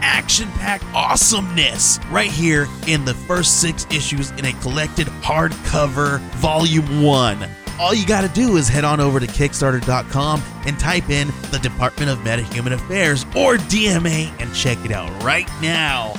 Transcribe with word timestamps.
action 0.00 0.48
packed 0.52 0.84
awesomeness 0.94 1.98
right 2.10 2.30
here 2.30 2.66
in 2.86 3.04
the 3.04 3.14
first 3.14 3.60
six 3.60 3.86
issues 3.90 4.30
in 4.32 4.44
a 4.44 4.52
collected 4.54 5.06
hardcover 5.22 6.20
volume 6.36 7.02
one. 7.02 7.48
All 7.78 7.94
you 7.94 8.06
got 8.06 8.20
to 8.20 8.28
do 8.28 8.56
is 8.56 8.68
head 8.68 8.84
on 8.84 9.00
over 9.00 9.18
to 9.18 9.26
Kickstarter.com 9.26 10.42
and 10.66 10.78
type 10.78 11.08
in 11.08 11.28
the 11.50 11.58
Department 11.58 12.10
of 12.10 12.18
Metahuman 12.18 12.72
Affairs 12.72 13.24
or 13.34 13.56
DMA 13.56 14.30
and 14.38 14.54
check 14.54 14.84
it 14.84 14.92
out 14.92 15.10
right 15.22 15.48
now. 15.62 16.12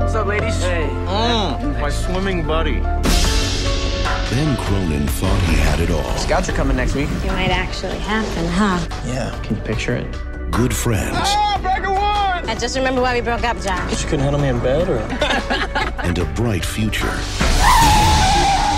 What's 0.00 0.14
up, 0.16 0.26
ladies? 0.26 0.60
Hey. 0.60 0.88
Mm, 1.06 1.80
my 1.80 1.90
swimming 1.90 2.44
buddy. 2.44 2.82
Ben 4.30 4.56
Cronin 4.58 5.08
thought 5.08 5.42
he 5.42 5.56
had 5.56 5.80
it 5.80 5.90
all. 5.90 6.16
Scouts 6.16 6.48
are 6.48 6.52
coming 6.52 6.76
next 6.76 6.94
week. 6.94 7.08
It 7.24 7.26
might 7.32 7.50
actually 7.50 7.98
happen, 7.98 8.46
huh? 8.46 8.78
Yeah. 9.04 9.36
Can 9.42 9.56
you 9.56 9.62
picture 9.62 9.96
it? 9.96 10.06
Good 10.52 10.72
friends 10.72 11.16
I 11.16 12.56
just 12.58 12.76
remember 12.76 13.00
why 13.00 13.14
we 13.14 13.22
broke 13.22 13.42
up, 13.42 13.60
John. 13.60 13.88
She 13.90 14.04
couldn't 14.04 14.20
handle 14.20 14.40
me 14.40 14.48
in 14.48 14.60
bed, 14.60 14.88
or? 14.88 14.98
and 16.04 16.16
a 16.16 16.24
bright 16.34 16.64
future. 16.64 17.16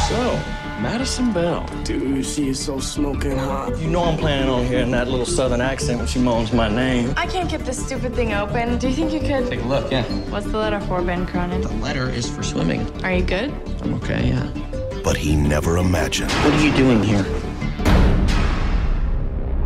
So, 0.08 0.40
Madison 0.80 1.32
Bell. 1.32 1.66
Dude, 1.84 2.24
she 2.24 2.48
is 2.48 2.58
so 2.58 2.80
smoking 2.80 3.36
hot. 3.36 3.78
You 3.78 3.88
know 3.88 4.04
I'm 4.04 4.16
planning 4.16 4.48
on 4.48 4.64
hearing 4.64 4.90
that 4.92 5.08
little 5.08 5.26
southern 5.26 5.60
accent 5.60 5.98
when 5.98 6.06
she 6.06 6.18
moans 6.18 6.52
my 6.52 6.68
name. 6.68 7.12
I 7.16 7.26
can't 7.26 7.50
get 7.50 7.64
this 7.66 7.84
stupid 7.84 8.14
thing 8.14 8.32
open. 8.32 8.78
Do 8.78 8.88
you 8.88 8.94
think 8.94 9.12
you 9.12 9.20
could? 9.20 9.48
Take 9.48 9.60
a 9.60 9.68
look, 9.68 9.90
yeah. 9.92 10.04
What's 10.30 10.46
the 10.46 10.56
letter 10.58 10.80
for, 10.80 11.02
Ben 11.02 11.26
Cronin? 11.26 11.60
The 11.60 11.72
letter 11.74 12.08
is 12.08 12.28
for 12.28 12.42
swimming. 12.42 12.86
Are 13.04 13.12
you 13.12 13.22
good? 13.22 13.50
I'm 13.82 13.94
okay, 13.94 14.28
yeah. 14.28 14.71
But 15.04 15.16
he 15.16 15.34
never 15.36 15.78
imagined 15.78 16.30
What 16.30 16.54
are 16.54 16.64
you 16.64 16.72
doing 16.76 17.02
here? 17.02 17.24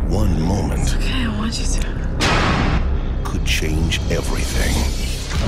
one 0.09 0.41
moment 0.41 0.95
Okay, 0.95 1.25
I 1.25 1.37
want 1.37 1.59
you 1.59 1.65
to. 1.65 3.21
could 3.23 3.45
change 3.45 3.99
everything. 4.09 4.73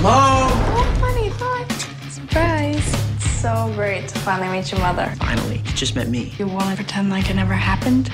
Oh, 0.04 0.96
funny 1.00 1.30
thought. 1.32 1.72
Surprise. 2.12 2.84
So 3.42 3.72
great 3.76 4.08
to 4.10 4.20
finally 4.20 4.50
meet 4.58 4.70
your 4.72 4.82
mother. 4.82 5.12
Finally, 5.20 5.58
you 5.66 5.72
just 5.74 5.96
met 5.96 6.10
me. 6.10 6.34
You 6.38 6.46
want 6.48 6.70
to 6.70 6.76
pretend 6.76 7.10
like 7.10 7.30
it 7.30 7.36
never 7.36 7.54
happened? 7.54 8.10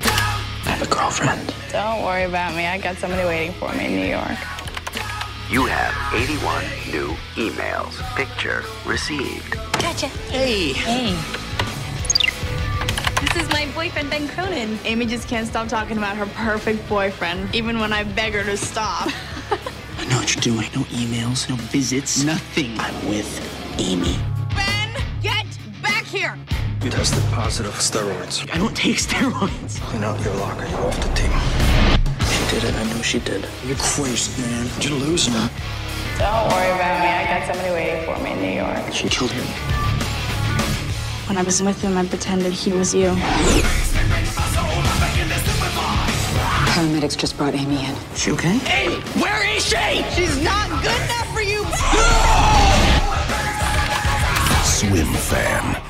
I 0.00 0.70
have 0.70 0.82
a 0.82 0.94
girlfriend. 0.94 1.52
Don't 1.72 2.02
worry 2.04 2.22
about 2.24 2.54
me. 2.54 2.66
I 2.66 2.78
got 2.78 2.96
somebody 2.96 3.24
waiting 3.24 3.52
for 3.54 3.72
me 3.74 3.86
in 3.86 3.96
New 3.96 4.06
York. 4.06 4.38
You 5.50 5.66
have 5.66 6.14
81 6.14 6.64
new 6.92 7.16
emails. 7.36 7.98
Picture 8.14 8.62
received. 8.86 9.56
Gotcha. 10.00 10.16
Hey. 10.30 10.72
Hey. 10.74 11.10
This 13.20 13.42
is 13.42 13.48
my 13.50 13.68
boyfriend, 13.74 14.10
Ben 14.10 14.28
Cronin. 14.28 14.78
Amy 14.84 15.06
just 15.06 15.26
can't 15.26 15.44
stop 15.44 15.66
talking 15.66 15.98
about 15.98 16.16
her 16.16 16.26
perfect 16.36 16.88
boyfriend, 16.88 17.52
even 17.52 17.80
when 17.80 17.92
I 17.92 18.04
beg 18.04 18.34
her 18.34 18.44
to 18.44 18.56
stop. 18.56 19.08
I 19.98 20.04
know 20.04 20.18
what 20.18 20.32
you're 20.32 20.42
doing. 20.42 20.68
No 20.72 20.82
emails, 20.94 21.48
no 21.48 21.56
visits, 21.56 22.22
nothing. 22.22 22.78
I'm 22.78 23.08
with 23.08 23.26
Amy. 23.80 24.16
Ben, 24.54 25.02
get 25.20 25.46
back 25.82 26.04
here! 26.04 26.38
You 26.80 26.90
tested 26.90 27.24
positive 27.32 27.74
for 27.74 27.80
steroids. 27.80 28.48
I 28.54 28.56
don't 28.56 28.76
take 28.76 28.98
steroids. 28.98 29.80
Clean 29.80 30.04
out 30.04 30.20
your 30.24 30.36
locker. 30.36 30.64
You're 30.68 30.86
off 30.86 30.96
the 30.96 31.12
team. 31.14 31.32
She 32.30 32.54
did 32.54 32.62
it. 32.62 32.74
I 32.76 32.84
know 32.84 33.02
she 33.02 33.18
did. 33.18 33.48
You're 33.66 33.76
crazy, 33.78 34.40
man. 34.42 34.70
You're 34.78 34.96
losing 34.96 35.34
it. 35.34 35.50
Don't 36.20 36.52
worry 36.52 36.70
about 36.70 37.02
me. 37.02 37.08
I 37.08 37.40
got 37.40 37.52
somebody 37.52 37.74
waiting 37.74 38.04
for 38.04 38.22
me 38.22 38.30
in 38.30 38.40
New 38.40 38.62
York. 38.62 38.92
She 38.92 39.08
killed 39.08 39.32
him. 39.32 39.77
When 41.28 41.36
I 41.36 41.42
was 41.42 41.62
with 41.62 41.80
him, 41.82 41.98
I 41.98 42.06
pretended 42.06 42.54
he 42.54 42.72
was 42.72 42.94
you. 42.94 43.10
Paramedics 46.72 47.18
just 47.18 47.36
brought 47.36 47.54
Amy 47.54 47.84
in. 47.84 47.94
She 48.16 48.30
okay? 48.30 48.58
Amy, 48.66 49.02
where 49.20 49.46
is 49.54 49.62
she? 49.62 50.02
She's 50.14 50.42
not 50.42 50.70
good 50.82 51.02
enough 51.02 51.28
for 51.34 51.42
you. 51.42 51.64
Swim 54.64 55.12
fan. 55.28 55.82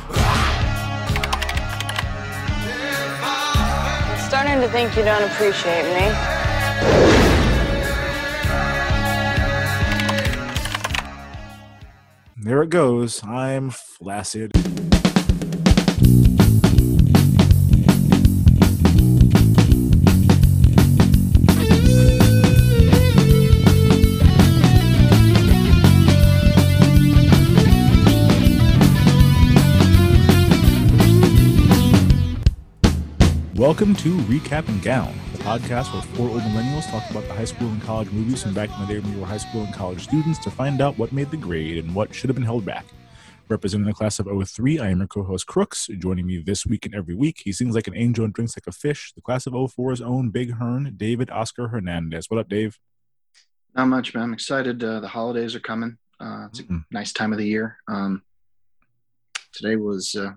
I'm 4.11 4.29
starting 4.29 4.61
to 4.61 4.69
think 4.71 4.97
you 4.97 5.05
don't 5.05 5.23
appreciate 5.23 5.85
me. 5.95 6.11
There 12.37 12.63
it 12.63 12.71
goes. 12.71 13.23
I'm 13.25 13.71
flaccid. 13.71 14.53
Welcome 33.69 33.95
to 33.97 34.17
Recap 34.21 34.67
and 34.69 34.81
Gown, 34.81 35.15
the 35.33 35.39
podcast 35.41 35.93
where 35.93 36.01
four 36.01 36.31
old 36.31 36.41
millennials 36.41 36.91
talk 36.91 37.11
about 37.11 37.25
the 37.29 37.35
high 37.35 37.45
school 37.45 37.69
and 37.69 37.83
college 37.83 38.11
movies 38.11 38.43
from 38.43 38.55
back 38.55 38.71
in 38.71 38.81
the 38.81 38.95
day 38.95 38.99
when 38.99 39.15
we 39.15 39.21
were 39.21 39.27
high 39.27 39.37
school 39.37 39.63
and 39.63 39.75
college 39.75 40.05
students 40.05 40.39
to 40.39 40.51
find 40.51 40.81
out 40.81 40.97
what 40.97 41.13
made 41.13 41.31
the 41.31 41.37
grade 41.37 41.77
and 41.85 41.95
what 41.95 42.15
should 42.15 42.31
have 42.31 42.35
been 42.35 42.47
held 42.47 42.65
back. 42.65 42.87
Representing 43.51 43.87
the 43.87 43.93
class 43.93 44.19
of 44.21 44.27
03, 44.27 44.79
I 44.79 44.89
am 44.89 45.01
your 45.01 45.07
co-host 45.07 45.47
Crooks. 45.47 45.87
Joining 45.99 46.25
me 46.25 46.39
this 46.39 46.65
week 46.65 46.87
and 46.87 46.95
every 46.95 47.15
week, 47.15 47.43
he 47.45 47.53
sings 47.53 47.75
like 47.75 47.87
an 47.87 47.95
angel 47.95 48.25
and 48.25 48.33
drinks 48.33 48.57
like 48.57 48.67
a 48.67 48.73
fish. 48.73 49.13
The 49.15 49.21
class 49.21 49.47
of 49.47 49.53
04's 49.53 50.01
own 50.01 50.31
Big 50.31 50.55
Hearn, 50.55 50.95
David 50.97 51.29
Oscar 51.29 51.69
Hernandez. 51.69 52.31
What 52.31 52.41
up, 52.41 52.49
Dave? 52.49 52.79
Not 53.75 53.89
much, 53.89 54.15
man. 54.15 54.25
I'm 54.25 54.33
excited. 54.33 54.83
Uh, 54.83 55.01
the 55.01 55.09
holidays 55.09 55.55
are 55.55 55.61
coming. 55.61 55.99
Uh, 56.19 56.47
it's 56.49 56.61
a 56.61 56.63
Mhm. 56.65 56.85
nice 56.91 57.13
time 57.13 57.33
of 57.33 57.39
the 57.39 57.47
year. 57.47 57.77
Um, 57.87 58.23
today 59.53 59.77
was 59.77 60.15
uh, 60.15 60.33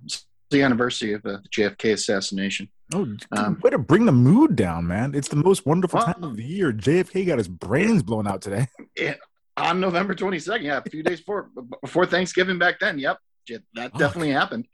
the 0.49 0.63
anniversary 0.63 1.13
of 1.13 1.25
uh, 1.25 1.37
the 1.41 1.47
JFK 1.49 1.93
assassination. 1.93 2.67
Oh, 2.93 3.05
dude, 3.05 3.25
Um, 3.31 3.59
way 3.63 3.69
to 3.69 3.77
bring 3.77 4.05
the 4.05 4.11
mood 4.11 4.55
down, 4.55 4.87
man! 4.87 5.15
It's 5.15 5.27
the 5.29 5.35
most 5.37 5.65
wonderful 5.65 5.97
Well- 5.99 6.13
time 6.13 6.23
of 6.23 6.35
the 6.35 6.43
year. 6.43 6.71
JFK 6.73 7.25
got 7.25 7.37
his 7.37 7.47
brains 7.47 8.03
blown 8.03 8.27
out 8.27 8.41
today. 8.41 8.67
Yeah, 8.97 9.15
on 9.57 9.79
November 9.79 10.13
22nd, 10.15 10.63
yeah, 10.63 10.81
a 10.85 10.89
few 10.89 11.01
days 11.03 11.19
before 11.19 11.49
before 11.81 12.05
Thanksgiving 12.05 12.57
back 12.59 12.79
then. 12.79 12.99
Yep, 12.99 13.17
yeah, 13.47 13.57
that 13.75 13.91
Oh, 13.95 13.97
definitely 13.99 14.31
happened. 14.31 14.65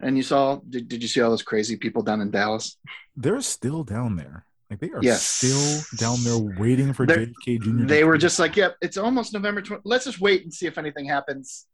And 0.00 0.16
you 0.16 0.22
saw? 0.22 0.60
Did, 0.68 0.88
did 0.88 1.02
you 1.02 1.08
see 1.08 1.20
all 1.22 1.30
those 1.30 1.42
crazy 1.42 1.76
people 1.76 2.02
down 2.02 2.20
in 2.20 2.30
Dallas? 2.30 2.76
They're 3.16 3.40
still 3.40 3.82
down 3.82 4.16
there. 4.16 4.44
Like 4.70 4.80
they 4.80 4.90
are 4.90 5.00
Yes. 5.02 5.26
still 5.26 5.80
down 5.98 6.18
there 6.24 6.38
waiting 6.58 6.92
for 6.92 7.06
They're- 7.06 7.26
JFK 7.26 7.58
Jr. 7.62 7.86
They 7.86 8.04
were 8.04 8.18
just 8.18 8.38
like, 8.38 8.56
"Yep, 8.56 8.76
it's 8.82 8.96
almost 8.96 9.32
November 9.32 9.62
20. 9.62 9.82
Let's 9.84 10.04
just 10.04 10.20
wait 10.20 10.42
and 10.42 10.52
see 10.52 10.66
if 10.66 10.76
anything 10.76 11.06
happens." 11.06 11.66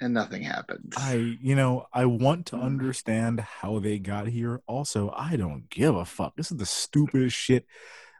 And 0.00 0.14
nothing 0.14 0.42
happened. 0.42 0.94
I, 0.96 1.36
you 1.40 1.54
know, 1.56 1.86
I 1.92 2.04
want 2.06 2.46
Mm. 2.46 2.50
to 2.50 2.56
understand 2.56 3.40
how 3.40 3.78
they 3.80 3.98
got 3.98 4.28
here. 4.28 4.60
Also, 4.66 5.10
I 5.16 5.36
don't 5.36 5.68
give 5.70 5.96
a 5.96 6.04
fuck. 6.04 6.36
This 6.36 6.50
is 6.52 6.58
the 6.58 6.66
stupidest 6.66 7.36
shit. 7.36 7.66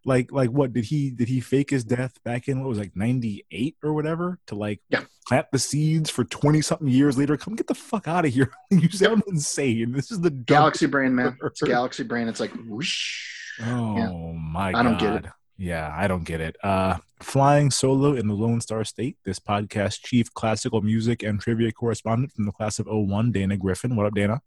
Like, 0.04 0.32
like 0.32 0.50
what 0.50 0.72
did 0.72 0.84
he 0.86 1.10
did 1.10 1.28
he 1.28 1.40
fake 1.40 1.70
his 1.70 1.84
death 1.84 2.22
back 2.24 2.48
in 2.48 2.60
what 2.60 2.68
was 2.68 2.78
like 2.78 2.96
ninety 2.96 3.44
eight 3.50 3.76
or 3.82 3.92
whatever 3.92 4.38
to 4.46 4.54
like 4.54 4.80
Yeah. 4.88 5.02
plant 5.26 5.46
the 5.52 5.58
seeds 5.58 6.08
for 6.08 6.24
twenty 6.24 6.62
something 6.62 6.88
years 6.88 7.18
later? 7.18 7.36
Come 7.36 7.56
get 7.56 7.66
the 7.66 7.74
fuck 7.74 8.08
out 8.08 8.24
of 8.24 8.32
here! 8.32 8.50
you 8.70 8.88
sound 8.90 9.22
insane. 9.28 9.92
This 9.92 10.10
is 10.10 10.20
the 10.20 10.30
Galaxy 10.30 10.86
brain, 10.86 11.14
man. 11.14 11.36
It's 11.44 11.60
galaxy 11.62 12.04
brain. 12.04 12.26
It's 12.28 12.40
like 12.40 12.52
whoosh. 12.66 13.26
Oh 13.60 13.96
Yeah. 13.96 14.32
my 14.34 14.72
god. 14.72 14.78
I 14.78 14.82
don't 14.82 14.98
get 15.00 15.24
it. 15.24 15.30
Yeah, 15.58 15.92
I 15.94 16.06
don't 16.06 16.24
get 16.24 16.40
it. 16.40 16.56
Uh 16.62 16.98
flying 17.20 17.70
solo 17.72 18.14
in 18.14 18.28
the 18.28 18.34
Lone 18.34 18.60
Star 18.60 18.84
State, 18.84 19.16
this 19.24 19.40
podcast 19.40 20.02
chief 20.04 20.32
classical 20.32 20.80
music 20.82 21.22
and 21.24 21.40
trivia 21.40 21.72
correspondent 21.72 22.32
from 22.32 22.46
the 22.46 22.52
class 22.52 22.78
of 22.78 22.86
01, 22.86 23.32
Dana 23.32 23.56
Griffin. 23.56 23.96
What 23.96 24.06
up, 24.06 24.14
Dana? 24.14 24.40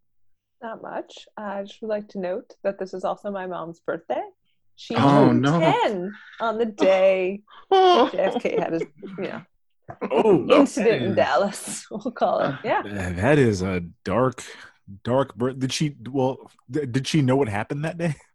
Not 0.63 0.81
much. 0.81 1.27
I 1.35 1.63
just 1.63 1.81
would 1.81 1.89
like 1.89 2.07
to 2.09 2.19
note 2.19 2.53
that 2.63 2.79
this 2.79 2.93
is 2.93 3.03
also 3.03 3.29
my 3.31 3.45
mom's 3.45 3.79
birthday. 3.81 4.21
She 4.77 4.95
Oh, 4.95 4.99
turned 5.27 5.41
no. 5.41 5.59
10 5.59 6.13
on 6.39 6.57
the 6.57 6.65
day 6.65 7.41
JFK 7.73 8.57
had 8.59 8.73
his, 8.73 8.83
you 9.17 9.23
know, 9.23 9.41
Oh, 10.09 10.47
incident 10.49 11.03
in 11.03 11.15
Dallas, 11.15 11.85
we'll 11.91 12.11
call 12.13 12.39
it. 12.39 12.55
Yeah. 12.63 12.83
That 12.83 13.37
is 13.37 13.61
a 13.61 13.81
dark, 14.05 14.41
dark 15.03 15.35
birth. 15.35 15.59
Did 15.59 15.73
she? 15.73 15.97
Well, 16.09 16.49
th- 16.71 16.89
did 16.89 17.05
she 17.05 17.21
know 17.21 17.35
what 17.35 17.49
happened 17.49 17.83
that 17.83 17.97
day? 17.97 18.15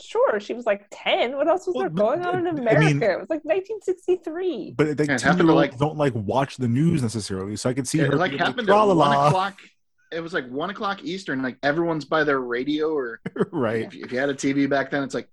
sure, 0.00 0.38
she 0.40 0.54
was 0.54 0.66
like 0.66 0.86
10. 0.90 1.36
What 1.36 1.48
else 1.48 1.66
was 1.66 1.76
there 1.76 1.88
going 1.90 2.24
on 2.24 2.46
in 2.46 2.46
I 2.46 2.50
America? 2.60 2.80
mean- 2.94 3.02
it 3.02 3.18
was 3.20 3.30
like 3.30 3.44
1963. 3.44 4.74
But 4.76 4.98
like, 4.98 5.08
Yeah, 5.08 5.14
it 5.14 5.18
10 5.18 5.20
happened 5.20 5.38
to, 5.40 5.44
year 5.46 5.54
like- 5.54 5.70
olds 5.72 5.80
don't 5.80 5.96
like 5.96 6.12
watch 6.14 6.56
the 6.56 6.68
news 6.68 7.02
necessarily, 7.02 7.56
so 7.56 7.70
I 7.70 7.74
could 7.74 7.88
see 7.88 8.00
It 8.00 8.06
her 8.10 8.16
like 8.16 8.30
being 8.32 8.38
happened 8.42 8.68
at 8.68 8.74
one 8.74 8.86
"Tra-la-la." 8.86 9.28
o'clock. 9.28 9.58
It 10.12 10.20
was 10.20 10.32
like 10.32 10.48
one 10.48 10.70
o'clock 10.70 11.02
Eastern. 11.02 11.42
Like 11.42 11.58
everyone's 11.62 12.04
by 12.04 12.24
their 12.24 12.40
radio, 12.40 12.94
or 12.94 13.20
right? 13.52 13.84
if, 13.86 13.94
if 13.94 14.12
you 14.12 14.18
had 14.18 14.28
a 14.28 14.34
TV 14.34 14.68
back 14.68 14.90
then, 14.90 15.02
it's 15.02 15.14
like 15.14 15.28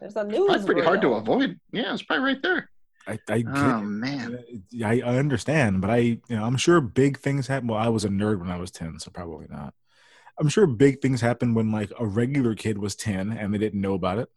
There's 0.00 0.16
a 0.16 0.24
news. 0.24 0.46
probably 0.46 0.64
pretty 0.66 0.82
hard 0.82 1.00
to 1.02 1.14
avoid. 1.14 1.58
Yeah, 1.72 1.92
it's 1.92 2.02
probably 2.02 2.24
right 2.24 2.42
there. 2.42 2.70
I, 3.08 3.18
I 3.28 3.38
get 3.42 3.56
Oh 3.56 3.80
man, 3.82 4.38
I, 4.84 5.00
I 5.00 5.16
understand, 5.18 5.80
but 5.80 5.90
I, 5.90 5.98
you 5.98 6.20
know, 6.30 6.44
I'm 6.44 6.56
sure 6.56 6.80
big 6.80 7.18
things 7.18 7.46
happen. 7.46 7.68
Well, 7.68 7.78
I 7.78 7.88
was 7.88 8.04
a 8.04 8.08
nerd 8.08 8.40
when 8.40 8.50
I 8.50 8.58
was 8.58 8.72
10, 8.72 8.98
so 8.98 9.12
probably 9.12 9.46
not. 9.48 9.74
I'm 10.38 10.48
sure 10.48 10.66
big 10.66 11.00
things 11.00 11.20
happened 11.20 11.56
when 11.56 11.72
like 11.72 11.90
a 11.98 12.06
regular 12.06 12.54
kid 12.54 12.78
was 12.78 12.94
10 12.96 13.32
and 13.32 13.52
they 13.54 13.58
didn't 13.58 13.80
know 13.80 13.94
about 13.94 14.18
it. 14.18 14.28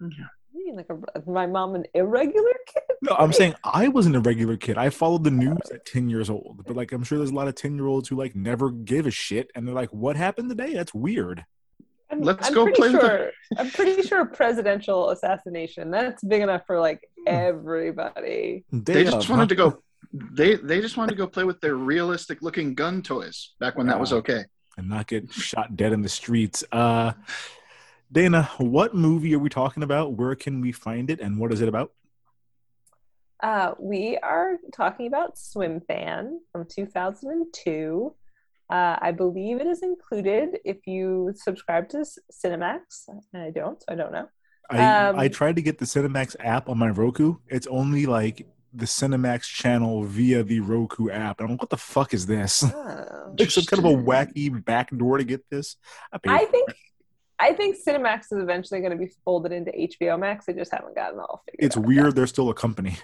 You 0.00 0.10
mean 0.54 0.76
like 0.76 0.88
a, 0.90 1.30
my 1.30 1.46
mom 1.46 1.74
an 1.74 1.84
irregular 1.94 2.52
kid? 2.66 2.82
No, 3.02 3.14
I'm 3.18 3.32
saying 3.32 3.54
I 3.64 3.88
was 3.88 4.06
an 4.06 4.14
irregular 4.14 4.56
kid. 4.56 4.76
I 4.76 4.90
followed 4.90 5.24
the 5.24 5.30
news 5.30 5.58
at 5.72 5.86
10 5.86 6.10
years 6.10 6.28
old, 6.30 6.62
but 6.66 6.76
like 6.76 6.92
I'm 6.92 7.04
sure 7.04 7.18
there's 7.18 7.30
a 7.30 7.34
lot 7.34 7.48
of 7.48 7.54
10 7.54 7.76
year 7.76 7.86
olds 7.86 8.08
who 8.08 8.16
like 8.16 8.34
never 8.34 8.70
give 8.70 9.06
a 9.06 9.10
shit 9.10 9.50
and 9.54 9.66
they're 9.66 9.74
like, 9.74 9.92
what 9.92 10.16
happened 10.16 10.48
today? 10.48 10.74
That's 10.74 10.92
weird. 10.94 11.44
I'm, 12.10 12.22
Let's 12.22 12.48
I'm 12.48 12.54
go 12.54 12.64
pretty 12.64 12.76
play 12.80 12.90
with 12.90 13.00
the- 13.00 13.06
sure. 13.06 13.30
I'm 13.56 13.70
pretty 13.70 14.02
sure 14.02 14.24
presidential 14.26 15.10
assassination. 15.10 15.90
That's 15.92 16.24
big 16.24 16.42
enough 16.42 16.62
for 16.66 16.80
like 16.80 17.08
everybody. 17.26 18.64
they 18.72 19.04
just 19.04 19.30
uh, 19.30 19.32
wanted 19.32 19.48
to 19.50 19.54
go. 19.54 19.82
They 20.12 20.56
they 20.56 20.80
just 20.80 20.96
wanted 20.96 21.12
to 21.12 21.16
go 21.16 21.28
play 21.28 21.44
with 21.44 21.60
their 21.60 21.76
realistic 21.76 22.42
looking 22.42 22.74
gun 22.74 23.00
toys 23.02 23.54
back 23.60 23.76
when 23.78 23.86
that 23.86 24.00
was 24.00 24.12
okay. 24.12 24.44
And 24.80 24.88
not 24.88 25.06
get 25.06 25.30
shot 25.30 25.76
dead 25.76 25.92
in 25.92 26.02
the 26.02 26.08
streets. 26.08 26.64
Uh, 26.72 27.12
Dana, 28.10 28.50
what 28.58 28.94
movie 28.94 29.34
are 29.34 29.38
we 29.38 29.50
talking 29.50 29.82
about? 29.82 30.14
Where 30.14 30.34
can 30.34 30.60
we 30.60 30.72
find 30.72 31.10
it, 31.10 31.20
and 31.20 31.38
what 31.38 31.52
is 31.52 31.60
it 31.60 31.68
about? 31.68 31.92
Uh, 33.42 33.74
we 33.78 34.18
are 34.18 34.56
talking 34.72 35.06
about 35.06 35.36
Swimfan 35.36 36.38
from 36.50 36.66
2002. 36.66 38.14
Uh, 38.70 38.96
I 39.00 39.12
believe 39.12 39.60
it 39.60 39.66
is 39.66 39.82
included 39.82 40.58
if 40.64 40.86
you 40.86 41.32
subscribe 41.34 41.88
to 41.90 41.98
Cinemax. 42.32 43.08
And 43.32 43.42
I 43.42 43.50
don't, 43.50 43.80
so 43.80 43.86
I 43.88 43.94
don't 43.94 44.12
know. 44.12 44.28
I 44.70 45.08
Um, 45.08 45.18
I 45.18 45.28
tried 45.28 45.56
to 45.56 45.62
get 45.62 45.78
the 45.78 45.84
Cinemax 45.84 46.36
app 46.40 46.68
on 46.68 46.78
my 46.78 46.88
Roku. 46.88 47.36
It's 47.48 47.66
only 47.66 48.06
like 48.06 48.46
the 48.72 48.86
Cinemax 48.86 49.42
channel 49.42 50.04
via 50.04 50.42
the 50.42 50.60
Roku 50.60 51.10
app. 51.10 51.40
And 51.40 51.46
I'm 51.46 51.52
like, 51.54 51.62
what 51.62 51.70
the 51.70 51.76
fuck 51.76 52.14
is 52.14 52.26
this? 52.26 52.64
Oh. 52.64 53.06
It's 53.38 53.54
some 53.54 53.64
kind 53.64 53.86
of 53.86 53.92
a 53.92 54.02
wacky 54.02 54.64
backdoor 54.64 55.18
to 55.18 55.24
get 55.24 55.48
this. 55.48 55.76
I, 56.12 56.18
I 56.26 56.44
think 56.46 56.68
it. 56.68 56.76
I 57.38 57.52
think 57.52 57.76
Cinemax 57.76 58.24
is 58.32 58.42
eventually 58.42 58.80
going 58.80 58.90
to 58.90 58.98
be 58.98 59.12
folded 59.24 59.52
into 59.52 59.70
HBO 59.70 60.18
Max. 60.18 60.46
They 60.46 60.52
just 60.52 60.72
haven't 60.72 60.96
gotten 60.96 61.20
it 61.20 61.22
all 61.22 61.42
figured 61.46 61.64
it's 61.64 61.76
out. 61.76 61.86
weird. 61.86 62.16
They're 62.16 62.26
still 62.26 62.50
a 62.50 62.54
company. 62.54 62.96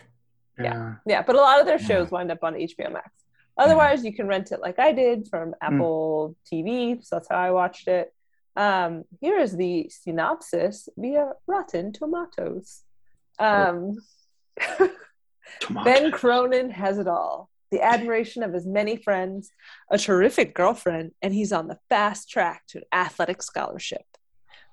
Yeah. 0.59 0.95
Yeah, 1.07 1.23
but 1.23 1.37
a 1.37 1.41
lot 1.41 1.61
of 1.61 1.67
their 1.67 1.79
shows 1.79 2.11
wind 2.11 2.31
up 2.33 2.43
on 2.43 2.55
HBO 2.55 2.93
Max. 2.93 3.11
Otherwise, 3.57 4.05
you 4.05 4.13
can 4.13 4.27
rent 4.27 4.53
it 4.53 4.61
like 4.61 4.79
I 4.79 4.93
did 4.93 5.29
from 5.29 5.55
Apple 5.63 6.37
TV. 6.53 7.03
So 7.05 7.17
that's 7.17 7.29
how 7.29 7.37
I 7.37 7.51
watched 7.53 7.89
it. 7.89 8.13
Um, 8.57 9.05
here 9.21 9.39
is 9.39 9.57
the 9.57 9.91
synopsis 9.91 10.89
via 10.97 11.33
Rotten 11.47 11.93
Tomatoes. 11.93 12.83
Um, 13.39 13.97
ben 15.85 16.11
Cronin 16.11 16.71
has 16.71 16.99
it 16.99 17.09
all 17.09 17.51
the 17.71 17.83
admiration 17.83 18.43
of 18.43 18.53
his 18.53 18.67
many 18.67 18.97
friends, 18.97 19.51
a 19.91 19.99
terrific 19.99 20.55
girlfriend, 20.55 21.13
and 21.21 21.35
he's 21.35 21.53
on 21.53 21.69
the 21.69 21.79
fast 21.89 22.31
track 22.31 22.63
to 22.69 22.79
an 22.79 22.85
athletic 22.93 23.43
scholarship. 23.43 24.05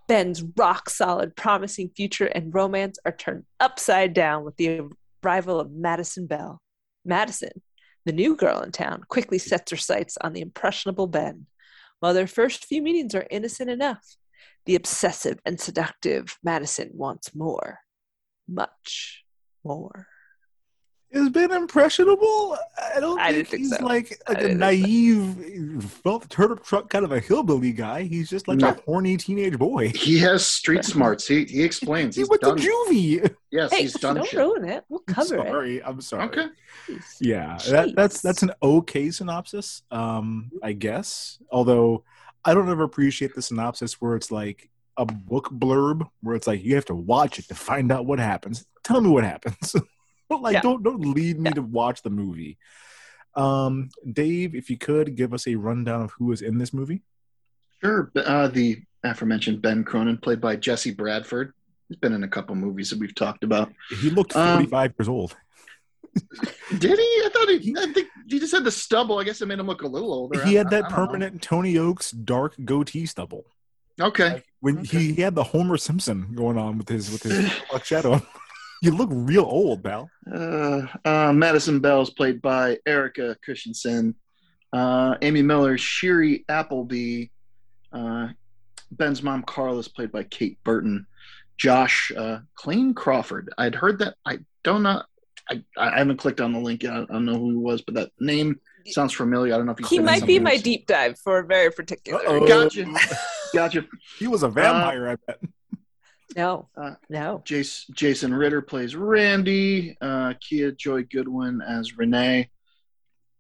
Ben's 0.08 0.44
rock 0.58 0.90
solid, 0.90 1.36
promising 1.36 1.90
future 1.96 2.26
and 2.26 2.54
romance 2.54 3.00
are 3.06 3.12
turned 3.12 3.46
upside 3.60 4.14
down 4.14 4.44
with 4.44 4.58
the 4.58 4.82
arrival 5.24 5.60
of 5.60 5.72
Madison 5.72 6.28
Bell. 6.28 6.62
Madison, 7.06 7.62
the 8.06 8.12
new 8.12 8.36
girl 8.36 8.62
in 8.62 8.72
town, 8.72 9.04
quickly 9.08 9.40
sets 9.40 9.72
her 9.72 9.78
sights 9.78 10.18
on 10.22 10.34
the 10.34 10.42
impressionable 10.42 11.08
Ben. 11.08 11.48
While 12.00 12.14
their 12.14 12.28
first 12.28 12.66
few 12.66 12.82
meetings 12.82 13.16
are 13.16 13.26
innocent 13.32 13.70
enough, 13.70 14.18
the 14.66 14.76
obsessive 14.76 15.40
and 15.46 15.60
seductive 15.60 16.38
Madison 16.44 16.92
wants 16.94 17.34
more. 17.34 17.80
Much 18.48 19.24
more. 19.64 20.08
Is 21.14 21.30
Ben 21.30 21.52
impressionable? 21.52 22.58
I 22.96 23.00
don't 23.00 23.20
I 23.20 23.32
think 23.32 23.36
didn't 23.36 23.48
think 23.50 23.62
he's 23.62 23.78
so. 23.78 23.86
like, 23.86 24.20
like 24.28 24.38
a 24.40 24.42
didn't 24.42 24.60
think 24.60 24.60
naive, 24.60 25.84
felt 26.04 26.28
turtle 26.30 26.58
truck 26.58 26.90
kind 26.90 27.06
of 27.06 27.12
a 27.12 27.20
hillbilly 27.20 27.72
guy. 27.72 28.02
He's 28.04 28.30
just 28.30 28.48
like 28.48 28.58
No. 28.58 28.70
a 28.70 28.74
horny 28.86 29.18
teenage 29.18 29.60
boy. 29.60 29.90
He 29.96 30.18
has 30.20 30.44
street 30.46 30.84
smarts. 30.84 31.28
He 31.28 31.46
he 31.46 31.62
explains. 31.64 32.16
He 32.16 32.22
He's 32.24 32.30
went 32.30 32.42
to 32.42 32.56
juvie. 32.56 33.36
Yes, 33.52 33.72
Hey, 33.72 33.84
he's 33.84 33.94
done 33.94 34.16
don't 34.16 34.28
shit. 34.28 34.40
ruin 34.40 34.68
it. 34.68 34.84
We'll 34.90 35.04
I'm 35.08 35.14
cover 35.14 35.36
it. 35.38 35.48
sorry. 35.48 35.84
I'm 35.84 36.02
sorry. 36.02 36.24
Okay. 36.26 36.48
Yeah, 37.22 37.58
that, 37.70 37.96
that's 37.96 38.22
that's 38.22 38.42
an 38.42 38.52
okay 38.64 39.12
synopsis, 39.12 39.84
um, 39.92 40.52
I 40.64 40.74
guess. 40.74 41.38
Although 41.52 42.04
I 42.44 42.54
don't 42.56 42.70
ever 42.70 42.84
appreciate 42.84 43.36
the 43.36 43.42
synopsis 43.44 44.02
where 44.02 44.16
it's 44.16 44.32
like 44.32 44.70
a 44.98 45.06
book 45.06 45.50
blurb 45.52 46.08
where 46.22 46.36
it's 46.36 46.48
like 46.48 46.64
you 46.64 46.74
have 46.76 46.86
to 46.86 46.96
watch 46.96 47.38
it 47.40 47.48
to 47.50 47.56
find 47.56 47.92
out 47.92 48.06
what 48.08 48.18
happens. 48.20 48.66
Tell 48.84 49.00
me 49.00 49.10
what 49.10 49.24
happens. 49.24 49.76
But 50.30 50.42
like 50.42 50.54
Yeah. 50.54 50.62
don't 50.62 50.84
don't 50.84 51.02
lead 51.02 51.40
me 51.40 51.52
to 51.52 51.62
watch 51.62 52.02
the 52.02 52.10
movie. 52.10 52.58
Um, 53.36 53.90
Dave, 54.12 54.54
if 54.56 54.70
you 54.70 54.78
could 54.78 55.16
give 55.16 55.34
us 55.34 55.48
a 55.48 55.56
rundown 55.56 56.02
of 56.04 56.12
who 56.12 56.32
is 56.32 56.42
in 56.42 56.58
this 56.60 56.74
movie. 56.74 57.02
Sure. 57.82 58.12
Uh, 58.16 58.48
the 58.48 58.82
aforementioned 59.04 59.62
Ben 59.62 59.84
Cronin, 59.84 60.18
played 60.18 60.40
by 60.40 60.56
Jesse 60.56 60.92
Bradford. 60.94 61.54
He's 61.90 61.98
been 61.98 62.14
in 62.14 62.24
a 62.24 62.28
couple 62.28 62.56
movies 62.56 62.90
that 62.92 63.00
we've 63.00 63.14
talked 63.16 63.44
about. 63.44 63.72
He 64.02 64.10
looked 64.10 64.36
Um, 64.36 64.58
45 64.60 64.94
years 65.00 65.10
old. 65.10 65.36
Did 66.78 66.98
he? 67.00 67.06
I 67.26 67.30
thought 67.34 67.50
he. 67.50 67.76
I 67.78 67.92
think 67.92 68.08
he 68.28 68.40
just 68.40 68.54
had 68.54 68.64
the 68.64 68.72
stubble. 68.72 69.18
I 69.20 69.24
guess 69.24 69.42
it 69.42 69.48
made 69.48 69.60
him 69.60 69.68
look 69.68 69.82
a 69.82 69.88
little 69.88 70.14
older. 70.14 70.44
He 70.46 70.56
I- 70.56 70.60
had 70.60 70.70
that 70.70 70.86
I 70.86 70.90
don't 70.90 70.92
know. 71.00 71.08
permanent 71.08 71.42
Tony 71.42 71.78
Oaks 71.78 72.12
dark 72.12 72.56
goatee 72.64 73.06
stubble. 73.08 73.46
Okay. 74.00 74.44
When 74.60 74.84
he, 74.86 75.12
he 75.14 75.22
had 75.22 75.36
the 75.36 75.44
Homer 75.44 75.78
Simpson 75.78 76.34
going 76.36 76.58
on 76.58 76.78
with 76.78 76.88
his 76.90 77.12
with 77.12 77.24
his 77.24 77.52
black 77.70 77.84
shadow. 77.86 78.22
You 78.84 78.92
look 78.92 79.08
real 79.14 79.46
old, 79.46 79.82
pal. 79.82 80.10
Uh, 80.30 80.82
uh, 81.06 81.32
Madison 81.32 81.80
Bell 81.80 82.02
is 82.02 82.10
played 82.10 82.42
by 82.42 82.80
Erika 82.86 83.38
Christensen. 83.42 84.14
Uh, 84.74 85.16
Amy 85.22 85.42
Miller, 85.42 85.78
Shiri 85.78 86.44
Appleby. 86.50 87.28
Uh, 87.94 88.28
Ben's 88.92 89.24
mom, 89.24 89.44
Carl, 89.44 89.80
is 89.80 89.88
played 89.88 90.12
by 90.12 90.24
Kate 90.24 90.62
Burton. 90.66 91.08
Josh 91.58 92.12
uh, 92.18 92.40
Clayne 92.56 92.94
Crawford. 92.94 93.54
I'd 93.58 93.74
heard 93.74 94.00
that. 94.00 94.16
I 94.26 94.40
don't 94.66 94.84
know. 94.84 95.02
I, 95.50 95.64
I 95.78 96.00
haven't 96.00 96.18
clicked 96.18 96.42
on 96.42 96.52
the 96.52 96.60
link 96.60 96.84
yet. 96.84 96.92
I 96.92 97.06
don't 97.06 97.24
know 97.24 97.38
who 97.38 97.52
he 97.52 97.56
was, 97.56 97.82
but 97.84 97.96
that 97.96 98.12
name 98.20 98.60
sounds 98.88 99.14
familiar. 99.14 99.54
I 99.54 99.58
don't 99.58 99.66
know 99.66 99.72
if 99.72 99.78
he's 99.78 99.88
He 99.88 100.00
been 100.00 100.02
in 100.02 100.06
might 100.08 100.28
be 100.28 100.36
something 100.36 100.44
my 100.44 100.58
deep 100.58 100.88
dive 100.88 101.18
for 101.20 101.40
a 101.40 101.46
very 101.46 101.72
particular. 101.72 102.20
Uh-oh. 102.20 102.46
Gotcha. 102.46 102.86
Gotcha. 103.54 103.86
He 104.20 104.28
was 104.28 104.44
a 104.44 104.50
vampire, 104.50 105.08
I 105.08 105.16
bet. 105.26 105.40
No, 106.36 106.70
Uh, 106.76 106.96
no. 107.10 107.42
Jason, 107.46 107.94
Jason 107.96 108.34
Ritter 108.34 108.62
plays 108.62 108.96
Randy. 108.96 109.98
Uh, 110.02 110.34
Kia 110.40 110.72
Joy 110.72 111.04
Goodwin 111.04 111.62
as 111.62 111.98
Renee. 111.98 112.50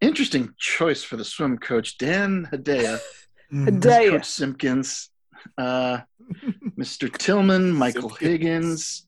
Interesting 0.01 0.53
choice 0.57 1.03
for 1.03 1.15
the 1.17 1.23
swim 1.25 1.57
coach, 1.57 1.97
Dan 1.97 2.47
Hedaya. 2.51 2.99
Mm. 3.51 3.67
Hedaya. 3.69 4.09
Coach 4.09 4.25
Simpkins. 4.25 5.11
Uh, 5.59 5.99
Mr. 6.75 7.15
Tillman, 7.15 7.71
Michael 7.71 8.09
Simpkins. 8.09 8.19
Higgins. 8.31 9.07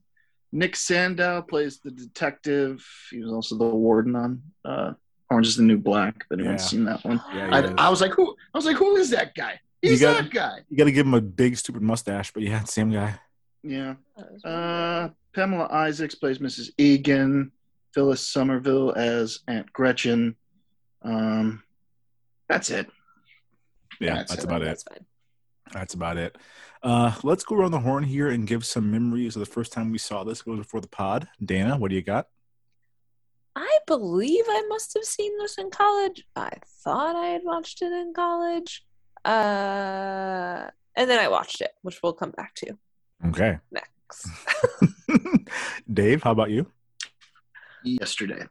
Nick 0.51 0.75
Sandow 0.75 1.42
plays 1.42 1.80
the 1.84 1.89
detective. 1.89 2.86
He 3.10 3.24
was 3.24 3.32
also 3.32 3.58
the 3.58 3.65
warden 3.65 4.15
on 4.15 4.44
uh, 4.63 4.94
Orange 5.32 5.48
is 5.48 5.56
the 5.58 5.63
New 5.63 5.80
Black. 5.80 6.25
If 6.30 6.38
anyone's 6.39 6.62
Yeah. 6.62 6.68
seen 6.68 6.86
that 6.86 7.04
one. 7.04 7.20
Yeah, 7.34 7.74
I. 7.80 7.88
I 7.88 7.89
was 7.89 8.01
like, 8.01 8.12
who? 8.12 8.36
I 8.54 8.58
was 8.58 8.65
like, 8.68 8.75
who 8.77 8.96
is 8.98 9.10
that 9.10 9.34
guy? 9.34 9.60
You 9.82 9.89
He's 9.92 10.01
got- 10.01 10.22
that 10.22 10.30
guy. 10.32 10.60
You 10.70 10.77
got 10.77 10.84
to 10.86 10.92
give 10.92 11.08
him 11.08 11.15
a 11.15 11.22
big, 11.22 11.58
stupid 11.58 11.82
mustache, 11.82 12.32
but 12.32 12.44
yeah, 12.44 12.63
same 12.65 12.92
guy. 12.92 13.20
Yeah. 13.65 13.95
Uh, 14.43 15.10
Pamela 15.34 15.67
Isaacs 15.72 16.15
plays 16.15 16.39
Mrs. 16.39 16.69
Egan. 16.77 17.51
Phyllis 17.93 18.27
Somerville 18.27 18.91
as 18.95 19.39
Aunt 19.48 19.72
Gretchen. 19.72 20.36
Um, 21.01 21.63
that's 22.50 22.69
it. 22.69 22.89
Yeah, 24.01 24.15
That's 24.15 24.31
that's, 24.31 24.43
it. 24.43 24.48
about 24.48 24.62
it. 24.62 24.65
That's 24.65 24.84
fine. 24.84 25.05
That's 25.72 25.93
about 25.93 26.17
it. 26.17 26.38
Uh, 26.84 27.13
let's 27.24 27.43
go 27.45 27.55
around 27.55 27.72
the 27.72 27.79
horn 27.79 28.03
here 28.03 28.27
and 28.29 28.45
give 28.45 28.65
some 28.65 28.91
memories 28.91 29.38
of 29.38 29.39
the 29.39 29.45
first 29.45 29.72
time 29.72 29.91
we 29.91 29.98
saw 29.98 30.25
this. 30.25 30.41
Goes 30.41 30.57
before 30.60 30.81
the 30.81 30.89
pod. 30.89 31.27
Dana, 31.43 31.77
what 31.77 31.89
do 31.89 31.95
you 31.95 32.01
got? 32.01 32.27
I 33.55 33.79
believe 33.88 34.43
I 34.48 34.63
must 34.67 34.93
have 34.95 35.05
seen 35.05 35.38
this 35.38 35.57
in 35.57 35.69
college. 35.72 36.25
I 36.36 36.51
thought 36.84 37.15
I 37.15 37.27
had 37.27 37.43
watched 37.45 37.81
it 37.81 37.93
in 37.93 38.13
college. 38.13 38.86
Uh, 39.24 40.69
and 40.98 41.10
then 41.10 41.19
I 41.19 41.29
watched 41.29 41.62
it, 41.62 41.72
which 41.81 42.03
we'll 42.03 42.13
come 42.13 42.31
back 42.31 42.53
to 42.55 42.77
Okay. 43.27 43.57
next. 43.72 44.29
Dave, 45.93 46.24
how 46.24 46.31
about 46.31 46.50
you? 46.51 46.67
Yesterday. 47.84 48.43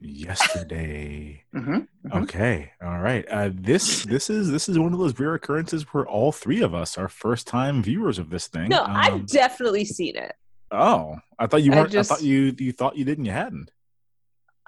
Yesterday. 0.00 1.44
Mhm, 1.54 1.86
mhm. 2.06 2.22
Okay. 2.22 2.72
All 2.82 2.98
right. 2.98 3.26
Uh, 3.28 3.50
this 3.52 4.04
this 4.04 4.30
is 4.30 4.50
this 4.50 4.68
is 4.70 4.78
one 4.78 4.92
of 4.94 4.98
those 4.98 5.18
rare 5.20 5.34
occurrences 5.34 5.82
where 5.92 6.06
all 6.06 6.32
three 6.32 6.62
of 6.62 6.74
us 6.74 6.96
are 6.96 7.08
first 7.08 7.46
time 7.46 7.82
viewers 7.82 8.18
of 8.18 8.30
this 8.30 8.46
thing. 8.48 8.70
No, 8.70 8.82
Um, 8.84 8.90
I've 8.96 9.26
definitely 9.26 9.84
seen 9.84 10.16
it. 10.16 10.34
oh, 10.70 11.16
I 11.38 11.46
thought 11.46 11.62
you 11.62 11.72
weren't. 11.72 11.88
I, 11.88 11.90
just- 11.90 12.08
thought 12.08 12.22
you 12.22 12.54
you 12.58 12.72
thought 12.72 12.96
you 12.96 13.04
did 13.04 13.18
and 13.18 13.26
you 13.26 13.32
hadn't. 13.34 13.70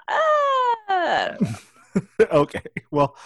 Ah, 0.07 1.35
okay. 2.31 2.61
Well, 2.91 3.17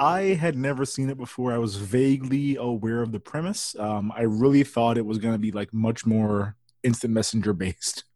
I 0.00 0.34
had 0.34 0.56
never 0.56 0.86
seen 0.86 1.10
it 1.10 1.18
before. 1.18 1.52
I 1.52 1.58
was 1.58 1.76
vaguely 1.76 2.56
aware 2.56 3.02
of 3.02 3.12
the 3.12 3.20
premise. 3.20 3.76
Um, 3.78 4.10
I 4.16 4.22
really 4.22 4.64
thought 4.64 4.96
it 4.96 5.04
was 5.04 5.18
going 5.18 5.34
to 5.34 5.38
be 5.38 5.52
like 5.52 5.74
much 5.74 6.06
more 6.06 6.56
instant 6.82 7.12
messenger 7.12 7.52
based. 7.52 8.04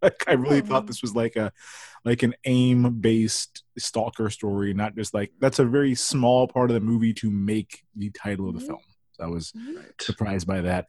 Like 0.00 0.22
I 0.28 0.34
really 0.34 0.60
thought 0.60 0.86
this 0.86 1.02
was 1.02 1.16
like 1.16 1.34
a 1.34 1.52
like 2.04 2.22
an 2.22 2.32
AIM 2.44 3.00
based 3.00 3.64
stalker 3.76 4.30
story, 4.30 4.72
not 4.72 4.94
just 4.94 5.12
like 5.12 5.32
that's 5.40 5.58
a 5.58 5.64
very 5.64 5.96
small 5.96 6.46
part 6.46 6.70
of 6.70 6.74
the 6.74 6.80
movie 6.80 7.12
to 7.14 7.28
make 7.28 7.82
the 7.96 8.10
title 8.10 8.48
of 8.48 8.54
the 8.54 8.60
film. 8.60 8.78
So 9.10 9.24
I 9.24 9.26
was 9.26 9.52
surprised 10.00 10.46
by 10.46 10.60
that. 10.60 10.86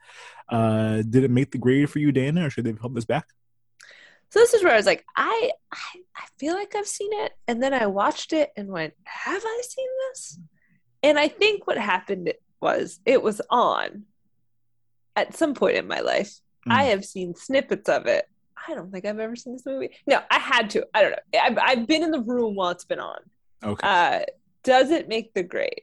Uh, 0.47 0.97
did 0.97 1.23
it 1.23 1.31
make 1.31 1.49
the 1.49 1.57
grade 1.57 1.89
for 1.89 1.97
you, 1.97 2.11
Dana, 2.11 2.45
or 2.45 2.49
should 2.51 2.65
they 2.65 2.75
help 2.79 2.93
this 2.93 3.05
back? 3.05 3.25
So 4.31 4.39
this 4.39 4.53
is 4.53 4.63
where 4.63 4.73
I 4.73 4.77
was 4.77 4.85
like, 4.85 5.05
I, 5.15 5.51
I 5.71 5.77
I 6.15 6.23
feel 6.37 6.53
like 6.53 6.75
I've 6.75 6.87
seen 6.87 7.09
it, 7.13 7.31
and 7.47 7.61
then 7.61 7.73
I 7.73 7.87
watched 7.87 8.33
it 8.33 8.51
and 8.55 8.69
went, 8.69 8.93
Have 9.05 9.41
I 9.43 9.61
seen 9.63 9.87
this? 10.09 10.39
And 11.01 11.17
I 11.17 11.27
think 11.27 11.65
what 11.65 11.77
happened 11.77 12.33
was 12.61 12.99
it 13.05 13.23
was 13.23 13.41
on 13.49 14.03
at 15.15 15.35
some 15.35 15.53
point 15.53 15.77
in 15.77 15.87
my 15.87 16.01
life. 16.01 16.31
I 16.67 16.85
have 16.85 17.03
seen 17.03 17.33
snippets 17.35 17.89
of 17.89 18.05
it. 18.05 18.25
I 18.67 18.75
don't 18.75 18.91
think 18.91 19.05
I've 19.05 19.17
ever 19.17 19.35
seen 19.35 19.53
this 19.53 19.65
movie. 19.65 19.89
No, 20.05 20.21
I 20.29 20.37
had 20.37 20.69
to. 20.71 20.85
I 20.93 21.01
don't 21.01 21.11
know. 21.11 21.39
I've, 21.41 21.57
I've 21.57 21.87
been 21.87 22.03
in 22.03 22.11
the 22.11 22.21
room 22.21 22.55
while 22.55 22.69
it's 22.69 22.85
been 22.85 22.99
on. 22.99 23.17
Okay. 23.63 23.87
Uh, 23.87 24.19
does 24.63 24.91
it 24.91 25.07
make 25.07 25.33
the 25.33 25.41
grade? 25.41 25.81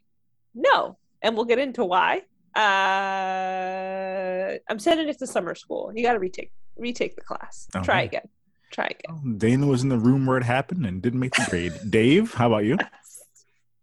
No, 0.54 0.96
and 1.22 1.34
we'll 1.34 1.46
get 1.46 1.58
into 1.58 1.84
why. 1.84 2.22
Uh, 2.54 4.58
I'm 4.68 4.78
sending 4.78 5.08
it 5.08 5.18
to 5.18 5.26
summer 5.26 5.54
school. 5.54 5.90
You 5.94 6.04
got 6.04 6.12
to 6.12 6.20
retake 6.20 6.52
retake 6.76 7.16
the 7.16 7.22
class. 7.22 7.66
Try 7.82 8.02
again. 8.02 8.28
Try 8.76 8.88
again. 8.90 9.38
Dana 9.38 9.66
was 9.66 9.82
in 9.82 9.88
the 9.88 9.96
room 9.96 10.26
where 10.26 10.36
it 10.36 10.44
happened 10.44 10.84
and 10.84 11.00
didn't 11.00 11.18
make 11.18 11.34
the 11.34 11.46
grade. 11.48 11.72
Dave, 11.88 12.34
how 12.34 12.48
about 12.48 12.66
you? 12.66 12.76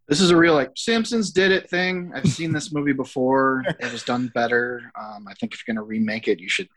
This 0.07 0.21
is 0.21 0.29
a 0.29 0.37
real 0.37 0.53
like 0.53 0.69
Simpsons 0.75 1.31
did 1.31 1.51
it 1.51 1.67
thing. 1.67 2.11
I've 2.13 2.27
seen 2.27 2.53
this 2.53 2.71
movie 2.71 2.93
before. 2.93 3.63
It 3.79 3.91
was 3.91 4.03
done 4.03 4.31
better. 4.35 4.91
Um, 4.95 5.27
I 5.27 5.33
think 5.33 5.51
if 5.55 5.63
you're 5.65 5.73
going 5.73 5.83
to 5.83 5.87
remake 5.89 6.27
it, 6.27 6.39
you 6.39 6.47
should 6.47 6.69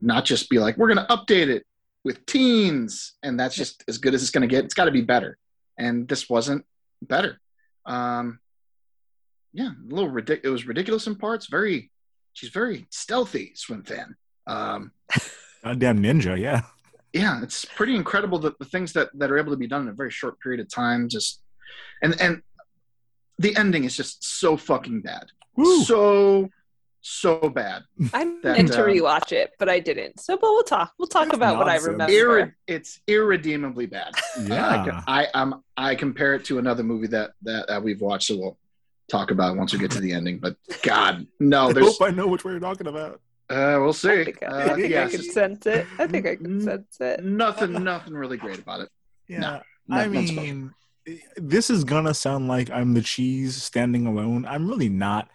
not 0.00 0.24
just 0.24 0.48
be 0.48 0.58
like, 0.58 0.78
we're 0.78 0.94
going 0.94 1.06
to 1.06 1.14
update 1.14 1.48
it 1.48 1.66
with 2.04 2.24
teens, 2.24 3.16
and 3.22 3.38
that's 3.38 3.54
just 3.54 3.84
as 3.86 3.98
good 3.98 4.14
as 4.14 4.22
it's 4.22 4.30
going 4.30 4.48
to 4.48 4.48
get. 4.48 4.64
It's 4.64 4.72
got 4.72 4.86
to 4.86 4.90
be 4.90 5.02
better, 5.02 5.36
and 5.78 6.08
this 6.08 6.30
wasn't 6.30 6.64
better. 7.02 7.38
Um, 7.84 8.38
yeah, 9.52 9.72
a 9.72 9.94
little 9.94 10.08
ridiculous. 10.08 10.48
It 10.48 10.50
was 10.50 10.66
ridiculous 10.66 11.06
in 11.06 11.16
parts. 11.16 11.48
Very, 11.48 11.90
she's 12.32 12.48
very 12.48 12.86
stealthy, 12.88 13.52
Swim 13.56 13.82
Fan. 13.82 14.16
Um, 14.46 14.92
Goddamn 15.62 16.02
ninja, 16.02 16.40
yeah. 16.40 16.62
Yeah, 17.12 17.42
it's 17.42 17.64
pretty 17.64 17.94
incredible 17.94 18.38
that 18.40 18.58
the 18.58 18.64
things 18.64 18.92
that 18.94 19.10
that 19.18 19.30
are 19.30 19.38
able 19.38 19.52
to 19.52 19.56
be 19.56 19.66
done 19.66 19.82
in 19.82 19.88
a 19.88 19.92
very 19.92 20.10
short 20.10 20.40
period 20.40 20.60
of 20.60 20.68
time. 20.68 21.08
Just 21.08 21.40
and 22.02 22.18
and 22.20 22.42
the 23.38 23.56
ending 23.56 23.84
is 23.84 23.96
just 23.96 24.24
so 24.24 24.56
fucking 24.56 25.02
bad. 25.02 25.26
So 25.84 26.48
so 27.02 27.50
bad. 27.50 27.82
I 28.14 28.24
That, 28.42 28.56
meant 28.56 28.72
to 28.72 28.82
uh, 28.82 28.86
rewatch 28.86 29.32
it, 29.32 29.52
but 29.58 29.68
I 29.68 29.80
didn't. 29.80 30.20
So, 30.20 30.36
but 30.36 30.50
we'll 30.50 30.62
talk. 30.62 30.92
We'll 30.98 31.08
talk 31.08 31.32
about 31.32 31.58
what 31.58 31.68
I 31.68 31.76
remember. 31.76 32.12
Irre- 32.12 32.52
it's 32.66 33.00
irredeemably 33.06 33.86
bad. 33.86 34.14
Yeah. 34.40 35.02
I, 35.06 35.24
I 35.24 35.26
um 35.34 35.62
I 35.76 35.94
compare 35.94 36.34
it 36.34 36.44
to 36.46 36.58
another 36.58 36.82
movie 36.82 37.08
that 37.08 37.32
that 37.42 37.68
uh, 37.68 37.80
we've 37.80 38.00
watched, 38.00 38.28
so 38.28 38.36
we'll 38.38 38.58
talk 39.10 39.30
about 39.30 39.54
it 39.54 39.58
once 39.58 39.72
we 39.72 39.78
get 39.78 39.90
to 39.90 40.00
the 40.00 40.12
ending. 40.12 40.38
But 40.38 40.56
God, 40.82 41.26
no, 41.38 41.68
I 41.68 41.72
hope 41.78 42.00
I 42.00 42.10
know 42.10 42.26
which 42.26 42.44
one 42.44 42.54
you're 42.54 42.60
talking 42.60 42.86
about. 42.86 43.20
Uh, 43.52 43.78
we'll 43.80 43.92
see. 43.92 44.10
I 44.10 44.24
think 44.24 44.42
I, 44.42 44.46
Uh, 44.46 44.72
I, 44.72 44.74
think 44.74 44.90
yeah, 44.90 45.00
I 45.02 45.04
it's 45.04 45.14
can 45.16 45.24
sense 45.24 45.66
it. 45.66 45.86
I 45.98 46.06
think 46.06 46.26
I 46.26 46.36
can 46.36 46.60
sense 46.60 46.96
it. 47.00 47.24
nothing, 47.24 47.72
nothing 47.84 48.14
really 48.14 48.36
great 48.36 48.58
about 48.58 48.80
it. 48.80 48.88
Yeah. 49.28 49.40
No, 49.40 49.96
I 49.96 50.06
no- 50.06 50.12
not 50.12 50.24
special. 50.28 50.42
mean, 50.42 50.74
this 51.36 51.68
is 51.70 51.84
gonna 51.84 52.14
sound 52.14 52.48
like 52.48 52.70
I'm 52.70 52.94
the 52.94 53.02
cheese 53.02 53.60
standing 53.62 54.06
alone. 54.06 54.46
I'm 54.46 54.68
really 54.68 54.88
not. 54.88 55.28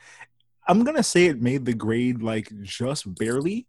I'm 0.68 0.84
gonna 0.84 1.04
say 1.04 1.26
it 1.28 1.42
made 1.42 1.66
the 1.66 1.74
grade 1.74 2.22
like 2.22 2.50
just 2.62 3.14
barely. 3.16 3.68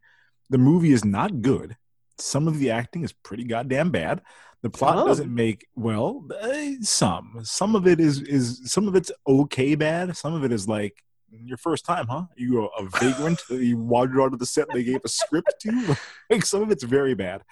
The 0.50 0.58
movie 0.58 0.92
is 0.92 1.04
not 1.04 1.42
good. 1.42 1.76
Some 2.18 2.48
of 2.48 2.58
the 2.58 2.70
acting 2.70 3.04
is 3.04 3.12
pretty 3.12 3.44
goddamn 3.44 3.90
bad. 3.90 4.22
The 4.62 4.70
plot 4.70 4.98
Some. 4.98 5.06
doesn't 5.06 5.34
make 5.34 5.66
well. 5.76 6.26
eh, 6.40 6.76
some, 6.80 7.40
some 7.44 7.76
of 7.76 7.86
it 7.86 8.00
is 8.00 8.20
is 8.22 8.60
some 8.72 8.88
of 8.88 8.96
it's 8.96 9.12
okay 9.26 9.74
bad. 9.76 10.16
Some 10.16 10.34
of 10.34 10.42
it 10.44 10.50
is 10.52 10.66
like 10.66 10.96
your 11.30 11.56
first 11.58 11.85
time, 11.85 12.06
huh? 12.08 12.25
You 12.37 12.64
a, 12.64 12.82
a 12.85 12.88
vagrant? 13.00 13.40
you 13.50 13.76
wandered 13.78 14.20
onto 14.20 14.37
the 14.37 14.47
set. 14.47 14.68
They 14.73 14.85
gave 14.85 15.00
a 15.04 15.08
script 15.08 15.54
to 15.62 15.97
like 16.30 16.44
some 16.44 16.62
of 16.62 16.70
it's 16.70 16.85
very 16.85 17.14
bad. 17.14 17.42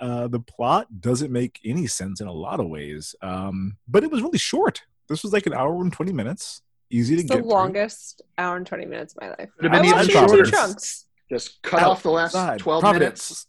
Uh, 0.00 0.28
the 0.28 0.40
plot 0.40 1.00
doesn't 1.00 1.30
make 1.32 1.60
any 1.64 1.86
sense 1.86 2.20
in 2.20 2.26
a 2.26 2.32
lot 2.32 2.60
of 2.60 2.68
ways. 2.68 3.14
Um, 3.22 3.76
but 3.88 4.02
it 4.04 4.10
was 4.10 4.20
really 4.22 4.38
short. 4.38 4.82
This 5.08 5.22
was 5.22 5.32
like 5.32 5.46
an 5.46 5.52
hour 5.54 5.80
and 5.82 5.92
twenty 5.92 6.12
minutes. 6.12 6.62
Easy 6.90 7.14
to 7.16 7.20
It's 7.22 7.30
the 7.30 7.36
get. 7.36 7.42
through. 7.42 7.50
longest 7.50 8.20
hour 8.36 8.56
and 8.58 8.66
20 8.66 8.84
minutes 8.84 9.14
of 9.16 9.22
my 9.22 9.28
life. 9.30 9.48
Could 9.58 9.72
have 9.72 9.82
I 9.82 9.86
even 9.86 9.96
watched 9.96 10.10
it 10.10 10.16
in 10.38 10.44
two 10.44 10.50
chunks. 10.50 11.06
Just 11.30 11.62
cut 11.62 11.82
off 11.82 12.02
the 12.02 12.10
last 12.10 12.32
twelve 12.58 12.82
Providence. 12.82 13.30
minutes. 13.30 13.46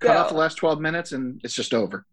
Cut 0.00 0.08
Go. 0.14 0.18
off 0.18 0.28
the 0.30 0.34
last 0.34 0.56
twelve 0.56 0.80
minutes, 0.80 1.12
and 1.12 1.40
it's 1.44 1.54
just 1.54 1.72
over. 1.72 2.04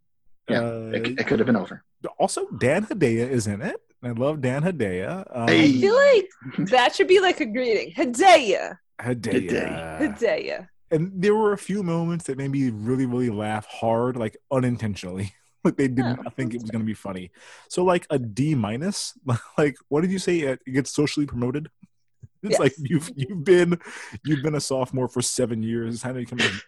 Yeah, 0.49 0.59
Uh, 0.61 0.91
it, 0.93 1.07
it 1.21 1.27
could 1.27 1.39
have 1.39 1.47
been 1.47 1.55
over. 1.55 1.83
Also, 2.19 2.47
Dan 2.51 2.85
Hedaya 2.85 3.27
is 3.29 3.47
in 3.47 3.61
it. 3.61 3.81
I 4.03 4.09
love 4.11 4.41
Dan 4.41 4.63
Hedaya. 4.63 5.25
Um, 5.33 5.45
I 5.49 5.71
feel 5.71 5.95
like 5.95 6.69
that 6.69 6.95
should 6.95 7.07
be 7.07 7.19
like 7.19 7.39
a 7.39 7.45
greeting. 7.45 7.93
Hidayah. 7.93 8.77
Hedaya. 9.01 9.99
Hidayah. 9.99 10.67
and 10.91 11.11
there 11.15 11.33
were 11.35 11.53
a 11.53 11.57
few 11.57 11.83
moments 11.83 12.25
that 12.25 12.37
made 12.37 12.51
me 12.51 12.69
really, 12.69 13.05
really 13.05 13.29
laugh 13.29 13.65
hard, 13.65 14.17
like 14.17 14.37
unintentionally. 14.51 15.33
like 15.63 15.77
they 15.77 15.87
did 15.87 16.03
not 16.05 16.35
think 16.35 16.53
it 16.53 16.61
was 16.61 16.69
going 16.69 16.81
to 16.81 16.85
be 16.85 16.93
funny. 16.93 17.31
So, 17.69 17.83
like 17.85 18.05
a 18.09 18.19
D 18.19 18.55
minus. 18.55 19.13
Like, 19.57 19.75
what 19.87 20.01
did 20.01 20.11
you 20.11 20.19
say? 20.19 20.39
It 20.39 20.59
gets 20.71 20.91
socially 20.93 21.25
promoted. 21.25 21.69
It's 22.45 22.59
like 22.59 22.73
you've 22.77 23.09
you've 23.15 23.45
been 23.45 23.79
you've 24.25 24.43
been 24.43 24.55
a 24.55 24.59
sophomore 24.59 25.07
for 25.07 25.21
seven 25.21 25.63
years. 25.63 25.93
It's 25.93 26.03
time 26.03 26.15
to 26.15 26.19
become 26.19 26.39
a 26.39 26.41
junior. 26.41 26.61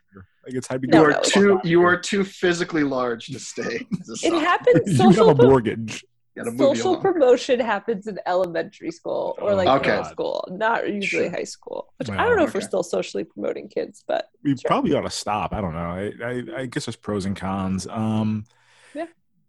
Like 0.46 0.54
it's 0.56 0.68
time 0.70 0.80
to 0.84 0.88
You 0.88 1.04
are 1.04 1.10
a- 1.10 1.22
too 1.22 1.60
you 1.65 1.82
are 1.84 1.98
too 2.00 2.24
physically 2.24 2.84
large 2.86 3.25
to 3.25 3.39
stay. 3.39 3.86
It 3.92 4.06
sophomore. 4.06 4.39
happens. 4.39 4.98
you 4.98 5.10
have 5.12 5.27
a 5.27 5.36
mortgage. 5.36 6.06
Gotta 6.36 6.51
move 6.51 6.60
you 6.60 6.68
social 6.75 6.92
along. 6.92 7.01
promotion 7.01 7.60
happens 7.60 8.08
in 8.08 8.20
elementary 8.25 8.92
school 8.92 9.38
or 9.42 9.56
like 9.56 9.68
Okay. 9.70 9.92
middle 9.92 10.04
school, 10.04 10.48
not 10.51 10.89
usually 10.92 11.30
high 11.30 11.46
school. 11.46 11.94
Which 11.98 12.10
I 12.10 12.18
don't 12.25 12.36
know 12.36 12.44
if 12.44 12.54
we're 12.54 12.60
still 12.62 12.84
socially 12.84 13.24
promoting 13.24 13.70
kids, 13.70 14.04
but 14.08 14.27
we 14.44 14.56
probably 14.65 14.94
ought 14.94 15.01
to 15.01 15.10
stop. 15.10 15.54
I 15.54 15.62
don't 15.62 15.74
know. 15.74 15.80
I, 15.80 16.12
I, 16.24 16.62
I 16.62 16.65
guess 16.65 16.86
there's 16.86 16.96
pros 16.98 17.25
and 17.25 17.36
cons. 17.36 17.88
Um, 17.88 18.46
Yeah. 18.94 19.06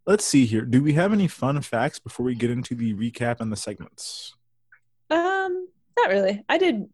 Let's 0.06 0.24
see 0.24 0.46
here. 0.46 0.62
Do 0.62 0.80
we 0.82 0.92
have 0.92 1.12
any 1.12 1.26
fun 1.26 1.60
facts 1.62 1.98
before 1.98 2.24
we 2.24 2.36
get 2.36 2.50
into 2.50 2.76
the 2.76 2.94
recap 2.94 3.40
and 3.40 3.50
the 3.50 3.56
segments? 3.56 4.34
Um, 5.10 5.68
not 5.98 6.10
really. 6.10 6.44
I 6.48 6.58
did 6.58 6.88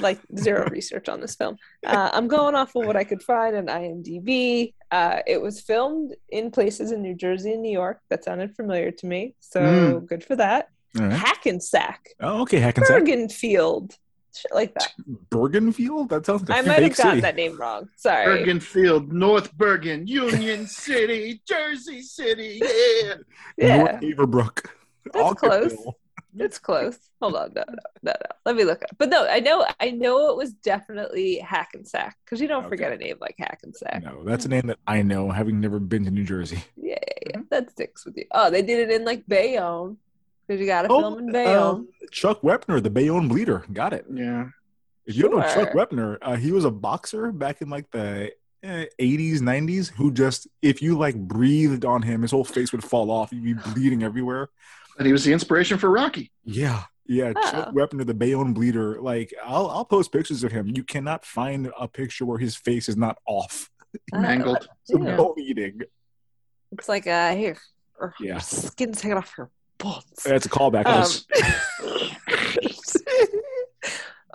like 0.00 0.18
zero 0.36 0.66
research 0.70 1.08
on 1.08 1.20
this 1.20 1.34
film. 1.34 1.56
Uh, 1.86 2.10
I'm 2.12 2.28
going 2.28 2.54
off 2.54 2.74
of 2.76 2.86
what 2.86 2.96
I 2.96 3.04
could 3.04 3.22
find 3.22 3.56
on 3.56 3.66
IMDb. 3.66 4.74
Uh, 4.90 5.20
it 5.26 5.40
was 5.40 5.60
filmed 5.60 6.14
in 6.28 6.50
places 6.50 6.92
in 6.92 7.02
New 7.02 7.14
Jersey 7.14 7.52
and 7.52 7.62
New 7.62 7.72
York. 7.72 8.00
That 8.10 8.24
sounded 8.24 8.54
familiar 8.56 8.90
to 8.90 9.06
me, 9.06 9.34
so 9.40 9.60
Mm. 9.60 10.06
good 10.06 10.24
for 10.24 10.36
that. 10.36 10.68
All 10.98 11.06
right. 11.06 11.12
Hackensack, 11.12 12.08
Oh, 12.20 12.42
okay. 12.42 12.60
Hackensack. 12.60 13.02
Bergenfield, 13.02 13.96
shit 14.34 14.54
like 14.54 14.74
that. 14.74 14.92
Bergenfield? 15.30 16.08
That 16.10 16.24
sounds 16.26 16.48
like 16.48 16.50
a 16.50 16.62
I 16.62 16.62
might 16.62 16.82
have 16.82 16.92
fake 16.94 16.96
gotten 17.04 17.20
that 17.22 17.34
name 17.36 17.56
wrong. 17.58 17.88
Sorry. 17.96 18.44
Bergenfield, 18.44 19.10
North 19.10 19.52
Bergen, 19.56 20.06
Union 20.06 20.66
City, 20.86 21.40
Jersey 21.48 22.02
City. 22.02 22.60
Yeah. 22.62 23.14
Yeah, 23.56 23.76
North 23.78 24.00
Haverbrook. 24.02 24.66
That's 25.12 25.34
close. 25.40 25.72
Alkerville. 25.72 25.92
It's 26.36 26.58
close. 26.58 26.98
Hold 27.22 27.36
on, 27.36 27.52
no, 27.54 27.62
no, 27.68 27.74
no, 28.02 28.12
no. 28.12 28.36
Let 28.44 28.56
me 28.56 28.64
look 28.64 28.82
up. 28.82 28.90
But 28.98 29.08
no, 29.08 29.26
I 29.26 29.40
know, 29.40 29.64
I 29.80 29.90
know 29.90 30.30
it 30.30 30.36
was 30.36 30.52
definitely 30.52 31.38
Hackensack 31.38 32.16
because 32.24 32.40
you 32.40 32.48
don't 32.48 32.68
forget 32.68 32.92
a 32.92 32.96
name 32.96 33.16
like 33.20 33.36
Hackensack. 33.38 34.02
No, 34.04 34.22
that's 34.24 34.44
a 34.44 34.48
name 34.48 34.66
that 34.66 34.78
I 34.86 35.02
know, 35.02 35.30
having 35.30 35.60
never 35.60 35.78
been 35.78 36.04
to 36.04 36.10
New 36.10 36.24
Jersey. 36.24 36.62
Yeah, 36.76 36.98
yeah, 37.26 37.30
yeah. 37.36 37.40
That 37.50 37.70
sticks 37.70 38.04
with 38.04 38.16
you. 38.16 38.24
Oh, 38.32 38.50
they 38.50 38.62
did 38.62 38.88
it 38.88 38.94
in 38.94 39.04
like 39.04 39.26
Bayonne 39.26 39.96
because 40.46 40.60
you 40.60 40.66
got 40.66 40.82
to 40.82 40.88
Oh, 40.90 41.00
film 41.00 41.18
in 41.20 41.32
Bayonne. 41.32 41.56
um, 41.76 41.88
Chuck 42.10 42.42
Wepner, 42.42 42.82
the 42.82 42.90
Bayonne 42.90 43.28
Bleeder. 43.28 43.64
Got 43.72 43.92
it. 43.94 44.04
Yeah. 44.12 44.46
If 45.06 45.16
you 45.16 45.22
don't 45.22 45.32
know 45.38 45.42
Chuck 45.42 45.72
Sure. 45.72 45.74
Wepner, 45.86 46.18
uh, 46.22 46.36
he 46.36 46.52
was 46.52 46.64
a 46.64 46.70
boxer 46.70 47.30
back 47.32 47.60
in 47.62 47.68
like 47.70 47.90
the 47.90 48.32
eh, 48.62 48.86
80s, 49.00 49.40
90s, 49.40 49.90
who 49.92 50.10
just, 50.12 50.46
if 50.62 50.80
you 50.82 50.96
like 50.98 51.14
breathed 51.16 51.84
on 51.84 52.02
him, 52.02 52.22
his 52.22 52.30
whole 52.30 52.44
face 52.44 52.72
would 52.72 52.82
fall 52.84 53.10
off. 53.10 53.32
You'd 53.32 53.44
be 53.44 53.52
bleeding 53.72 54.02
everywhere. 54.02 54.48
And 54.98 55.06
he 55.06 55.12
was 55.12 55.24
the 55.24 55.32
inspiration 55.32 55.78
for 55.78 55.90
Rocky. 55.90 56.30
Yeah. 56.44 56.84
Yeah. 57.06 57.32
Chuck 57.32 57.68
Oh. 57.68 57.72
Wepner, 57.72 58.06
the 58.06 58.14
Bayonne 58.14 58.52
Bleeder. 58.54 59.00
Like, 59.00 59.34
I'll, 59.44 59.68
I'll 59.68 59.84
post 59.84 60.12
pictures 60.12 60.44
of 60.44 60.52
him. 60.52 60.68
You 60.74 60.84
cannot 60.84 61.24
find 61.24 61.70
a 61.78 61.88
picture 61.88 62.24
where 62.24 62.38
his 62.38 62.56
face 62.56 62.88
is 62.88 62.96
not 62.96 63.18
off. 63.26 63.70
Oh, 64.12 64.18
Mangled. 64.20 64.68
So 64.84 65.02
yeah. 65.02 65.16
bleeding. 65.16 65.80
Looks 66.70 66.88
like 66.88 67.06
uh 67.06 67.34
here. 67.36 67.56
or 68.00 68.14
Yeah. 68.20 68.34
her 68.34 68.40
skin's 68.40 69.00
hanging 69.00 69.18
off 69.18 69.30
her 69.36 69.50
bones. 69.78 70.04
That's 70.24 70.46
a 70.46 70.48
callback. 70.48 70.86
Um, 70.86 71.08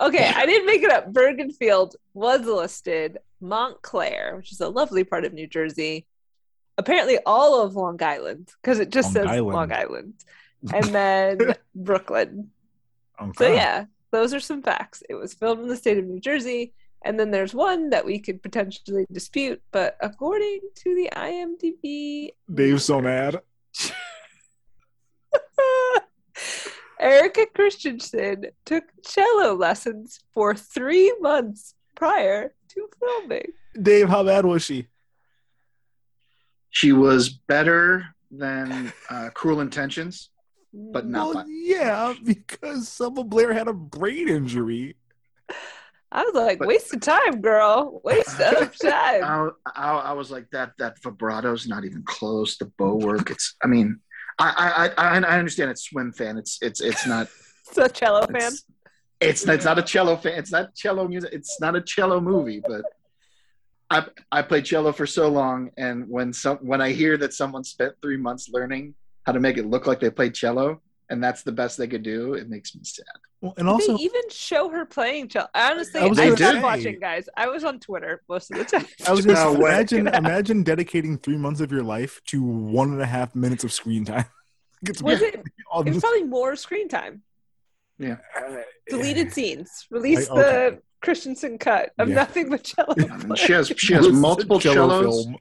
okay, 0.00 0.32
I 0.34 0.46
didn't 0.46 0.66
make 0.66 0.82
it 0.82 0.90
up. 0.90 1.12
Bergenfield 1.12 1.94
was 2.14 2.42
listed. 2.46 3.18
Montclair, 3.40 4.36
which 4.36 4.52
is 4.52 4.60
a 4.60 4.68
lovely 4.68 5.02
part 5.04 5.24
of 5.24 5.32
New 5.32 5.46
Jersey. 5.46 6.06
Apparently, 6.78 7.18
all 7.26 7.62
of 7.62 7.74
Long 7.74 8.02
Island, 8.02 8.50
because 8.62 8.78
it 8.78 8.90
just 8.90 9.08
Long 9.08 9.12
says 9.14 9.26
Island. 9.26 9.54
Long 9.56 9.72
Island. 9.72 10.14
And 10.72 10.84
then 10.94 11.54
Brooklyn. 11.74 12.50
So, 13.36 13.52
yeah, 13.52 13.84
those 14.12 14.32
are 14.32 14.40
some 14.40 14.62
facts. 14.62 15.02
It 15.08 15.14
was 15.14 15.34
filmed 15.34 15.62
in 15.62 15.68
the 15.68 15.76
state 15.76 15.98
of 15.98 16.04
New 16.04 16.20
Jersey. 16.20 16.72
And 17.02 17.18
then 17.18 17.30
there's 17.30 17.54
one 17.54 17.90
that 17.90 18.04
we 18.04 18.18
could 18.18 18.42
potentially 18.42 19.06
dispute, 19.10 19.62
but 19.72 19.96
according 20.00 20.60
to 20.76 20.94
the 20.94 21.10
IMDb, 21.16 22.30
Dave's 22.52 22.84
so 22.84 23.00
mad. 23.00 23.40
Erika 27.00 27.46
Christensen 27.54 28.46
took 28.66 28.84
cello 29.02 29.54
lessons 29.54 30.20
for 30.34 30.54
three 30.54 31.14
months 31.20 31.74
prior 31.96 32.54
to 32.68 32.88
filming. 32.98 33.52
Dave, 33.80 34.10
how 34.10 34.22
bad 34.22 34.44
was 34.44 34.62
she? 34.62 34.86
She 36.68 36.92
was 36.92 37.30
better 37.30 38.14
than 38.30 38.92
uh, 39.08 39.30
Cruel 39.32 39.60
Intentions, 39.60 40.28
but 40.72 41.06
not 41.06 41.26
Well, 41.26 41.44
by 41.44 41.44
yeah, 41.48 42.14
because 42.24 42.88
Selma 42.88 43.24
Blair 43.24 43.52
had 43.52 43.68
a 43.68 43.72
brain 43.72 44.28
injury. 44.28 44.96
I 46.12 46.24
was 46.24 46.34
like, 46.34 46.58
But- 46.58 46.68
waste 46.68 46.92
of 46.94 47.00
time, 47.00 47.40
girl. 47.40 48.00
Waste 48.04 48.40
of 48.40 48.76
time. 48.82 49.24
I, 49.24 49.48
I, 49.76 49.90
I 49.92 50.12
was 50.12 50.30
like 50.30 50.50
that. 50.50 50.72
That 50.78 51.00
vibrato's 51.02 51.66
not 51.68 51.84
even 51.84 52.02
close. 52.04 52.56
The 52.58 52.66
bow 52.78 52.96
work. 52.96 53.30
It's. 53.30 53.54
I 53.62 53.66
mean, 53.68 54.00
I 54.38 54.92
I 54.98 55.16
I, 55.16 55.18
I 55.20 55.38
understand 55.38 55.70
it's 55.70 55.84
swim 55.84 56.12
fan. 56.12 56.36
It's 56.38 56.58
it's 56.62 56.80
it's 56.80 57.06
not. 57.06 57.28
So 57.72 57.86
cello 57.86 58.26
fan. 58.26 58.50
It's, 58.50 58.64
it's 59.20 59.46
it's 59.46 59.64
not 59.64 59.78
a 59.78 59.82
cello 59.82 60.16
fan. 60.16 60.32
It's 60.36 60.50
not 60.50 60.74
cello 60.74 61.06
music. 61.06 61.30
It's 61.32 61.60
not 61.60 61.76
a 61.76 61.80
cello 61.80 62.20
movie. 62.20 62.60
But 62.66 62.82
I 63.88 64.06
I 64.32 64.42
played 64.42 64.64
cello 64.64 64.90
for 64.90 65.06
so 65.06 65.28
long, 65.28 65.70
and 65.76 66.08
when 66.08 66.32
some 66.32 66.56
when 66.58 66.80
I 66.80 66.90
hear 66.90 67.16
that 67.18 67.32
someone 67.32 67.62
spent 67.62 67.94
three 68.02 68.16
months 68.16 68.48
learning 68.48 68.94
how 69.26 69.32
to 69.32 69.40
make 69.40 69.56
it 69.58 69.66
look 69.66 69.86
like 69.86 70.00
they 70.00 70.10
played 70.10 70.34
cello, 70.34 70.80
and 71.08 71.22
that's 71.22 71.42
the 71.42 71.52
best 71.52 71.76
they 71.78 71.88
could 71.88 72.02
do, 72.02 72.34
it 72.34 72.48
makes 72.48 72.74
me 72.74 72.80
sad. 72.84 73.04
Well, 73.40 73.54
and 73.56 73.66
Did 73.66 73.72
also, 73.72 73.96
they 73.96 74.02
even 74.04 74.20
show 74.30 74.68
her 74.68 74.84
playing 74.84 75.28
cello? 75.28 75.48
Honestly, 75.54 76.00
I 76.00 76.04
I, 76.04 76.08
was 76.08 76.18
gonna 76.18 76.36
stopped 76.36 76.54
say- 76.56 76.62
watching, 76.62 77.00
guys. 77.00 77.28
I 77.36 77.48
was 77.48 77.64
on 77.64 77.80
Twitter 77.80 78.22
most 78.28 78.50
of 78.50 78.58
the 78.58 78.64
time. 78.64 78.86
I 79.06 79.12
was 79.12 79.24
just 79.24 79.42
No 79.42 79.52
way. 79.54 79.70
imagine 79.70 80.08
imagine 80.08 80.62
dedicating 80.62 81.16
three 81.18 81.38
months 81.38 81.60
of 81.62 81.72
your 81.72 81.82
life 81.82 82.20
to 82.28 82.42
one 82.42 82.92
and 82.92 83.00
a 83.00 83.06
half 83.06 83.34
minutes 83.34 83.64
of 83.64 83.72
screen 83.72 84.04
time. 84.04 84.26
It's 84.82 85.02
Was 85.02 85.20
it? 85.20 85.36
on 85.72 85.86
It 85.88 85.92
was 85.94 86.00
probably 86.02 86.24
more 86.24 86.56
screen 86.56 86.88
time. 86.88 87.22
Yeah. 87.98 88.16
Uh, 88.34 88.56
deleted 88.88 89.30
scenes. 89.32 89.86
Release 89.90 90.28
I- 90.28 90.32
okay. 90.32 90.42
the 90.42 90.82
Christensen 91.02 91.58
cut 91.58 91.90
of 91.98 92.08
Yeah. 92.08 92.14
nothing 92.14 92.48
but 92.50 92.62
cello. 92.64 92.94
I 92.98 93.34
she 93.36 93.52
has 93.52 93.68
she 93.76 93.92
has 93.94 94.08
multiple 94.10 94.58
cello 94.60 94.88
cellos. 95.02 95.24
film. 95.24 95.36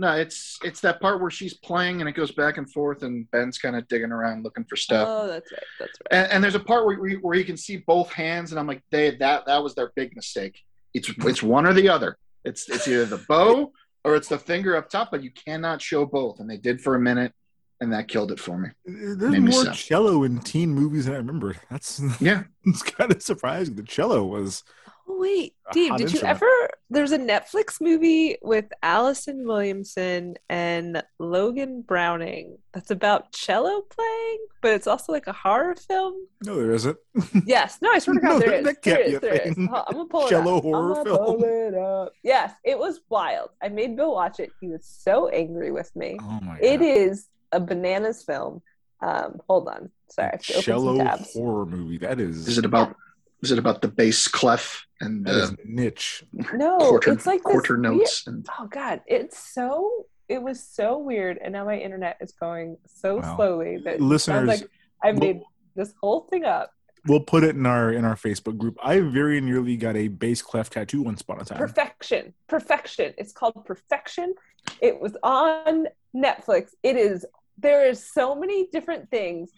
No, 0.00 0.12
it's 0.12 0.60
it's 0.62 0.80
that 0.82 1.00
part 1.00 1.20
where 1.20 1.30
she's 1.30 1.54
playing 1.54 2.00
and 2.00 2.08
it 2.08 2.12
goes 2.12 2.30
back 2.30 2.56
and 2.56 2.70
forth, 2.70 3.02
and 3.02 3.28
Ben's 3.32 3.58
kind 3.58 3.74
of 3.74 3.86
digging 3.88 4.12
around 4.12 4.44
looking 4.44 4.64
for 4.64 4.76
stuff. 4.76 5.08
Oh, 5.10 5.26
that's 5.26 5.50
right. 5.50 5.62
That's 5.80 5.98
right. 6.00 6.22
and, 6.22 6.32
and 6.32 6.44
there's 6.44 6.54
a 6.54 6.60
part 6.60 6.86
where 6.86 6.96
where 6.98 7.08
you, 7.08 7.18
where 7.18 7.36
you 7.36 7.44
can 7.44 7.56
see 7.56 7.78
both 7.78 8.12
hands, 8.12 8.52
and 8.52 8.60
I'm 8.60 8.68
like, 8.68 8.82
they 8.90 9.16
that 9.16 9.46
that 9.46 9.62
was 9.62 9.74
their 9.74 9.90
big 9.96 10.14
mistake. 10.14 10.62
It's 10.94 11.10
it's 11.18 11.42
one 11.42 11.66
or 11.66 11.72
the 11.72 11.88
other. 11.88 12.16
It's 12.44 12.68
it's 12.68 12.86
either 12.86 13.06
the 13.06 13.24
bow 13.28 13.72
or 14.04 14.14
it's 14.14 14.28
the 14.28 14.38
finger 14.38 14.76
up 14.76 14.88
top, 14.88 15.10
but 15.10 15.24
you 15.24 15.32
cannot 15.32 15.82
show 15.82 16.06
both, 16.06 16.38
and 16.38 16.48
they 16.48 16.56
did 16.58 16.80
for 16.80 16.94
a 16.94 17.00
minute, 17.00 17.32
and 17.80 17.92
that 17.92 18.06
killed 18.06 18.30
it 18.30 18.38
for 18.38 18.56
me. 18.56 18.68
There's 18.86 19.16
Made 19.32 19.42
me 19.42 19.50
more 19.50 19.64
sad. 19.64 19.74
cello 19.74 20.22
in 20.22 20.38
teen 20.38 20.70
movies 20.70 21.06
than 21.06 21.14
I 21.14 21.18
remember. 21.18 21.56
That's 21.72 22.00
Yeah, 22.20 22.44
it's 22.64 22.82
kind 22.84 23.10
of 23.10 23.20
surprising. 23.20 23.74
The 23.74 23.82
cello 23.82 24.24
was 24.24 24.62
Oh 25.08 25.18
wait, 25.18 25.54
Dave, 25.72 25.90
hot 25.90 25.98
did 25.98 26.12
you 26.12 26.20
ever? 26.20 26.46
There's 26.90 27.12
a 27.12 27.18
Netflix 27.18 27.82
movie 27.82 28.36
with 28.40 28.64
Allison 28.82 29.46
Williamson 29.46 30.36
and 30.48 31.02
Logan 31.18 31.82
Browning 31.82 32.56
that's 32.72 32.90
about 32.90 33.30
cello 33.32 33.82
playing, 33.82 34.38
but 34.62 34.72
it's 34.72 34.86
also 34.86 35.12
like 35.12 35.26
a 35.26 35.32
horror 35.34 35.74
film. 35.76 36.14
no, 36.44 36.56
there 36.56 36.72
isn't. 36.72 36.96
Yes, 37.46 37.78
no, 37.82 37.90
I 37.92 37.98
swear 37.98 38.14
to 38.14 38.20
God, 38.20 38.28
No, 38.32 38.38
there 38.38 38.52
is. 38.54 38.64
that 38.64 38.82
There 38.82 38.96
can't 38.96 39.06
is. 39.06 39.10
be 39.10 39.16
a 39.16 39.20
There 39.20 39.42
is. 39.48 39.56
I'm 39.58 39.66
gonna 39.68 40.04
pull 40.06 40.20
it 40.22 40.24
up. 40.24 40.30
Cello 40.30 40.56
up. 40.56 40.62
horror 40.62 40.98
I'm 40.98 41.04
film. 41.04 41.18
Pull 41.18 41.44
it 41.44 41.74
up. 41.74 42.12
Yes, 42.22 42.52
it 42.64 42.78
was 42.78 43.00
wild. 43.10 43.50
I 43.62 43.68
made 43.68 43.94
Bill 43.94 44.14
watch 44.14 44.40
it. 44.40 44.50
He 44.60 44.68
was 44.68 44.86
so 44.86 45.28
angry 45.28 45.70
with 45.72 45.94
me. 45.94 46.16
Oh 46.22 46.40
my 46.42 46.54
god! 46.54 46.58
It 46.62 46.80
is 46.80 47.28
a 47.52 47.60
bananas 47.60 48.22
film. 48.22 48.62
Um, 49.02 49.40
hold 49.48 49.68
on. 49.68 49.90
Sorry, 50.10 50.28
I 50.28 50.30
have 50.32 50.40
to 50.42 50.52
open 50.54 50.62
cello 50.64 51.16
horror 51.34 51.66
movie. 51.66 51.98
That 51.98 52.18
is. 52.18 52.48
is 52.48 52.56
it 52.56 52.64
about 52.64 52.96
is 53.42 53.50
it 53.52 53.58
about 53.58 53.82
the 53.82 53.88
bass 53.88 54.26
clef 54.28 54.86
and 55.00 55.24
that 55.26 55.34
is 55.36 55.50
the 55.52 55.58
niche. 55.64 56.24
No, 56.54 56.78
quarter 56.78 57.12
it's 57.12 57.26
like 57.26 57.38
this 57.42 57.52
quarter 57.52 57.74
weird- 57.74 57.82
notes? 57.82 58.26
And 58.26 58.46
Oh 58.58 58.66
God, 58.66 59.00
it's 59.06 59.38
so 59.38 60.06
it 60.28 60.42
was 60.42 60.62
so 60.62 60.98
weird, 60.98 61.38
and 61.42 61.52
now 61.54 61.64
my 61.64 61.78
internet 61.78 62.18
is 62.20 62.32
going 62.32 62.76
so 62.86 63.16
Wow. 63.16 63.36
slowly 63.36 63.78
that 63.84 63.94
it 63.94 64.00
Listeners, 64.00 64.46
like 64.48 64.68
I 65.02 65.12
we'll- 65.12 65.20
made 65.20 65.42
this 65.74 65.94
whole 66.02 66.22
thing 66.30 66.44
up. 66.44 66.72
We'll 67.06 67.20
put 67.20 67.44
it 67.44 67.54
in 67.56 67.64
our 67.64 67.92
in 67.92 68.04
our 68.04 68.16
Facebook 68.16 68.58
group. 68.58 68.76
I 68.82 69.00
very 69.00 69.40
nearly 69.40 69.76
got 69.76 69.96
a 69.96 70.08
bass 70.08 70.42
clef 70.42 70.68
tattoo 70.68 71.00
once 71.02 71.20
upon 71.22 71.40
a 71.40 71.44
time. 71.44 71.56
Perfection, 71.58 72.34
perfection. 72.48 73.14
It's 73.16 73.32
called 73.32 73.64
Perfection. 73.64 74.34
It 74.82 75.00
was 75.00 75.16
on 75.22 75.86
Netflix. 76.14 76.70
It 76.82 76.96
is. 76.96 77.24
There 77.56 77.86
is 77.88 78.04
so 78.12 78.34
many 78.34 78.66
different 78.72 79.08
things. 79.10 79.50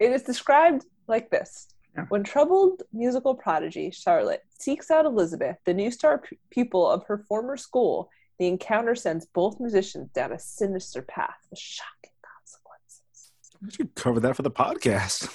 It 0.00 0.10
is 0.10 0.22
described 0.22 0.84
like 1.06 1.30
this. 1.30 1.68
Yeah. 1.96 2.04
When 2.08 2.22
troubled 2.22 2.82
musical 2.92 3.34
prodigy 3.34 3.90
Charlotte 3.90 4.42
seeks 4.58 4.90
out 4.90 5.06
Elizabeth, 5.06 5.56
the 5.64 5.74
new 5.74 5.90
star 5.90 6.18
pu- 6.18 6.36
pupil 6.50 6.88
of 6.90 7.04
her 7.06 7.18
former 7.28 7.56
school, 7.56 8.10
the 8.38 8.46
encounter 8.46 8.94
sends 8.94 9.24
both 9.26 9.58
musicians 9.60 10.10
down 10.10 10.32
a 10.32 10.38
sinister 10.38 11.00
path 11.02 11.36
with 11.50 11.58
shocking 11.58 12.10
consequences. 12.22 13.32
We 13.62 13.70
should 13.70 13.94
cover 13.94 14.20
that 14.20 14.36
for 14.36 14.42
the 14.42 14.50
podcast. 14.50 15.28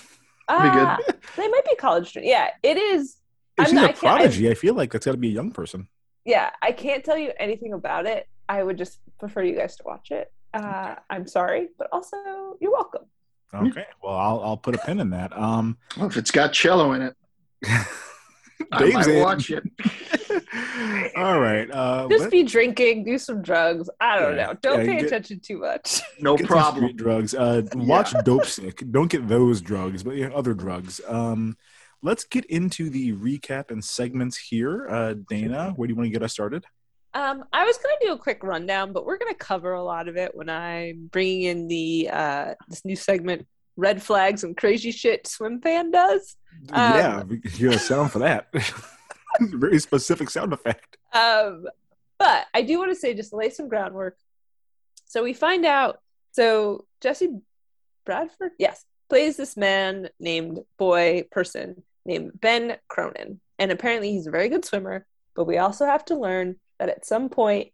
Pretty 0.48 0.70
good. 0.76 0.88
Ah, 0.88 0.98
they 1.38 1.48
might 1.48 1.66
be 1.66 1.76
college 1.76 2.10
students. 2.10 2.30
Yeah, 2.30 2.50
it 2.62 2.78
is. 2.78 3.18
If 3.58 3.62
I'm 3.62 3.66
she's 3.66 3.74
not- 3.74 3.84
I 3.84 3.90
a 3.90 3.94
can't- 3.94 4.04
I- 4.04 4.18
prodigy, 4.18 4.50
I 4.50 4.54
feel 4.54 4.74
like 4.76 4.92
that's 4.92 5.06
got 5.06 5.14
to 5.14 5.18
be 5.18 5.30
a 5.30 5.32
young 5.32 5.52
person. 5.52 5.88
Yeah, 6.26 6.52
I 6.62 6.72
can't 6.74 7.04
tell 7.04 7.18
you 7.18 7.32
anything 7.40 7.74
about 7.74 8.06
it. 8.06 8.28
I 8.48 8.62
would 8.62 8.78
just 8.78 9.00
prefer 9.20 9.42
you 9.44 9.56
guys 9.56 9.76
to 9.78 9.84
watch 9.86 10.12
it. 10.12 10.32
Uh, 10.54 10.96
I'm 11.10 11.26
sorry, 11.26 11.70
but 11.80 11.88
also 11.92 12.18
you're 12.60 12.72
welcome. 12.72 13.06
Okay, 13.54 13.86
well, 14.02 14.16
I'll 14.16 14.40
I'll 14.42 14.58
put 14.58 14.76
a 14.76 14.78
pin 14.80 15.00
in 15.00 15.10
that. 15.12 15.38
Um, 15.38 15.78
well, 15.98 16.08
if 16.08 16.18
it's 16.18 16.32
got 16.32 16.54
cello 16.54 16.94
in 16.94 17.02
it, 17.02 17.16
I 18.72 18.86
might 18.92 19.08
in. 19.08 19.22
watch 19.22 19.50
it. 19.52 19.64
All 21.18 21.40
right. 21.40 21.70
Uh, 21.70 22.08
Just 22.10 22.24
let- 22.24 22.32
be 22.32 22.44
drinking, 22.44 23.04
do 23.04 23.18
some 23.18 23.42
drugs. 23.42 23.90
I 24.00 24.20
don't 24.20 24.36
Yeah, 24.38 24.46
know. 24.48 24.54
Don't 24.62 24.80
yeah, 24.80 24.86
pay 24.86 24.96
get- 24.98 25.06
attention 25.08 25.40
too 25.40 25.60
much. 25.60 26.02
No 26.22 26.38
get 26.38 26.48
problem. 26.48 26.86
street 26.86 26.98
drugs. 26.98 27.34
Uh, 27.34 27.64
watch 27.76 28.12
Dopesick. 28.14 28.90
Don't 28.92 29.10
get 29.12 29.28
those 29.28 29.60
drugs, 29.62 30.04
but 30.04 30.16
yeah, 30.16 30.28
other 30.28 30.54
drugs. 30.54 31.02
Um, 31.08 31.58
let's 32.02 32.24
get 32.24 32.46
into 32.46 32.90
the 32.90 33.14
recap 33.14 33.72
and 33.72 33.84
segments 33.84 34.38
here. 34.38 34.88
Uh, 34.90 35.16
Dana, 35.30 35.74
where 35.76 35.88
do 35.88 35.92
you 35.94 35.98
want 35.98 36.08
to 36.08 36.12
get 36.12 36.24
us 36.24 36.32
started? 36.34 36.64
Um, 37.14 37.44
I 37.52 37.66
was 37.66 37.78
going 37.78 37.96
to 38.00 38.08
do 38.08 38.14
a 38.14 38.18
quick 38.18 38.44
rundown, 38.44 38.94
but 38.94 39.06
we're 39.06 39.18
going 39.18 39.34
to 39.34 39.38
cover 39.38 39.74
a 39.74 39.84
lot 39.84 40.08
of 40.08 40.16
it 40.16 40.34
when 40.34 40.50
I'm 40.50 41.10
bringing 41.12 41.44
in 41.44 41.68
the 41.68 42.10
uh, 42.12 42.54
this 42.70 42.86
new 42.86 42.96
segment, 42.96 43.48
red 43.76 44.02
flags 44.02 44.44
and 44.44 44.56
crazy 44.56 44.92
shit 44.92 45.28
swim 45.28 45.60
fan 45.60 45.92
does. 45.92 46.36
Um, 46.72 46.94
yeah, 46.94 47.24
you 47.56 47.70
got 47.70 47.76
a 47.76 47.80
sound 47.80 48.12
for 48.12 48.20
that. 48.20 48.48
Very 49.40 49.80
specific 49.80 50.30
sound 50.30 50.54
effect. 50.54 50.98
Um, 51.14 51.66
but 52.18 52.46
I 52.54 52.62
do 52.62 52.78
want 52.78 52.92
to 52.92 52.96
say, 52.96 53.14
just 53.14 53.34
lay 53.34 53.50
some 53.50 53.68
groundwork. 53.68 54.18
So 55.06 55.24
we 55.24 55.34
find 55.34 55.66
out. 55.66 56.00
So 56.32 56.86
Jesse 57.02 57.40
Bradford, 58.06 58.52
yes, 58.58 58.86
plays 59.10 59.36
this 59.36 59.58
man 59.58 60.10
named 60.20 60.60
boy 60.78 61.26
person 61.32 61.84
named 62.06 62.32
Ben 62.40 62.78
Cronin, 62.88 63.42
and 63.60 63.72
apparently 63.72 64.12
he's 64.12 64.28
a 64.28 64.32
very 64.32 64.48
good 64.48 64.64
swimmer. 64.64 65.06
But 65.36 65.46
we 65.46 65.58
also 65.58 65.86
have 65.86 66.06
to 66.06 66.16
learn 66.16 66.58
that 66.82 66.90
at 66.90 67.06
some 67.06 67.30
point, 67.30 67.68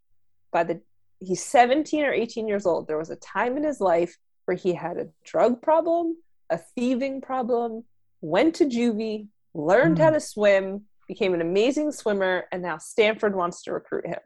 by 0.51 0.65
the 0.65 0.81
he's 1.21 1.41
17 1.41 2.03
or 2.03 2.11
18 2.11 2.45
years 2.45 2.65
old, 2.65 2.87
there 2.89 2.97
was 2.97 3.09
a 3.09 3.15
time 3.15 3.55
in 3.55 3.63
his 3.63 3.79
life 3.79 4.17
where 4.43 4.57
he 4.57 4.73
had 4.73 4.97
a 4.97 5.07
drug 5.23 5.61
problem, 5.61 6.17
a 6.49 6.57
thieving 6.57 7.21
problem, 7.21 7.85
went 8.19 8.55
to 8.55 8.65
juvie, 8.65 9.27
learned 9.53 9.97
how 9.97 10.09
to 10.09 10.19
swim, 10.19 10.83
became 11.07 11.33
an 11.33 11.39
amazing 11.39 11.93
swimmer, 11.93 12.43
and 12.51 12.61
now 12.61 12.77
Stanford 12.77 13.33
wants 13.33 13.63
to 13.63 13.71
recruit 13.71 14.05
him. 14.05 14.19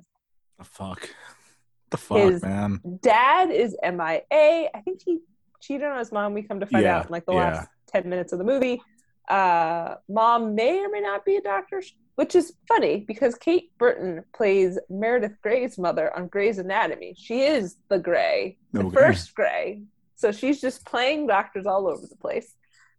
The 0.57 0.63
fuck. 0.65 1.09
The 1.91 1.97
fuck, 1.97 2.17
His- 2.17 2.41
man. 2.41 2.81
Dad 3.01 3.51
is 3.51 3.75
MIA. 3.83 4.23
I 4.73 4.81
think 4.83 5.01
he 5.05 5.19
cheated 5.61 5.85
on 5.85 5.99
his 5.99 6.11
mom. 6.11 6.33
We 6.33 6.41
come 6.41 6.59
to 6.59 6.65
find 6.65 6.83
Yeah, 6.83 6.97
out 6.97 7.05
in 7.05 7.11
like 7.11 7.27
the 7.27 7.33
yeah. 7.33 7.39
last 7.51 7.69
10 7.89 8.09
minutes 8.09 8.33
of 8.33 8.39
the 8.39 8.45
movie. 8.45 8.81
Uh, 9.29 9.95
mom 10.09 10.55
may 10.55 10.79
or 10.79 10.89
may 10.89 11.01
not 11.01 11.23
be 11.23 11.35
a 11.35 11.41
doctor, 11.41 11.83
which 12.21 12.35
is 12.35 12.53
funny 12.67 13.03
because 13.07 13.33
Kate 13.33 13.71
Burton 13.79 14.23
plays 14.31 14.77
Meredith 14.91 15.41
Grey's 15.41 15.79
mother 15.79 16.15
on 16.15 16.27
Grey's 16.27 16.59
Anatomy. 16.59 17.15
She 17.17 17.41
is 17.41 17.77
the 17.89 17.97
Grey, 17.97 18.59
the 18.73 18.81
Okay. 18.85 18.95
first 18.95 19.33
Grey. 19.33 19.81
So 20.17 20.31
she's 20.31 20.61
just 20.61 20.85
playing 20.85 21.25
doctors 21.25 21.65
all 21.65 21.87
over 21.87 22.05
the 22.07 22.15
place. 22.17 22.53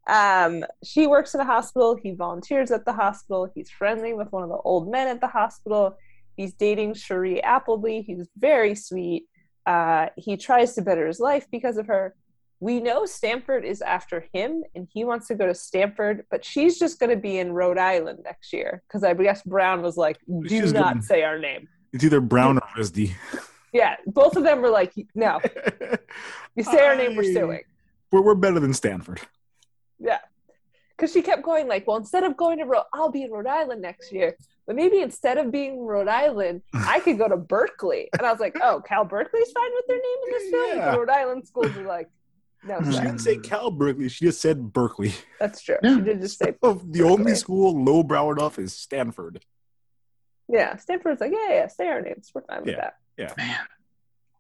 Um, 0.08 0.64
she 0.82 1.06
works 1.06 1.36
at 1.36 1.40
a 1.40 1.44
hospital. 1.44 1.94
He 1.94 2.10
volunteers 2.16 2.72
at 2.72 2.84
the 2.84 2.92
hospital. 2.92 3.48
He's 3.54 3.70
friendly 3.70 4.12
with 4.12 4.32
one 4.32 4.42
of 4.42 4.48
the 4.48 4.56
old 4.56 4.90
men 4.90 5.06
at 5.06 5.20
the 5.20 5.28
hospital. 5.28 5.96
He's 6.36 6.54
dating 6.54 6.94
Shiri 6.94 7.40
Appleby. 7.44 8.02
He's 8.02 8.26
very 8.36 8.74
sweet. 8.74 9.26
Uh, 9.64 10.06
he 10.16 10.36
tries 10.36 10.74
to 10.74 10.82
better 10.82 11.06
his 11.06 11.20
life 11.20 11.46
because 11.52 11.76
of 11.76 11.86
her. 11.86 12.16
We 12.62 12.78
know 12.78 13.06
Stanford 13.06 13.64
is 13.64 13.82
after 13.82 14.24
him 14.32 14.62
and 14.76 14.86
he 14.94 15.02
wants 15.02 15.26
to 15.26 15.34
go 15.34 15.46
to 15.48 15.54
Stanford, 15.54 16.24
but 16.30 16.44
she's 16.44 16.78
just 16.78 17.00
going 17.00 17.10
to 17.10 17.16
be 17.16 17.38
in 17.38 17.52
Rhode 17.52 17.76
Island 17.76 18.20
next 18.24 18.52
year 18.52 18.84
because 18.86 19.02
I 19.02 19.14
guess 19.14 19.42
Brown 19.42 19.82
was 19.82 19.96
like, 19.96 20.18
do 20.28 20.48
She's 20.48 20.72
not 20.72 20.92
going- 20.94 21.02
say 21.02 21.24
our 21.24 21.40
name. 21.40 21.66
It's 21.92 22.04
either 22.04 22.20
Brown 22.20 22.58
or 22.58 22.62
RISD. 22.76 23.10
Yeah, 23.72 23.96
both 24.06 24.36
of 24.36 24.44
them 24.44 24.62
were 24.62 24.70
like, 24.70 24.92
no. 25.16 25.40
You 26.54 26.62
say 26.62 26.86
our 26.86 26.94
name, 26.94 27.16
we're 27.16 27.24
suing. 27.24 27.62
We're, 28.12 28.20
we're 28.20 28.34
better 28.36 28.60
than 28.60 28.72
Stanford. 28.74 29.20
Yeah. 29.98 30.18
Because 30.96 31.12
she 31.12 31.20
kept 31.20 31.42
going 31.42 31.66
like, 31.66 31.88
well, 31.88 31.96
instead 31.96 32.22
of 32.22 32.36
going 32.36 32.58
to 32.58 32.64
Rhode, 32.64 32.84
I'll 32.92 33.10
be 33.10 33.24
in 33.24 33.32
Rhode 33.32 33.48
Island 33.48 33.82
next 33.82 34.12
year. 34.12 34.36
But 34.68 34.76
maybe 34.76 35.00
instead 35.00 35.36
of 35.36 35.50
being 35.50 35.80
Rhode 35.84 36.06
Island, 36.06 36.62
I 36.72 37.00
could 37.00 37.18
go 37.18 37.26
to 37.28 37.36
Berkeley. 37.36 38.08
And 38.16 38.24
I 38.24 38.30
was 38.30 38.38
like, 38.40 38.56
oh, 38.62 38.80
Cal 38.86 39.04
Berkeley's 39.04 39.50
fine 39.50 39.70
with 39.74 39.86
their 39.88 39.96
name 39.96 40.16
in 40.26 40.32
this 40.32 40.50
film. 40.50 40.76
Yeah. 40.78 40.94
Rhode 40.94 41.10
Island 41.10 41.48
schools 41.48 41.76
are 41.76 41.86
like, 41.88 42.08
no, 42.64 42.78
She 42.84 42.92
sorry. 42.92 43.06
didn't 43.06 43.20
say 43.20 43.36
Cal 43.38 43.70
Berkeley. 43.70 44.08
She 44.08 44.24
just 44.26 44.40
said 44.40 44.72
Berkeley. 44.72 45.12
That's 45.40 45.60
true. 45.62 45.76
Yeah. 45.82 45.96
She 45.96 46.00
did 46.02 46.20
just 46.20 46.38
say, 46.38 46.54
Oh, 46.62 46.80
the 46.84 47.02
only 47.02 47.16
Berkeley. 47.24 47.34
school 47.36 47.82
lowbrow 47.84 48.30
enough 48.32 48.58
is 48.58 48.74
Stanford. 48.74 49.44
yeah. 50.48 50.76
Stanford's 50.76 51.20
like, 51.20 51.32
yeah, 51.32 51.54
yeah, 51.54 51.66
say 51.66 51.88
our 51.88 52.00
names. 52.02 52.30
We're 52.34 52.42
fine 52.42 52.60
with 52.60 52.74
Yeah. 52.76 52.80
that. 52.80 52.94
Yeah. 53.16 53.34
Man. 53.36 53.58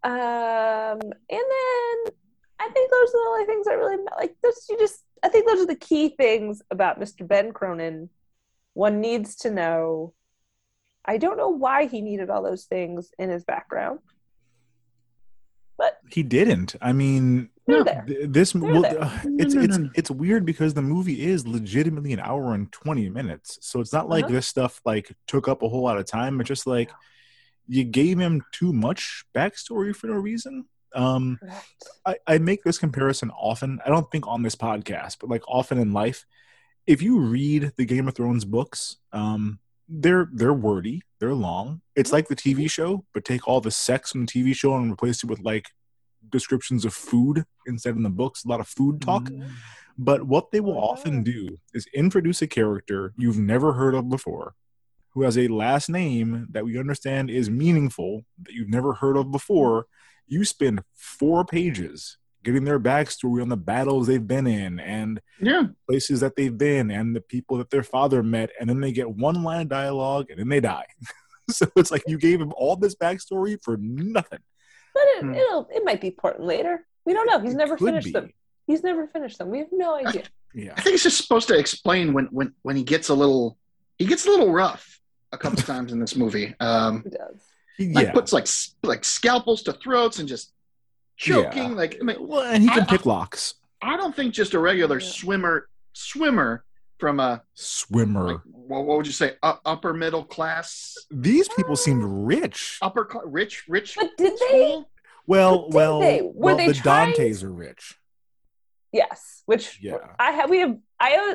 Um, 0.04 1.00
and 1.00 1.12
then 1.30 2.12
I 2.58 2.68
think 2.72 2.90
those 2.90 3.08
are 3.08 3.12
the 3.12 3.28
only 3.28 3.46
things 3.46 3.66
I 3.68 3.72
really 3.74 4.04
like. 4.18 4.34
Those 4.42 4.66
you 4.68 4.78
just, 4.78 5.04
I 5.22 5.28
think 5.28 5.46
those 5.48 5.60
are 5.60 5.66
the 5.66 5.76
key 5.76 6.10
things 6.10 6.62
about 6.70 7.00
Mr. 7.00 7.26
Ben 7.26 7.52
Cronin. 7.52 8.08
One 8.74 9.00
needs 9.00 9.36
to 9.36 9.50
know. 9.50 10.14
I 11.04 11.18
don't 11.18 11.36
know 11.36 11.48
why 11.50 11.86
he 11.86 12.00
needed 12.00 12.30
all 12.30 12.42
those 12.42 12.64
things 12.64 13.10
in 13.18 13.28
his 13.30 13.44
background, 13.44 13.98
but 15.76 15.98
He 16.10 16.22
didn't. 16.22 16.76
I 16.80 16.92
mean, 16.92 17.48
they're 17.66 17.84
there. 17.84 18.04
this 18.26 18.52
They're 18.52 18.62
well, 18.62 18.82
there. 18.82 19.02
uh, 19.02 19.20
it's 19.38 19.54
No, 19.54 19.60
no, 19.60 19.64
it's 19.66 19.78
no. 19.78 19.90
it's 19.94 20.10
weird 20.10 20.44
because 20.44 20.74
the 20.74 20.82
movie 20.82 21.24
is 21.26 21.46
legitimately 21.46 22.12
an 22.12 22.20
hour 22.20 22.54
and 22.54 22.70
20 22.72 23.08
minutes. 23.10 23.58
So 23.62 23.80
it's 23.80 23.92
not 23.92 24.08
like 24.08 24.24
Uh-huh. 24.24 24.34
this 24.34 24.46
stuff 24.46 24.80
like 24.84 25.12
took 25.26 25.48
up 25.48 25.62
a 25.62 25.68
whole 25.68 25.82
lot 25.82 25.98
of 25.98 26.06
time. 26.06 26.40
It's 26.40 26.48
just 26.48 26.66
like 26.66 26.90
you 27.68 27.84
gave 27.84 28.18
him 28.18 28.42
too 28.52 28.72
much 28.72 29.24
backstory 29.34 29.94
for 29.94 30.08
no 30.08 30.14
reason. 30.14 30.64
Um 30.94 31.38
I, 32.04 32.16
I 32.26 32.38
make 32.38 32.64
this 32.64 32.78
comparison 32.78 33.30
often. 33.30 33.80
I 33.86 33.88
don't 33.90 34.10
think 34.10 34.26
on 34.26 34.42
this 34.42 34.56
podcast, 34.56 35.16
but 35.20 35.30
like 35.30 35.42
often 35.48 35.78
in 35.78 35.92
life. 35.92 36.26
If 36.86 37.00
you 37.00 37.20
read 37.20 37.72
the 37.76 37.84
Game 37.84 38.08
of 38.08 38.14
Thrones 38.16 38.44
books, 38.44 38.96
um, 39.12 39.60
they're 39.88 40.28
they're 40.32 40.52
wordy, 40.52 41.02
they're 41.20 41.32
long. 41.32 41.80
It's 41.94 42.12
like 42.12 42.26
the 42.26 42.34
TV 42.34 42.68
show, 42.68 43.04
but 43.14 43.24
take 43.24 43.46
all 43.46 43.60
the 43.60 43.70
sex 43.70 44.10
from 44.10 44.26
the 44.26 44.32
TV 44.32 44.52
show 44.54 44.74
and 44.74 44.90
replace 44.92 45.22
it 45.22 45.30
with 45.30 45.38
like 45.40 45.68
descriptions 46.30 46.84
of 46.84 46.94
food 46.94 47.44
instead 47.66 47.96
in 47.96 48.02
the 48.02 48.10
books. 48.10 48.44
A 48.44 48.48
lot 48.48 48.60
of 48.60 48.68
food 48.68 49.00
talk. 49.00 49.24
Mm-hmm. 49.24 49.48
But 49.98 50.24
what 50.24 50.50
they 50.50 50.60
will 50.60 50.78
uh-huh. 50.78 50.92
often 50.92 51.22
do 51.22 51.58
is 51.74 51.86
introduce 51.94 52.42
a 52.42 52.46
character 52.46 53.12
you've 53.16 53.38
never 53.38 53.74
heard 53.74 53.94
of 53.94 54.08
before, 54.08 54.54
who 55.10 55.22
has 55.22 55.36
a 55.36 55.48
last 55.48 55.88
name 55.88 56.46
that 56.50 56.64
we 56.64 56.78
understand 56.78 57.30
is 57.30 57.50
meaningful 57.50 58.22
that 58.42 58.54
you've 58.54 58.70
never 58.70 58.94
heard 58.94 59.16
of 59.16 59.30
before. 59.30 59.86
You 60.26 60.44
spend 60.44 60.82
four 60.94 61.44
pages 61.44 62.16
getting 62.42 62.64
their 62.64 62.80
backstory 62.80 63.40
on 63.40 63.48
the 63.48 63.56
battles 63.56 64.06
they've 64.06 64.26
been 64.26 64.46
in 64.46 64.80
and 64.80 65.20
Yeah. 65.40 65.68
places 65.88 66.20
that 66.20 66.34
they've 66.36 66.56
been 66.56 66.90
and 66.90 67.14
the 67.14 67.20
people 67.20 67.58
that 67.58 67.70
their 67.70 67.84
father 67.84 68.22
met, 68.22 68.50
and 68.58 68.68
then 68.68 68.80
they 68.80 68.92
get 68.92 69.10
one 69.10 69.42
line 69.42 69.62
of 69.62 69.68
dialogue 69.68 70.30
and 70.30 70.40
then 70.40 70.48
they 70.48 70.60
die. 70.60 70.86
so 71.50 71.66
it's 71.76 71.90
like 71.90 72.02
you 72.06 72.18
gave 72.18 72.40
him 72.40 72.52
all 72.56 72.76
this 72.76 72.96
backstory 72.96 73.58
for 73.62 73.76
nothing. 73.76 74.40
But 74.94 75.02
it, 75.04 75.20
Hmm. 75.22 75.34
it'll, 75.34 75.68
it 75.74 75.82
might 75.84 76.00
be 76.00 76.08
important 76.08 76.44
later. 76.46 76.84
We 77.04 77.12
don't 77.14 77.26
know. 77.26 77.38
He's 77.40 77.54
It 77.54 77.56
never 77.56 77.76
finished 77.78 78.06
be. 78.06 78.12
them. 78.12 78.32
He's 78.66 78.82
never 78.82 79.06
finished 79.08 79.38
them. 79.38 79.50
We 79.50 79.58
have 79.58 79.68
no 79.72 79.94
idea. 79.96 80.24
Yeah. 80.54 80.74
I 80.76 80.80
think 80.82 80.94
it's 80.94 81.02
just 81.02 81.16
supposed 81.18 81.48
to 81.48 81.58
explain 81.58 82.12
when 82.12 82.26
when 82.26 82.52
when 82.62 82.76
he 82.76 82.84
gets 82.84 83.08
a 83.08 83.14
little 83.14 83.56
he 83.98 84.06
gets 84.06 84.26
a 84.26 84.30
little 84.30 84.52
rough 84.52 85.00
a 85.32 85.38
couple 85.38 85.62
times 85.62 85.92
in 85.92 85.98
this 85.98 86.14
movie. 86.14 86.54
Um 86.60 87.02
He 87.04 87.10
does. 87.10 87.40
He- 87.78 87.92
like 87.92 88.06
yeah. 88.08 88.12
puts 88.12 88.32
like 88.32 88.46
like 88.82 89.04
scalpels 89.04 89.62
to 89.64 89.72
throats 89.72 90.18
and 90.18 90.28
just 90.28 90.52
choking 91.16 91.70
Yeah. 91.70 91.76
like 91.76 91.96
I 92.00 92.04
mean 92.04 92.16
well, 92.28 92.42
and 92.42 92.62
he 92.62 92.68
can 92.68 92.82
I- 92.82 92.86
pick 92.86 93.06
locks. 93.06 93.54
I 93.80 93.96
don't 93.96 94.14
think 94.14 94.32
just 94.34 94.54
a 94.54 94.58
regular 94.60 95.00
Yeah. 95.00 95.08
swimmer 95.08 95.68
swimmer 95.94 96.64
from 97.02 97.18
a 97.18 97.42
Swimmer. 97.54 98.24
like, 98.34 98.40
what, 98.44 98.84
what 98.84 98.96
would 98.98 99.06
you 99.08 99.12
say 99.12 99.32
up, 99.42 99.60
upper 99.64 99.92
middle 99.92 100.22
class 100.22 100.96
These 101.10 101.48
people 101.48 101.74
seemed 101.74 102.04
rich. 102.04 102.78
upper 102.80 103.08
cl- 103.10 103.24
rich 103.26 103.64
rich 103.68 103.96
But 103.96 104.10
did 104.16 104.34
they? 104.38 104.46
school? 104.46 104.88
Well, 105.26 105.64
did 105.66 105.74
well, 105.74 105.98
they? 106.00 106.22
Were 106.22 106.30
well 106.34 106.56
they 106.56 106.68
the 106.68 106.74
trying- 106.74 107.12
Dantes 107.14 107.42
are 107.42 107.52
rich. 107.52 107.98
Yes. 108.92 109.42
Which 109.46 109.80
Yeah. 109.82 109.96
I 110.18 110.30
have. 110.30 110.48
We 110.48 110.60
have. 110.60 110.76
I. 111.00 111.34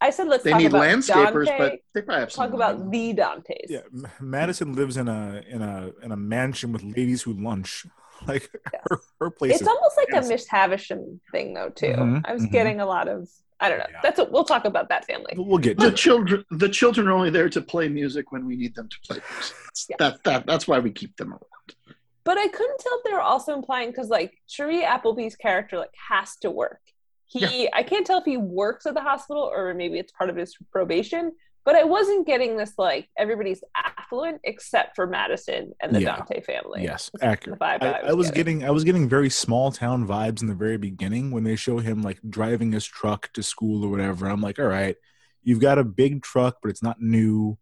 I 0.00 0.10
said 0.10 0.28
let's 0.28 0.44
they 0.44 0.52
talk 0.52 0.60
need 0.60 0.66
about 0.66 0.82
landscapers 0.82 1.46
Dante. 1.46 1.58
but 1.58 1.72
they 1.92 2.02
probably 2.02 2.20
have 2.20 2.30
some 2.30 2.44
talk 2.46 2.54
about 2.54 2.78
money. 2.78 3.12
the 3.12 3.20
Dantes. 3.22 3.66
Yeah, 3.68 3.80
Madison 4.20 4.74
lives 4.76 4.96
in 4.96 5.08
a 5.08 5.42
in 5.48 5.60
a 5.62 5.90
in 6.04 6.12
a 6.12 6.16
mansion 6.16 6.72
with 6.72 6.84
ladies 6.84 7.22
who 7.22 7.32
lunch. 7.32 7.84
Like 8.26 8.50
her, 8.90 8.98
her 9.20 9.30
place. 9.30 9.52
It's 9.52 9.62
is 9.62 9.68
almost 9.68 9.96
like 9.96 10.08
a. 10.24 10.26
Miss 10.26 10.44
Havisham 10.48 11.20
thing, 11.30 11.54
though. 11.54 11.68
Too. 11.68 11.94
Mhm, 11.94 12.22
I 12.24 12.32
was 12.32 12.42
mhm. 12.46 12.50
getting 12.50 12.80
a 12.80 12.86
lot 12.86 13.06
of. 13.06 13.28
I 13.60 13.68
don't 13.68 13.78
know. 13.78 13.86
Yeah. 13.90 14.00
That's 14.02 14.18
what 14.18 14.30
we'll 14.30 14.44
talk 14.44 14.64
about 14.64 14.88
that 14.90 15.04
family. 15.04 15.32
But 15.34 15.44
we'll 15.46 15.58
get 15.58 15.78
to 15.78 15.86
the 15.86 15.92
it. 15.92 15.96
children 15.96 16.44
the 16.50 16.68
children 16.68 17.08
are 17.08 17.12
only 17.12 17.30
there 17.30 17.48
to 17.48 17.60
play 17.60 17.88
music 17.88 18.30
when 18.32 18.46
we 18.46 18.56
need 18.56 18.74
them 18.74 18.88
to 18.88 18.96
play 19.06 19.16
music. 19.34 19.56
That's, 19.66 19.86
Yeah. 19.90 19.96
that, 19.98 20.24
that 20.24 20.46
that's 20.46 20.68
why 20.68 20.78
we 20.78 20.90
keep 20.90 21.16
them 21.16 21.30
around. 21.32 21.96
But 22.24 22.38
I 22.38 22.46
couldn't 22.48 22.78
tell 22.78 22.92
if 22.98 23.04
they 23.04 23.12
were 23.12 23.20
also 23.20 23.54
implying 23.54 23.90
because 23.90 24.08
like 24.10 24.34
Shiri 24.48 24.82
Appleby's 24.84 25.34
character 25.34 25.78
like 25.78 25.94
has 26.08 26.36
to 26.38 26.50
work. 26.50 26.80
He 27.26 27.68
I 27.72 27.82
can't 27.82 28.06
tell 28.06 28.18
if 28.18 28.24
he 28.24 28.36
works 28.36 28.86
at 28.86 28.94
the 28.94 29.02
hospital 29.02 29.42
or 29.42 29.74
maybe 29.74 29.98
it's 29.98 30.12
part 30.12 30.30
of 30.30 30.36
his 30.36 30.56
probation. 30.72 31.32
But 31.68 31.76
I 31.76 31.84
wasn't 31.84 32.26
getting 32.26 32.56
this 32.56 32.72
like 32.78 33.10
everybody's 33.18 33.62
affluent 33.76 34.40
except 34.44 34.96
for 34.96 35.06
Madison 35.06 35.74
and 35.82 35.94
the 35.94 36.00
Yeah. 36.00 36.16
Dante 36.16 36.40
family. 36.40 36.82
Yes, 36.82 37.10
accurate. 37.20 37.58
vibe 37.60 37.82
I, 37.82 38.08
I 38.08 38.12
was 38.14 38.30
getting 38.30 38.64
I 38.64 38.70
was 38.70 38.84
getting 38.84 39.06
very 39.06 39.28
small 39.28 39.70
town 39.70 40.08
vibes 40.08 40.40
in 40.40 40.48
the 40.48 40.54
very 40.54 40.78
beginning 40.78 41.30
when 41.30 41.44
they 41.44 41.56
show 41.56 41.76
him 41.76 42.00
like 42.00 42.20
driving 42.30 42.72
his 42.72 42.86
truck 42.86 43.30
to 43.34 43.42
school 43.42 43.84
or 43.84 43.90
whatever. 43.90 44.26
I'm 44.28 44.40
like, 44.40 44.58
all 44.58 44.64
right, 44.64 44.96
you've 45.42 45.60
got 45.60 45.76
a 45.76 45.84
big 45.84 46.22
truck, 46.22 46.56
but 46.62 46.70
it's 46.70 46.82
not 46.82 47.02
new. 47.02 47.58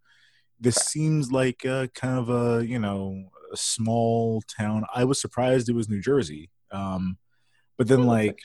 This 0.61 0.77
seems 0.77 1.33
like 1.33 1.64
a 1.64 1.90
kind 1.92 2.16
of 2.16 2.31
a 2.31 2.64
you 2.64 2.79
know 2.79 3.31
a 3.53 3.57
small 3.57 4.40
town. 4.57 4.85
I 4.95 5.03
was 5.03 5.21
surprised 5.21 5.69
it 5.69 5.75
was 5.75 5.88
New 5.88 6.01
Jersey, 6.01 6.53
um, 6.71 7.19
but 7.77 7.88
then 7.88 8.07
like 8.07 8.38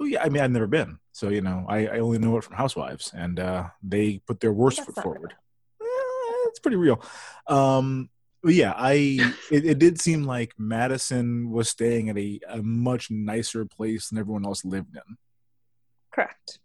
Oh 0.00 0.04
yeah, 0.04 0.22
I 0.22 0.28
mean 0.28 0.42
I've 0.42 0.50
never 0.50 0.66
been, 0.66 0.98
so 1.12 1.28
you 1.28 1.40
know 1.40 1.64
I, 1.68 1.86
I 1.86 1.98
only 1.98 2.18
know 2.18 2.36
it 2.36 2.44
from 2.44 2.56
Housewives, 2.56 3.12
and 3.14 3.38
uh, 3.38 3.68
they 3.82 4.18
put 4.26 4.40
their 4.40 4.52
worst 4.52 4.78
That's 4.78 4.92
foot 4.94 5.02
forward. 5.02 5.34
Eh, 5.80 6.46
it's 6.48 6.58
pretty 6.58 6.76
real. 6.76 7.02
Um, 7.46 8.10
yeah, 8.44 8.74
I 8.76 8.92
it, 9.50 9.64
it 9.64 9.78
did 9.78 10.00
seem 10.00 10.24
like 10.24 10.52
Madison 10.58 11.50
was 11.50 11.68
staying 11.68 12.08
at 12.08 12.18
a, 12.18 12.40
a 12.48 12.62
much 12.62 13.10
nicer 13.10 13.64
place 13.64 14.08
than 14.08 14.18
everyone 14.18 14.44
else 14.44 14.64
lived 14.64 14.96
in. 14.96 15.16
Correct. 16.12 16.58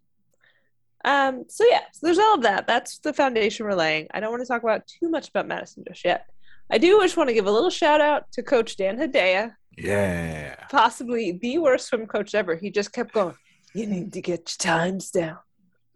Um, 1.04 1.44
so 1.48 1.64
yeah, 1.70 1.82
so 1.92 2.06
there's 2.06 2.18
all 2.18 2.34
of 2.34 2.42
that. 2.42 2.66
That's 2.66 2.98
the 2.98 3.12
foundation 3.12 3.66
we're 3.66 3.74
laying. 3.74 4.08
I 4.10 4.20
don't 4.20 4.30
want 4.30 4.42
to 4.42 4.48
talk 4.48 4.62
about 4.62 4.86
too 4.86 5.08
much 5.08 5.28
about 5.28 5.46
Madison 5.46 5.84
just 5.86 6.04
yet. 6.04 6.26
I 6.70 6.78
do 6.78 7.00
just 7.02 7.16
want 7.16 7.28
to 7.28 7.34
give 7.34 7.46
a 7.46 7.50
little 7.50 7.70
shout 7.70 8.00
out 8.00 8.30
to 8.32 8.42
Coach 8.42 8.76
Dan 8.76 8.98
Hedaya, 8.98 9.52
Yeah, 9.76 10.54
possibly 10.70 11.32
the 11.40 11.58
worst 11.58 11.88
swim 11.88 12.06
coach 12.06 12.34
ever. 12.34 12.56
He 12.56 12.70
just 12.70 12.92
kept 12.92 13.12
going, 13.12 13.34
You 13.74 13.86
need 13.86 14.12
to 14.14 14.20
get 14.20 14.40
your 14.40 14.74
times 14.76 15.10
down. 15.10 15.38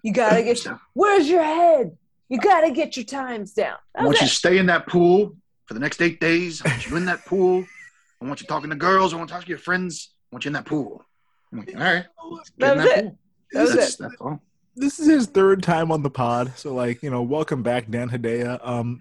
You 0.02 0.12
gotta 0.12 0.42
get 0.42 0.64
your 0.64 0.80
where's 0.94 1.28
your 1.28 1.42
head? 1.42 1.96
You 2.28 2.38
gotta 2.38 2.70
get 2.70 2.96
your 2.96 3.04
times 3.04 3.52
down. 3.52 3.76
I 3.94 4.00
want 4.04 4.14
was 4.14 4.22
you 4.22 4.26
to 4.28 4.34
stay 4.34 4.58
in 4.58 4.66
that 4.66 4.86
pool 4.86 5.36
for 5.66 5.74
the 5.74 5.80
next 5.80 6.00
eight 6.00 6.20
days. 6.20 6.62
I 6.64 6.68
want 6.70 6.90
you 6.90 6.96
in 6.96 7.04
that 7.06 7.24
pool. 7.26 7.64
I 8.20 8.24
want 8.24 8.40
you 8.40 8.46
talking 8.46 8.70
to 8.70 8.76
girls. 8.76 9.12
I 9.12 9.16
want 9.16 9.28
to 9.28 9.34
talk 9.34 9.42
to 9.44 9.48
your 9.48 9.58
friends. 9.58 10.14
I 10.30 10.36
want 10.36 10.44
you 10.44 10.48
in 10.50 10.52
that 10.54 10.64
pool. 10.64 11.04
I'm 11.52 11.58
like, 11.58 11.74
all 11.74 11.80
right. 11.82 12.04
Get 12.58 12.58
That 12.58 12.76
was 12.76 12.84
that 12.84 12.98
it. 12.98 13.04
pool. 13.04 13.18
That 13.52 13.62
was 13.62 13.74
that's, 13.74 13.94
it. 13.94 13.98
that's 14.00 14.14
all. 14.20 14.42
this 14.76 14.98
is 15.00 15.06
his 15.06 15.26
third 15.26 15.62
time 15.62 15.92
on 15.92 16.02
the 16.02 16.08
pod, 16.10 16.52
so 16.56 16.72
like 16.74 17.02
you 17.02 17.10
know, 17.10 17.20
welcome 17.22 17.62
back, 17.62 17.90
Dan 17.90 18.08
Hedaya. 18.08 18.58
Um, 18.66 19.00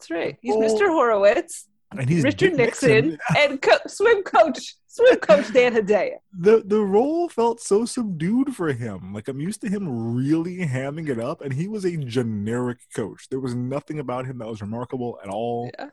That's 0.00 0.10
right. 0.10 0.38
He's 0.40 0.54
Oh, 0.54 0.60
Mr. 0.60 0.88
Horowitz, 0.88 1.68
and 1.92 2.08
he's 2.08 2.24
Richard 2.24 2.56
Dick 2.56 2.68
Nixon, 2.68 3.18
and 3.36 3.60
co- 3.60 3.76
swim 3.86 4.22
coach, 4.22 4.76
swim 4.86 5.16
coach 5.18 5.52
Dan 5.52 5.74
Hedaya. 5.74 6.14
the 6.32 6.62
the 6.64 6.80
role 6.80 7.28
felt 7.28 7.60
so 7.60 7.84
subdued 7.84 8.54
for 8.56 8.72
him. 8.72 9.12
Like 9.12 9.28
I'm 9.28 9.40
used 9.40 9.60
to 9.60 9.68
him 9.68 10.14
really 10.14 10.58
hamming 10.66 11.08
it 11.10 11.20
up, 11.20 11.42
and 11.42 11.52
he 11.52 11.68
was 11.68 11.84
a 11.84 11.96
generic 11.98 12.78
coach. 12.96 13.28
There 13.28 13.40
was 13.40 13.54
nothing 13.54 13.98
about 13.98 14.24
him 14.24 14.38
that 14.38 14.48
was 14.48 14.62
remarkable 14.62 15.18
at 15.22 15.28
all. 15.28 15.70
Yeah. 15.78 15.90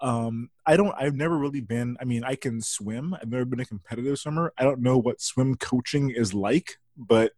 Um, 0.00 0.50
I 0.66 0.76
don't. 0.76 0.94
I've 0.98 1.14
never 1.14 1.38
really 1.38 1.62
been. 1.62 1.96
I 1.98 2.04
mean, 2.04 2.22
I 2.24 2.34
can 2.34 2.60
swim. 2.60 3.14
I've 3.14 3.30
never 3.30 3.46
been 3.46 3.60
a 3.60 3.64
competitive 3.64 4.18
swimmer. 4.18 4.52
I 4.58 4.64
don't 4.64 4.80
know 4.82 4.98
what 4.98 5.22
swim 5.22 5.54
coaching 5.54 6.10
is 6.10 6.34
like, 6.34 6.76
but 6.98 7.32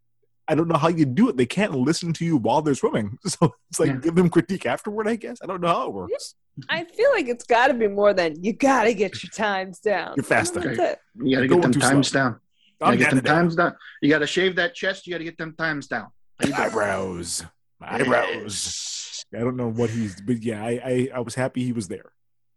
I 0.48 0.54
don't 0.54 0.68
know 0.68 0.78
how 0.78 0.88
you 0.88 1.04
do 1.04 1.28
it. 1.28 1.36
They 1.36 1.46
can't 1.46 1.74
listen 1.74 2.12
to 2.14 2.24
you 2.24 2.36
while 2.38 2.62
they're 2.62 2.74
swimming, 2.74 3.18
so 3.26 3.54
it's 3.70 3.78
like 3.80 3.88
Yeah. 3.90 3.96
give 3.96 4.14
them 4.14 4.30
critique 4.30 4.66
afterward. 4.66 5.06
I 5.08 5.16
guess 5.16 5.38
I 5.42 5.46
don't 5.46 5.60
know 5.60 5.68
how 5.68 5.86
it 5.88 5.92
works. 5.92 6.34
I 6.68 6.84
feel 6.84 7.10
like 7.12 7.28
it's 7.28 7.44
got 7.44 7.68
to 7.68 7.74
be 7.74 7.86
more 7.86 8.12
than 8.14 8.42
you 8.42 8.52
got 8.52 8.84
to 8.84 8.94
get 8.94 9.22
your 9.22 9.30
times 9.30 9.78
down. 9.78 10.14
You're 10.16 10.24
faster. 10.24 10.60
That's. 10.74 11.00
You 11.14 11.36
got 11.36 11.42
to 11.42 11.48
get 11.48 11.62
them 11.62 11.72
times 11.72 12.08
slow. 12.08 12.20
down. 12.20 12.40
You 12.80 12.86
I'm 12.86 12.86
got 12.86 12.90
to 12.90 12.96
get 12.96 13.04
getting 13.04 13.16
them 13.24 13.34
times 13.36 13.56
down. 13.56 13.76
You 14.02 14.08
got 14.08 14.18
to 14.20 14.26
shave 14.26 14.56
that 14.56 14.74
chest. 14.74 15.06
You 15.06 15.12
got 15.14 15.18
to 15.18 15.24
get 15.24 15.38
them 15.38 15.54
times 15.56 15.86
down. 15.86 16.08
How 16.40 16.46
you 16.48 16.54
doing? 16.54 16.68
Eyebrows, 16.68 17.44
My 17.80 17.94
eyebrows. 17.94 19.24
I 19.34 19.38
don't 19.40 19.56
know 19.56 19.68
what 19.70 19.90
he's, 19.90 20.20
but 20.20 20.42
yeah, 20.42 20.64
I, 20.64 20.70
I 20.84 21.08
I 21.16 21.20
was 21.20 21.34
happy 21.34 21.62
he 21.64 21.72
was 21.72 21.86
there. 21.88 22.12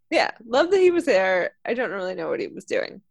Yeah, 0.10 0.32
love 0.46 0.72
that 0.72 0.80
he 0.80 0.90
was 0.92 1.06
there. 1.06 1.52
I 1.66 1.74
don't 1.74 1.92
really 1.92 2.16
know 2.16 2.30
what 2.30 2.40
he 2.40 2.48
was 2.48 2.66
doing. 2.66 3.02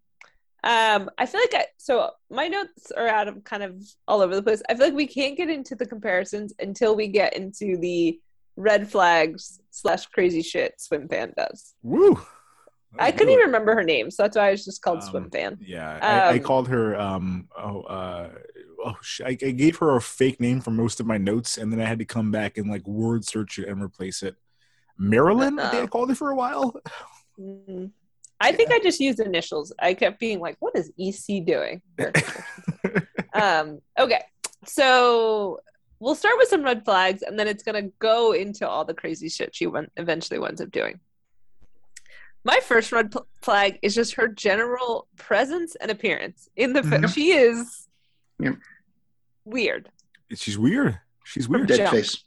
Um, 0.63 1.11
I 1.19 1.27
feel 1.27 1.41
like 1.41 1.55
I 1.55 1.67
so 1.79 2.11
my 2.31 2.49
notes 2.49 2.91
are 2.93 3.09
out 3.09 3.29
of 3.29 3.43
kind 3.45 3.63
of 3.63 3.83
all 4.07 4.21
over 4.21 4.35
the 4.35 4.43
place. 4.43 4.63
I 4.69 4.75
feel 4.75 4.87
like 4.87 4.95
we 4.95 5.07
can't 5.07 5.37
get 5.37 5.49
into 5.49 5.75
the 5.75 5.87
comparisons 5.87 6.53
until 6.59 6.95
we 6.95 7.09
get 7.09 7.35
into 7.35 7.79
the 7.79 8.21
red 8.57 8.91
flags 8.91 9.61
slash 9.71 10.07
crazy 10.07 10.43
shit 10.43 10.75
swim 10.81 11.09
fan 11.09 11.33
does. 11.37 11.75
Woo! 11.83 12.21
I 12.99 13.13
couldn't 13.13 13.33
even 13.33 13.47
remember 13.47 13.75
her 13.75 13.85
name, 13.85 14.11
so 14.11 14.25
that's 14.25 14.37
why 14.37 14.49
I 14.49 14.51
was 14.51 14.65
just 14.65 14.83
called 14.83 15.03
swim 15.03 15.31
fan. 15.31 15.59
Yeah, 15.61 15.99
I, 16.03 16.35
I 16.35 16.39
Um, 16.39 16.41
called 16.41 16.69
her. 16.69 16.99
Um, 17.01 17.49
oh, 17.57 17.83
uh, 17.83 18.31
oh, 18.85 18.97
I, 19.25 19.29
I 19.29 19.35
gave 19.53 19.77
her 19.77 19.97
a 19.97 20.01
fake 20.03 20.41
name 20.41 20.61
for 20.61 20.73
most 20.73 20.99
of 20.99 21.07
my 21.07 21.17
notes, 21.17 21.57
and 21.57 21.73
then 21.73 21.81
I 21.81 21.85
had 21.85 22.01
to 22.01 22.05
come 22.05 22.33
back 22.33 22.59
and 22.59 22.69
like 22.69 22.87
word 22.89 23.25
search 23.25 23.61
it 23.61 23.69
and 23.69 23.81
replace 23.81 24.23
it. 24.25 24.35
Marilyn, 24.99 25.59
I 25.61 25.71
think 25.71 25.85
I 25.85 25.87
called 25.87 26.09
her 26.09 26.15
for 26.17 26.31
a 26.31 26.35
while. 26.35 26.75
Mm. 27.39 27.93
I 28.41 28.53
think 28.53 28.71
I 28.73 28.79
just 28.79 29.01
used 29.01 29.21
initials. 29.21 29.73
I 29.79 29.95
kept 29.95 30.19
being 30.19 30.41
like, 30.41 30.57
"What 30.61 30.75
is 30.77 30.91
EC 30.99 31.45
doing?" 31.45 31.83
um, 33.35 33.81
okay, 33.99 34.23
so 34.65 35.61
we'll 35.99 36.15
start 36.15 36.35
with 36.39 36.49
some 36.49 36.63
red 36.63 36.85
flags, 36.85 37.23
and 37.23 37.39
then 37.39 37.47
it's 37.49 37.63
gonna 37.63 37.89
go 37.99 38.33
into 38.33 38.67
all 38.69 38.85
the 38.85 38.95
crazy 38.95 39.29
shit 39.29 39.55
she 39.55 39.67
went, 39.67 39.93
eventually 39.97 40.39
winds 40.39 40.61
up 40.61 40.71
doing. 40.71 41.01
My 42.45 42.59
first 42.61 42.91
red 42.93 43.13
pl- 43.13 43.27
flag 43.43 43.79
is 43.83 43.95
just 43.95 44.15
her 44.15 44.27
general 44.27 45.07
presence 45.17 45.77
and 45.77 45.91
appearance 45.91 46.49
in 46.57 46.73
the 46.73 46.83
film. 46.83 47.03
Mhm. 47.03 47.15
She 47.15 47.33
is 47.33 47.87
Yep. 48.39 48.55
weird. 49.45 49.91
She's 50.35 50.57
weird. 50.57 50.99
She's 51.25 51.47
weird. 51.49 51.69
Dead 51.69 51.77
Jump. 51.79 51.91
face. 51.91 52.25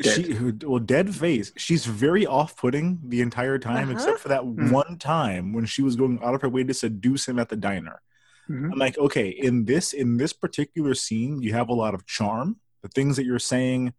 She 0.00 0.34
well, 0.64 0.78
dead 0.78 1.14
face. 1.14 1.52
She's 1.56 1.86
very 1.86 2.26
off-putting 2.26 3.00
the 3.08 3.20
entire 3.22 3.58
time, 3.58 3.84
Uh-huh. 3.88 3.92
except 3.92 4.18
for 4.20 4.28
that 4.28 4.42
Mhm. 4.42 4.70
one 4.70 4.98
time 4.98 5.52
when 5.52 5.64
she 5.66 5.82
was 5.82 5.96
going 5.96 6.18
out 6.22 6.34
of 6.34 6.42
her 6.42 6.48
way 6.48 6.64
to 6.64 6.74
seduce 6.74 7.26
him 7.28 7.38
at 7.38 7.48
the 7.48 7.56
diner. 7.56 8.02
Mhm. 8.48 8.72
I'm 8.72 8.78
like, 8.78 8.98
okay, 8.98 9.28
in 9.28 9.64
this 9.64 9.92
in 9.92 10.18
this 10.18 10.32
particular 10.32 10.94
scene, 10.94 11.40
you 11.42 11.52
have 11.54 11.68
a 11.68 11.74
lot 11.74 11.94
of 11.94 12.04
charm. 12.06 12.60
The 12.82 12.88
things 12.88 13.16
that 13.16 13.24
you're 13.24 13.38
saying 13.38 13.94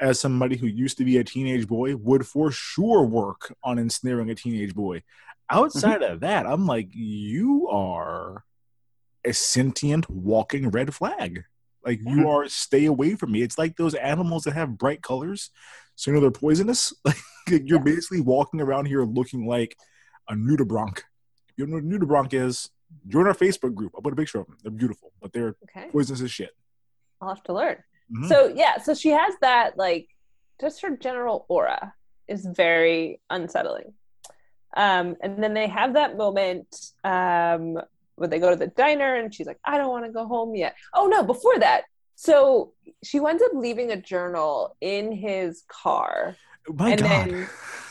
as 0.00 0.18
somebody 0.18 0.56
who 0.56 0.66
used 0.66 0.96
to 0.98 1.04
be 1.04 1.18
a 1.18 1.24
teenage 1.24 1.66
boy 1.68 1.96
would 1.96 2.26
for 2.26 2.50
sure 2.50 3.04
work 3.04 3.54
on 3.62 3.78
ensnaring 3.78 4.30
a 4.30 4.34
teenage 4.34 4.74
boy. 4.74 5.02
Outside 5.50 6.02
of 6.02 6.20
that, 6.20 6.46
I'm 6.46 6.66
like, 6.66 6.88
you 6.92 7.68
are 7.68 8.44
a 9.24 9.32
sentient 9.32 10.08
walking 10.10 10.70
red 10.70 10.94
flag. 10.94 11.44
Like 11.84 12.00
you 12.04 12.28
are 12.28 12.48
stay 12.48 12.86
away 12.86 13.14
from 13.16 13.32
me. 13.32 13.42
It's 13.42 13.58
like 13.58 13.76
those 13.76 13.94
animals 13.94 14.44
that 14.44 14.52
have 14.54 14.78
bright 14.78 15.02
colors, 15.02 15.50
so 15.96 16.10
you 16.10 16.14
know 16.14 16.20
they're 16.20 16.30
poisonous. 16.30 16.92
Like 17.50 17.62
you're 17.64 17.80
basically 17.80 18.20
walking 18.20 18.60
around 18.60 18.86
here 18.86 19.02
looking 19.02 19.48
like 19.48 19.76
a 20.28 20.34
nudibranch. 20.34 20.98
If 20.98 21.04
you 21.56 21.66
know 21.66 21.74
what 21.74 21.82
a 21.82 21.86
nudibranch 21.86 22.34
is, 22.34 22.70
join 23.08 23.26
our 23.26 23.34
Facebook 23.34 23.74
group. 23.74 23.90
I'll 23.96 24.00
put 24.00 24.12
a 24.12 24.16
picture 24.16 24.38
of 24.38 24.46
them. 24.46 24.58
They're 24.62 24.70
beautiful, 24.70 25.10
but 25.20 25.32
they're 25.32 25.56
Okay. 25.64 25.88
poisonous 25.90 26.22
as 26.22 26.30
shit. 26.30 26.50
I'll 27.20 27.30
have 27.34 27.42
to 27.42 27.52
learn. 27.52 27.82
Mhm. 28.14 28.28
So 28.28 28.46
yeah, 28.54 28.78
so 28.78 28.94
she 28.94 29.08
has 29.08 29.34
that 29.40 29.76
like 29.76 30.06
just 30.60 30.82
her 30.82 30.96
general 30.96 31.44
aura 31.48 31.94
is 32.28 32.46
very 32.46 33.20
unsettling. 33.28 33.92
Um, 34.76 35.16
and 35.20 35.42
then 35.42 35.52
they 35.52 35.66
have 35.66 35.94
that 35.94 36.16
moment 36.16 36.68
um, 37.02 37.76
where 38.22 38.28
they 38.28 38.38
go 38.38 38.50
to 38.50 38.56
the 38.56 38.68
diner 38.68 39.16
and 39.16 39.34
she's 39.34 39.48
like, 39.48 39.58
I 39.64 39.76
don't 39.76 39.90
want 39.90 40.06
to 40.06 40.12
go 40.12 40.26
home 40.26 40.54
yet. 40.54 40.76
Oh 40.94 41.08
no, 41.08 41.24
before 41.24 41.58
that. 41.58 41.82
So 42.14 42.72
she 43.02 43.18
winds 43.18 43.42
up 43.42 43.50
leaving 43.52 43.90
a 43.90 44.00
journal 44.00 44.76
in 44.80 45.10
his 45.10 45.64
car. 45.66 46.36
My 46.68 46.90
and 46.90 47.00
God. 47.00 47.10
then 47.10 47.48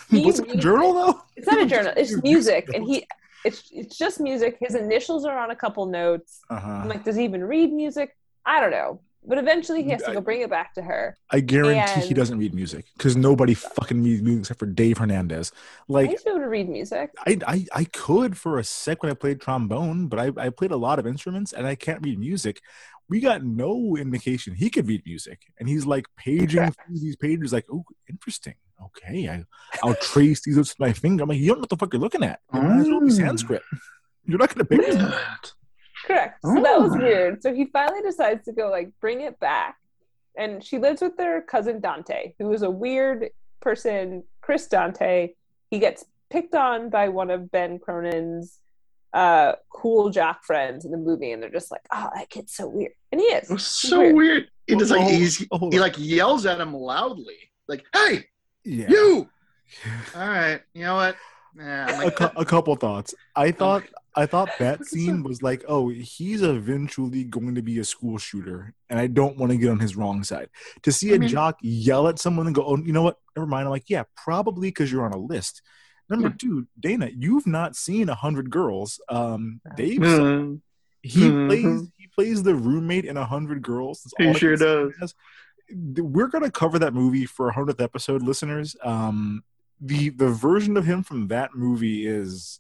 he 0.10 0.26
it 0.30 0.40
a 0.40 0.56
journal 0.56 0.94
though? 0.94 1.22
It's 1.36 1.48
not 1.48 1.62
a 1.62 1.66
journal, 1.66 1.92
it's 1.98 2.24
music. 2.24 2.70
And 2.74 2.86
he 2.86 3.06
it's 3.44 3.70
it's 3.74 3.98
just 3.98 4.22
music. 4.22 4.58
His 4.62 4.76
initials 4.76 5.26
are 5.26 5.38
on 5.38 5.52
a 5.52 5.56
couple 5.56 5.86
notes. 5.86 6.40
Uh-huh. 6.50 6.70
I'm 6.70 6.88
like, 6.88 7.04
does 7.04 7.18
he 7.18 7.26
even 7.26 7.44
read 7.44 7.74
music? 7.74 8.16
I 8.46 8.62
don't 8.62 8.72
know. 8.72 9.02
But 9.24 9.38
eventually 9.38 9.84
he 9.84 9.92
has 9.92 10.02
to 10.04 10.14
go 10.14 10.22
bring 10.22 10.42
it 10.42 10.50
back 10.50 10.74
to 10.74 10.82
her. 10.82 11.16
I 11.30 11.42
guarantee 11.42 12.02
he 12.02 12.14
doesn't 12.14 12.40
read 12.40 12.56
music 12.56 12.86
because 12.98 13.16
nobody 13.16 13.54
fucking 13.54 14.04
reads 14.04 14.22
music 14.24 14.42
except 14.42 14.60
for 14.60 14.66
Dave 14.66 14.98
Hernandez. 14.98 15.52
I 15.56 15.94
Like 15.94 16.12
used 16.12 16.24
to 16.24 16.32
be 16.32 16.32
able 16.32 16.40
to 16.42 16.50
read 16.50 16.68
music. 16.68 17.12
I, 17.26 17.38
I, 17.46 17.66
I 17.74 17.84
could 17.84 18.36
for 18.38 18.58
a 18.58 18.64
sec 18.64 19.04
when 19.04 19.12
I 19.12 19.16
played 19.16 19.40
trombone, 19.40 20.08
but 20.08 20.20
I, 20.20 20.32
I 20.38 20.50
played 20.50 20.72
a 20.72 20.78
lot 20.78 20.98
of 20.98 21.06
instruments 21.06 21.54
and 21.54 21.68
I 21.68 21.76
can't 21.76 22.04
read 22.04 22.18
music. 22.20 22.62
We 23.10 23.20
got 23.20 23.44
no 23.44 23.96
indication 23.96 24.56
he 24.56 24.70
could 24.70 24.88
read 24.88 25.04
music, 25.06 25.42
and 25.60 25.68
he's 25.68 25.86
like 25.86 26.06
paging 26.16 26.72
through 26.72 27.00
these 27.00 27.18
pages, 27.18 27.52
like, 27.52 27.66
"Oh, 27.70 27.84
interesting. 28.10 28.56
Okay, 28.82 29.28
I, 29.28 29.44
I'll 29.84 29.96
trace 29.96 30.42
these 30.44 30.56
with 30.56 30.80
my 30.80 30.94
finger." 30.94 31.24
I'm 31.24 31.30
like, 31.30 31.38
"You 31.38 31.48
don't 31.48 31.58
know 31.58 31.62
what 31.62 31.70
the 31.70 31.76
fuck 31.78 31.92
you're 31.94 32.00
looking 32.02 32.24
at. 32.24 32.40
It 32.54 32.58
might 32.58 32.80
as 32.80 32.88
well 32.88 33.02
be 33.02 33.08
Mm. 33.08 33.18
Sanskrit. 33.18 33.64
You're 34.26 34.38
not 34.40 34.54
gonna 34.56 34.64
pick 34.64 34.80
it 34.80 34.96
up." 34.96 35.12
What? 35.12 35.54
Correct. 36.06 36.40
So 36.44 36.56
that 36.56 36.80
was 36.80 36.94
Oh. 36.96 37.00
weird. 37.00 37.42
So 37.44 37.54
he 37.54 37.66
finally 37.66 38.02
decides 38.02 38.46
to 38.46 38.52
go 38.54 38.70
like 38.70 38.90
bring 39.00 39.22
it 39.22 39.40
back. 39.40 39.78
And 40.38 40.64
she 40.64 40.78
lives 40.80 41.02
with 41.02 41.18
their 41.18 41.42
cousin 41.42 41.80
Dante, 41.82 42.34
who 42.40 42.52
is 42.54 42.62
a 42.62 42.70
weird 42.70 43.30
person, 43.60 44.24
Chris 44.42 44.68
Dante. 44.68 45.34
He 45.70 45.80
gets 45.80 46.06
picked 46.30 46.56
on 46.56 46.90
by 46.90 47.10
one 47.10 47.30
of 47.30 47.52
Ben 47.52 47.80
Cronin's 47.80 48.60
uh 49.14 49.54
cool 49.70 50.10
jock 50.10 50.46
friends 50.46 50.86
in 50.86 50.92
the 50.92 50.98
movie, 50.98 51.34
and 51.34 51.44
they're 51.44 51.50
just 51.50 51.70
like, 51.70 51.82
Oh, 51.92 52.10
that 52.16 52.30
kid's 52.30 52.54
so 52.54 52.68
weird. 52.70 52.94
And 53.12 53.20
he 53.20 53.28
is. 53.28 53.50
It 53.50 53.54
was 53.54 53.66
so 53.68 54.14
weird. 54.14 54.48
He 54.68 54.76
just 54.78 54.92
like 54.92 55.06
he's, 55.10 55.46
hold 55.52 55.74
he 55.74 55.80
like 55.82 55.96
yells 55.98 56.46
at 56.46 56.62
him 56.62 56.74
loudly, 56.74 57.36
like, 57.68 57.84
"Hey, 57.94 58.26
Yeah. 58.64 58.88
you!" 58.90 59.30
All 60.16 60.28
right, 60.28 60.62
you 60.74 60.84
know 60.84 60.96
what? 60.96 61.18
Yeah, 61.58 61.86
I'm 61.88 62.02
a, 62.02 62.06
like, 62.06 62.16
cou- 62.16 62.32
a 62.38 62.46
couple 62.46 62.76
thoughts. 62.76 63.14
I 63.36 63.52
thought 63.60 63.84
I 64.16 64.26
thought 64.26 64.50
that 64.60 64.86
scene 64.86 65.24
was 65.24 65.42
like, 65.42 65.64
oh, 65.68 65.90
he's 65.90 66.42
eventually 66.42 67.24
going 67.24 67.56
to 67.56 67.62
be 67.62 67.80
a 67.80 67.84
school 67.84 68.18
shooter, 68.18 68.74
and 68.90 69.00
I 69.00 69.08
don't 69.08 69.38
want 69.38 69.52
to 69.52 69.58
get 69.58 69.70
on 69.70 69.80
his 69.80 69.96
wrong 69.96 70.24
side. 70.24 70.50
To 70.84 70.92
see 70.92 71.12
a 71.12 71.16
I 71.16 71.18
mean- 71.20 71.30
jock 71.30 71.58
yell 71.62 72.08
at 72.08 72.20
someone 72.20 72.46
and 72.48 72.56
go, 72.56 72.64
oh, 72.66 72.78
you 72.78 72.94
know 72.94 73.04
what? 73.04 73.18
Never 73.36 73.48
mind. 73.48 73.66
I'm 73.66 73.72
like, 73.72 73.90
yeah, 73.90 74.04
probably 74.18 74.68
because 74.70 74.92
you're 74.92 75.06
on 75.06 75.14
a 75.14 75.18
list. 75.18 75.62
Number 76.10 76.28
Yeah. 76.28 76.34
two, 76.38 76.68
Dana, 76.78 77.10
you've 77.16 77.48
not 77.48 77.76
seen 77.78 78.10
a 78.10 78.16
hundred 78.16 78.50
girls. 78.50 79.00
Um, 79.08 79.62
Dave, 79.78 80.00
Mm, 80.02 80.60
he 81.02 81.22
Mhm. 81.30 81.48
plays 81.48 81.92
he 81.98 82.08
plays 82.14 82.44
the 82.44 82.54
roommate 82.54 83.06
in 83.06 83.16
a 83.16 83.24
hundred 83.26 83.62
girls. 83.62 84.12
He 84.18 84.34
sure 84.34 84.58
does. 84.58 84.92
has. 85.00 85.16
We're 85.74 86.28
gonna 86.28 86.52
cover 86.52 86.78
that 86.80 86.94
movie 86.94 87.26
for 87.26 87.48
a 87.48 87.54
hundredth 87.54 87.80
episode, 87.80 88.22
listeners. 88.24 88.76
Um, 88.84 89.44
the 89.82 90.10
the 90.10 90.30
version 90.30 90.78
of 90.78 90.86
him 90.86 91.02
from 91.04 91.28
that 91.30 91.56
movie 91.56 92.06
is 92.06 92.60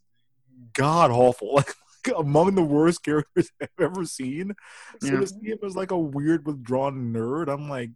god 0.73 1.12
awful, 1.12 1.53
like, 1.55 1.73
among 2.17 2.55
the 2.55 2.63
worst 2.63 3.03
characters 3.03 3.51
I've 3.62 3.69
ever 3.79 4.05
seen. 4.05 4.55
So 5.01 5.13
Yeah. 5.13 5.19
to 5.19 5.27
see 5.27 5.47
him 5.51 5.60
as 5.63 5.75
like 5.75 5.91
a 5.91 5.97
weird 5.99 6.45
withdrawn 6.47 7.13
nerd, 7.13 7.47
I'm 7.47 7.69
like, 7.69 7.91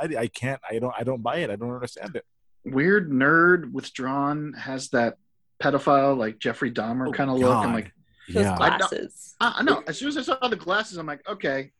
I, 0.00 0.04
I 0.20 0.26
can't, 0.28 0.60
I 0.68 0.78
don't, 0.78 0.94
I 0.98 1.02
don't 1.04 1.22
buy 1.22 1.36
it. 1.38 1.50
I 1.50 1.56
don't 1.56 1.70
understand 1.74 2.16
it. 2.16 2.24
weird 2.64 3.10
nerd 3.10 3.70
withdrawn 3.72 4.54
has 4.54 4.88
that 4.90 5.18
pedophile 5.62 6.16
like 6.16 6.38
Jeffrey 6.38 6.70
Dahmer 6.72 7.08
Oh, 7.08 7.12
kind 7.12 7.28
of 7.30 7.36
look. 7.38 7.54
I'm 7.54 7.74
like, 7.74 7.92
Those 8.32 8.44
Yeah, 8.44 8.56
I 8.58 8.70
know. 8.70 8.76
glasses. 8.78 9.34
I, 9.40 9.56
I 9.58 9.62
know. 9.62 9.82
As 9.86 9.98
soon 9.98 10.08
as 10.08 10.16
I 10.16 10.22
saw 10.22 10.48
the 10.48 10.56
glasses, 10.56 10.96
I'm 10.96 11.04
like, 11.06 11.20
okay, 11.28 11.72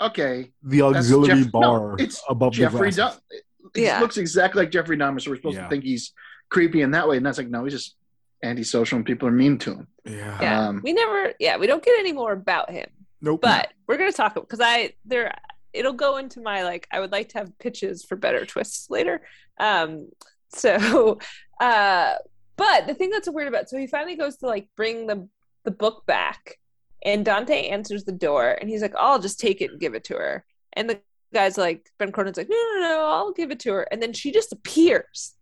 okay, 0.00 0.50
the 0.62 0.80
auxiliary 0.82 1.42
Jeff- 1.44 1.52
no, 1.52 1.60
bar 1.60 1.96
it's 1.98 2.22
above 2.28 2.52
Jeffrey 2.54 2.90
the 2.90 2.96
glasses. 2.96 3.20
Dahmer. 3.20 3.40
He 3.74 3.84
Yeah. 3.84 4.00
looks 4.00 4.16
exactly 4.16 4.62
like 4.62 4.70
Jeffrey 4.70 4.96
Dahmer, 4.96 5.20
so 5.20 5.30
we're 5.30 5.36
supposed 5.36 5.56
Yeah. 5.56 5.64
to 5.64 5.68
think 5.68 5.84
he's 5.84 6.12
creepy 6.48 6.82
in 6.82 6.90
that 6.92 7.08
way. 7.08 7.16
And 7.16 7.24
that's 7.26 7.38
like, 7.38 7.48
no, 7.48 7.64
he's 7.64 7.72
just 7.72 7.96
antisocial, 8.42 8.96
and 8.96 9.06
people 9.06 9.28
are 9.28 9.32
mean 9.32 9.58
to 9.58 9.74
him. 9.74 9.86
Yeah. 10.04 10.38
Yeah. 10.40 10.68
Um, 10.68 10.80
we 10.82 10.92
never 10.92 11.34
yeah, 11.38 11.56
we 11.58 11.66
don't 11.66 11.84
get 11.84 11.98
any 11.98 12.12
more 12.12 12.32
about 12.32 12.70
him. 12.70 12.88
Nope. 13.20 13.42
But 13.42 13.72
we're 13.86 13.98
gonna 13.98 14.12
talk 14.12 14.34
because 14.34 14.60
I 14.62 14.94
there 15.04 15.34
it'll 15.72 15.92
go 15.92 16.16
into 16.16 16.40
my 16.40 16.64
like 16.64 16.88
I 16.90 17.00
would 17.00 17.12
like 17.12 17.28
to 17.30 17.38
have 17.38 17.56
pitches 17.58 18.04
for 18.04 18.16
better 18.16 18.44
twists 18.46 18.88
later. 18.90 19.20
Um 19.58 20.08
so 20.54 21.18
uh 21.60 22.14
but 22.56 22.86
the 22.86 22.94
thing 22.94 23.10
that's 23.10 23.28
weird 23.30 23.48
about 23.48 23.68
so 23.68 23.76
he 23.78 23.86
finally 23.86 24.16
goes 24.16 24.36
to 24.38 24.46
like 24.46 24.68
bring 24.76 25.06
the 25.06 25.28
the 25.64 25.70
book 25.70 26.04
back 26.06 26.58
and 27.04 27.24
Dante 27.24 27.68
answers 27.68 28.04
the 28.04 28.12
door 28.12 28.56
and 28.60 28.68
he's 28.70 28.82
like, 28.82 28.94
I'll 28.96 29.18
just 29.18 29.38
take 29.38 29.60
it 29.60 29.70
and 29.70 29.80
give 29.80 29.94
it 29.94 30.04
to 30.04 30.14
her. 30.14 30.44
And 30.72 30.88
the 30.88 31.00
guy's 31.32 31.58
like 31.58 31.90
Ben 31.98 32.12
Cronin's 32.12 32.36
like, 32.36 32.48
No 32.48 32.56
no 32.56 32.80
no, 32.80 33.06
I'll 33.06 33.32
give 33.32 33.50
it 33.50 33.60
to 33.60 33.72
her. 33.72 33.82
And 33.90 34.02
then 34.02 34.12
she 34.12 34.32
just 34.32 34.52
appears. 34.52 35.34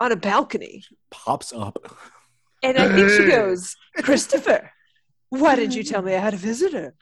on 0.00 0.12
a 0.12 0.16
balcony. 0.16 0.84
Pops 1.10 1.52
up. 1.52 1.78
And 2.62 2.78
I 2.78 2.94
think 2.94 3.10
she 3.10 3.26
goes, 3.30 3.76
Christopher, 4.02 4.70
why 5.28 5.56
didn't 5.56 5.76
you 5.76 5.84
tell 5.84 6.02
me 6.02 6.14
I 6.14 6.18
had 6.18 6.34
a 6.34 6.38
visitor? 6.38 6.94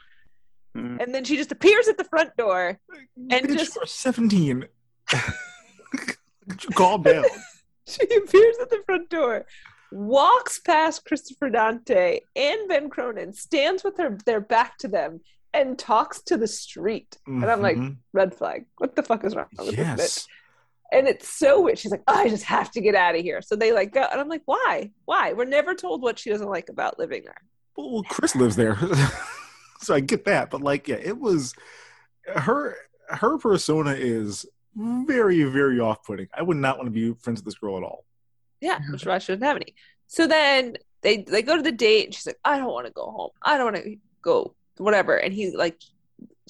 Hmm. 0.74 0.96
And 1.00 1.14
then 1.14 1.24
she 1.24 1.37
just 1.37 1.52
appears 1.52 1.88
at 1.88 1.98
the 1.98 2.05
front 2.05 2.37
door 2.37 2.78
and 3.16 3.46
Bitch, 3.46 3.59
just 3.59 3.76
you're 3.76 3.87
17. 3.87 4.64
Calm 6.74 7.02
down. 7.02 7.24
she 7.87 8.02
appears 8.02 8.57
at 8.61 8.70
the 8.70 8.83
front 8.87 9.11
door, 9.11 9.44
walks 9.90 10.59
past 10.61 11.05
Christopher 11.05 11.50
Dante 11.50 12.20
and 12.35 12.68
Ben 12.68 12.88
Cronin, 12.88 13.33
stands 13.35 13.85
with 13.85 13.98
her 13.98 14.16
their 14.24 14.40
back 14.40 14.78
to 14.78 14.88
them, 14.88 15.20
and 15.55 15.79
talks 15.79 16.23
to 16.23 16.37
the 16.37 16.47
street. 16.47 17.19
And 17.27 17.45
I'm 17.45 17.61
like, 17.61 17.77
Mhm. 17.77 17.97
red 18.12 18.35
flag. 18.35 18.67
What 18.79 18.97
the 18.97 19.03
fuck 19.03 19.25
is 19.25 19.35
wrong 19.37 19.47
with 19.59 19.77
this 19.77 19.79
bitch? 20.01 20.27
And 20.93 21.09
it's 21.09 21.29
so 21.29 21.61
weird. 21.62 21.79
She's 21.79 21.91
like, 21.91 22.03
oh, 22.07 22.15
I 22.15 22.29
just 22.29 22.45
have 22.45 22.71
to 22.73 22.81
get 22.81 22.95
out 22.95 23.15
of 23.15 23.23
here. 23.23 23.41
So 23.43 23.57
they 23.57 23.73
like 23.73 23.93
go, 23.93 24.03
and 24.03 24.21
I'm 24.21 24.29
like, 24.29 24.43
why? 24.45 24.91
Why? 25.07 25.33
We're 25.33 25.45
never 25.47 25.75
told 25.75 26.03
what 26.03 26.19
she 26.19 26.31
doesn't 26.31 26.49
like 26.49 26.69
about 26.69 26.99
living 26.99 27.23
there. 27.25 27.41
Well, 27.77 28.03
Chris 28.09 28.37
lives 28.37 28.57
there. 28.57 28.79
so 29.81 29.95
I 29.95 30.01
get 30.01 30.25
that. 30.27 30.51
But 30.51 30.61
like, 30.62 30.88
yeah, 30.88 30.97
it 30.97 31.19
was 31.19 31.55
her 32.27 32.77
her 33.09 33.38
persona 33.38 33.93
is 33.93 34.47
very, 34.75 35.43
very 35.45 35.81
off 35.81 36.05
putting. 36.05 36.29
I 36.35 36.43
would 36.43 36.57
not 36.57 36.77
want 36.79 36.87
to 36.87 36.91
be 36.91 37.15
friends 37.21 37.41
with 37.41 37.47
this 37.47 37.59
girl 37.59 37.77
at 37.77 37.83
all. 37.83 38.05
Yeah, 38.61 38.79
which 38.91 39.03
is 39.03 39.07
why 39.07 39.17
I 39.17 39.19
shouldn't 39.19 39.43
have 39.45 39.57
any. 39.57 39.75
So 40.07 40.27
then 40.27 40.77
they 41.03 41.23
they 41.23 41.43
go 41.43 41.57
to 41.57 41.62
the 41.62 41.73
date, 41.73 42.05
and 42.07 42.15
she's 42.15 42.27
like, 42.27 42.38
I 42.45 42.59
don't 42.59 42.71
want 42.73 42.87
to 42.87 42.93
go 42.93 43.11
home. 43.11 43.31
I 43.43 43.57
don't 43.57 43.73
want 43.73 43.85
to 43.85 43.97
go, 44.21 44.55
whatever. 44.83 45.16
And 45.16 45.33
he's 45.33 45.55
like, 45.55 45.81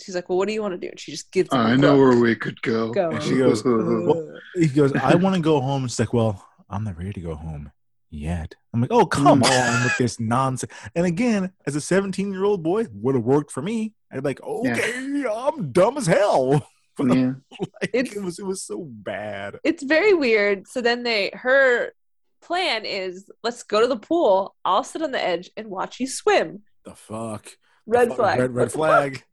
she's 0.01 0.15
like, 0.15 0.29
well, 0.29 0.39
what 0.39 0.49
do 0.49 0.55
you 0.55 0.63
want 0.63 0.73
to 0.75 0.79
do? 0.79 0.89
And 0.89 0.99
she 0.99 1.13
just 1.13 1.31
gives 1.31 1.53
him 1.53 1.61
a 1.61 1.63
I 1.63 1.77
know 1.77 1.97
look. 1.97 2.11
where 2.11 2.21
we 2.21 2.37
could 2.37 2.61
go. 2.63 2.93
Go. 2.93 3.11
And 3.11 3.23
she 3.23 3.37
goes, 3.37 3.65
well, 3.65 4.39
he 4.55 4.69
goes, 4.69 4.93
I 4.95 5.15
want 5.17 5.37
to 5.37 5.43
go 5.43 5.61
home. 5.61 5.87
She's 5.87 5.99
like, 5.99 6.13
well, 6.13 6.47
I'm 6.69 6.85
not 6.85 6.97
ready 6.97 7.13
to 7.13 7.21
go 7.21 7.35
home 7.35 7.71
yet. 8.11 8.55
I'm 8.73 8.81
like, 8.81 8.93
oh, 8.93 9.07
come 9.07 9.43
mm. 9.43 9.51
on 9.51 9.85
with 9.85 9.97
this 9.99 10.21
nonsense. 10.21 10.73
And 10.95 11.07
again, 11.07 11.53
as 11.67 11.77
a 11.77 11.81
17 11.81 12.33
year 12.33 12.45
old 12.45 12.63
boy, 12.63 12.87
would 12.93 13.15
have 13.15 13.25
worked 13.25 13.51
for 13.51 13.63
me. 13.63 13.95
I'd 14.11 14.23
be 14.23 14.29
like, 14.29 14.43
okay, 14.43 15.25
I'm 15.31 15.73
dumb 15.73 15.97
as 15.97 16.07
hell. 16.07 16.67
Yeah. 16.99 17.33
like, 17.81 17.91
it 17.95 18.23
was 18.23 18.39
it 18.39 18.45
was 18.45 18.63
so 18.63 18.85
bad. 18.85 19.59
It's 19.65 19.83
very 19.83 20.13
weird. 20.13 20.69
So 20.69 20.83
then 20.83 21.03
they 21.03 21.31
her 21.33 21.93
plan 22.43 22.85
is 22.85 23.31
let's 23.43 23.63
go 23.63 23.81
to 23.81 23.87
the 23.87 23.97
pool. 23.97 24.55
I'll 24.63 24.85
sit 24.85 25.01
on 25.01 25.11
the 25.11 25.23
edge 25.23 25.51
and 25.57 25.69
watch 25.69 26.01
you 26.01 26.07
swim. 26.07 26.63
The 26.85 26.95
fuck. 26.95 27.49
Red 27.87 28.15
flag. 28.15 28.39
Red, 28.41 28.55
red 28.55 28.73
flag. 28.73 29.25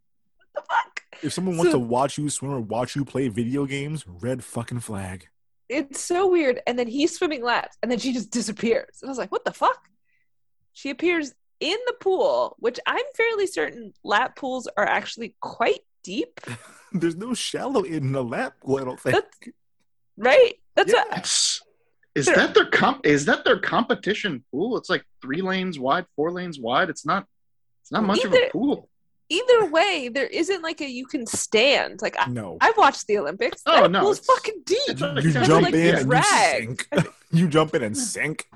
What 0.53 0.53
the 0.55 0.61
fuck? 0.73 1.01
If 1.21 1.33
someone 1.33 1.57
wants 1.57 1.71
So- 1.73 1.79
to 1.79 1.85
watch 1.85 2.17
you 2.17 2.29
swim 2.29 2.51
or 2.51 2.59
watch 2.61 2.95
you 2.95 3.05
play 3.05 3.27
video 3.27 3.65
games, 3.65 4.05
red 4.07 4.43
fucking 4.43 4.79
flag. 4.81 5.27
It's 5.67 6.01
so 6.01 6.27
weird. 6.27 6.61
And 6.65 6.79
then 6.79 6.87
he's 6.87 7.15
swimming 7.15 7.43
laps 7.43 7.77
and 7.83 7.91
then 7.91 7.99
she 7.99 8.11
just 8.13 8.31
disappears. 8.31 8.99
And 9.01 9.09
I 9.09 9.11
was 9.11 9.17
like, 9.19 9.31
what 9.31 9.45
the 9.45 9.53
fuck? 9.53 9.77
She 10.73 10.89
appears 10.89 11.33
in 11.59 11.77
the 11.87 11.93
pool, 11.99 12.55
which 12.59 12.79
I'm 12.87 13.03
fairly 13.15 13.45
certain 13.45 13.93
lap 14.03 14.35
pools 14.35 14.67
are 14.77 14.85
actually 14.85 15.35
quite 15.41 15.81
deep, 16.03 16.39
There's 16.93 17.17
no 17.17 17.33
shallow 17.35 17.83
in 17.83 18.13
the 18.13 18.23
lap 18.23 18.53
pool, 18.63 18.79
I 18.79 18.83
don't 18.85 18.99
think. 18.99 19.23
right? 20.17 20.53
That's 20.75 20.91
what 20.93 21.09
That's- 21.09 21.61
Is 22.15 22.25
that 22.27 22.53
their 22.55 22.65
comp? 22.65 23.05
Is 23.05 23.25
that 23.25 23.43
their 23.43 23.59
competition 23.59 24.43
pool? 24.51 24.77
It's 24.77 24.89
like 24.89 25.03
three 25.21 25.41
lanes 25.41 25.77
wide, 25.77 26.05
four 26.15 26.31
lanes 26.31 26.57
wide. 26.59 26.89
It's 26.89 27.05
not. 27.05 27.27
It's 27.89 27.91
not 27.91 28.03
much 28.03 28.23
of 28.23 28.31
Either- 28.33 28.45
a 28.45 28.49
pool. 28.51 28.87
either 29.29 29.65
way, 29.65 30.09
there 30.13 30.27
isn't 30.27 30.61
like 30.61 30.79
a 30.79 30.87
you 30.89 31.07
can 31.07 31.25
stand. 31.25 32.01
Like 32.03 32.15
I, 32.19 32.29
No. 32.29 32.57
I've 32.61 32.77
watched 32.77 33.07
the 33.07 33.17
Olympics. 33.17 33.63
Oh, 33.65 33.81
that 33.81 33.91
no, 33.91 34.01
pool's 34.01 34.19
it's- 34.19 34.35
fucking 34.35 34.61
deep. 34.63 34.99
like- 35.01 35.23
You 35.23 35.31
jump 35.31 35.63
like 35.63 35.73
in 35.73 35.95
and 35.95 36.11
you 36.13 36.23
sink. 36.23 36.87
you 37.31 37.47
jump 37.47 37.73
in 37.73 37.83
and 37.83 37.97
sink. 37.97 38.47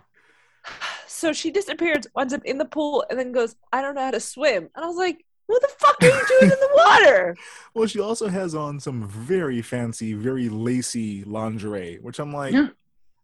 So 1.07 1.31
she 1.31 1.51
disappears, 1.51 2.05
winds 2.15 2.33
up 2.33 2.43
in 2.43 2.57
the 2.57 2.65
pool, 2.65 3.05
and 3.09 3.17
then 3.17 3.31
goes, 3.31 3.55
I 3.71 3.81
don't 3.81 3.95
know 3.95 4.01
how 4.03 4.11
to 4.11 4.19
swim. 4.19 4.69
And 4.75 4.83
I 4.83 4.87
was 4.87 4.97
like, 4.97 5.23
what 5.45 5.61
the 5.61 5.69
fuck 5.79 5.95
are 6.01 6.07
you 6.07 6.21
doing 6.39 6.51
in 6.51 6.59
the 6.59 6.69
water? 6.75 7.37
Well, 7.73 7.87
she 7.87 8.01
also 8.01 8.27
has 8.27 8.53
on 8.53 8.81
some 8.81 9.07
very 9.07 9.61
fancy, 9.61 10.13
very 10.13 10.49
lacy 10.49 11.23
lingerie, 11.23 11.99
which 12.01 12.19
I'm 12.19 12.33
like, 12.33 12.53
Yeah. 12.53 12.67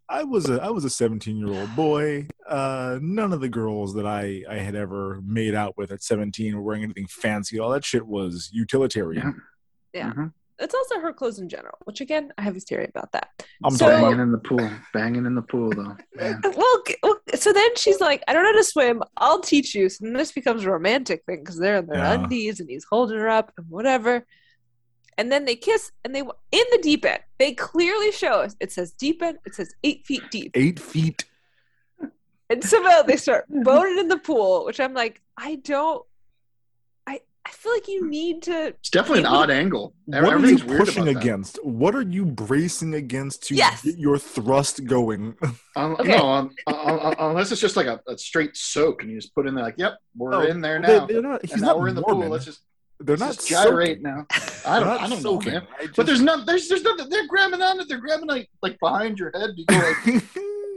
I 0.09 0.23
was 0.23 0.49
a 0.49 0.61
I 0.61 0.69
was 0.69 0.85
a 0.85 0.89
17 0.89 1.37
year 1.37 1.49
old 1.59 1.75
boy. 1.75 2.27
Uh, 2.47 2.97
none 3.01 3.31
of 3.31 3.41
the 3.41 3.49
girls 3.49 3.93
that 3.93 4.05
I 4.07 4.43
I 4.49 4.55
had 4.55 4.75
ever 4.75 5.21
made 5.23 5.53
out 5.55 5.77
with 5.77 5.91
at 5.91 6.01
17 6.03 6.55
were 6.55 6.61
wearing 6.61 6.83
anything 6.83 7.07
fancy. 7.07 7.59
All 7.59 7.69
that 7.71 7.85
shit 7.85 8.05
was 8.05 8.49
utilitarian. 8.51 9.41
Yeah. 9.93 10.11
Mhm. 10.13 10.33
It's 10.61 10.73
also 10.75 10.99
her 10.99 11.13
clothes 11.13 11.39
in 11.39 11.47
general, 11.47 11.77
which 11.85 12.01
again, 12.01 12.33
I 12.37 12.41
have 12.41 12.57
a 12.57 12.59
theory 12.59 12.85
about 12.89 13.13
that. 13.13 13.29
I'm 13.63 13.71
So- 13.71 13.87
Banging 13.87 14.19
in 14.19 14.31
the 14.33 14.37
pool. 14.39 14.69
Banging 14.93 15.25
in 15.25 15.33
the 15.35 15.41
pool, 15.41 15.69
though. 15.69 15.95
Man. 16.15 16.41
Well, 16.57 16.83
well, 17.01 17.17
so 17.35 17.53
then 17.53 17.75
she's 17.77 18.01
like, 18.01 18.21
I 18.27 18.33
don't 18.33 18.43
know 18.43 18.51
how 18.51 18.57
to 18.57 18.63
swim. 18.65 19.01
I'll 19.15 19.39
teach 19.39 19.73
you. 19.73 19.87
So 19.87 20.03
then 20.03 20.13
this 20.13 20.33
becomes 20.33 20.65
a 20.65 20.69
romantic 20.71 21.23
thing 21.25 21.39
because 21.39 21.57
they're 21.57 21.77
in 21.77 21.85
their 21.87 21.99
Yeah. 21.99 22.13
undies 22.23 22.59
and 22.59 22.69
he's 22.69 22.83
holding 22.89 23.17
her 23.17 23.29
up 23.29 23.53
and 23.57 23.67
whatever. 23.69 24.25
And 25.19 25.29
then 25.31 25.43
they 25.43 25.55
kiss 25.57 25.91
and 26.05 26.15
they 26.15 26.21
in 26.21 26.27
the 26.71 26.79
deep 26.81 27.03
end. 27.05 27.19
They 27.39 27.51
clearly 27.51 28.11
show 28.13 28.39
us. 28.41 28.55
It 28.61 28.71
says 28.71 28.91
deep 28.93 29.21
end. 29.21 29.37
It 29.45 29.53
says 29.53 29.73
eight 29.83 30.05
feet 30.05 30.23
deep. 30.31 30.51
eight 30.55 30.79
feet. 30.79 31.25
And 32.49 32.63
somehow 32.63 33.01
they 33.03 33.17
start 33.17 33.45
boning 33.49 33.99
in 33.99 34.07
the 34.07 34.17
pool, 34.17 34.65
which 34.65 34.79
I'm 34.79 34.93
like, 34.93 35.21
I 35.37 35.55
don't. 35.55 36.03
I 37.05 37.19
I 37.45 37.49
feel 37.51 37.73
like 37.73 37.87
you 37.89 38.09
need 38.09 38.43
to. 38.43 38.67
It's 38.67 38.89
definitely 38.89 39.19
an 39.19 39.25
odd 39.27 39.49
angle. 39.51 39.93
What 40.05 40.17
are 40.23 40.25
you 40.27 40.31
Everything's 40.31 40.63
weird 40.63 40.79
pushing 40.85 41.03
about 41.03 41.13
that. 41.15 41.21
against? 41.21 41.65
What 41.65 41.95
are 41.95 42.01
you 42.01 42.25
bracing 42.25 42.93
against 42.95 43.43
to 43.49 43.55
Yes. 43.55 43.83
get 43.83 43.97
your 43.97 44.17
thrust 44.17 44.85
going? 44.85 45.35
Um, 45.75 45.95
Okay. 45.99 46.09
No, 46.17 46.27
um, 46.27 46.55
uh, 46.67 46.71
uh, 46.71 47.15
unless 47.19 47.51
it's 47.53 47.61
just 47.61 47.77
like 47.77 47.87
a, 47.87 48.01
a 48.07 48.17
straight 48.17 48.57
soak, 48.57 49.01
and 49.03 49.11
you 49.11 49.17
just 49.17 49.33
put 49.35 49.47
in 49.47 49.53
there 49.55 49.63
like, 49.63 49.75
"Yep, 49.77 49.97
we're 50.17 50.33
Oh, 50.33 50.41
in 50.41 50.59
there 50.61 50.81
they- 50.81 50.87
now." 50.99 51.05
they're 51.05 51.21
not- 51.21 51.41
he's 51.45 51.61
now 51.61 51.67
not 51.67 51.79
we're 51.79 51.87
in 51.89 51.95
the 51.95 52.01
Mormon. 52.01 52.23
pool. 52.23 52.31
Let's 52.31 52.45
just 52.45 52.61
They're 53.01 53.15
let's 53.17 53.21
not 53.21 53.35
just 53.35 53.47
gyrate 53.47 53.99
soaking. 53.99 54.03
now. 54.03 54.25
I 54.65 54.79
don't, 54.79 54.87
not 54.89 55.01
I 55.01 55.07
don't 55.09 55.23
know, 55.23 55.39
man. 55.41 55.67
I 55.79 55.87
But 55.95 56.05
there's 56.05 56.21
not. 56.21 56.45
There's 56.45 56.67
there's 56.67 56.81
nothing. 56.83 57.09
They're 57.09 57.27
grabbing 57.27 57.61
on 57.61 57.79
it. 57.79 57.87
They're 57.87 57.99
grabbing 57.99 58.27
like 58.27 58.49
like 58.61 58.77
behind 58.79 59.17
your 59.19 59.31
head. 59.33 59.51
You 59.55 59.65
go 59.65 59.75
like, 59.75 59.83
I, 60.05 60.11
It 60.17 60.23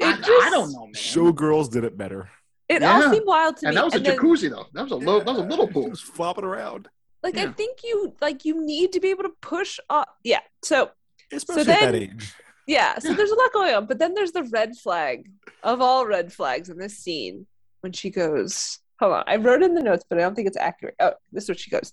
I 0.04 0.16
just- 0.18 0.50
don't 0.50 0.72
know, 0.72 0.84
man. 0.86 0.94
Showgirls 0.94 1.70
did 1.70 1.84
it 1.84 1.96
better. 1.98 2.30
It 2.68 2.82
all 2.82 3.02
seemed 3.12 3.26
wild 3.26 3.56
to 3.58 3.66
me. 3.66 3.68
and 3.68 3.74
me. 3.74 3.78
that 3.80 3.84
was 3.84 3.94
a 3.96 3.98
then- 4.00 4.16
jacuzzi 4.18 4.50
though. 4.50 4.66
That 4.72 4.82
was 4.84 4.92
a 4.92 4.96
low. 4.96 5.18
That 5.18 5.26
was 5.26 5.38
a 5.38 5.42
little 5.42 5.66
pool. 5.74 5.90
Just 5.90 6.04
flopping 6.04 6.44
around. 6.44 6.88
like 7.22 7.36
I 7.36 7.48
think 7.52 7.80
you 7.84 8.14
like 8.20 8.44
you 8.44 8.64
need 8.64 8.92
to 8.92 9.00
be 9.00 9.10
able 9.10 9.24
to 9.24 9.32
push 9.40 9.78
up. 9.90 10.08
Yeah. 10.22 10.40
So 10.62 10.90
Especially 11.32 11.64
then- 11.64 11.82
at 11.84 11.92
that 11.92 11.94
age. 12.00 12.34
yeah. 12.68 12.98
So 13.00 13.14
there's 13.14 13.30
a 13.32 13.34
lot 13.34 13.52
going 13.52 13.74
on, 13.74 13.86
but 13.86 13.98
then 13.98 14.14
there's 14.14 14.32
the 14.32 14.44
red 14.44 14.76
flag 14.76 15.28
of 15.64 15.80
all 15.80 16.06
red 16.06 16.32
flags 16.32 16.68
in 16.68 16.78
this 16.78 16.96
scene 16.98 17.46
when 17.80 17.92
she 17.92 18.10
goes. 18.10 18.78
Hold 19.00 19.14
on, 19.14 19.24
I 19.26 19.34
wrote 19.36 19.62
in 19.64 19.74
the 19.74 19.82
notes, 19.82 20.04
but 20.08 20.18
I 20.18 20.20
don't 20.22 20.36
think 20.36 20.46
it's 20.46 20.56
accurate. 20.56 20.94
Oh, 21.00 21.14
this 21.32 21.44
is 21.44 21.48
what 21.50 21.58
she 21.58 21.70
goes. 21.70 21.92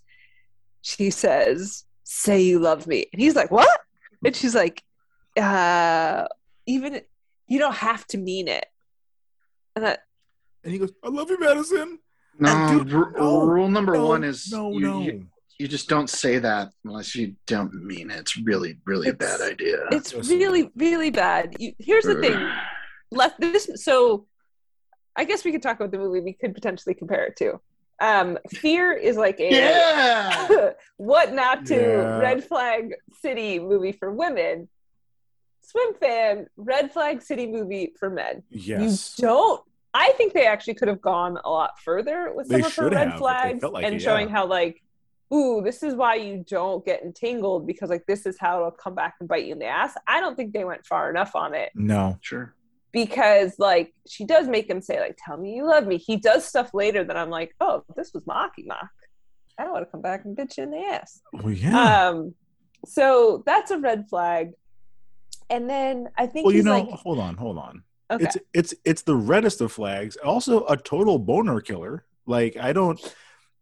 She 0.82 1.10
says, 1.10 1.86
"Say 2.04 2.42
you 2.42 2.60
love 2.60 2.88
me," 2.88 3.06
and 3.12 3.22
he's 3.22 3.36
like, 3.36 3.52
"What?" 3.52 3.80
And 4.24 4.36
she's 4.36 4.56
like, 4.56 4.84
"Uh, 5.38 6.28
even 6.65 7.02
you 7.48 7.60
don't 7.60 7.76
have 7.76 8.06
to 8.08 8.18
mean 8.18 8.48
it." 8.48 8.65
And 9.76 9.86
I, 9.88 9.98
And 10.63 10.74
he 10.74 10.80
goes, 10.80 10.92
I 11.04 11.10
love 11.10 11.30
you, 11.30 11.39
Madison. 11.39 12.00
No, 12.38 12.68
dude, 12.70 12.92
ru- 12.92 13.13
no, 13.18 13.46
rule 13.46 13.70
number 13.70 13.94
no, 13.94 14.08
one 14.08 14.24
is 14.24 14.52
no, 14.52 14.72
you, 14.72 14.80
no. 14.80 15.02
You, 15.02 15.28
you 15.58 15.68
just 15.68 15.89
don't 15.89 16.10
say 16.10 16.39
that 16.39 16.70
unless 16.86 17.15
you 17.15 17.36
don't 17.48 17.74
mean 17.74 18.12
it. 18.12 18.20
It's 18.20 18.38
really, 18.38 18.78
really 18.86 19.10
a 19.10 19.13
bad 19.13 19.42
idea. 19.42 19.78
it's 19.92 20.13
Yes. 20.13 20.30
really, 20.30 20.70
really 20.76 21.12
bad. 21.12 21.56
You, 21.60 21.74
here's 21.80 22.06
the 22.06 22.15
thing. 22.22 22.38
left 23.12 23.39
this 23.39 23.68
so 23.76 24.28
i 25.15 25.24
guess 25.24 25.44
we 25.44 25.52
could 25.52 25.63
talk 25.63 25.78
about 25.78 25.89
the 25.89 25.98
movie 25.98 26.20
we 26.20 26.32
could 26.34 26.54
potentially 26.54 26.94
compare 26.94 27.26
it 27.26 27.36
to 27.36 27.60
um 28.02 28.38
fear 28.50 28.92
is 28.94 29.18
like 29.18 29.40
a 29.40 29.50
Yeah. 29.50 30.72
what 30.98 31.34
not 31.34 31.66
to 31.68 31.76
Yeah. 31.76 32.18
red 32.20 32.44
flag 32.44 32.94
city 33.22 33.60
movie 33.60 33.92
for 33.92 34.12
women 34.12 34.70
Swimfan 35.64 36.46
red 36.58 36.92
flag 36.92 37.22
city 37.22 37.46
movie 37.48 37.94
for 38.00 38.10
men 38.10 38.44
Yes. 38.50 39.16
you 39.20 39.26
don't 39.28 39.62
i 39.94 40.12
think 40.18 40.34
they 40.34 40.46
actually 40.46 40.74
could 40.76 40.88
have 40.88 41.02
gone 41.02 41.38
a 41.44 41.50
lot 41.50 41.72
further 41.84 42.32
with 42.34 42.48
some 42.48 42.62
They 42.62 42.66
of 42.66 42.76
her 42.76 42.90
red 42.90 43.10
have, 43.10 43.20
flags 43.20 43.64
like 43.64 43.86
and 43.86 43.96
it, 43.96 44.00
showing 44.02 44.30
how 44.30 44.46
like 44.48 44.82
ooh 45.34 45.62
this 45.62 45.84
is 45.84 45.94
why 45.94 46.16
you 46.16 46.44
don't 46.48 46.84
get 46.86 47.04
entangled 47.04 47.68
because 47.68 47.90
like 47.90 48.06
this 48.08 48.26
is 48.26 48.38
how 48.40 48.58
it'll 48.58 48.72
come 48.72 48.96
back 48.96 49.16
and 49.20 49.30
bite 49.30 49.46
you 49.46 49.54
in 49.54 49.60
the 49.60 49.65
ass 49.65 49.94
i 50.08 50.19
don't 50.19 50.36
think 50.36 50.54
they 50.54 50.63
went 50.63 50.84
far 50.88 51.10
enough 51.10 51.36
on 51.36 51.54
it 51.54 51.71
No. 51.76 52.17
Sure. 52.21 52.56
Because 52.92 53.58
like 53.60 53.94
she 54.08 54.25
does 54.25 54.48
make 54.48 54.69
him 54.69 54.81
say 54.81 55.00
like 55.00 55.17
tell 55.23 55.37
me 55.37 55.54
you 55.56 55.65
love 55.65 55.85
me 55.85 55.98
he 55.98 56.15
does 56.17 56.44
stuff 56.46 56.73
later 56.73 57.04
that 57.04 57.15
i'm 57.17 57.29
like 57.29 57.54
oh 57.62 57.83
this 57.96 58.13
was 58.13 58.25
mocky 58.25 58.63
mock 58.63 58.90
i 59.58 59.63
don't 59.63 59.71
want 59.73 59.85
to 59.85 59.92
come 59.92 60.02
back 60.02 60.25
and 60.25 60.35
bitch 60.37 60.58
you 60.58 60.63
in 60.63 60.71
the 60.71 60.77
ass 60.77 61.21
Well, 61.33 61.52
yeah. 61.54 62.08
um 62.10 62.33
so 62.85 63.44
that's 63.46 63.71
a 63.71 63.77
red 63.77 64.08
flag 64.10 64.52
and 65.50 65.69
then 65.69 66.10
i 66.17 66.25
think 66.25 66.46
well, 66.46 66.56
you 66.56 66.63
know, 66.63 66.79
like 66.81 66.90
hold 66.90 67.19
on, 67.19 67.35
hold 67.35 67.58
on. 67.58 67.83
okay 68.12 68.23
It's 68.25 68.37
it's 68.54 68.73
it's 68.85 69.02
the 69.04 69.15
reddest 69.15 69.62
of 69.62 69.71
flags. 69.71 70.15
Also, 70.17 70.65
a 70.65 70.77
total 70.77 71.19
boner 71.19 71.62
killer. 71.62 72.06
Like 72.25 72.58
I 72.58 72.73
don't. 72.73 73.00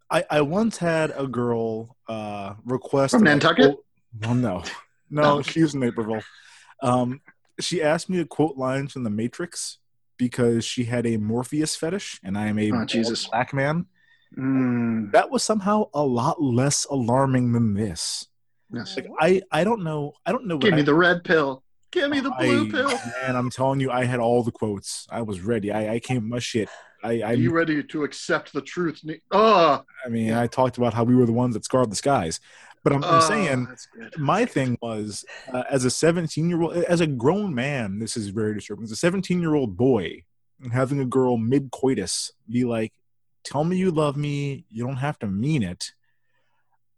I 0.09 0.23
I 0.29 0.41
once 0.41 0.77
had 0.77 1.13
a 1.17 1.27
girl 1.27 1.95
uh 2.07 2.53
request 2.65 3.11
From 3.11 3.23
Nantucket? 3.23 3.65
full- 3.65 3.83
Well, 4.21 4.35
no, 4.47 4.63
no, 5.09 5.41
she 5.41 5.61
was 5.61 5.73
in 5.73 5.79
Naperville. 5.81 6.21
Um, 6.81 7.21
she 7.59 7.81
asked 7.81 8.09
me 8.09 8.17
to 8.17 8.25
quote 8.25 8.57
lines 8.57 8.93
from 8.93 9.03
The 9.03 9.09
Matrix 9.09 9.79
because 10.17 10.65
she 10.65 10.85
had 10.85 11.05
a 11.05 11.17
Morpheus 11.17 11.75
fetish, 11.75 12.19
and 12.23 12.37
I 12.37 12.47
am 12.47 12.57
a 12.59 12.71
Oh, 12.71 12.85
Jesus. 12.85 13.27
black 13.27 13.53
man. 13.53 13.85
Mm, 14.37 15.11
That 15.11 15.29
was 15.31 15.43
somehow 15.43 15.89
a 15.93 16.03
lot 16.03 16.41
less 16.41 16.85
alarming 16.89 17.53
than 17.53 17.73
this. 17.73 18.27
yes. 18.71 18.95
Like 18.95 19.07
I, 19.19 19.41
I 19.51 19.63
don't 19.63 19.83
know, 19.83 20.13
I 20.25 20.31
don't 20.31 20.45
know. 20.47 20.55
what 20.55 20.61
Give 20.63 20.73
me 20.73 20.81
I- 20.81 20.85
the 20.85 20.93
red 20.95 21.23
pill. 21.23 21.63
Give 21.91 22.09
me 22.09 22.19
the 22.19 22.31
blue 22.31 22.67
I- 22.67 22.69
pill. 22.71 22.89
Man, 23.21 23.35
I'm 23.37 23.49
telling 23.49 23.79
you, 23.79 23.89
I 23.91 24.03
had 24.03 24.19
all 24.19 24.43
the 24.43 24.51
quotes. 24.51 25.07
I 25.09 25.21
was 25.21 25.39
ready. 25.39 25.71
I, 25.71 25.93
I 25.95 25.99
came 25.99 26.27
my 26.27 26.39
shit. 26.39 26.67
I, 27.03 27.21
I, 27.21 27.31
Are 27.31 27.33
you 27.35 27.51
ready 27.51 27.81
to 27.83 28.03
accept 28.03 28.51
the 28.51 28.61
truth? 28.61 29.01
Oh, 29.31 29.83
I 30.05 30.09
mean, 30.09 30.33
I 30.33 30.47
talked 30.47 30.77
about 30.77 30.93
how 30.93 31.03
we 31.05 31.15
were 31.15 31.25
the 31.25 31.31
ones 31.31 31.53
that 31.53 31.63
scarred 31.63 31.89
the 31.91 31.95
skies. 31.95 32.39
But 32.87 32.95
I'm, 32.95 33.03
I'm 33.03 33.21
oh, 33.21 33.27
saying 33.27 33.67
my 34.17 34.45
thing 34.45 34.77
was 34.81 35.25
uh, 35.51 35.63
as 35.69 35.83
a 35.83 35.89
17 35.89 36.47
year 36.49 36.61
old 36.61 36.73
as 36.73 37.01
a 37.01 37.07
grown 37.07 37.53
man 37.53 37.99
this 37.99 38.15
is 38.15 38.29
very 38.29 38.53
disturbing. 38.53 38.85
As 38.85 38.91
a 38.91 38.95
17 38.95 39.41
year 39.41 39.55
old 39.55 39.75
boy 39.75 40.23
having 40.71 41.01
a 41.01 41.05
girl 41.05 41.37
mid 41.37 41.69
coitus 41.71 42.31
be 42.49 42.63
like 42.63 42.93
tell 43.43 43.63
me 43.65 43.75
you 43.75 43.91
love 43.91 44.15
me 44.15 44.63
you 44.69 44.85
don't 44.85 44.97
have 45.07 45.19
to 45.19 45.27
mean 45.27 45.63
it 45.63 45.91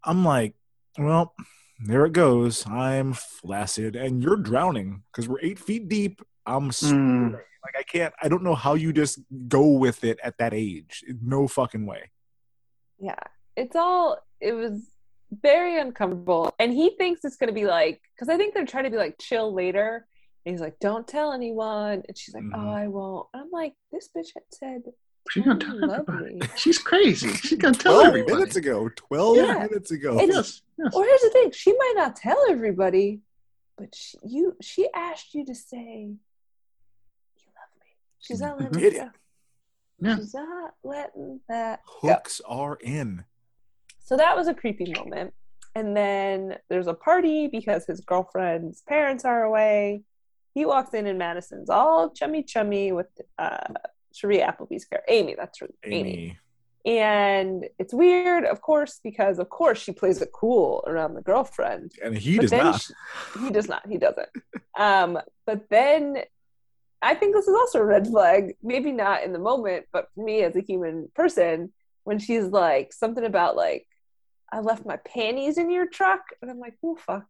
i'm 0.03 0.23
like 0.23 0.53
well 0.97 1.33
there 1.81 2.05
it 2.05 2.11
goes. 2.11 2.67
I'm 2.67 3.13
flaccid 3.13 3.95
and 3.95 4.21
you're 4.21 4.35
drowning 4.35 5.03
because 5.11 5.29
we're 5.29 5.39
eight 5.41 5.57
feet 5.57 5.87
deep. 5.87 6.21
I'm 6.45 6.69
Mm. 6.71 7.31
like 7.31 7.75
i 7.77 7.83
can't 7.83 8.13
i 8.21 8.27
don't 8.27 8.43
know 8.43 8.55
how 8.55 8.73
you 8.73 8.91
just 8.93 9.19
go 9.47 9.65
with 9.67 10.03
it 10.03 10.19
at 10.23 10.37
that 10.39 10.53
age. 10.53 11.03
No 11.23 11.47
fucking 11.47 11.85
way. 11.85 12.11
Yeah. 12.99 13.23
It's 13.55 13.75
all 13.75 14.17
it 14.41 14.53
was 14.53 14.81
very 15.31 15.79
uncomfortable. 15.79 16.53
And 16.59 16.71
he 16.73 16.91
thinks 16.97 17.23
it's 17.25 17.35
gonna 17.37 17.51
be 17.51 17.65
like 17.65 18.01
because 18.15 18.29
I 18.29 18.37
think 18.37 18.53
they're 18.53 18.65
trying 18.65 18.85
to 18.85 18.89
be 18.89 18.97
like 18.97 19.17
chill 19.19 19.53
later. 19.53 20.05
And 20.45 20.53
he's 20.53 20.61
like, 20.61 20.79
Don't 20.79 21.07
tell 21.07 21.31
anyone. 21.33 22.03
And 22.07 22.17
she's 22.17 22.33
like, 22.33 22.43
Mhm. 22.43 22.51
Oh, 22.55 22.69
I 22.69 22.87
won't. 22.87 23.27
And 23.33 23.43
I'm 23.43 23.51
like, 23.51 23.73
this 23.91 24.09
bitch 24.15 24.29
had 24.33 24.43
said 24.51 24.81
She's 25.29 25.43
gonna 25.43 25.59
"Oh, 25.63 25.77
tell 25.79 25.91
everybody. 25.91 26.35
me." 26.35 26.41
She's 26.55 26.79
crazy. 26.79 27.31
She's 27.33 27.57
gonna 27.59 27.75
tell 27.75 27.93
12 27.95 28.07
everybody. 28.07 28.33
minutes 28.33 28.55
ago 28.55 28.89
12 28.95 29.37
Yeah. 29.37 29.53
minutes 29.59 29.91
ago 29.91 30.17
It's- 30.19 30.29
Yes, 30.35 30.61
yes. 30.77 30.95
Or 30.95 31.03
here's 31.03 31.21
the 31.21 31.29
thing, 31.31 31.51
she 31.51 31.71
might 31.77 31.93
not 31.95 32.15
tell 32.15 32.37
everybody, 32.49 33.19
but 33.77 33.93
she, 33.93 34.17
you 34.25 34.55
she 34.61 34.87
asked 34.95 35.33
you 35.35 35.45
to 35.45 35.53
say 35.53 36.07
you 37.37 37.45
love 37.47 37.69
me. 37.79 37.87
She's 38.19 38.41
not 38.41 38.59
letting 38.59 38.79
Did 38.79 38.93
it 38.93 38.95
it. 38.95 38.99
go. 39.01 39.09
Yeah. 40.01 40.15
She's 40.15 40.33
not 40.33 40.73
letting 40.83 41.41
that 41.49 41.81
go. 42.01 42.07
hooks 42.07 42.41
are 42.47 42.77
in 42.81 43.25
So 44.09 44.17
that 44.17 44.35
was 44.35 44.47
a 44.47 44.55
creepy 44.55 44.91
moment. 44.97 45.35
And 45.75 45.95
then 45.95 46.55
there's 46.67 46.87
a 46.87 46.95
party 46.95 47.45
because 47.47 47.85
his 47.85 48.01
girlfriend's 48.01 48.81
parents 48.81 49.23
are 49.23 49.43
away. 49.43 50.01
He 50.55 50.65
walks 50.65 50.95
in 50.95 51.05
and 51.05 51.19
Madison's 51.19 51.69
all 51.69 52.09
chummy 52.09 52.41
chummy 52.41 52.91
with 52.91 53.05
uh 53.37 53.67
Shiri 54.15 54.39
Appleby's 54.41 54.85
character. 54.85 55.11
Amy, 55.13 55.35
that's 55.37 55.59
her 55.59 55.67
Amy. 55.85 55.99
amy 55.99 56.37
And 56.87 57.67
it's 57.77 57.93
weird, 57.93 58.45
of 58.45 58.61
course, 58.61 58.99
because 59.03 59.37
of 59.37 59.49
course 59.49 59.77
she 59.79 59.91
plays 59.91 60.23
it 60.23 60.31
cool 60.33 60.83
around 60.87 61.13
the 61.13 61.21
girlfriend. 61.21 61.91
and 62.03 62.17
he 62.17 62.37
But 62.37 62.41
does 62.41 62.51
not 62.51 62.81
she- 62.81 62.93
he 63.43 63.51
does 63.51 63.69
not. 63.69 63.87
He 63.87 63.99
doesn't. 63.99 64.29
Um, 64.75 65.19
but 65.45 65.69
then 65.69 66.17
I 67.03 67.13
think 67.13 67.35
this 67.35 67.47
is 67.47 67.53
also 67.55 67.77
a 67.79 67.85
red 67.85 68.07
flag. 68.07 68.55
Maybe 68.63 68.91
not 68.91 69.21
in 69.23 69.33
the 69.33 69.39
moment, 69.51 69.85
but 69.93 70.07
for 70.15 70.23
me 70.25 70.41
as 70.41 70.55
a 70.55 70.61
human 70.61 71.11
person, 71.13 71.71
when 72.05 72.17
she's 72.17 72.45
like 72.45 72.91
something 72.91 73.23
about 73.23 73.55
like, 73.55 73.85
I 74.51 74.59
left 74.59 74.85
my 74.85 74.97
panties 74.97 75.57
in 75.57 75.69
your 75.69 75.85
truck, 75.87 76.21
and 76.41 76.49
I'm 76.49 76.59
like, 76.59 76.75
who 76.81 76.95
fuck, 76.97 77.25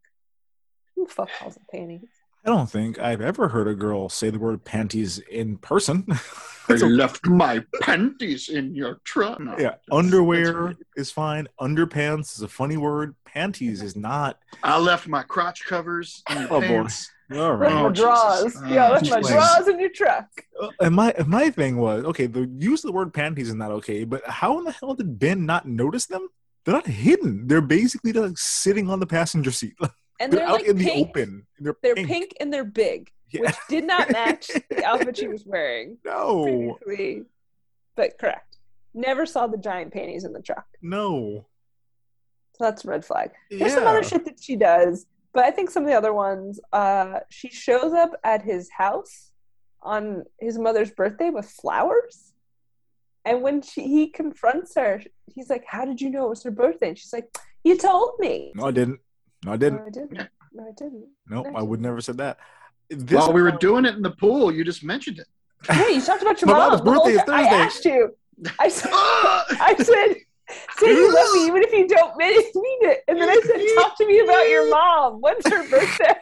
who 0.96 1.06
fuck 1.08 1.30
calls 1.40 1.56
them 1.56 1.66
panties? 1.72 2.08
I 2.46 2.50
don't 2.50 2.70
think 2.70 2.98
I've 3.00 3.20
ever 3.20 3.50
heard 3.50 3.68
a 3.68 3.76
girl 3.76 4.08
say 4.08 4.30
the 4.30 4.40
word 4.40 4.64
panties 4.64 5.20
in 5.20 5.58
person. 5.58 6.06
I 6.70 6.74
It's 6.74 6.84
left 6.84 7.28
my 7.28 7.64
panties 7.82 8.48
in 8.48 8.74
your 8.76 9.02
truck. 9.04 9.40
No, 9.42 9.58
yeah, 9.58 9.76
underwear 9.92 10.76
is 10.96 11.12
fine. 11.12 11.48
Underpants 11.60 12.36
is 12.36 12.42
a 12.42 12.48
funny 12.48 12.78
word. 12.78 13.16
Panties 13.26 13.82
is 13.82 13.96
not. 13.98 14.40
I 14.64 14.78
left 14.80 15.08
my 15.08 15.24
crotch 15.24 15.66
covers 15.66 16.24
in 16.30 16.38
your 16.42 16.54
Oh, 16.54 16.62
boy. 16.62 16.68
pants. 16.68 17.12
All 17.34 17.58
Left. 17.58 17.74
Oh, 17.74 17.84
my 17.84 17.90
drawers. 17.90 18.44
Jesus. 18.44 18.62
yeah, 18.70 18.88
Oh, 18.88 18.92
left 18.94 19.10
my 19.10 19.18
Jesus. 19.20 19.32
drawers 19.34 19.68
in 19.68 19.80
your 19.80 19.90
truck. 19.90 20.28
Uh, 20.62 20.70
And 20.80 20.96
my 20.96 21.12
and 21.18 21.28
my 21.28 21.50
thing 21.50 21.76
was 21.78 22.06
okay. 22.06 22.26
The 22.28 22.50
use 22.58 22.84
of 22.84 22.88
the 22.88 22.94
word 22.94 23.14
panties 23.14 23.50
is 23.50 23.56
not 23.56 23.72
okay, 23.72 24.06
but 24.06 24.26
how 24.28 24.58
in 24.60 24.64
the 24.64 24.72
hell 24.72 24.94
did 24.96 25.20
Ben 25.20 25.46
not 25.46 25.68
notice 25.68 26.06
them? 26.06 26.30
They're 26.66 26.76
not 26.76 26.88
hidden. 26.88 27.48
They're 27.48 27.62
basically 27.62 28.14
like 28.14 28.38
sitting 28.38 28.90
on 28.90 29.00
the 29.00 29.08
passenger 29.08 29.52
seat. 29.52 29.76
And 30.22 30.34
They're, 30.34 30.42
they're, 30.42 30.50
out 30.50 30.54
like 30.56 30.66
in 30.66 30.78
the 30.78 30.84
pink. 30.84 31.08
open. 31.08 31.48
They're, 31.60 31.76
They're 31.82 31.96
pink. 31.96 32.08
pink. 32.10 32.34
and 32.42 32.52
they're 32.52 32.66
big, 32.66 33.10
Yeah. 33.32 33.40
which 33.44 33.56
did 33.70 33.86
not 33.86 34.12
match 34.12 34.48
the 34.70 34.84
outfit 34.84 35.16
she 35.16 35.30
was 35.30 35.46
wearing. 35.46 35.98
No, 36.04 36.76
previously, 36.82 37.24
but 37.96 38.18
correct. 38.20 38.58
Never 38.94 39.26
saw 39.26 39.48
the 39.48 39.58
giant 39.58 39.94
panties 39.94 40.26
in 40.26 40.34
the 40.34 40.42
truck. 40.42 40.66
no. 40.82 41.46
So 42.58 42.66
that's 42.66 42.84
a 42.84 42.90
red 42.90 43.06
flag. 43.06 43.32
There's 43.50 43.74
some 43.74 43.88
other 43.88 44.04
shit 44.04 44.26
that 44.26 44.44
she 44.44 44.58
does, 44.58 45.06
but 45.34 45.46
I 45.46 45.52
think 45.52 45.70
some 45.72 45.84
of 45.84 45.88
the 45.90 45.96
other 45.96 46.12
ones, 46.14 46.60
uh, 46.74 47.20
she 47.30 47.48
shows 47.50 47.94
up 47.94 48.12
at 48.26 48.42
his 48.42 48.70
house 48.70 49.32
on 49.82 50.26
his 50.42 50.60
mother's 50.60 50.92
birthday 50.92 51.30
with 51.30 51.46
flowers. 51.50 52.29
And 53.30 53.44
when 53.44 53.62
she 53.62 53.84
he 53.84 54.08
confronts 54.08 54.74
her, 54.76 55.02
he's 55.34 55.50
like, 55.50 55.64
How 55.68 55.86
did 55.86 56.02
you 56.02 56.10
know 56.10 56.26
it 56.26 56.30
was 56.30 56.44
her 56.44 56.52
birthday? 56.52 56.90
And 56.90 56.98
she's 56.98 57.14
like, 57.14 57.28
You 57.64 57.78
told 57.78 58.14
me. 58.20 58.52
No, 58.56 58.66
I 58.66 58.72
didn't. 58.72 59.00
No, 59.46 59.54
I 59.54 59.58
didn't. 59.58 59.80
I 59.82 59.90
didn't. 59.92 60.30
No, 60.52 60.64
I 60.64 60.72
didn't. 60.76 61.06
No, 61.28 61.44
No, 61.44 61.52
I 61.56 61.62
would 61.62 61.80
never 61.80 62.02
said 62.02 62.18
that. 62.18 62.38
This 62.90 63.12
While 63.20 63.34
we 63.34 63.44
were 63.44 63.52
doing 63.68 63.86
it 63.86 63.96
in 63.96 64.02
the 64.02 64.12
pool, 64.12 64.52
you 64.52 64.64
just 64.64 64.84
mentioned 64.84 65.20
it. 65.20 65.28
Hey, 65.72 65.94
you 65.94 66.02
talked 66.02 66.24
about 66.24 66.42
your 66.42 66.48
My 66.52 66.58
mom. 66.58 66.70
mom's 66.70 66.82
the 66.82 66.92
birthday 66.92 67.12
is 67.12 67.24
time. 67.24 67.46
I 67.46 67.50
Thursday. 67.50 67.56
asked 67.66 67.86
you. 67.86 68.16
I 68.60 68.70
said! 68.80 68.90
I 68.92 69.76
said, 69.78 70.16
say 70.80 70.88
you 70.96 71.14
love 71.14 71.34
me 71.34 71.46
even 71.46 71.62
if 71.62 71.72
you 71.72 71.88
don't 71.88 72.18
mean 72.18 72.32
mean 72.36 72.80
it. 72.92 73.04
And 73.08 73.22
then 73.22 73.30
I 73.30 73.40
said, 73.46 73.62
talk 73.84 73.96
to 73.98 74.08
me 74.08 74.20
about 74.22 74.50
your 74.50 74.70
mom. 74.70 75.22
When's 75.22 75.48
her 75.48 75.70
birthday? 75.70 76.16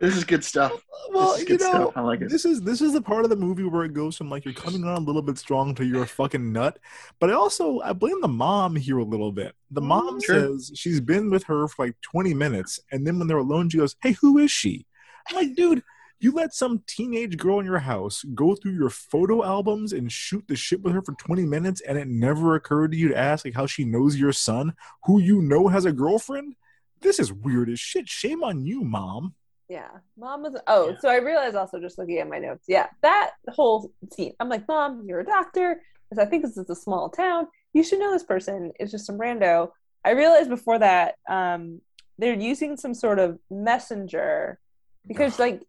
This 0.00 0.16
is 0.16 0.24
good 0.24 0.44
stuff. 0.44 0.72
well, 1.12 1.32
this 1.34 1.42
is 1.42 1.48
you 1.48 1.58
know, 1.58 1.64
stuff. 1.70 1.92
I 1.96 2.00
like 2.00 2.20
it. 2.20 2.28
this 2.28 2.44
is 2.44 2.60
this 2.62 2.80
is 2.80 2.92
the 2.92 3.00
part 3.00 3.24
of 3.24 3.30
the 3.30 3.36
movie 3.36 3.62
where 3.62 3.84
it 3.84 3.94
goes 3.94 4.16
from 4.16 4.28
like 4.28 4.44
you're 4.44 4.52
coming 4.54 4.84
on 4.84 4.96
a 4.96 5.00
little 5.04 5.22
bit 5.22 5.38
strong 5.38 5.74
to 5.76 5.84
you're 5.86 6.02
a 6.02 6.06
fucking 6.06 6.52
nut. 6.52 6.78
But 7.20 7.30
I 7.30 7.34
also 7.34 7.80
I 7.80 7.92
blame 7.92 8.20
the 8.20 8.28
mom 8.28 8.74
here 8.76 8.98
a 8.98 9.04
little 9.04 9.30
bit. 9.32 9.54
The 9.70 9.80
mm, 9.80 9.86
mom 9.86 10.20
Sure. 10.20 10.34
says 10.56 10.72
she's 10.74 11.00
been 11.00 11.30
with 11.30 11.44
her 11.44 11.68
for 11.68 11.86
like 11.86 11.94
20 12.02 12.34
minutes, 12.34 12.80
and 12.90 13.06
then 13.06 13.18
when 13.18 13.28
they're 13.28 13.38
alone, 13.38 13.68
she 13.70 13.78
goes, 13.78 13.94
"Hey, 14.02 14.12
who 14.20 14.38
is 14.38 14.50
she?" 14.50 14.86
I'm 15.28 15.36
like, 15.36 15.54
dude. 15.54 15.82
You 16.20 16.32
let 16.32 16.54
some 16.54 16.82
teenage 16.86 17.36
girl 17.36 17.58
in 17.58 17.66
your 17.66 17.80
house 17.80 18.24
go 18.34 18.54
through 18.54 18.72
your 18.72 18.88
photo 18.88 19.44
albums 19.44 19.92
and 19.92 20.10
shoot 20.10 20.44
the 20.48 20.56
shit 20.56 20.80
with 20.80 20.94
her 20.94 21.02
for 21.02 21.12
20 21.16 21.44
minutes, 21.44 21.82
and 21.82 21.98
it 21.98 22.08
never 22.08 22.54
occurred 22.54 22.92
to 22.92 22.96
you 22.96 23.08
to 23.08 23.18
ask 23.18 23.44
like 23.44 23.52
how 23.54 23.66
she 23.66 23.84
knows 23.84 24.16
your 24.16 24.32
son, 24.32 24.72
who 25.04 25.20
you 25.20 25.42
know 25.42 25.68
has 25.68 25.84
a 25.84 25.92
girlfriend. 25.92 26.54
This 27.02 27.18
is 27.18 27.30
weird 27.30 27.68
as 27.68 27.78
shit. 27.78 28.08
Shame 28.08 28.42
on 28.42 28.64
you, 28.64 28.84
mom. 28.84 29.34
Yeah, 29.68 29.88
mom 30.18 30.42
was. 30.42 30.56
Oh, 30.66 30.94
so 31.00 31.08
I 31.08 31.16
realized 31.16 31.56
also 31.56 31.80
just 31.80 31.98
looking 31.98 32.18
at 32.18 32.28
my 32.28 32.38
notes. 32.38 32.64
Yeah, 32.68 32.86
that 33.02 33.32
whole 33.48 33.90
scene. 34.12 34.34
I'm 34.38 34.48
like, 34.48 34.68
mom, 34.68 35.04
you're 35.06 35.20
a 35.20 35.24
doctor. 35.24 35.80
Because 36.08 36.24
I 36.24 36.28
think 36.28 36.44
this 36.44 36.56
is 36.56 36.68
a 36.68 36.74
small 36.74 37.08
town. 37.08 37.46
You 37.72 37.82
should 37.82 37.98
know 37.98 38.12
this 38.12 38.24
person. 38.24 38.72
It's 38.78 38.92
just 38.92 39.06
some 39.06 39.18
rando. 39.18 39.70
I 40.04 40.10
realized 40.10 40.50
before 40.50 40.78
that 40.78 41.14
um, 41.28 41.80
they're 42.18 42.38
using 42.38 42.76
some 42.76 42.94
sort 42.94 43.18
of 43.18 43.38
messenger 43.50 44.58
because 45.06 45.38
like 45.38 45.62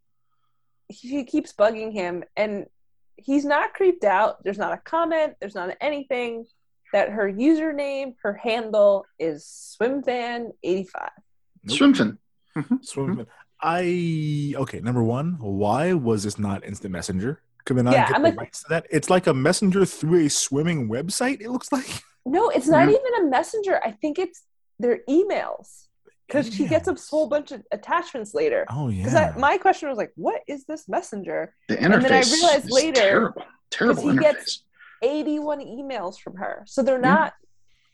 he 0.89 1.23
keeps 1.23 1.53
bugging 1.53 1.93
him 1.93 2.23
and 2.35 2.65
he's 3.15 3.45
not 3.45 3.73
creeped 3.73 4.03
out. 4.03 4.43
There's 4.43 4.57
not 4.57 4.73
a 4.73 4.77
comment. 4.77 5.35
There's 5.39 5.55
not 5.55 5.75
anything. 5.81 6.45
That 6.93 7.09
her 7.09 7.31
username, 7.31 8.15
her 8.21 8.33
handle 8.33 9.05
is 9.19 9.77
swimfan85. 9.81 10.53
Nope. 10.63 10.87
Swimfin. 11.65 12.17
Swimfin. 12.55 13.25
I 13.61 14.53
okay. 14.57 14.79
Number 14.79 15.03
one, 15.03 15.37
why 15.39 15.93
was 15.93 16.23
this 16.23 16.37
not 16.37 16.63
instant 16.65 16.91
messenger? 16.91 17.41
Could 17.65 17.77
they 17.77 17.81
not 17.83 17.93
Yeah, 17.93 18.07
get 18.07 18.15
I'm 18.17 18.21
the 18.23 18.29
like- 18.29 18.39
rights 18.39 18.61
to 18.63 18.69
that? 18.69 18.85
It's 18.91 19.09
like 19.09 19.27
a 19.27 19.33
messenger 19.33 19.85
through 19.85 20.25
a 20.25 20.29
swimming 20.29 20.87
website. 20.89 21.41
It 21.41 21.49
looks 21.49 21.71
like. 21.71 21.87
No, 22.27 22.49
it's 22.49 22.67
not 22.67 22.89
even 22.89 23.13
a 23.19 23.23
messenger. 23.29 23.79
I 23.85 23.91
think 23.91 24.17
it's 24.17 24.41
their 24.79 25.01
emails 25.07 25.85
because 26.25 26.51
she 26.51 26.67
gets 26.67 26.87
a 26.87 26.95
whole 27.11 27.27
bunch 27.27 27.51
of 27.51 27.61
attachments 27.71 28.33
later. 28.33 28.65
Oh 28.67 28.89
yeah. 28.89 29.03
Because 29.03 29.37
my 29.39 29.59
question 29.59 29.89
was 29.89 29.97
like, 29.99 30.11
what 30.15 30.41
is 30.47 30.65
this 30.65 30.89
messenger? 30.89 31.53
The 31.69 31.79
And 31.79 31.93
then 31.93 32.03
I 32.11 32.21
interface 32.21 32.33
realized 32.33 32.65
is 32.65 32.71
later, 32.71 32.93
terrible. 32.99 33.43
Terrible 33.69 34.01
he 34.01 34.09
interface. 34.17 34.21
gets- 34.21 34.63
81 35.03 35.59
emails 35.59 36.19
from 36.19 36.37
her. 36.37 36.63
So 36.65 36.81
they're 36.81 36.95
Yeah. 36.95 37.13
not, 37.13 37.33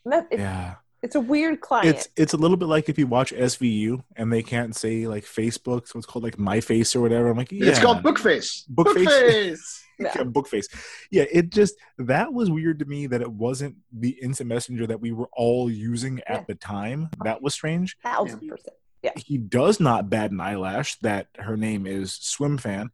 me- 0.06 0.26
it's, 0.30 0.40
yeah. 0.40 0.76
It's 1.02 1.14
a 1.16 1.20
weird 1.20 1.60
client. 1.60 1.88
It's 1.96 2.08
it's 2.16 2.32
a 2.32 2.36
little 2.36 2.56
bit 2.56 2.68
like 2.68 2.88
if 2.88 2.98
you 2.98 3.06
watch 3.06 3.32
SVU 3.32 4.02
and 4.16 4.32
they 4.32 4.42
can't 4.42 4.74
say 4.76 5.06
like 5.06 5.24
Facebook, 5.24 5.88
so 5.88 5.98
it's 5.98 6.06
called 6.06 6.22
like 6.24 6.38
My 6.38 6.60
Face 6.60 6.94
or 6.94 7.00
whatever. 7.00 7.28
I'm 7.28 7.36
like, 7.36 7.50
yeah, 7.52 7.70
It's 7.70 7.78
called 7.80 8.02
Bookface. 8.02 8.64
Bookface. 8.72 9.04
Bookface. 9.06 9.58
Yeah. 9.58 10.10
Yeah, 10.16 10.22
Bookface. 10.24 10.66
Yeah, 11.12 11.24
it 11.30 11.50
just 11.50 11.76
that 11.98 12.32
was 12.32 12.50
weird 12.50 12.80
to 12.80 12.84
me 12.86 13.06
that 13.08 13.20
it 13.20 13.30
wasn't 13.30 13.76
the 13.92 14.10
instant 14.22 14.48
messenger 14.48 14.84
that 14.88 15.00
we 15.00 15.12
were 15.12 15.28
all 15.32 15.70
using 15.70 16.18
at 16.26 16.40
Yeah. 16.40 16.44
the 16.48 16.54
time. 16.56 17.08
That 17.22 17.40
was 17.40 17.54
strange. 17.54 17.96
thousand 18.02 18.40
percent. 18.48 18.74
Yeah. 19.02 19.12
He 19.16 19.36
does 19.38 19.78
not 19.80 20.08
bat 20.10 20.30
an 20.32 20.40
eyelash 20.40 20.96
that 21.00 21.28
her 21.38 21.56
name 21.56 21.86
is 21.86 22.14
Swim 22.14 22.58
Fan. 22.58 22.90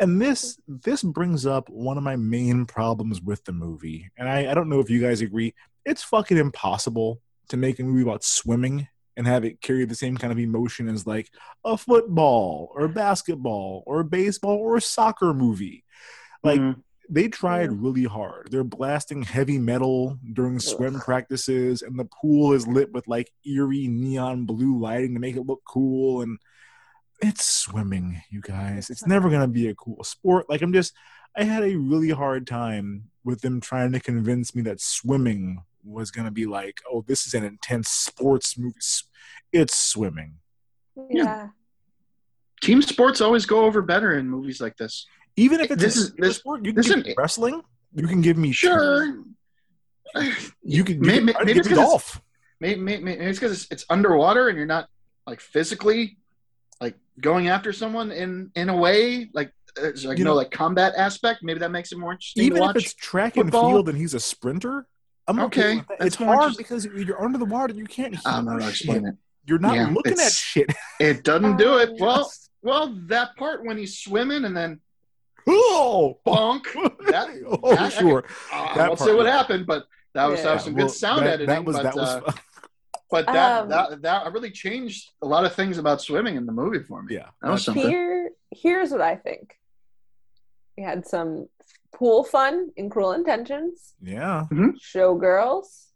And 0.00 0.22
this 0.22 0.58
this 0.68 1.02
brings 1.02 1.44
up 1.44 1.68
one 1.68 1.98
of 1.98 2.04
my 2.04 2.16
main 2.16 2.64
problems 2.66 3.20
with 3.20 3.44
the 3.44 3.52
movie. 3.52 4.10
And 4.16 4.28
I, 4.28 4.50
I 4.50 4.54
don't 4.54 4.68
know 4.70 4.80
if 4.80 4.88
you 4.88 5.00
guys 5.02 5.20
agree. 5.20 5.54
It's 5.84 6.02
fucking 6.04 6.36
impossible 6.38 7.20
to 7.48 7.56
make 7.56 7.78
a 7.78 7.82
movie 7.84 8.02
about 8.02 8.24
swimming 8.24 8.88
and 9.16 9.26
have 9.26 9.44
it 9.44 9.60
carry 9.60 9.84
the 9.84 9.94
same 9.94 10.16
kind 10.16 10.32
of 10.32 10.38
emotion 10.38 10.88
as 10.88 11.06
like 11.06 11.28
a 11.64 11.76
football 11.76 12.70
or 12.74 12.86
basketball 12.88 13.82
or 13.86 14.02
baseball 14.04 14.56
or 14.56 14.76
a 14.76 14.80
soccer 14.80 15.34
movie. 15.34 15.84
Like 16.44 16.60
Mhm. 16.60 16.82
they 17.10 17.26
tried 17.26 17.72
really 17.72 18.04
hard. 18.04 18.48
They're 18.50 18.62
blasting 18.62 19.22
heavy 19.22 19.58
metal 19.58 20.18
during 20.32 20.60
swim 20.60 21.00
practices, 21.00 21.82
and 21.82 21.98
the 21.98 22.04
pool 22.04 22.52
is 22.52 22.66
lit 22.68 22.92
with 22.92 23.08
like 23.08 23.32
eerie 23.44 23.88
neon 23.88 24.44
blue 24.44 24.78
lighting 24.78 25.14
to 25.14 25.20
make 25.20 25.34
it 25.36 25.46
look 25.46 25.62
cool. 25.64 26.22
And 26.22 26.38
it's 27.20 27.44
swimming, 27.44 28.22
you 28.30 28.40
guys. 28.40 28.90
It's 28.90 29.06
never 29.06 29.30
gonna 29.30 29.48
be 29.48 29.66
a 29.68 29.74
cool 29.74 30.04
sport. 30.04 30.48
Like 30.48 30.62
I'm 30.62 30.72
just, 30.72 30.94
I 31.36 31.42
had 31.44 31.64
a 31.64 31.74
really 31.76 32.10
hard 32.10 32.46
time 32.46 33.10
with 33.24 33.40
them 33.40 33.60
trying 33.60 33.90
to 33.92 34.00
convince 34.00 34.54
me 34.54 34.62
that 34.62 34.80
swimming 34.80 35.62
was 35.88 36.10
gonna 36.10 36.30
be 36.30 36.46
like, 36.46 36.80
oh, 36.90 37.04
this 37.06 37.26
is 37.26 37.34
an 37.34 37.44
intense 37.44 37.88
sports 37.88 38.58
movie. 38.58 38.74
It's 39.52 39.76
swimming. 39.76 40.34
Yeah. 41.10 41.48
Team 42.60 42.82
sports 42.82 43.20
always 43.20 43.46
go 43.46 43.64
over 43.64 43.82
better 43.82 44.18
in 44.18 44.28
movies 44.28 44.60
like 44.60 44.76
this. 44.76 45.06
Even 45.36 45.60
if 45.60 45.70
it's 45.70 45.80
This 45.82 45.96
a 45.96 46.00
is- 46.00 46.06
super 46.08 46.22
this- 46.22 46.36
sport, 46.36 46.64
you 46.64 46.72
can 46.72 46.76
this 46.76 46.88
give 46.88 46.98
is- 46.98 47.04
me 47.06 47.14
wrestling. 47.16 47.62
You 47.94 48.06
can 48.06 48.20
give 48.20 48.36
me 48.36 48.52
Sure. 48.52 49.06
You 50.62 50.84
can, 50.84 50.96
you 50.96 51.00
May- 51.00 51.16
can 51.16 51.24
may- 51.26 51.32
try 51.32 51.40
to 51.40 51.46
maybe 51.46 51.54
give 51.54 51.56
it's 51.58 51.68
me 51.70 51.74
'cause 51.76 51.82
it's- 51.84 51.88
golf. 51.90 52.22
Maybe, 52.60 52.80
maybe, 52.80 53.04
maybe 53.04 53.24
it's 53.24 53.38
because 53.38 53.52
it's, 53.62 53.70
it's 53.70 53.84
underwater 53.88 54.48
and 54.48 54.56
you're 54.58 54.66
not 54.66 54.88
like 55.26 55.40
physically 55.40 56.18
like 56.80 56.96
going 57.20 57.48
after 57.48 57.72
someone 57.72 58.10
in 58.10 58.50
in 58.56 58.68
a 58.68 58.76
way 58.76 59.30
like 59.32 59.52
there's 59.76 60.04
like 60.04 60.18
You 60.18 60.24
no 60.24 60.30
know- 60.30 60.36
like 60.36 60.50
combat 60.50 60.94
aspect. 60.96 61.42
Maybe 61.44 61.60
that 61.60 61.70
makes 61.70 61.92
it 61.92 61.98
more 61.98 62.12
interesting 62.12 62.42
even 62.44 62.56
to 62.58 62.62
if 62.64 62.74
watch. 62.74 62.84
it's 62.84 62.94
track 62.94 63.36
and 63.36 63.52
field 63.52 63.88
and 63.88 63.96
he's 63.96 64.14
a 64.14 64.18
sprinter, 64.20 64.88
I'm 65.28 65.38
okay. 65.40 65.60
Okay, 65.60 65.76
with 65.76 65.86
that. 65.88 65.98
that's 65.98 66.06
It's 66.06 66.16
hard 66.16 66.38
interest- 66.38 66.58
because 66.58 66.84
you're 66.86 67.22
under 67.22 67.38
the 67.38 67.44
water. 67.44 67.74
You 67.74 67.84
can't. 67.84 68.14
hear 68.14 68.22
I'm 68.26 68.44
not 68.44 68.44
know 68.44 68.50
how 68.52 68.56
to 68.58 68.62
hear 68.64 68.70
explain 68.70 69.00
shit. 69.04 69.08
it. 69.10 69.14
You're 69.46 69.58
not 69.58 69.74
Yeah, 69.76 69.90
looking 69.92 70.12
at 70.18 70.32
shit. 70.32 70.72
It 71.00 71.22
doesn't 71.24 71.56
do 71.58 71.78
it. 71.78 71.90
Well, 72.00 72.30
well, 72.62 72.94
that 73.06 73.36
part 73.36 73.64
when 73.64 73.78
he's 73.78 73.98
swimming 73.98 74.44
and 74.44 74.56
then 74.56 74.80
Oh, 75.46 76.18
bonk. 76.26 76.64
That, 77.10 77.28
oh, 77.62 77.74
that- 77.74 77.92
sure. 77.92 78.24
I 78.52 78.74
That 78.74 78.88
won't 78.88 79.00
say 79.00 79.14
what 79.14 79.26
happened, 79.26 79.66
but 79.66 79.84
that 80.14 80.26
was, 80.26 80.42
that 80.42 80.54
was 80.54 80.64
some 80.64 80.74
Well, 80.74 80.86
good 80.88 80.92
sound 80.94 81.20
that, 81.26 81.34
editing. 81.34 81.46
That 81.54 81.64
was 81.64 81.76
but, 81.76 81.82
that 81.84 81.94
was. 81.94 82.08
uh, 82.08 82.32
but 83.10 83.26
that, 83.26 83.62
Um, 83.62 83.68
that 83.70 84.02
that 84.02 84.32
really 84.32 84.50
changed 84.50 85.10
a 85.22 85.26
lot 85.26 85.44
of 85.44 85.54
things 85.54 85.78
about 85.78 86.00
swimming 86.02 86.36
in 86.36 86.44
the 86.46 86.52
movie 86.52 86.80
for 86.82 87.02
me. 87.02 87.14
yeah. 87.14 87.28
That 87.42 87.50
was 87.52 87.64
something. 87.64 87.88
Here, 87.88 88.30
here's 88.50 88.90
what 88.90 89.00
I 89.00 89.16
think. 89.16 89.54
We 90.76 90.82
had 90.82 91.06
some 91.06 91.48
pool 91.94 92.24
fun 92.24 92.70
in 92.76 92.90
Cruel 92.90 93.12
Intentions, 93.12 93.94
Yeah. 94.00 94.44
Showgirls. 94.52 95.86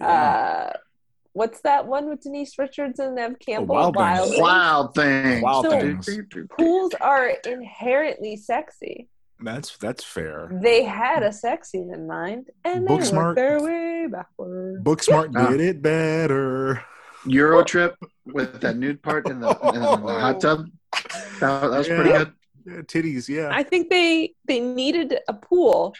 yeah. 0.00 0.06
Uh, 0.08 0.72
what's 1.32 1.60
that 1.62 1.86
one 1.86 2.08
with 2.08 2.20
Denise 2.22 2.58
Richards 2.58 2.98
and 2.98 3.14
Neve 3.14 3.38
Campbell? 3.38 3.74
Wild 3.74 3.96
Things. 3.96 4.28
Things. 4.30 4.40
Wild 4.40 4.94
thing. 4.94 5.42
Wild 5.42 5.64
So- 5.66 5.70
things. 5.70 6.08
Pools 6.58 6.94
are 7.00 7.28
inherently 7.46 8.36
sexy. 8.36 9.08
That's 9.44 9.76
that's 9.78 10.04
fair. 10.04 10.48
They 10.52 10.84
had 10.84 11.24
a 11.24 11.32
sex 11.32 11.70
scene 11.72 11.92
in 11.92 12.06
mind, 12.06 12.50
and 12.64 12.86
they 12.86 12.92
Booksmart. 12.94 13.16
worked 13.16 13.36
their 13.36 13.60
way 13.60 14.06
backward. 14.06 14.84
Booksmart 14.84 15.32
did 15.50 15.60
it 15.60 15.82
better. 15.82 16.84
EuroTrip 17.26 17.94
with 18.26 18.60
that 18.60 18.76
nude 18.76 19.02
part 19.02 19.28
in 19.28 19.40
the, 19.40 19.48
in 19.74 19.80
the 19.80 19.86
hot 19.96 20.40
tub. 20.40 20.66
That, 21.40 21.60
that 21.62 21.70
was 21.70 21.88
pretty 21.88 22.10
good. 22.10 22.32
Yeah, 22.64 22.82
titties. 22.82 23.28
Yeah. 23.28 23.48
I 23.52 23.62
think 23.62 23.90
they 23.90 24.34
they 24.46 24.60
needed 24.60 25.18
a 25.28 25.34
pool. 25.34 25.94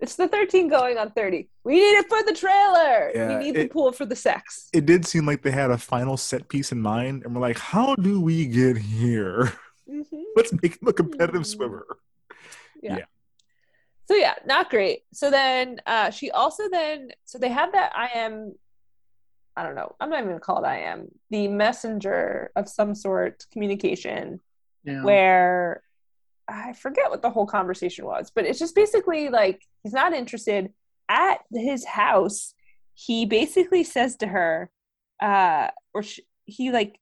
It's 0.00 0.14
the 0.14 0.28
13 0.28 0.68
going 0.68 0.96
on 0.96 1.10
30. 1.10 1.48
We 1.64 1.74
need 1.74 1.96
it 1.98 2.08
for 2.08 2.22
the 2.22 2.32
trailer. 2.32 3.10
Yeah, 3.14 3.28
we 3.38 3.44
need 3.44 3.56
it- 3.56 3.62
the 3.64 3.68
pool 3.68 3.90
for 3.92 4.06
the 4.06 4.14
sex. 4.16 4.68
it 4.72 4.86
did 4.86 5.04
seem 5.06 5.26
like 5.26 5.42
they 5.42 5.50
had 5.50 5.70
a 5.72 5.78
final 5.78 6.16
set 6.16 6.48
piece 6.48 6.70
in 6.70 6.80
mind, 6.80 7.24
and 7.24 7.34
we're 7.34 7.40
like, 7.40 7.58
how 7.58 7.96
do 7.96 8.20
we 8.20 8.46
get 8.46 8.76
here? 8.76 9.52
Mhm. 9.90 10.22
Let's 10.36 10.52
make 10.62 10.80
him 10.80 10.86
a 10.88 10.92
competitive 10.92 11.46
swimmer. 11.46 11.84
Yeah. 12.82 12.98
Yeah. 12.98 13.04
So 14.06 14.14
yeah, 14.14 14.34
not 14.46 14.70
great. 14.70 15.00
So 15.12 15.30
then 15.30 15.80
uh 15.86 16.10
she 16.10 16.30
also 16.30 16.68
then 16.70 17.10
so 17.24 17.38
they 17.38 17.48
have 17.48 17.72
that 17.72 17.92
AIM 18.14 18.54
I 19.56 19.64
don't 19.64 19.74
know. 19.74 19.96
I'm 20.00 20.08
not 20.10 20.18
even 20.20 20.28
gonna 20.30 20.40
call 20.40 20.62
it 20.64 20.66
I 20.68 20.78
am 20.92 21.08
the 21.30 21.48
messenger 21.48 22.52
of 22.54 22.68
some 22.68 22.94
sort 22.94 23.44
communication 23.52 24.40
Yeah. 24.84 25.02
where 25.02 25.82
I 26.48 26.72
forget 26.72 27.10
what 27.10 27.20
the 27.22 27.30
whole 27.30 27.46
conversation 27.46 28.04
was, 28.06 28.30
but 28.34 28.46
it's 28.46 28.58
just 28.58 28.74
basically 28.74 29.28
like 29.28 29.62
he's 29.82 29.92
not 29.92 30.12
interested. 30.12 30.72
At 31.10 31.40
his 31.52 31.84
house, 31.84 32.54
he 32.94 33.26
basically 33.26 33.84
says 33.84 34.16
to 34.16 34.26
her, 34.26 34.70
uh, 35.22 35.68
or 35.94 36.02
sh- 36.02 36.20
he 36.44 36.70
like 36.70 36.98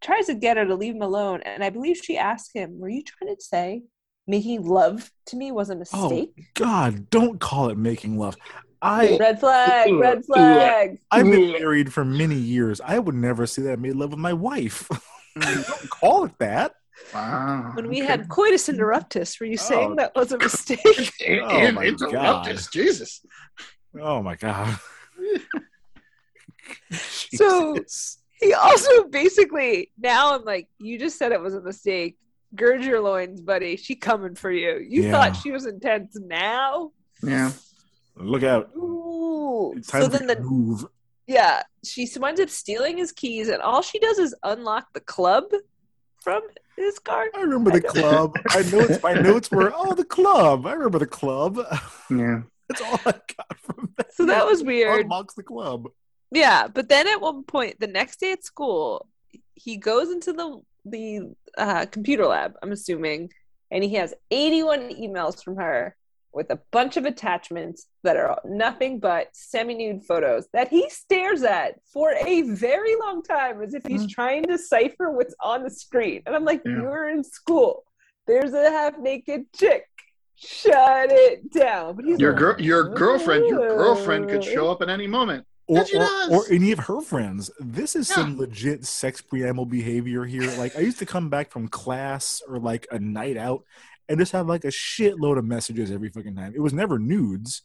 tries 0.00 0.26
to 0.26 0.34
get 0.34 0.56
her 0.56 0.64
to 0.64 0.74
leave 0.74 0.94
him 0.94 1.02
alone. 1.02 1.42
And 1.42 1.62
I 1.62 1.70
believe 1.70 1.98
she 1.98 2.16
asked 2.16 2.50
him, 2.54 2.78
Were 2.78 2.88
you 2.88 3.02
trying 3.02 3.34
to 3.34 3.42
say 3.42 3.82
making 4.26 4.66
love 4.66 5.10
to 5.26 5.36
me 5.36 5.52
was 5.52 5.70
a 5.70 5.76
mistake? 5.76 6.30
God, 6.54 7.10
don't 7.10 7.40
call 7.40 7.68
it 7.68 7.78
making 7.78 8.18
love. 8.18 8.36
I 8.82 9.16
Red 9.18 9.40
flag, 9.40 9.92
red 9.94 10.24
flag. 10.24 10.98
I've 11.10 11.24
been 11.24 11.52
married 11.52 11.92
for 11.92 12.04
many 12.04 12.36
years. 12.36 12.80
I 12.80 12.98
would 12.98 13.14
never 13.14 13.46
say 13.46 13.62
that 13.62 13.72
I 13.72 13.76
made 13.76 13.96
love 13.96 14.10
with 14.10 14.18
my 14.18 14.32
wife. 14.32 14.88
don't 15.40 15.90
call 15.90 16.24
it 16.24 16.38
that. 16.38 16.74
Wow. 17.14 17.72
When 17.74 17.88
we 17.88 17.98
okay. 18.02 18.06
had 18.06 18.28
coitus 18.28 18.68
interruptus, 18.68 19.38
were 19.40 19.46
you 19.46 19.56
saying 19.56 19.92
Oh. 19.92 19.94
that 19.96 20.12
was 20.14 20.32
a 20.32 20.38
mistake? 20.46 21.12
In- 21.20 21.40
Oh 21.44 21.58
in- 21.58 21.74
my 21.74 21.84
interrupt 21.84 22.12
God. 22.12 22.58
Jesus. 22.72 23.24
Oh 24.00 24.22
my 24.22 24.36
god. 24.36 24.78
So- 27.34 27.76
he 28.38 28.52
also 28.52 29.04
basically 29.04 29.90
now 29.98 30.34
I'm 30.34 30.44
like, 30.44 30.68
you 30.78 30.98
just 30.98 31.18
said 31.18 31.32
it 31.32 31.40
was 31.40 31.54
a 31.54 31.60
mistake. 31.62 32.18
Gird 32.54 32.84
your 32.84 33.00
loins, 33.00 33.40
buddy. 33.40 33.76
She 33.76 33.94
coming 33.96 34.34
for 34.34 34.50
you. 34.50 34.78
You 34.86 35.04
Yeah. 35.04 35.10
thought 35.12 35.36
she 35.36 35.50
was 35.52 35.64
intense 35.66 36.16
now? 36.20 36.92
Yeah. 37.22 37.52
look 38.14 38.42
out. 38.42 38.70
Ooh. 38.76 39.74
So 39.82 40.06
then 40.06 40.26
the 40.26 40.38
move. 40.40 40.84
yeah, 41.26 41.62
she 41.84 42.06
winds 42.16 42.40
up 42.40 42.50
stealing 42.50 42.98
his 42.98 43.10
keys, 43.12 43.48
and 43.48 43.62
all 43.62 43.80
she 43.82 43.98
does 43.98 44.18
is 44.18 44.34
unlock 44.42 44.92
the 44.92 45.00
club 45.00 45.44
from 46.26 46.42
his 46.76 46.98
car. 46.98 47.26
I 47.36 47.42
remember 47.42 47.70
the 47.70 47.88
I 47.88 47.92
know. 47.92 48.02
club. 48.02 48.36
I 48.50 48.62
notes 48.62 49.00
my 49.00 49.14
notes 49.14 49.48
were 49.48 49.72
oh 49.72 49.94
the 49.94 50.04
club. 50.04 50.66
I 50.66 50.72
remember 50.72 50.98
the 50.98 51.06
club. 51.06 51.60
Yeah. 52.10 52.42
That's 52.68 52.80
all 52.80 52.98
I 53.06 53.12
got 53.36 53.58
from 53.60 53.94
that. 53.96 54.12
So 54.12 54.26
that 54.26 54.44
was 54.44 54.64
weird. 54.64 55.02
Unlocks 55.04 55.34
the 55.34 55.44
club. 55.44 55.86
Yeah, 56.32 56.66
but 56.66 56.88
then 56.88 57.06
at 57.06 57.20
one 57.20 57.44
point, 57.44 57.78
the 57.78 57.86
next 57.86 58.18
day 58.18 58.32
at 58.32 58.42
school, 58.42 59.06
he 59.54 59.76
goes 59.76 60.10
into 60.10 60.32
the 60.32 60.60
the 60.84 61.34
uh, 61.56 61.86
computer 61.86 62.26
lab. 62.26 62.54
I'm 62.60 62.72
assuming, 62.72 63.30
and 63.70 63.84
he 63.84 63.94
has 63.94 64.12
81 64.32 64.94
emails 64.94 65.44
from 65.44 65.56
her 65.58 65.94
with 66.36 66.50
a 66.50 66.60
bunch 66.70 66.98
of 66.98 67.06
attachments 67.06 67.86
that 68.04 68.16
are 68.16 68.38
nothing 68.44 69.00
but 69.00 69.28
semi-nude 69.32 70.04
photos 70.04 70.46
that 70.52 70.68
he 70.68 70.88
stares 70.90 71.42
at 71.42 71.80
for 71.92 72.12
a 72.12 72.42
very 72.42 72.94
long 72.96 73.22
time, 73.22 73.62
as 73.62 73.72
if 73.72 73.82
he's 73.86 74.06
mm. 74.06 74.10
trying 74.10 74.42
to 74.42 74.48
decipher 74.50 75.10
what's 75.10 75.34
on 75.42 75.64
the 75.64 75.70
screen. 75.70 76.22
And 76.26 76.36
I'm 76.36 76.44
like, 76.44 76.60
Yeah. 76.64 76.72
you're 76.72 77.08
in 77.08 77.24
school. 77.24 77.84
There's 78.26 78.52
a 78.52 78.70
half-naked 78.70 79.46
chick. 79.56 79.86
Shut 80.36 81.10
it 81.10 81.50
down. 81.50 81.96
But 81.96 82.04
he's 82.04 82.20
Your 82.20 82.32
like, 82.32 82.38
girl, 82.38 82.60
your 82.60 82.90
girlfriend, 82.90 83.46
your 83.48 83.68
girlfriend 83.68 84.28
could 84.28 84.44
show 84.44 84.70
up 84.70 84.82
at 84.82 84.90
any 84.90 85.06
moment. 85.06 85.46
Or, 85.68 85.84
she 85.84 85.96
or, 85.96 86.06
or 86.30 86.44
any 86.50 86.70
of 86.70 86.80
her 86.80 87.00
friends. 87.00 87.50
This 87.58 87.96
is 87.96 88.08
Yeah. 88.10 88.16
some 88.16 88.38
legit 88.38 88.84
sex 88.84 89.22
preamble 89.22 89.66
behavior 89.66 90.24
here. 90.24 90.48
Like 90.58 90.76
I 90.76 90.80
used 90.80 90.98
to 90.98 91.06
come 91.06 91.30
back 91.30 91.50
from 91.50 91.66
class 91.66 92.42
or 92.46 92.58
like 92.58 92.86
a 92.92 92.98
night 92.98 93.38
out 93.38 93.64
and 94.08 94.18
just 94.18 94.32
have 94.32 94.46
like 94.46 94.64
a 94.64 94.68
shitload 94.68 95.38
of 95.38 95.44
messages 95.44 95.90
every 95.90 96.08
fucking 96.10 96.34
time. 96.36 96.52
It 96.54 96.60
was 96.60 96.72
never 96.72 96.98
nudes, 96.98 97.62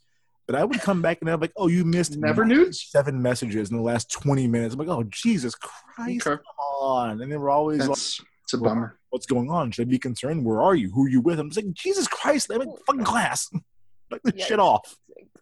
but 0.47 0.55
I 0.55 0.63
would 0.65 0.79
come 0.81 1.01
back 1.01 1.19
and 1.21 1.29
have 1.29 1.41
like, 1.41 1.53
oh, 1.57 1.67
you 1.67 1.85
missed 1.85 2.17
Never 2.17 2.45
nudes? 2.45 2.87
seven 2.89 3.21
messages 3.21 3.69
in 3.71 3.77
the 3.77 3.83
last 3.83 4.11
20 4.11 4.47
minutes. 4.47 4.73
I'm 4.73 4.79
like, 4.79 4.89
oh 4.89 5.03
Jesus 5.03 5.55
Christ, 5.55 6.27
Okay. 6.27 6.35
come 6.37 6.55
on. 6.81 7.21
And 7.21 7.31
they 7.31 7.37
were 7.37 7.49
always 7.49 7.87
like, 7.87 7.91
it's 7.97 8.53
a 8.53 8.57
bummer. 8.57 8.97
what's 9.11 9.25
going 9.25 9.49
on? 9.49 9.71
Should 9.71 9.87
I 9.87 9.89
be 9.91 9.99
concerned? 9.99 10.43
Where 10.43 10.61
are 10.61 10.75
you? 10.75 10.91
Who 10.91 11.05
are 11.05 11.09
you 11.09 11.21
with? 11.21 11.39
I'm 11.39 11.49
just 11.49 11.63
like, 11.65 11.73
Jesus 11.73 12.07
Christ, 12.07 12.51
I'm 12.53 12.61
in 12.61 12.75
fucking 12.87 13.03
class. 13.05 13.49
like 14.11 14.21
this 14.23 14.33
Yikes. 14.33 14.47
shit 14.47 14.59
off. 14.59 14.95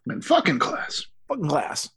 I'm 0.06 0.16
in 0.16 0.22
fucking 0.22 0.58
class. 0.58 1.04
Fucking 1.28 1.48
class. 1.48 1.88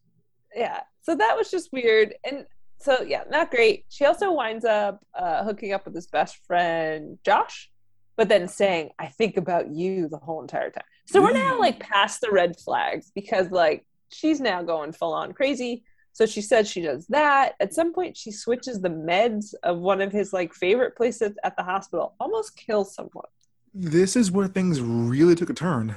yeah 0.56 0.82
so 1.02 1.16
that 1.16 1.36
was 1.36 1.50
just 1.52 1.70
weird 1.74 2.14
and 2.24 2.46
so 2.80 3.02
yeah 3.02 3.24
not 3.30 3.50
great 3.52 3.84
she 3.90 4.06
also 4.06 4.32
winds 4.32 4.64
up 4.64 5.00
uh, 5.18 5.44
hooking 5.44 5.74
up 5.74 5.84
with 5.86 5.96
his 5.96 6.06
best 6.08 6.38
friend 6.46 7.18
josh 7.26 7.70
but 8.16 8.30
then 8.30 8.48
saying 8.48 8.90
i 9.00 9.08
think 9.08 9.38
about 9.38 9.70
you 9.70 10.08
the 10.08 10.18
whole 10.18 10.42
entire 10.42 10.70
time 10.70 10.84
so 11.06 11.22
we're 11.22 11.34
now 11.34 11.60
like 11.60 11.80
past 11.80 12.22
the 12.22 12.32
red 12.32 12.56
flags 12.60 13.12
because 13.14 13.52
like 13.52 13.86
she's 14.10 14.40
now 14.40 14.62
going 14.64 14.92
full 14.92 15.14
on 15.14 15.34
crazy 15.34 15.84
So 16.16 16.28
she 16.28 16.42
said 16.42 16.68
she 16.68 16.82
does 16.82 17.08
that. 17.08 17.56
At 17.60 17.74
some 17.74 17.92
point, 17.92 18.16
she 18.16 18.32
switches 18.32 18.80
the 18.82 18.90
meds 18.90 19.56
of 19.64 19.80
one 19.80 20.00
of 20.00 20.12
his 20.12 20.32
like 20.32 20.54
favorite 20.54 20.96
places 20.96 21.34
at 21.44 21.58
the 21.58 21.64
hospital, 21.64 22.14
almost 22.20 22.56
kills 22.56 22.94
someone. 22.94 23.26
This 23.74 24.16
is 24.16 24.30
where 24.32 24.48
things 24.48 24.80
really 24.80 25.34
took 25.34 25.50
a 25.50 25.56
turn. 25.56 25.96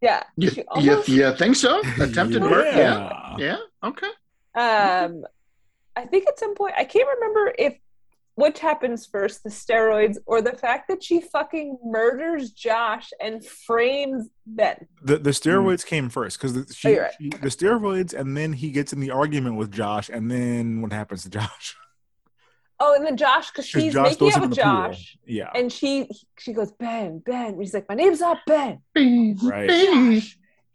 Yeah. 0.00 0.22
You, 0.36 0.48
she 0.50 0.64
you, 0.78 1.02
you 1.06 1.36
think 1.36 1.56
so? 1.56 1.82
Attempted 2.00 2.40
murder? 2.40 2.70
Yeah. 2.70 3.36
Yeah. 3.36 3.58
Yeah. 3.82 3.88
Okay. 3.90 4.12
Um, 4.54 5.26
I 5.94 6.06
think 6.06 6.26
at 6.26 6.38
some 6.38 6.54
point 6.54 6.74
I 6.78 6.84
can't 6.84 7.08
remember 7.16 7.52
if 7.58 7.76
which 8.40 8.58
happens 8.58 9.06
first, 9.06 9.44
the 9.44 9.50
steroids 9.50 10.16
or 10.26 10.42
the 10.42 10.52
fact 10.52 10.88
that 10.88 11.02
she 11.02 11.20
fucking 11.20 11.78
murders 11.84 12.50
Josh 12.50 13.10
and 13.20 13.44
frames 13.44 14.28
Ben. 14.46 14.86
The 15.02 15.18
the 15.18 15.30
hmm. 15.30 15.48
steroids 15.48 15.86
came 15.86 16.08
first 16.08 16.38
because 16.38 16.54
the, 16.54 16.60
Oh, 16.60 16.72
she, 16.74 16.90
you're 16.90 17.02
right. 17.02 17.12
she- 17.20 17.28
the 17.28 17.48
steroids, 17.48 18.14
and 18.14 18.36
then 18.36 18.52
he 18.52 18.70
gets 18.70 18.92
in 18.92 19.00
the 19.00 19.10
argument 19.10 19.56
with 19.56 19.70
Josh, 19.70 20.08
and 20.08 20.30
then 20.30 20.82
what 20.82 20.92
happens 20.92 21.22
to 21.24 21.30
Josh? 21.30 21.76
Oh, 22.82 22.94
and 22.94 23.04
then 23.04 23.18
Josh, 23.18 23.50
because 23.50 23.66
she's 23.66 23.92
Josh 23.92 24.04
making 24.04 24.18
throws 24.18 24.36
out 24.36 24.42
him 24.42 24.48
with 24.48 24.58
the 24.58 24.64
pool. 24.64 24.72
Josh, 24.88 25.18
Yeah, 25.26 25.50
and 25.54 25.70
she 25.70 26.08
she 26.38 26.54
goes 26.54 26.72
Ben 26.72 27.18
Ben. 27.18 27.60
He's 27.60 27.74
like, 27.74 27.86
my 27.90 27.94
name's 27.94 28.20
not 28.20 28.38
Ben. 28.46 28.80
right. 29.42 30.22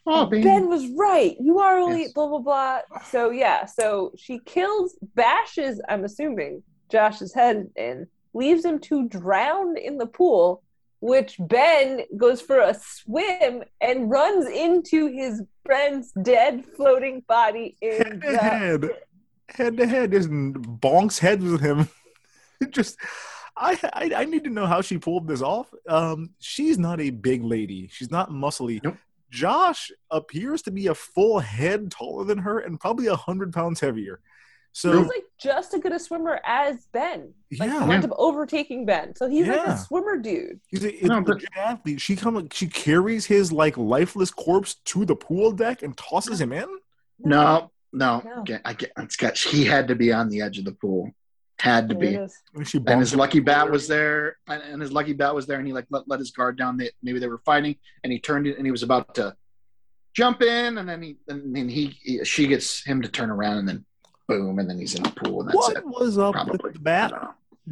Oh, 0.07 0.28
baby. 0.28 0.43
Ben 0.43 0.70
was 0.70 0.88
right. 0.95 1.36
You 1.39 1.57
are 1.59 1.80
only 1.80 2.01
Yes. 2.01 2.13
blah 2.13 2.28
blah 2.28 2.39
blah. 2.39 2.82
So 3.09 3.32
yeah, 3.32 3.66
so 3.66 4.11
she 4.16 4.38
kills, 4.45 4.95
bashes. 5.16 5.82
I'm 5.89 6.03
assuming 6.03 6.61
Josh's 6.89 7.33
head 7.33 7.69
in, 7.75 8.07
leaves 8.33 8.63
him 8.65 8.79
to 8.79 9.07
drown 9.07 9.77
in 9.77 9.97
the 9.97 10.07
pool. 10.07 10.61
Which 11.01 11.36
Ben 11.39 12.01
goes 12.17 12.41
for 12.41 12.57
a 12.57 12.73
swim 12.73 13.63
and 13.79 14.09
runs 14.09 14.47
into 14.47 15.05
his 15.07 15.43
friend's 15.63 16.11
dead 16.13 16.63
floating 16.75 17.19
body 17.27 17.77
in 17.79 17.97
Head 17.97 18.21
to 18.21 18.31
the. 18.31 18.38
head, 18.38 18.89
head 19.49 19.77
to 19.77 19.86
head, 19.86 20.11
just 20.11 20.29
bonks 20.29 21.19
heads 21.19 21.43
with 21.43 21.61
him. 21.61 21.89
Just, 22.69 22.97
I, 23.57 23.77
I 23.93 24.11
I 24.15 24.25
need 24.25 24.45
to 24.45 24.49
know 24.49 24.65
how 24.65 24.81
she 24.81 24.97
pulled 24.97 25.27
this 25.27 25.41
off. 25.41 25.71
Um, 25.88 26.31
she's 26.39 26.79
not 26.79 27.01
a 27.01 27.09
big 27.09 27.43
lady. 27.43 27.89
She's 27.91 28.09
not 28.09 28.29
muscly. 28.29 28.81
Nope. 28.81 28.95
Josh 29.29 29.91
appears 30.09 30.61
to 30.63 30.71
be 30.71 30.88
a 30.88 30.95
full 30.95 31.39
head 31.39 31.91
taller 31.91 32.23
than 32.23 32.38
her 32.39 32.59
and 32.59 32.79
probably 32.79 33.07
a 33.07 33.15
hundred 33.15 33.53
pounds 33.53 33.81
heavier. 33.81 34.21
So 34.78 34.97
He's 34.97 35.07
like 35.07 35.23
just 35.39 35.73
as 35.73 35.80
good 35.80 35.93
a 35.93 35.99
swimmer 35.99 36.38
as 36.43 36.86
Ben. 36.91 37.34
Like 37.57 37.69
Yeah. 37.69 37.88
winds 37.88 38.05
up 38.05 38.11
overtaking 38.17 38.86
Ben. 38.86 39.15
So 39.15 39.30
he's 39.30 39.47
like 39.47 39.65
a 39.65 39.78
swimmer 39.78 40.17
dude. 40.17 40.59
He's 40.67 40.84
a, 40.84 40.91
No, 41.01 41.21
but- 41.21 41.36
legit 41.36 41.49
athlete. 41.55 42.01
She 42.01 42.17
come, 42.17 42.49
she 42.51 42.67
carries 42.67 43.26
his 43.26 43.53
like 43.53 43.78
lifeless 43.78 44.32
corpse 44.32 44.73
to 44.91 45.05
the 45.05 45.15
pool 45.15 45.53
deck 45.53 45.82
and 45.82 45.95
tosses 45.95 46.41
him 46.41 46.51
in. 46.51 46.67
No, 47.19 47.71
no. 47.93 48.21
No. 48.26 48.43
Get, 48.43 48.63
I 48.65 48.73
get. 48.73 48.91
It's 48.97 49.15
got. 49.15 49.38
He 49.38 49.63
had 49.63 49.88
to 49.88 49.95
be 49.95 50.11
on 50.11 50.28
the 50.28 50.41
edge 50.41 50.57
of 50.59 50.65
the 50.65 50.73
pool. 50.73 51.09
Had 51.57 51.88
to 51.88 51.95
There 51.95 52.11
be. 52.11 52.15
And 52.53 52.67
she 52.67 52.80
And 52.86 52.99
his 52.99 53.15
lucky 53.15 53.39
bat 53.39 53.71
was 53.71 53.88
there. 53.88 54.36
And, 54.49 54.61
and 54.61 54.82
his 54.82 54.91
lucky 54.91 55.13
bat 55.13 55.34
was 55.34 55.45
there. 55.47 55.57
And 55.57 55.65
he 55.65 55.71
like 55.71 55.86
let, 55.89 56.05
let 56.05 56.19
his 56.19 56.32
guard 56.32 56.57
down. 56.57 56.76
They, 56.76 56.89
maybe 57.01 57.19
they 57.19 57.28
were 57.30 57.41
fighting. 57.45 57.78
And 58.03 58.11
he 58.11 58.19
turned 58.19 58.45
it. 58.45 58.57
And 58.57 58.67
he 58.67 58.71
was 58.71 58.84
about 58.84 59.15
to 59.15 59.38
jump 60.13 60.41
in. 60.41 60.78
And 60.80 60.89
then 60.89 61.01
he. 61.01 61.15
And 61.30 61.55
then 61.55 61.69
he, 61.69 61.97
he. 62.03 62.26
She 62.26 62.47
gets 62.47 62.84
him 62.84 63.01
to 63.03 63.07
turn 63.07 63.30
around. 63.30 63.59
And 63.59 63.67
then 63.69 63.86
boom. 64.28 64.59
And 64.59 64.69
then 64.69 64.80
he's 64.80 64.95
in 64.95 65.03
the 65.03 65.09
pool. 65.11 65.41
And 65.41 65.49
that's 65.49 65.55
What 65.57 65.78
it. 65.78 65.86
was 65.86 66.17
up 66.17 66.34
Probably. 66.34 66.59
with 66.63 66.73
the 66.73 66.80
bat? 66.80 67.13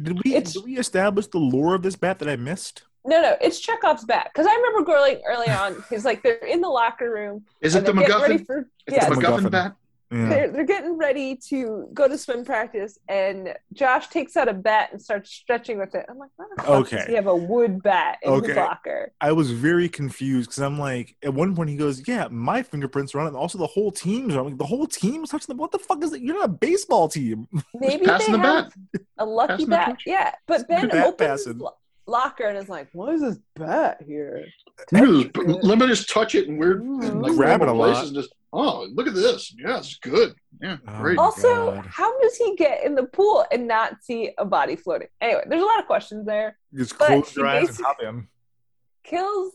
Did 0.00 0.22
we 0.24 0.34
It's- 0.34 0.52
did 0.54 0.64
we 0.64 0.76
establish 0.78 1.26
the 1.28 1.38
lore 1.38 1.74
of 1.74 1.82
this 1.82 1.96
bat 1.96 2.18
that 2.18 2.28
I 2.28 2.36
missed? 2.36 2.82
No, 3.06 3.20
no, 3.20 3.36
it's 3.40 3.60
Chekhov's 3.60 4.04
bat. 4.04 4.30
Because 4.32 4.46
I 4.46 4.54
remember 4.54 4.82
growing 4.82 5.20
early 5.28 5.48
on, 5.50 5.84
he's 5.90 6.04
like 6.06 6.22
they're 6.22 6.36
in 6.36 6.60
the 6.62 6.68
locker 6.68 7.10
room. 7.12 7.44
Is 7.60 7.74
it 7.74 7.84
the 7.84 7.92
they're 7.92 8.06
getting 8.06 8.22
ready 8.22 8.34
MacGuffin? 8.38 8.46
For, 8.46 8.68
It's 8.86 8.96
yeah, 8.96 9.08
the 9.10 9.16
MacGuffin. 9.16 9.40
MacGuffin 9.40 9.50
bat. 9.50 9.76
Yeah. 10.14 10.28
they're, 10.28 10.50
they're 10.52 10.64
getting 10.64 10.96
ready 10.96 11.36
to 11.48 11.88
go 11.92 12.06
to 12.08 12.16
swim 12.16 12.44
practice, 12.44 12.98
and 13.08 13.54
Josh 13.72 14.08
takes 14.08 14.36
out 14.36 14.48
a 14.48 14.52
bat 14.52 14.90
and 14.92 15.02
starts 15.02 15.30
stretching 15.30 15.78
with 15.78 15.94
it. 15.94 16.06
I'm 16.08 16.18
like, 16.18 16.30
why 16.36 16.46
the 16.56 16.62
fuck 16.62 16.70
Okay. 16.70 16.96
does 16.98 17.06
he 17.06 17.14
have 17.14 17.26
a 17.26 17.34
wood 17.34 17.82
bat 17.82 18.18
in 18.22 18.32
Okay. 18.32 18.48
his 18.48 18.56
locker? 18.56 19.12
I 19.20 19.32
was 19.32 19.50
very 19.50 19.88
confused 19.88 20.50
because 20.50 20.62
I'm 20.62 20.78
like, 20.78 21.16
at 21.22 21.34
one 21.34 21.54
point 21.56 21.70
he 21.70 21.76
goes, 21.76 22.06
"Yeah, 22.06 22.28
my 22.30 22.62
fingerprints 22.62 23.14
are 23.14 23.20
on 23.20 23.26
it, 23.26 23.28
and 23.30 23.36
also 23.36 23.58
the 23.58 23.66
whole 23.66 23.90
team's 23.90 24.36
on." 24.36 24.44
like, 24.44 24.58
the 24.58 24.64
whole 24.66 24.86
team's 24.86 25.30
touching 25.30 25.54
the. 25.54 25.60
What 25.60 25.72
the 25.72 25.78
fuck 25.78 26.02
is 26.04 26.12
it? 26.12 26.20
You're 26.22 26.36
not 26.36 26.44
a 26.46 26.48
baseball 26.52 27.08
team. 27.08 27.48
Maybe 27.74 28.06
they 28.06 28.18
the 28.18 28.38
have 28.38 28.42
bat. 28.42 28.72
a 29.18 29.24
lucky 29.24 29.52
Passing 29.66 29.68
bat. 29.68 29.96
Yeah, 30.06 30.32
but 30.46 30.68
Ben 30.68 30.88
bat 30.88 31.06
opens 31.06 31.28
passing. 31.28 31.52
his 31.54 31.62
lo- 31.62 31.76
locker 32.06 32.44
and 32.44 32.58
is 32.58 32.68
like, 32.68 32.88
"Why 32.92 33.10
is 33.12 33.20
this 33.20 33.38
bat 33.56 34.02
here?" 34.06 34.44
Let 34.92 35.04
me 35.04 35.24
just- 35.24 35.64
let 35.64 35.78
me 35.78 35.86
just 35.86 36.10
touch 36.10 36.34
it 36.34 36.48
in 36.48 36.58
weird 36.58 36.82
mm-hmm. 36.82 37.02
and 37.02 37.22
like 37.22 37.34
Grab 37.34 37.60
it 37.60 37.64
a 37.64 37.66
normal 37.66 37.88
lot. 37.88 38.06
and 38.06 38.14
Just 38.14 38.34
oh, 38.52 38.86
look 38.92 39.06
at 39.08 39.14
this. 39.14 39.54
Yeah, 39.58 39.78
it's 39.78 39.96
good. 39.98 40.34
Yeah, 40.62 40.76
Oh. 40.86 40.98
great. 41.00 41.18
Also, 41.18 41.72
God. 41.74 41.86
how 41.86 42.20
does 42.20 42.36
he 42.36 42.54
get 42.56 42.84
in 42.84 42.94
the 42.94 43.04
pool 43.04 43.44
and 43.50 43.66
not 43.66 44.02
see 44.02 44.32
a 44.38 44.44
body 44.44 44.76
floating? 44.76 45.08
Anyway, 45.20 45.42
there's 45.48 45.62
a 45.62 45.66
lot 45.66 45.80
of 45.80 45.86
questions 45.86 46.24
there. 46.26 46.56
Just 46.74 46.96
close 46.98 47.30
she 47.30 47.40
your 47.40 47.48
eyes 47.48 47.58
and 47.60 47.68
basic- 47.68 47.84
hop 47.86 47.96
in. 48.02 48.28
Kills 49.02 49.52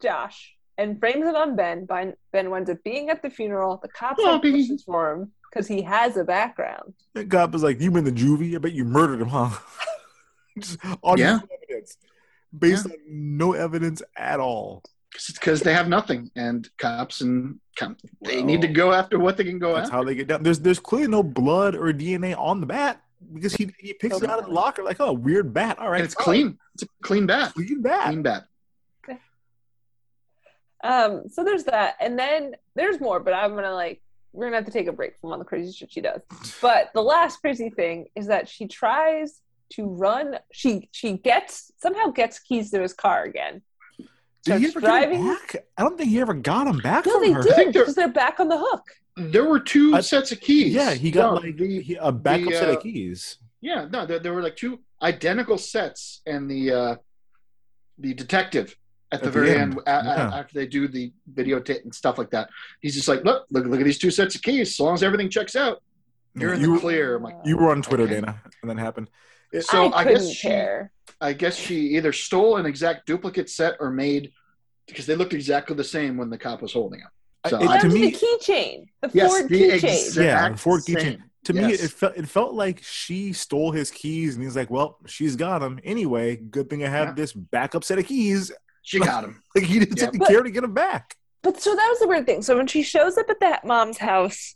Josh 0.00 0.54
and 0.78 0.98
frames 0.98 1.26
it 1.26 1.34
on 1.36 1.54
Ben. 1.56 1.84
Ben, 1.84 2.14
ben 2.32 2.50
winds 2.50 2.70
up 2.70 2.78
being 2.84 3.10
at 3.10 3.22
the 3.22 3.30
funeral. 3.30 3.78
The 3.82 3.88
cops 3.88 4.22
have 4.24 4.40
baby. 4.42 4.54
questions 4.58 4.82
for 4.84 5.12
him 5.12 5.32
because 5.50 5.68
he 5.68 5.82
has 5.82 6.16
a 6.16 6.24
background. 6.24 6.94
The 7.14 7.24
cop 7.26 7.54
is 7.54 7.62
like, 7.62 7.80
"You 7.80 7.90
been 7.90 8.04
the 8.04 8.10
juvie? 8.12 8.54
I 8.54 8.58
bet 8.58 8.72
you 8.72 8.84
murdered 8.84 9.20
him, 9.20 9.28
huh?" 9.28 9.50
Just 10.60 10.78
on 11.02 11.18
Yeah. 11.18 11.36
no 11.36 11.48
evidence, 11.62 11.96
based 12.56 12.86
on 12.86 12.92
no 13.08 13.52
evidence 13.52 14.02
at 14.16 14.40
all. 14.40 14.82
because 15.34 15.60
they 15.62 15.72
have 15.74 15.88
nothing, 15.88 16.30
and 16.36 16.68
cops 16.78 17.20
and 17.20 17.58
com- 17.76 17.96
they 18.22 18.36
Well, 18.36 18.44
need 18.46 18.60
to 18.62 18.68
go 18.68 18.92
after 18.92 19.18
what 19.18 19.36
they 19.36 19.44
can 19.44 19.58
go 19.58 19.70
after. 19.70 19.80
That's 19.80 19.88
after. 19.90 19.96
how 19.96 20.04
they 20.04 20.14
get 20.14 20.28
down. 20.28 20.42
There's 20.42 20.60
there's 20.60 20.78
clearly 20.80 21.08
no 21.08 21.22
blood 21.22 21.74
or 21.74 21.92
DNA 21.92 22.36
on 22.38 22.60
the 22.60 22.66
bat 22.66 23.02
because 23.34 23.54
he 23.54 23.70
he 23.78 23.92
picks 23.92 24.22
it 24.22 24.30
out 24.30 24.38
of 24.38 24.44
the 24.46 24.52
locker 24.52 24.82
like, 24.84 25.00
"Oh, 25.00 25.12
weird 25.12 25.52
bat. 25.52 25.78
All 25.78 25.90
right, 25.90 26.00
and 26.00 26.04
it's 26.06 26.14
fine. 26.14 26.24
clean. 26.24 26.58
It's 26.74 26.84
a 26.84 26.86
clean 27.02 27.26
bat. 27.26 27.52
clean 27.54 27.82
bat." 27.82 28.04
Clean 28.06 28.22
bat. 28.22 28.44
Um, 30.82 31.24
so 31.28 31.44
there's 31.44 31.64
that, 31.64 31.96
and 32.00 32.18
then 32.18 32.54
there's 32.74 33.00
more, 33.00 33.20
but 33.20 33.34
I'm 33.34 33.54
gonna 33.54 33.74
like 33.74 34.00
we're 34.32 34.46
gonna 34.46 34.56
have 34.56 34.64
to 34.66 34.70
take 34.72 34.86
a 34.86 34.92
break 34.92 35.18
from 35.20 35.32
all 35.32 35.38
the 35.38 35.44
crazy 35.44 35.72
shit 35.72 35.92
she 35.92 36.00
does. 36.00 36.22
But 36.62 36.90
the 36.94 37.02
last 37.02 37.40
crazy 37.40 37.68
thing 37.68 38.06
is 38.14 38.28
that 38.28 38.48
she 38.48 38.66
tries 38.66 39.42
to 39.70 39.86
run. 39.86 40.36
She 40.52 40.88
she 40.92 41.14
gets 41.14 41.70
somehow 41.78 42.08
gets 42.10 42.38
keys 42.38 42.70
to 42.72 42.80
his 42.80 42.92
car 42.92 43.24
again. 43.24 43.62
Did 44.44 44.60
he 44.60 44.68
starts 44.70 44.86
ever 44.86 45.00
get 45.06 45.12
him 45.12 45.26
back? 45.28 45.56
I 45.76 45.82
don't 45.82 45.98
think 45.98 46.10
he 46.10 46.20
ever 46.20 46.34
got 46.34 46.66
him 46.66 46.78
back 46.78 47.04
No, 47.06 47.12
from 47.12 47.22
they 47.22 47.32
her. 47.32 47.42
did 47.42 47.54
think 47.56 47.72
they're- 47.74 47.82
because 47.82 47.94
they're 47.94 48.08
back 48.08 48.40
on 48.40 48.48
the 48.48 48.56
hook. 48.58 48.82
There 49.16 49.44
were 49.44 49.60
two 49.60 49.94
I- 49.94 50.00
sets 50.00 50.32
of 50.32 50.40
keys. 50.40 50.72
Yeah, 50.72 50.94
he 50.94 51.10
got 51.10 51.34
No, 51.34 51.40
like 51.40 51.56
the, 51.58 51.82
he, 51.82 51.94
a 51.96 52.10
backup 52.10 52.48
the, 52.50 52.54
set 52.56 52.68
uh, 52.70 52.76
of 52.76 52.82
keys. 52.82 53.36
yeah. 53.60 53.86
No, 53.90 54.06
there, 54.06 54.18
there 54.18 54.32
were 54.32 54.42
like 54.42 54.56
two 54.56 54.80
identical 55.02 55.58
sets, 55.58 56.22
and 56.26 56.50
the 56.50 56.70
uh, 56.72 56.96
the 57.98 58.14
detective 58.14 58.74
at 59.12 59.20
the 59.20 59.26
At 59.26 59.32
the 59.34 59.38
very 59.40 59.50
end, 59.50 59.72
end, 59.72 59.80
a- 59.86 59.90
a- 60.00 60.04
yeah. 60.04 60.38
after 60.38 60.54
they 60.54 60.66
do 60.66 60.88
the 60.88 61.12
videotape 61.34 61.82
and 61.82 61.94
stuff 61.94 62.16
like 62.16 62.30
that, 62.30 62.48
he's 62.80 62.94
just 62.94 63.08
like, 63.08 63.24
look, 63.24 63.44
look, 63.50 63.66
look 63.66 63.80
at 63.80 63.84
these 63.84 63.98
two 63.98 64.10
sets 64.10 64.34
of 64.36 64.42
keys. 64.42 64.70
As 64.70 64.80
long 64.80 64.94
as 64.94 65.02
everything 65.02 65.28
checks 65.28 65.54
out, 65.56 65.82
you're 66.34 66.54
in 66.54 66.60
you, 66.60 66.74
the 66.74 66.80
clear. 66.80 67.16
I'm 67.16 67.22
like, 67.24 67.34
you 67.44 67.56
were 67.58 67.70
on 67.72 67.82
Twitter, 67.82 68.04
Okay. 68.04 68.14
Dana, 68.14 68.40
and 68.62 68.70
that 68.70 68.78
happened. 68.78 69.10
So 69.60 69.86
I 69.92 70.00
I, 70.00 70.04
couldn't 70.04 70.18
guess 70.22 70.30
she, 70.34 70.48
care. 70.48 70.92
I 71.20 71.32
guess 71.32 71.56
she 71.56 71.76
either 71.96 72.12
stole 72.12 72.56
an 72.56 72.66
exact 72.66 73.06
duplicate 73.06 73.50
set 73.50 73.74
or 73.80 73.90
made 73.90 74.32
because 74.86 75.06
they 75.06 75.14
looked 75.16 75.34
exactly 75.34 75.76
the 75.76 75.84
same 75.84 76.16
when 76.16 76.30
the 76.30 76.38
cop 76.38 76.62
was 76.62 76.72
holding 76.72 77.00
them. 77.00 77.08
So 77.48 77.58
it- 77.60 77.68
I, 77.68 77.78
to 77.80 77.88
to 77.88 77.94
me- 77.94 78.10
the 78.10 78.16
keychain, 78.16 78.86
the 79.00 79.10
yes, 79.12 79.30
Ford 79.38 79.50
keychain. 79.50 80.16
Yeah, 80.24 80.48
the 80.50 80.56
Ford 80.56 80.82
keychain. 80.82 81.00
same. 81.00 81.24
To 81.44 81.52
me, 81.54 81.72
it 81.72 81.90
felt 81.90 82.16
it 82.18 82.28
felt 82.28 82.52
like 82.54 82.82
she 82.82 83.32
stole 83.32 83.72
his 83.72 83.90
keys, 83.90 84.34
and 84.34 84.44
he's 84.44 84.54
like, 84.56 84.68
"Well, 84.70 84.98
she's 85.06 85.36
got 85.36 85.60
them 85.60 85.80
anyway. 85.84 86.36
Good 86.36 86.68
thing 86.68 86.84
I 86.84 86.88
have 86.88 87.08
Yeah. 87.08 87.14
this 87.14 87.32
backup 87.32 87.82
set 87.82 87.98
of 87.98 88.04
keys." 88.06 88.52
She 88.82 88.98
got 89.00 89.24
him. 89.24 89.42
Like 89.54 89.64
he 89.64 89.78
didn't 89.78 89.98
Yep. 89.98 90.12
take 90.12 90.26
care 90.26 90.42
to 90.42 90.50
get 90.50 90.60
them 90.60 90.74
back. 90.74 91.16
But 91.42 91.58
so 91.60 91.74
that 91.74 91.86
was 91.88 91.98
the 92.00 92.08
weird 92.08 92.26
thing. 92.26 92.42
So 92.42 92.56
when 92.58 92.66
she 92.66 92.82
shows 92.82 93.16
up 93.16 93.30
at 93.30 93.40
that 93.40 93.64
mom's 93.64 93.96
house, 93.96 94.54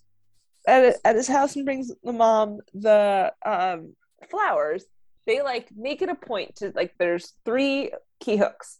at, 0.68 0.96
at 1.06 1.16
his 1.16 1.26
house 1.26 1.56
and 1.56 1.64
brings 1.64 1.90
the 2.02 2.12
mom 2.12 2.60
the 2.74 3.32
um, 3.46 3.94
flowers, 4.30 4.84
they 5.26 5.42
like 5.42 5.68
make 5.76 6.02
it 6.02 6.08
a 6.08 6.14
point 6.14 6.56
to 6.56 6.72
like 6.74 6.94
there's 6.98 7.32
three 7.44 7.92
key 8.20 8.36
hooks. 8.36 8.78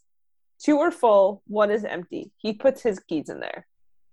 Two 0.63 0.79
are 0.79 0.91
full, 0.91 1.41
one 1.47 1.71
is 1.71 1.83
empty. 1.83 2.31
He 2.37 2.53
puts 2.53 2.81
his 2.81 2.99
keys 2.99 3.29
in 3.29 3.39
there. 3.39 3.65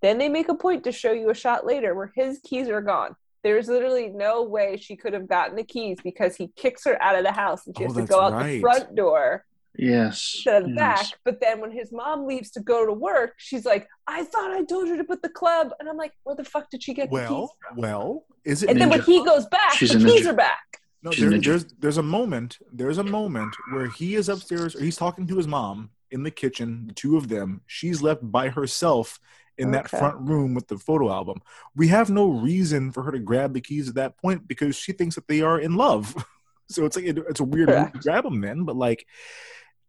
Then 0.03 0.19
they 0.19 0.29
make 0.29 0.49
a 0.49 0.55
point 0.55 0.85
to 0.85 0.93
show 0.93 1.13
you 1.13 1.31
a 1.31 1.35
shot 1.35 1.65
later 1.65 1.95
where 1.95 2.11
his 2.17 2.41
keys 2.45 2.69
are 2.69 2.81
gone. 2.81 3.15
There's 3.45 3.69
literally 3.69 4.09
no 4.09 4.43
way 4.43 4.77
she 4.77 4.97
could 4.97 5.13
have 5.13 5.29
gotten 5.29 5.57
the 5.57 5.65
keys 5.65 5.99
because 6.03 6.37
he 6.37 6.49
kicks 6.57 6.85
her 6.85 7.01
out 7.03 7.17
of 7.17 7.25
the 7.25 7.33
house 7.33 7.67
and 7.67 7.77
she 7.77 7.85
Oh, 7.85 7.89
has 7.89 7.97
to 7.97 8.03
go 8.05 8.21
out 8.21 8.45
the 8.45 8.61
front 8.61 8.95
door 8.97 9.45
Yes. 9.79 10.33
instead 10.35 10.63
of 10.63 10.69
the 10.69 10.75
yes. 10.75 11.11
back. 11.11 11.19
But 11.25 11.41
then 11.41 11.61
when 11.61 11.71
his 11.71 11.93
mom 11.93 12.27
leaves 12.27 12.51
to 12.53 12.61
go 12.61 12.85
to 12.85 12.93
work, 12.93 13.35
she's 13.39 13.65
like, 13.65 13.87
I 14.07 14.25
thought 14.25 14.51
I 14.53 14.65
told 14.65 14.89
her 14.89 14.97
to 14.97 15.05
put 15.05 15.23
the 15.23 15.29
club. 15.29 15.71
And 15.81 15.89
I'm 15.89 15.97
like, 15.97 16.13
where 16.25 16.37
the 16.37 16.45
fuck 16.45 16.69
did 16.71 16.83
she 16.83 16.95
get 16.95 17.11
the 17.11 17.19
keys? 17.21 17.29
Well, 17.31 17.51
well, 17.77 18.25
is 18.45 18.63
it? 18.63 18.71
And 18.71 18.81
then 18.81 18.91
when 18.91 19.03
he 19.03 19.25
goes 19.25 19.47
back, 19.47 19.73
She's 19.75 19.91
the 19.93 19.99
keys 19.99 20.27
ninja. 20.27 20.31
are 20.31 20.35
back. 20.35 20.81
No, 21.03 21.11
there, 21.11 21.39
there's 21.39 21.65
there's 21.81 21.99
a 21.99 22.03
moment 22.03 22.59
there's 22.73 22.99
a 22.99 23.05
moment 23.05 23.55
where 23.73 23.89
he 23.89 24.15
is 24.15 24.29
upstairs 24.29 24.77
or 24.77 24.85
he's 24.85 24.97
talking 24.97 25.27
to 25.27 25.37
his 25.37 25.49
mom 25.49 25.91
in 26.11 26.23
the 26.23 26.31
kitchen, 26.31 26.87
the 26.87 26.93
two 26.93 27.17
of 27.17 27.29
them. 27.29 27.63
She's 27.67 28.03
left 28.03 28.21
by 28.23 28.51
herself, 28.51 29.19
in 29.59 29.71
that 29.73 29.89
front 29.91 30.17
room 30.19 30.55
with 30.55 30.69
the 30.69 30.79
photo 30.79 31.11
album. 31.11 31.41
We 31.75 31.89
have 31.89 32.11
no 32.11 32.29
reason 32.29 32.93
for 32.93 33.03
her 33.03 33.13
to 33.13 33.19
grab 33.19 33.55
the 33.55 33.61
keys 33.61 33.89
at 33.89 33.95
that 33.97 34.17
point 34.17 34.49
because 34.49 34.77
she 34.77 34.93
thinks 34.93 35.15
that 35.15 35.29
they 35.29 35.43
are 35.43 35.59
in 35.59 35.77
love. 35.77 36.15
so 36.69 36.85
it's 36.85 36.97
like 36.97 37.05
it, 37.05 37.19
it's 37.19 37.41
a 37.41 37.45
weird 37.45 37.69
move 37.69 37.93
to 37.93 37.99
grab 37.99 38.25
them 38.25 38.41
then, 38.41 38.65
but 38.65 38.77
like 38.77 39.07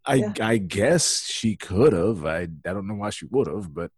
I 0.06 0.16
Yeah. 0.16 0.34
I 0.42 0.58
guess 0.58 1.26
she 1.26 1.56
could 1.56 1.94
have. 1.94 2.26
I 2.26 2.42
I 2.42 2.74
don't 2.74 2.88
know 2.88 2.96
why 2.96 3.10
she 3.10 3.26
would 3.26 3.48
have, 3.48 3.74
but 3.74 3.92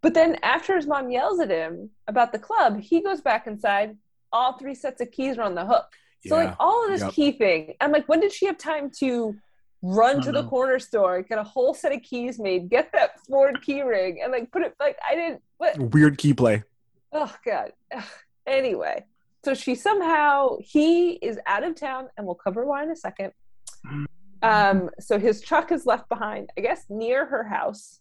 But 0.00 0.14
then 0.14 0.38
after 0.42 0.76
his 0.76 0.86
mom 0.86 1.10
yells 1.10 1.40
at 1.40 1.50
him 1.50 1.90
about 2.06 2.32
the 2.32 2.38
club, 2.38 2.80
he 2.80 3.02
goes 3.02 3.20
back 3.20 3.46
inside. 3.46 3.96
All 4.32 4.52
three 4.58 4.74
sets 4.74 5.00
of 5.00 5.10
keys 5.10 5.38
are 5.38 5.42
on 5.42 5.54
the 5.54 5.64
hook. 5.66 5.86
So 6.26 6.36
Yeah. 6.36 6.44
like 6.46 6.56
all 6.58 6.84
of 6.84 6.90
this 6.90 7.02
Yep. 7.02 7.12
key 7.12 7.32
thing, 7.32 7.74
I'm 7.80 7.92
like, 7.92 8.08
when 8.08 8.20
did 8.20 8.32
she 8.32 8.46
have 8.46 8.58
time 8.58 8.90
to 8.98 9.36
run 9.82 10.20
to 10.22 10.32
the 10.32 10.42
Mhm. 10.42 10.48
corner 10.50 10.78
store, 10.80 11.22
get 11.22 11.38
a 11.38 11.42
whole 11.44 11.72
set 11.72 11.92
of 11.92 12.02
keys 12.02 12.38
made, 12.38 12.68
get 12.68 12.90
that 12.92 13.20
Ford 13.20 13.62
key 13.62 13.82
ring, 13.82 14.20
and 14.22 14.32
like 14.32 14.50
put 14.50 14.62
it 14.62 14.74
like 14.80 14.98
I 15.08 15.14
didn't. 15.14 15.42
What? 15.58 15.78
weird 15.78 16.18
key 16.18 16.34
play. 16.34 16.64
Oh 17.12 17.34
god. 17.44 17.72
Anyway, 18.46 19.04
so 19.44 19.52
she 19.52 19.74
somehow 19.74 20.56
he 20.60 21.12
is 21.16 21.38
out 21.46 21.62
of 21.64 21.74
town, 21.74 22.08
and 22.16 22.24
we'll 22.26 22.34
cover 22.34 22.64
why 22.64 22.82
in 22.82 22.90
a 22.90 22.96
second. 22.96 23.32
Um, 24.42 24.88
so 25.00 25.18
his 25.18 25.42
truck 25.42 25.70
is 25.70 25.84
left 25.84 26.08
behind, 26.08 26.50
I 26.56 26.62
guess, 26.62 26.84
near 26.88 27.26
her 27.26 27.44
house. 27.44 28.00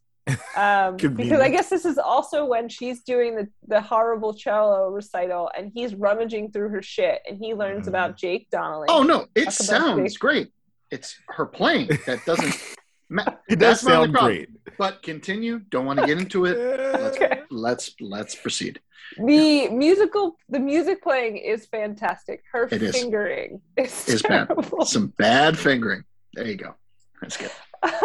Um, 0.56 0.96
because 1.16 1.40
I 1.40 1.50
guess 1.50 1.70
this 1.70 1.86
is 1.86 1.98
also 1.98 2.46
when 2.46 2.68
she's 2.70 3.02
doing 3.04 3.36
the, 3.36 3.48
the 3.68 3.80
horrible 3.82 4.34
cello 4.34 4.90
recital 4.90 5.50
and 5.58 5.72
he's 5.74 5.96
rummaging 5.96 6.52
through 6.52 6.70
her 6.70 6.82
shit 6.82 7.22
and 7.28 7.38
he 7.38 7.54
learns 7.54 7.86
Mhm. 7.86 7.90
about 7.90 8.18
Jake 8.18 8.50
Donnelly. 8.50 8.88
Oh 8.90 9.04
no, 9.04 9.28
it 9.36 9.46
Talk 9.46 9.54
sounds 9.54 10.14
Jake. 10.14 10.20
great. 10.20 10.52
It's 10.92 11.16
her 11.30 11.46
playing 11.46 11.90
that 12.06 12.26
doesn't. 12.26 12.56
ma- 13.10 13.24
It 13.50 13.60
does 13.60 13.82
That's 13.82 13.84
my 13.86 13.96
only 13.96 14.14
sound 14.14 14.14
great. 14.28 14.50
But 14.78 15.02
continue. 15.04 15.60
Don't 15.70 15.86
want 15.86 16.00
to 16.00 16.06
get 16.06 16.18
into 16.18 16.46
it. 16.46 16.58
Let's 16.58 17.18
Okay. 17.18 17.42
let's 17.50 17.96
let's 18.02 18.36
proceed. 18.36 18.80
The 19.18 19.70
musical, 19.70 20.36
the 20.50 20.60
music 20.60 21.02
playing 21.02 21.38
is 21.38 21.66
fantastic. 21.66 22.44
Her 22.52 22.68
It 22.70 22.84
is. 22.84 22.96
fingering 22.96 23.62
is, 23.78 24.08
Is 24.10 24.22
bad. 24.22 24.50
Some 24.86 25.08
bad 25.18 25.58
fingering. 25.58 26.04
There 26.34 26.46
you 26.46 26.56
go. 26.56 26.76
That's 27.22 27.38
good. 27.38 27.52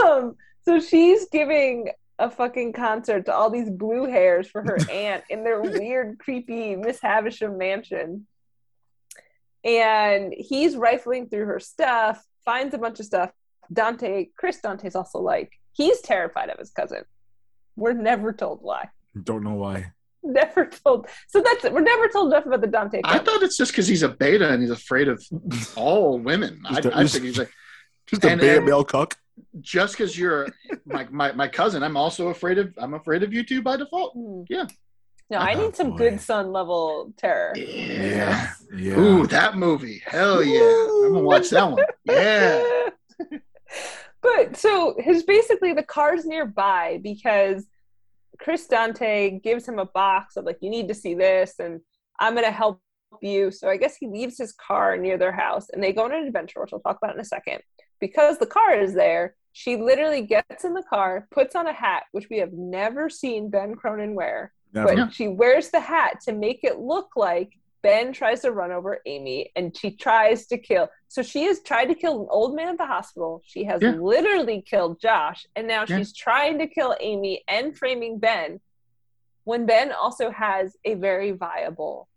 Um, 0.05 0.37
so 0.65 0.79
she's 0.79 1.27
giving 1.31 1.91
a 2.19 2.31
fucking 2.31 2.73
concert 2.73 3.27
to 3.27 3.35
all 3.35 3.51
these 3.51 3.71
blue 3.71 4.05
hairs 4.05 4.47
for 4.49 4.63
her 4.63 4.79
aunt 4.91 5.25
in 5.31 5.45
their 5.45 5.61
weird, 5.61 6.19
creepy 6.19 6.77
Miss 6.77 7.01
Havisham 7.01 7.59
mansion. 7.59 8.27
And 9.65 10.35
he's 10.37 10.77
rifling 10.77 11.29
through 11.29 11.47
her 11.47 11.61
stuff, 11.61 12.23
finds 12.45 12.75
a 12.75 12.79
bunch 12.79 12.99
of 13.01 13.07
stuff. 13.07 13.31
Dante, 13.73 14.27
Chris 14.37 14.61
Dante's 14.61 14.97
also 14.97 15.21
like, 15.21 15.53
he's 15.73 16.01
terrified 16.01 16.51
of 16.51 16.59
his 16.59 16.71
cousin. 16.71 17.05
We're 17.77 17.93
never 17.93 18.33
told 18.33 18.59
why. 18.61 18.89
Don't 19.23 19.45
know 19.45 19.55
why. 19.55 19.93
Never 20.23 20.67
told. 20.67 21.07
So 21.29 21.41
that's 21.41 21.65
it. 21.65 21.73
We're 21.73 21.81
never 21.81 22.09
told 22.09 22.33
enough 22.33 22.47
about 22.47 22.61
the 22.61 22.67
Dante. 22.67 23.01
I 23.05 23.19
thought 23.19 23.43
it's 23.43 23.57
just 23.57 23.73
because 23.73 23.87
he's 23.89 24.03
a 24.03 24.09
beta 24.09 24.49
and 24.51 24.61
he's 24.63 24.71
afraid 24.71 25.09
of 25.09 25.23
all 25.77 26.19
women. 26.19 26.63
I, 26.67 26.81
Just 26.81 26.87
a- 26.87 26.97
I 26.99 27.07
think 27.07 27.25
he's 27.25 27.39
like 27.39 27.51
Just 28.09 28.25
a 28.25 28.31
And- 28.31 28.41
beta 28.41 28.57
and- 28.59 28.67
male 28.67 28.85
cuck. 28.85 29.17
Just 29.61 29.95
because 29.95 30.19
you're 30.19 30.49
my, 30.85 31.07
my 31.11 31.33
my 31.33 31.49
cousin. 31.49 31.83
I'm 31.83 31.97
also 31.97 32.29
afraid 32.29 32.59
of. 32.59 32.73
I'm 32.79 32.95
afraid 32.95 33.23
of 33.23 33.33
you 33.33 33.43
too 33.45 33.63
by 33.63 33.77
default. 33.77 34.15
Hmm. 34.15 34.43
Yeah. 34.49 34.67
No, 35.31 35.39
I 35.39 35.55
Oh, 35.55 35.61
need 35.65 35.75
some 35.77 35.91
boy. 35.93 35.97
good 35.99 36.21
son 36.21 36.53
level 36.53 37.13
terror. 37.17 37.55
Yeah. 37.57 38.51
Yeah. 38.77 38.99
Ooh, 38.99 39.27
that 39.29 39.57
movie. 39.57 40.03
Hell 40.05 40.43
yeah. 40.45 40.61
I'm 41.07 41.13
gonna 41.15 41.25
watch 41.25 41.49
that 41.51 41.71
one. 41.71 41.83
Yeah. 42.05 42.89
but 44.23 44.57
so 44.57 44.95
his 44.99 45.23
basically 45.23 45.73
the 45.73 45.83
car's 45.83 46.25
nearby 46.27 47.01
because 47.03 47.67
Chris 48.39 48.67
Dante 48.67 49.39
gives 49.41 49.67
him 49.67 49.79
a 49.79 49.87
box 49.87 50.37
of 50.37 50.45
like 50.45 50.59
you 50.61 50.71
need 50.71 50.89
to 50.89 50.95
see 50.95 51.15
this 51.15 51.55
and 51.59 51.81
I'm 52.21 52.35
gonna 52.35 52.51
help 52.51 52.81
you. 53.21 53.51
So 53.51 53.69
I 53.69 53.77
guess 53.77 53.97
he 53.97 54.07
leaves 54.09 54.39
his 54.39 54.53
car 54.53 54.97
near 54.97 55.17
their 55.19 55.33
house 55.33 55.69
and 55.71 55.83
they 55.83 55.93
go 55.93 56.05
on 56.05 56.13
an 56.15 56.27
adventure, 56.27 56.61
which 56.61 56.73
we'll 56.73 56.81
talk 56.81 56.99
about 57.03 57.15
in 57.15 57.21
a 57.21 57.25
second. 57.25 57.61
Because 58.03 58.37
the 58.39 58.47
car 58.47 58.75
is 58.75 58.95
there, 58.95 59.37
she 59.53 59.77
literally 59.77 60.23
gets 60.23 60.65
in 60.65 60.75
the 60.75 60.83
car, 60.83 61.29
puts 61.31 61.55
on 61.55 61.69
a 61.69 61.73
hat, 61.73 62.03
which 62.11 62.29
we 62.29 62.39
have 62.39 62.53
never 62.53 63.09
seen 63.09 63.49
Ben 63.49 63.77
Cronin 63.77 64.17
wear, 64.17 64.53
Never. 64.75 64.97
but 64.97 65.15
she 65.15 65.29
wears 65.29 65.71
the 65.71 65.79
hat 65.79 66.21
to 66.23 66.33
make 66.33 66.65
it 66.65 66.81
look 66.81 67.11
like 67.15 67.53
Ben 67.83 68.13
tries 68.13 68.41
to 68.41 68.51
run 68.51 68.73
over 68.73 68.99
Amy 69.07 69.53
and 69.55 69.77
she 69.77 69.93
tries 69.93 70.47
to 70.49 70.59
kill. 70.59 70.89
So 71.07 71.23
she 71.23 71.45
has 71.45 71.61
tried 71.63 71.87
to 71.87 71.95
kill 71.95 72.23
an 72.23 72.27
old 72.29 72.57
man 72.57 72.71
at 72.71 72.79
the 72.79 72.87
hospital. 72.87 73.41
She 73.47 73.63
has 73.65 73.81
Yeah. 73.81 73.93
literally 73.93 74.63
killed 74.63 75.01
Josh. 75.01 75.47
And 75.55 75.69
now 75.69 75.85
Yeah. 75.89 75.99
she's 75.99 76.13
trying 76.13 76.59
to 76.59 76.67
kill 76.67 76.97
Amy 76.99 77.45
and 77.47 77.79
framing 77.79 78.19
Ben 78.19 78.61
when 79.45 79.65
Ben 79.65 79.93
also 79.93 80.31
has 80.33 80.77
a 80.85 80.95
very 80.95 81.31
viable 81.31 82.09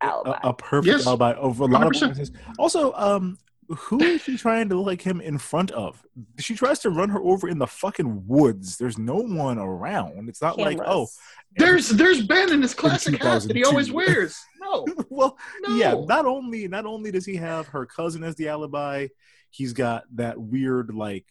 alibi. 0.00 0.38
a, 0.44 0.48
a 0.50 0.54
perfect 0.54 0.86
Yes. 0.98 1.06
alibi 1.06 1.34
over 1.34 1.64
a 1.64 1.66
lot 1.66 1.82
of 1.82 1.92
100%. 1.92 2.00
witnesses. 2.10 2.30
Also, 2.60 2.92
um, 2.94 3.38
who 3.76 4.00
is 4.02 4.22
she 4.22 4.36
trying 4.36 4.68
to 4.68 4.76
look 4.76 4.86
like 4.86 5.02
him 5.02 5.20
in 5.20 5.38
front 5.38 5.70
of? 5.72 6.04
She 6.38 6.54
tries 6.54 6.78
to 6.80 6.90
run 6.90 7.08
her 7.10 7.20
over 7.20 7.48
in 7.48 7.58
the 7.58 7.66
fucking 7.66 8.26
woods. 8.26 8.76
There's 8.76 8.98
no 8.98 9.16
one 9.16 9.58
around. 9.58 10.28
It's 10.28 10.42
not 10.42 10.58
like 10.58 10.78
oh, 10.84 11.08
There's 11.56 11.88
there's 11.88 12.26
Ben 12.26 12.52
in 12.52 12.62
his 12.62 12.74
classic 12.74 13.22
hat 13.22 13.42
that 13.42 13.56
he 13.56 13.64
always 13.64 13.90
wears. 13.92 14.38
No. 14.62 14.86
well, 15.10 15.36
No. 15.62 15.74
yeah. 15.74 15.94
Not 16.06 16.24
only 16.24 16.68
not 16.68 16.86
only 16.86 17.10
does 17.10 17.26
he 17.26 17.34
have 17.36 17.66
her 17.68 17.84
cousin 17.84 18.22
as 18.22 18.36
the 18.36 18.48
alibi, 18.48 19.08
he's 19.50 19.72
got 19.72 20.04
that 20.14 20.38
weird 20.38 20.94
like 20.94 21.26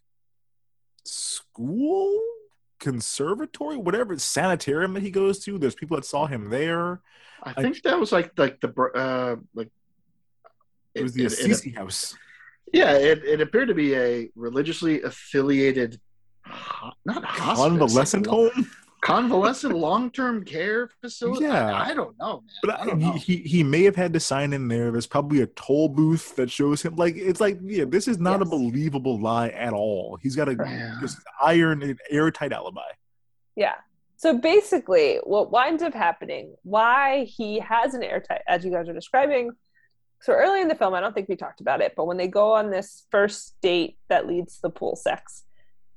school 1.06 2.20
conservatory, 2.80 3.78
whatever 3.78 4.18
sanitarium 4.18 4.94
that 4.96 5.04
he 5.04 5.12
goes 5.12 5.40
to. 5.46 5.58
There's 5.58 5.76
people 5.76 5.96
that 5.98 6.06
saw 6.06 6.26
him 6.26 6.50
there. 6.50 7.02
I 7.44 7.54
think 7.54 7.82
that 7.84 8.00
was 8.00 8.12
like 8.12 8.32
like 8.38 8.60
the 8.60 8.68
br- 8.68 8.96
uh 8.96 9.36
like 9.56 9.70
It 10.94 11.04
was 11.04 11.14
the 11.14 11.24
it- 11.24 11.32
it- 11.32 11.40
Assisi 11.40 11.72
house. 11.72 12.16
Yeah, 12.74 12.94
it, 12.94 13.24
it 13.26 13.42
appeared 13.42 13.68
to 13.70 13.74
be 13.74 13.96
a 13.96 14.30
religiously 14.36 15.02
affiliated 15.02 16.00
not 17.06 17.24
hospice, 17.24 17.60
Convalescent 17.60 18.28
like, 18.28 18.36
home. 18.54 18.70
convalescent 19.02 19.76
long-term 19.76 20.44
care 20.44 20.90
facility. 21.02 21.46
Yeah. 21.46 21.72
I, 21.74 21.90
I 21.90 21.94
don't 21.94 22.18
know, 22.20 22.42
man. 22.42 22.50
But 22.64 22.80
I 22.80 22.84
I 22.84 22.86
don't 22.86 23.00
know. 23.00 23.12
he, 23.14 23.20
he 23.20 23.38
he 23.50 23.64
may 23.64 23.84
have 23.84 23.96
had 23.96 24.14
to 24.14 24.20
sign 24.20 24.54
in 24.54 24.68
there. 24.68 24.92
There's 24.92 25.08
probably 25.08 25.42
a 25.42 25.48
toll 25.48 25.90
booth 25.90 26.36
that 26.36 26.50
shows 26.52 26.82
him. 26.82 26.96
Like 26.96 27.16
it's 27.16 27.40
like 27.40 27.60
yeah, 27.64 27.86
this 27.88 28.08
is 28.08 28.20
not 28.20 28.42
a 28.42 28.46
believable 28.46 29.20
lie 29.20 29.50
at 29.50 29.74
all. 29.74 30.18
He's 30.22 30.36
got 30.36 30.50
a 30.50 30.54
Yeah. 30.54 30.96
just 31.02 31.18
iron 31.42 31.84
and 31.84 32.00
airtight 32.10 32.52
alibi. 32.54 32.82
Yeah. 33.56 33.76
So 34.18 34.38
basically, 34.38 35.18
what 35.24 35.52
winds 35.52 35.82
up 35.82 35.94
happening, 35.96 36.56
why 36.64 37.24
he 37.26 37.60
has 37.60 37.96
an 37.96 38.04
airtight, 38.04 38.42
as 38.48 38.64
you 38.64 38.72
guys 38.72 38.88
are 38.88 38.94
describing. 38.94 39.52
So 40.22 40.34
early 40.34 40.62
in 40.62 40.68
the 40.68 40.76
film, 40.76 40.94
I 40.94 41.00
don't 41.00 41.14
think 41.14 41.30
we 41.30 41.36
talked 41.36 41.62
about 41.62 41.82
it, 41.82 41.94
but 41.98 42.06
when 42.06 42.18
they 42.18 42.28
go 42.28 42.54
on 42.54 42.70
this 42.70 43.06
first 43.10 43.56
date 43.62 43.98
that 44.10 44.28
leads 44.28 44.56
to 44.56 44.62
the 44.64 44.70
pool 44.70 44.96
sex, 44.96 45.44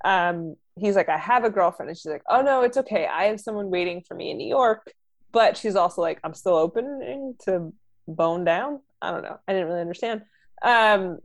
um, 0.04 0.56
he's 0.76 0.96
like, 0.96 1.08
I 1.08 1.18
have 1.18 1.44
a 1.44 1.50
girlfriend. 1.50 1.90
And 1.90 1.98
she's 1.98 2.10
like, 2.10 2.22
Oh, 2.28 2.40
no, 2.42 2.62
it's 2.62 2.76
okay. 2.78 3.06
I 3.06 3.24
have 3.24 3.40
someone 3.40 3.70
waiting 3.70 4.02
for 4.02 4.14
me 4.14 4.30
in 4.30 4.38
New 4.38 4.48
York. 4.48 4.92
But 5.32 5.56
she's 5.56 5.76
also 5.76 6.00
like, 6.00 6.20
I'm 6.22 6.34
still 6.34 6.54
open 6.54 7.34
to 7.44 7.72
bone 8.06 8.44
down. 8.44 8.80
I 9.02 9.10
don't 9.10 9.22
know. 9.22 9.38
I 9.46 9.52
didn't 9.52 9.68
really 9.68 9.80
understand. 9.80 10.22
Um, 10.62 11.18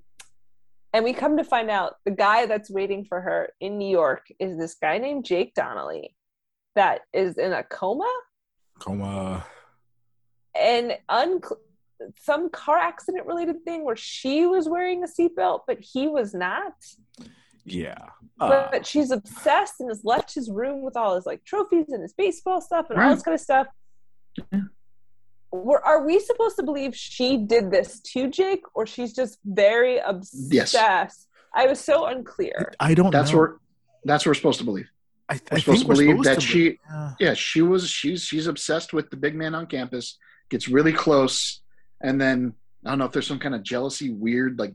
and 0.93 1.05
we 1.05 1.13
come 1.13 1.37
to 1.37 1.43
find 1.43 1.69
out 1.69 1.97
the 2.03 2.11
guy 2.11 2.47
that's 2.47 2.69
waiting 2.69 3.05
for 3.05 3.21
her 3.21 3.49
in 3.61 3.77
New 3.77 3.89
York 3.89 4.27
is 4.39 4.57
this 4.57 4.75
guy 4.75 4.97
named 4.97 5.25
Jake 5.25 5.53
Donnelly 5.53 6.15
that 6.75 7.01
is 7.13 7.37
in 7.37 7.53
a 7.53 7.63
coma 7.63 8.09
Coma. 8.79 9.45
and 10.59 10.97
un- 11.07 11.41
some 12.21 12.49
car 12.49 12.77
accident 12.77 13.25
related 13.25 13.63
thing 13.63 13.83
where 13.83 13.95
she 13.95 14.45
was 14.45 14.67
wearing 14.69 15.03
a 15.03 15.07
seatbelt, 15.07 15.61
but 15.67 15.79
he 15.79 16.07
was 16.07 16.33
not. 16.33 16.73
Yeah. 17.65 17.97
But, 18.37 18.73
Uh, 18.73 18.83
she's 18.83 19.11
obsessed 19.11 19.75
and 19.79 19.89
has 19.89 20.03
left 20.03 20.33
his 20.33 20.49
room 20.49 20.81
with 20.81 20.95
all 20.97 21.15
his 21.15 21.25
like 21.25 21.43
trophies 21.45 21.89
and 21.89 22.01
his 22.01 22.13
baseball 22.13 22.61
stuff 22.61 22.87
and 22.89 22.99
all 22.99 23.13
this 23.13 23.23
kind 23.23 23.35
of 23.35 23.41
stuff. 23.41 23.67
Were, 25.51 25.83
are 25.83 26.05
we 26.05 26.19
supposed 26.19 26.55
to 26.57 26.63
believe 26.63 26.95
she 26.95 27.37
did 27.37 27.71
this 27.71 27.99
to 28.01 28.29
Jake 28.29 28.61
or 28.75 28.85
she's 28.85 29.13
just 29.13 29.39
very 29.43 29.97
obsessed? 29.97 30.73
yes. 30.73 31.27
I 31.55 31.65
was 31.65 31.79
so 31.79 32.05
unclear. 32.05 32.71
I 32.79 32.93
don't. 32.93 33.09
That's 33.11 33.31
know. 33.31 33.39
where 33.39 33.55
that's 34.03 34.23
what 34.25 34.29
we're 34.29 34.35
supposed 34.35 34.59
to 34.59 34.65
believe. 34.65 34.87
I, 35.27 35.33
We're 35.33 35.57
I 35.57 35.59
supposed 35.59 35.65
think 35.65 35.79
to 35.81 35.87
believe 35.87 36.09
supposed 36.09 36.29
that 36.29 36.35
to 36.35 36.41
she 36.41 36.79
Yeah. 36.89 37.11
yeah, 37.19 37.33
she 37.33 37.61
was 37.63 37.89
she's 37.89 38.21
she's 38.23 38.45
obsessed 38.45 38.93
with 38.93 39.09
the 39.09 39.17
big 39.17 39.33
man 39.35 39.55
on 39.55 39.65
campus, 39.65 40.17
gets 40.49 40.67
really 40.67 40.93
close, 40.93 41.61
and 42.01 42.19
then 42.19 42.53
I 42.85 42.89
don't 42.89 42.99
know 42.99 43.05
if 43.05 43.11
there's 43.11 43.27
some 43.27 43.39
kind 43.39 43.55
of 43.55 43.63
jealousy, 43.63 44.09
weird, 44.09 44.57
like 44.59 44.73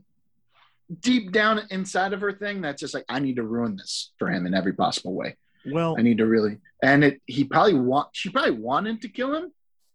deep 1.01 1.31
down 1.31 1.61
inside 1.71 2.13
of 2.13 2.21
her 2.21 2.31
thing 2.31 2.61
that's 2.61 2.79
just 2.79 2.93
like, 2.93 3.05
I 3.09 3.19
need 3.19 3.37
to 3.37 3.43
ruin 3.43 3.75
this 3.75 4.11
for 4.19 4.29
him 4.29 4.45
in 4.45 4.53
every 4.53 4.73
possible 4.73 5.13
way. 5.13 5.35
Well, 5.65 5.95
I 5.97 6.03
need 6.03 6.19
to 6.19 6.27
really 6.27 6.59
and 6.83 7.03
it 7.03 7.21
he 7.25 7.43
probably 7.43 7.73
want 7.73 8.09
she 8.11 8.29
probably 8.29 8.51
wanted 8.51 9.01
to 9.01 9.09
kill 9.09 9.33
him, 9.33 9.51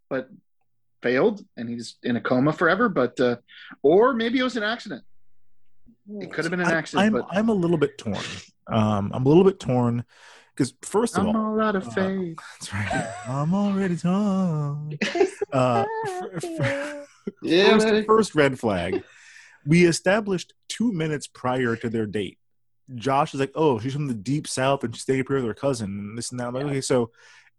but 0.08 0.28
failed 1.00 1.44
and 1.56 1.68
he's 1.68 1.96
in 2.02 2.16
a 2.16 2.20
coma 2.20 2.52
forever. 2.52 2.88
But 2.88 3.20
uh 3.20 3.36
or 3.82 4.12
maybe 4.12 4.40
it 4.40 4.42
was 4.42 4.56
an 4.56 4.64
accident. 4.64 5.04
It 6.20 6.32
could 6.32 6.44
have 6.44 6.50
been 6.50 6.60
an 6.60 6.66
accident, 6.72 7.06
I'm 7.06 7.12
but 7.12 7.26
I'm 7.30 7.48
a 7.48 7.54
little 7.54 7.76
bit 7.76 7.96
torn. 7.98 8.16
Um, 8.66 9.12
I'm 9.14 9.24
a 9.24 9.28
little 9.28 9.44
bit 9.44 9.60
torn 9.60 10.04
because 10.56 10.74
first 10.82 11.16
of 11.16 11.26
I'm 11.26 11.36
all, 11.36 11.52
all 11.52 11.60
out 11.60 11.76
of 11.76 11.86
uh, 11.86 11.90
faith. 11.92 12.38
that's 12.60 12.74
right. 12.74 13.12
I'm 13.28 13.54
already 13.54 13.96
torn. 13.96 14.98
Uh, 15.52 15.84
f- 16.06 16.44
f- 16.44 17.08
Yeah, 17.42 17.78
first, 17.78 18.06
first 18.06 18.34
red 18.34 18.58
flag. 18.58 19.02
We 19.66 19.84
established 19.84 20.54
two 20.68 20.92
minutes 20.92 21.26
prior 21.26 21.76
to 21.76 21.90
their 21.90 22.06
date. 22.06 22.38
Josh 22.94 23.34
is 23.34 23.40
like, 23.40 23.52
"Oh, 23.54 23.78
she's 23.78 23.92
from 23.92 24.08
the 24.08 24.14
deep 24.14 24.48
south 24.48 24.82
and 24.84 24.94
she's 24.94 25.02
staying 25.02 25.20
up 25.20 25.28
here 25.28 25.36
with 25.36 25.44
her 25.46 25.54
cousin." 25.54 25.90
And 25.90 26.18
this 26.18 26.30
and 26.30 26.40
that. 26.40 26.48
I'm 26.48 26.54
like, 26.54 26.64
okay, 26.66 26.80
so 26.80 27.10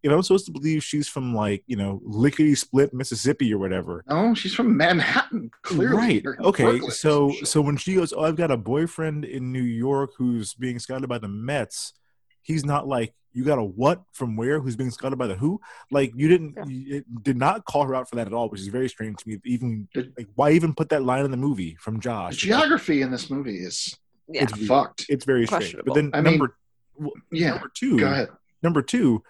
if 0.03 0.11
I'm 0.11 0.21
supposed 0.23 0.47
to 0.47 0.51
believe 0.51 0.83
she's 0.83 1.07
from 1.07 1.35
like 1.35 1.63
you 1.67 1.75
know 1.75 2.01
lickety 2.03 2.55
split 2.55 2.93
Mississippi 2.93 3.53
or 3.53 3.59
whatever, 3.59 4.03
Oh, 4.07 4.33
she's 4.33 4.53
from 4.53 4.75
Manhattan. 4.75 5.51
Clearly, 5.61 5.95
right? 5.95 6.25
Okay, 6.41 6.63
Brooklyn 6.63 6.91
so 6.91 7.31
so 7.43 7.61
when 7.61 7.77
she 7.77 7.95
goes, 7.95 8.11
"Oh, 8.13 8.23
I've 8.23 8.35
got 8.35 8.51
a 8.51 8.57
boyfriend 8.57 9.25
in 9.25 9.51
New 9.51 9.63
York 9.63 10.11
who's 10.17 10.53
being 10.53 10.79
scouted 10.79 11.07
by 11.07 11.19
the 11.19 11.27
Mets," 11.27 11.93
he's 12.41 12.65
not 12.65 12.87
like, 12.87 13.13
"You 13.33 13.43
got 13.43 13.57
a 13.59 13.63
what 13.63 14.03
from 14.13 14.35
where? 14.35 14.59
Who's 14.59 14.75
being 14.75 14.91
scouted 14.91 15.17
by 15.17 15.27
the 15.27 15.35
who?" 15.35 15.59
Like 15.89 16.11
you 16.15 16.27
didn't, 16.27 16.57
you, 16.69 17.03
did 17.21 17.37
not 17.37 17.65
call 17.65 17.85
her 17.85 17.95
out 17.95 18.09
for 18.09 18.15
that 18.17 18.27
at 18.27 18.33
all, 18.33 18.49
which 18.49 18.61
is 18.61 18.67
very 18.67 18.89
strange 18.89 19.17
to 19.17 19.29
me. 19.29 19.37
Even 19.45 19.87
like, 19.95 20.27
why 20.35 20.51
even 20.51 20.73
put 20.73 20.89
that 20.89 21.03
line 21.03 21.25
in 21.25 21.31
the 21.31 21.37
movie 21.37 21.75
from 21.79 21.95
the 21.95 22.01
Josh? 22.01 22.37
geography 22.37 23.01
in 23.01 23.11
this 23.11 23.29
movie 23.29 23.57
is 23.57 23.95
Yeah. 24.27 24.43
It's 24.43 24.67
fucked. 24.67 25.05
It's 25.09 25.25
very 25.25 25.45
strange. 25.45 25.75
But 25.85 25.93
then 25.95 26.11
I 26.13 26.21
mean, 26.21 26.33
number 26.39 26.55
w- 26.97 27.13
yeah, 27.31 27.51
number 27.51 27.71
two, 27.73 27.99
Go 27.99 28.07
ahead. 28.11 28.29
number 28.63 28.81
two, 28.81 29.23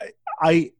I, 0.00 0.10
I 0.42 0.72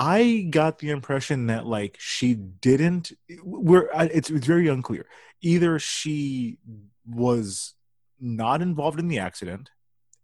I 0.00 0.46
got 0.50 0.78
the 0.78 0.90
impression 0.90 1.46
that 1.48 1.66
like 1.66 1.96
she 1.98 2.34
didn't. 2.34 3.10
We're 3.42 3.88
it's 3.92 4.30
it's 4.30 4.46
very 4.46 4.68
unclear. 4.68 5.06
Either 5.40 5.78
she 5.80 6.58
was 7.04 7.74
not 8.20 8.62
involved 8.62 9.00
in 9.00 9.08
the 9.08 9.18
accident 9.18 9.70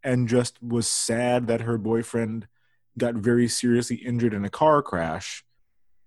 and 0.05 0.29
just 0.29 0.63
was 0.63 0.87
sad 0.87 1.47
that 1.49 1.63
her 1.63 1.79
boyfriend 1.79 2.47
got 2.97 3.15
very 3.15 3.49
seriously 3.49 3.97
injured 3.97 4.35
in 4.35 4.45
a 4.45 4.51
car 4.51 4.83
crash 4.83 5.45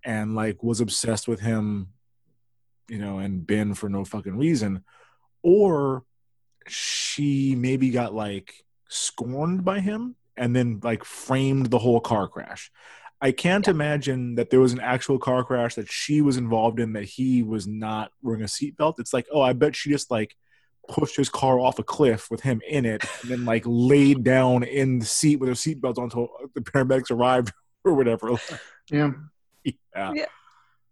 and 0.04 0.34
like 0.34 0.62
was 0.62 0.80
obsessed 0.80 1.28
with 1.28 1.40
him 1.40 1.88
you 2.88 2.98
know 2.98 3.18
and 3.18 3.46
Ben 3.46 3.74
for 3.74 3.90
no 3.90 4.04
fucking 4.04 4.38
reason 4.38 4.84
or 5.42 6.04
she 6.66 7.54
maybe 7.54 7.90
got 7.90 8.14
like 8.14 8.64
scorned 8.88 9.64
by 9.64 9.80
him 9.80 10.16
and 10.36 10.54
then 10.54 10.80
like 10.82 11.04
framed 11.04 11.66
the 11.66 11.78
whole 11.78 12.00
car 12.00 12.28
crash. 12.28 12.70
I 13.20 13.32
can't 13.32 13.66
imagine 13.66 14.36
that 14.36 14.50
there 14.50 14.60
was 14.60 14.72
an 14.72 14.80
actual 14.80 15.18
car 15.18 15.42
crash 15.42 15.74
that 15.74 15.90
she 15.90 16.22
was 16.22 16.36
involved 16.36 16.78
in 16.78 16.92
that 16.92 17.04
he 17.04 17.42
was 17.42 17.66
not 17.66 18.12
wearing 18.22 18.42
a 18.42 18.46
seatbelt. 18.46 19.00
It's 19.00 19.12
like, 19.12 19.26
oh, 19.32 19.40
I 19.40 19.54
bet 19.54 19.74
she 19.74 19.90
just 19.90 20.10
like 20.10 20.36
pushed 20.88 21.16
his 21.16 21.28
car 21.28 21.60
off 21.60 21.78
a 21.78 21.82
cliff 21.82 22.30
with 22.30 22.40
him 22.40 22.60
in 22.68 22.84
it 22.86 23.04
and 23.22 23.30
then 23.30 23.44
like 23.44 23.62
laid 23.66 24.24
down 24.24 24.62
in 24.64 24.98
the 24.98 25.06
seat 25.06 25.36
with 25.36 25.48
her 25.48 25.54
seatbelt 25.54 25.98
on 25.98 26.04
until 26.04 26.28
the 26.54 26.60
paramedics 26.60 27.10
arrived 27.10 27.52
or 27.84 27.94
whatever. 27.94 28.30
Yeah. 28.90 29.12
Yeah. 29.64 30.12
Yeah. 30.14 30.24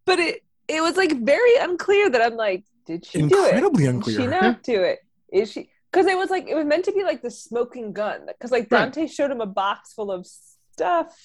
But 0.05 0.19
it 0.19 0.43
it 0.69 0.81
was 0.83 0.97
like 0.97 1.13
very 1.23 1.57
unclear 1.57 2.11
that 2.11 2.21
I'm 2.23 2.37
like, 2.37 2.65
did 2.87 3.05
she 3.07 3.23
do 3.23 3.45
it? 3.47 3.55
Incredibly 3.55 3.85
Did 3.85 4.05
she 4.21 4.27
not 4.27 4.63
do 4.63 4.83
it? 4.83 4.99
Is 5.33 5.51
she? 5.51 5.71
Because 5.91 6.07
it 6.07 6.17
was 6.19 6.29
like 6.31 6.47
it 6.49 6.55
was 6.55 6.65
meant 6.67 6.85
to 6.85 6.93
be 6.93 7.03
like 7.03 7.23
the 7.23 7.31
smoking 7.31 7.93
gun. 7.93 8.27
Because 8.27 8.51
like 8.51 8.69
Right. 8.71 8.81
Dante 8.93 9.07
showed 9.07 9.31
him 9.31 9.41
a 9.41 9.47
box 9.47 9.93
full 9.95 10.11
of 10.13 10.27
stuff. 10.73 11.17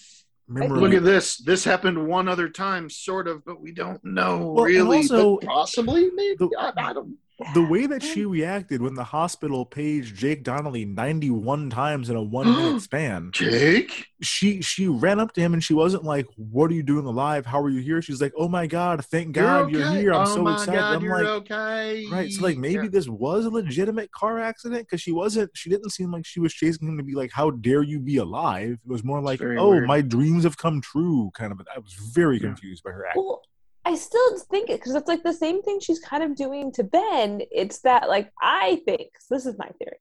Remember, 0.48 0.80
Look 0.82 0.94
at 0.94 1.04
this. 1.04 1.38
This 1.38 1.64
happened 1.64 2.08
one 2.08 2.28
other 2.28 2.50
time, 2.50 2.90
sort 2.90 3.28
of, 3.28 3.46
but 3.46 3.62
we 3.62 3.72
don't 3.72 4.04
know 4.04 4.52
Well, 4.54 4.66
really. 4.66 4.98
also- 4.98 5.38
possibly, 5.38 6.10
maybe. 6.14 6.36
The- 6.40 6.50
I, 6.60 6.90
I 6.90 6.94
don't. 6.94 7.16
The 7.56 7.62
way 7.64 7.88
that 7.88 8.04
she 8.04 8.24
reacted 8.24 8.82
when 8.84 8.94
the 8.94 9.04
hospital 9.04 9.66
paged 9.66 10.16
Jake 10.16 10.44
Donnelly 10.44 10.86
91 10.86 11.72
times 11.72 12.10
in 12.10 12.16
a 12.16 12.22
one 12.22 12.46
minute 12.48 12.82
span. 12.84 13.32
Jake. 13.34 14.06
She 14.22 14.62
she 14.62 14.88
ran 14.88 15.20
up 15.20 15.34
to 15.34 15.42
him 15.42 15.54
and 15.54 15.64
she 15.64 15.74
wasn't 15.74 16.04
like, 16.04 16.28
"What 16.36 16.70
are 16.70 16.76
you 16.76 16.84
doing 16.84 17.06
alive? 17.08 17.48
How 17.48 17.60
are 17.62 17.70
you 17.70 17.82
here?" 17.82 18.00
She's 18.02 18.22
like, 18.22 18.34
"Oh 18.38 18.48
my 18.48 18.68
god, 18.68 19.04
thank 19.06 19.32
God 19.34 19.72
you're, 19.72 19.84
okay. 19.88 20.00
here! 20.02 20.14
I'm 20.14 20.28
oh 20.28 20.36
so 20.36 20.44
my 20.44 20.54
excited." 20.54 20.74
God, 20.80 20.96
I'm 20.98 21.04
you're 21.04 21.18
like, 21.18 21.28
okay. 21.52 22.08
right. 22.12 22.32
So 22.32 22.44
like 22.44 22.58
maybe 22.58 22.84
Yeah. 22.84 22.90
this 22.92 23.08
was 23.10 23.46
a 23.46 23.50
legitimate 23.50 24.12
car 24.12 24.38
accident 24.40 24.82
because 24.88 25.02
she 25.02 25.12
wasn't. 25.12 25.50
She 25.56 25.72
didn't 25.72 25.90
seem 25.90 26.12
like 26.12 26.26
she 26.28 26.40
was 26.40 26.54
chasing 26.54 26.88
him 26.88 26.98
to 26.98 27.04
be 27.04 27.16
like, 27.16 27.32
"How 27.34 27.50
dare 27.50 27.82
you 27.82 28.00
be 28.00 28.18
alive?" 28.18 28.74
It 28.74 28.80
was 28.88 29.04
more 29.04 29.22
like, 29.22 29.42
"Oh, 29.42 29.72
weird. 29.72 29.88
my 29.88 30.02
dreams 30.02 30.44
have 30.44 30.58
come 30.58 30.82
true." 30.82 31.32
Kind 31.34 31.52
of. 31.52 31.60
I 31.76 31.80
was 31.80 31.94
very 32.14 32.36
Yeah. 32.36 32.50
confused 32.50 32.84
by 32.84 32.92
her 32.92 33.08
acting. 33.08 33.24
Well, 33.26 33.42
I 33.84 33.96
still 33.96 34.38
think 34.40 34.70
it 34.70 34.80
because 34.80 34.96
it's 34.96 35.08
like 35.08 35.24
the 35.24 35.34
same 35.34 35.62
thing 35.64 35.80
she's 35.80 36.00
kind 36.00 36.24
of 36.24 36.36
doing 36.36 36.72
to 36.74 36.84
Ben. 36.84 37.42
It's 37.52 37.80
that 37.80 38.10
like 38.10 38.32
I 38.42 38.82
think 38.86 39.10
this 39.30 39.46
is 39.46 39.58
my 39.58 39.70
theory 39.80 39.98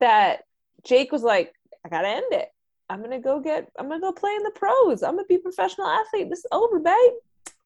that 0.00 0.42
Jake 0.84 1.12
was 1.12 1.22
like, 1.22 1.52
I 1.84 1.88
gotta 1.88 2.08
end 2.08 2.32
it. 2.32 2.48
I'm 2.88 3.02
gonna 3.02 3.20
go 3.20 3.40
get. 3.40 3.70
I'm 3.78 3.88
gonna 3.88 4.00
go 4.00 4.12
play 4.12 4.34
in 4.34 4.42
the 4.42 4.50
pros. 4.50 5.02
I'm 5.02 5.16
gonna 5.16 5.26
be 5.26 5.36
a 5.36 5.40
professional 5.40 5.86
athlete. 5.86 6.30
This 6.30 6.40
is 6.40 6.46
over, 6.52 6.78
babe. 6.78 7.12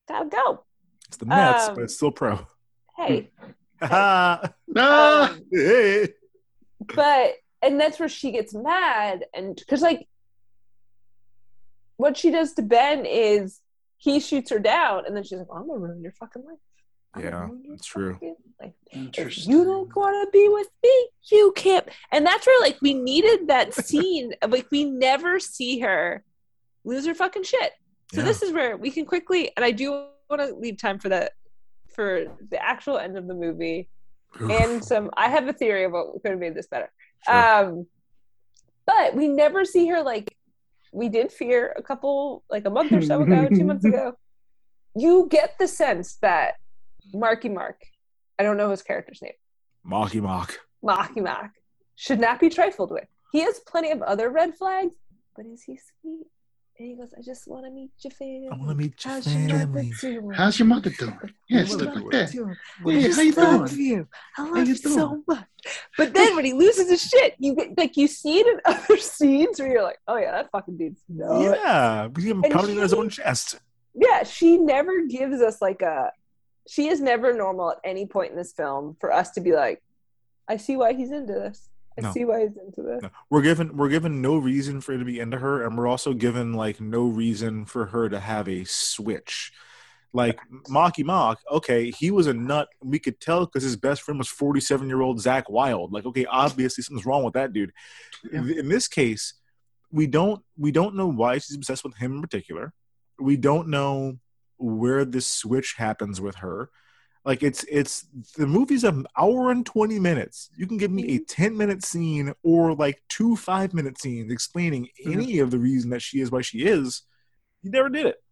Gotta 0.09 0.29
go. 0.29 0.65
It's 1.09 1.17
the 1.17 1.27
Mets, 1.27 1.69
um, 1.69 1.75
but 1.75 1.85
it's 1.85 1.95
still 1.95 2.11
pro. 2.11 2.47
Hey, 2.97 3.31
Ah, 3.83 4.53
um, 4.77 5.43
Hey. 5.53 6.09
but 6.95 7.35
and 7.63 7.81
that's 7.81 7.99
where 7.99 8.09
she 8.09 8.33
gets 8.33 8.55
mad 8.55 9.25
and 9.35 9.57
because 9.57 9.81
like 9.81 10.07
what 11.97 12.17
she 12.17 12.31
does 12.31 12.53
to 12.55 12.63
Ben 12.63 13.07
is 13.07 13.61
he 14.07 14.21
shoots 14.21 14.51
her 14.51 14.59
down 14.59 15.05
and 15.07 15.15
then 15.17 15.23
she's 15.25 15.39
like, 15.39 15.49
I'm 15.55 15.67
gonna 15.67 15.81
ruin 15.81 16.01
your 16.03 16.13
fucking 16.13 16.43
life. 16.45 16.59
I'm 17.15 17.23
Yeah, 17.25 17.41
ruin 17.47 17.63
that's 17.71 17.85
true. 17.87 18.13
fucking 18.15 18.37
life. 18.63 18.73
If 18.93 19.47
you 19.47 19.65
don't 19.65 19.95
want 19.97 20.27
to 20.27 20.31
be 20.33 20.49
with 20.49 20.69
me, 20.83 21.09
you 21.33 21.53
can't. 21.57 21.87
And 22.13 22.25
that's 22.25 22.47
where 22.47 22.61
like 22.61 22.79
we 22.81 22.95
needed 22.95 23.49
that 23.49 23.75
scene. 23.87 24.33
of, 24.43 24.51
like 24.53 24.69
we 24.71 24.85
never 24.85 25.39
see 25.41 25.81
her 25.81 26.23
lose 26.85 27.05
her 27.07 27.15
fucking 27.15 27.43
shit. 27.43 27.73
So 28.15 28.21
Yeah. 28.21 28.27
this 28.27 28.43
is 28.43 28.53
where 28.53 28.77
we 28.77 28.91
can 28.93 29.05
quickly, 29.05 29.51
and 29.57 29.65
I 29.65 29.73
do 29.73 29.91
want 30.31 30.41
to 30.41 30.55
leave 30.55 30.79
time 30.79 30.99
for 31.01 31.09
that, 31.09 31.33
for 31.95 32.27
the 32.51 32.63
actual 32.63 32.99
end 32.99 33.17
of 33.19 33.27
the 33.27 33.35
movie, 33.35 33.89
and 34.39 34.85
some. 34.85 35.11
I 35.17 35.29
have 35.29 35.49
a 35.49 35.53
theory 35.53 35.83
of 35.85 35.93
what 35.93 36.13
could 36.23 36.31
have 36.31 36.39
made 36.39 36.55
this 36.55 36.69
better. 36.69 36.91
Sure. 37.29 37.35
Um, 37.65 37.87
but 38.87 39.15
we 39.17 39.27
never 39.27 39.65
see 39.65 39.89
her 39.89 40.03
like 40.03 40.37
we 40.93 41.09
did 41.09 41.33
fear 41.33 41.73
a 41.77 41.83
couple 41.83 42.45
like 42.51 42.65
a 42.67 42.71
month 42.71 42.93
or 42.93 43.03
so 43.03 43.23
ago, 43.23 43.49
two 43.49 43.65
months 43.65 43.85
ago. 43.93 44.15
You 44.95 45.29
get 45.31 45.57
the 45.59 45.69
sense 45.69 46.17
that 46.23 46.55
Marky 47.13 47.49
Mark, 47.49 47.83
I 48.39 48.43
don't 48.43 48.57
know 48.57 48.71
his 48.71 48.83
character's 48.83 49.21
name, 49.23 49.33
Marky 49.85 50.21
Mark. 50.21 50.59
Marky 50.83 51.21
Mark, 51.21 51.51
should 51.97 52.21
not 52.21 52.41
be 52.41 52.49
trifled 52.49 52.91
with. 52.91 53.07
He 53.33 53.41
has 53.41 53.59
plenty 53.61 53.91
of 53.91 54.03
other 54.03 54.31
red 54.31 54.55
flags, 54.57 54.95
but 55.35 55.47
is 55.47 55.63
he 55.63 55.79
sweet? 56.01 56.27
And 56.79 56.89
he 56.89 56.95
goes, 56.95 57.15
I 57.17 57.23
just 57.23 57.49
want 57.49 57.65
to 57.65 57.71
meet 57.71 57.91
your 58.05 58.11
family. 58.11 58.49
I 58.53 58.57
want 58.57 58.69
to 58.71 58.75
meet 58.75 59.03
your 59.03 59.15
How's 59.15 59.27
your 59.27 59.39
mother 59.49 59.59
family. 59.59 59.93
doing? 60.01 60.33
How's 60.35 60.59
your 60.59 60.69
mother 60.69 60.91
doing? 60.91 61.19
Yeah, 61.49 61.65
stuff 61.65 61.95
like 61.95 62.11
that. 62.11 62.33
doing? 62.33 62.57
Yeah, 62.85 63.09
I 63.09 63.13
how 63.15 63.21
you 63.23 63.33
love 63.33 63.71
doing? 63.71 63.81
you. 63.83 64.09
I 64.37 64.43
How 64.43 64.55
love 64.55 64.57
you 64.69 64.75
you 64.75 64.75
so 64.77 65.23
much. 65.27 65.45
But 65.97 66.13
then 66.13 66.37
when 66.37 66.45
he 66.45 66.53
loses 66.53 66.91
his 66.91 67.01
shit, 67.01 67.35
you 67.39 67.55
get 67.55 67.79
like 67.79 67.97
you 67.97 68.07
see 68.07 68.41
it 68.41 68.47
in 68.47 68.61
other 68.67 68.99
scenes 68.99 69.59
where 69.59 69.71
you're 69.71 69.83
like, 69.83 69.99
oh 70.07 70.17
yeah, 70.19 70.33
that 70.33 70.51
fucking 70.51 70.77
dude's 70.77 71.03
no. 71.09 71.41
Yeah, 71.51 72.09
because 72.09 72.25
him 72.31 72.45
And 72.45 72.53
pounding 72.53 72.77
his 72.79 72.93
own 72.93 73.09
chest. 73.09 73.59
yeah, 73.95 74.23
she 74.25 74.59
never 74.59 75.07
gives 75.07 75.41
us 75.41 75.63
like 75.63 75.81
a. 75.81 76.13
She 76.69 76.89
is 76.89 77.01
never 77.01 77.33
normal 77.33 77.71
at 77.71 77.79
any 77.85 78.05
point 78.07 78.33
in 78.33 78.37
this 78.37 78.53
film 78.53 78.97
for 79.01 79.13
us 79.13 79.31
to 79.31 79.41
be 79.41 79.53
like, 79.53 79.83
I 80.49 80.59
see 80.59 80.77
why 80.77 80.93
he's 80.93 81.11
into 81.13 81.33
this. 81.33 81.71
I 81.99 82.03
No. 82.03 82.13
see 82.13 82.25
why 82.25 82.41
he's 82.43 82.57
into 82.57 82.83
this. 82.83 83.03
No. 83.03 83.11
We're 83.31 83.43
given 83.43 83.77
we're 83.77 83.89
given 83.89 84.21
no 84.21 84.37
reason 84.37 84.81
for 84.81 84.93
it 84.93 84.99
to 84.99 85.05
be 85.05 85.19
into 85.21 85.39
her, 85.39 85.65
and 85.65 85.77
we're 85.77 85.87
also 85.87 86.13
given 86.13 86.53
like 86.53 86.81
no 86.81 87.07
reason 87.07 87.65
for 87.65 87.87
her 87.87 88.09
to 88.09 88.21
have 88.21 88.49
a 88.49 88.65
switch. 88.65 89.53
Like 90.13 90.39
Mocky 90.69 91.03
Mock, 91.03 91.41
okay, 91.51 91.91
he 91.91 92.11
was 92.11 92.27
a 92.27 92.33
nut. 92.33 92.69
We 92.83 92.99
could 92.99 93.21
tell 93.21 93.45
because 93.45 93.63
his 93.63 93.77
best 93.77 94.03
friend 94.03 94.19
was 94.19 94.29
forty-seven 94.29 94.89
year 94.89 95.03
old 95.03 95.21
Zach 95.21 95.51
Wild. 95.51 95.93
Like, 95.93 96.07
okay, 96.07 96.25
obviously 96.25 96.83
something's 96.83 97.05
wrong 97.05 97.23
with 97.25 97.35
that 97.35 97.53
dude. 97.53 97.73
Yeah. 98.31 98.41
In 98.41 98.69
this 98.69 98.89
case, 98.89 99.35
we 99.91 100.07
don't 100.07 100.43
we 100.57 100.73
don't 100.73 100.95
know 100.95 101.09
why 101.09 101.39
she's 101.39 101.57
obsessed 101.57 101.85
with 101.85 101.97
him 101.97 102.15
in 102.17 102.23
particular. 102.23 102.73
We 103.19 103.37
don't 103.37 103.69
know 103.69 104.19
where 104.59 105.05
this 105.05 105.27
switch 105.27 105.75
happens 105.77 106.19
with 106.21 106.37
her. 106.37 106.71
Like 107.27 107.43
it's 107.43 107.65
it's 107.65 108.07
the 108.37 108.47
movie's 108.47 108.85
an 108.85 109.05
hour 109.19 109.51
and 109.51 109.67
twenty 109.67 109.99
minutes. 109.99 110.49
You 110.57 110.69
can 110.69 110.77
give 110.77 110.93
me 110.93 111.03
a 111.03 111.19
mm-hmm. 111.19 111.25
ten 111.29 111.57
minute 111.57 111.85
scene 111.85 112.33
or 112.45 112.73
like 112.73 113.03
two 113.09 113.35
five 113.35 113.75
minute 113.75 114.01
scenes 114.01 114.31
explaining 114.31 114.85
mm-hmm. 114.85 115.13
any 115.13 115.41
of 115.41 115.51
the 115.51 115.59
reason 115.59 115.91
that 115.91 116.03
she 116.03 116.21
is 116.21 116.31
why 116.31 116.43
she 116.43 116.61
is. 116.61 117.03
You 117.63 117.73
never 117.73 117.89
did 117.89 118.07
it. 118.07 118.23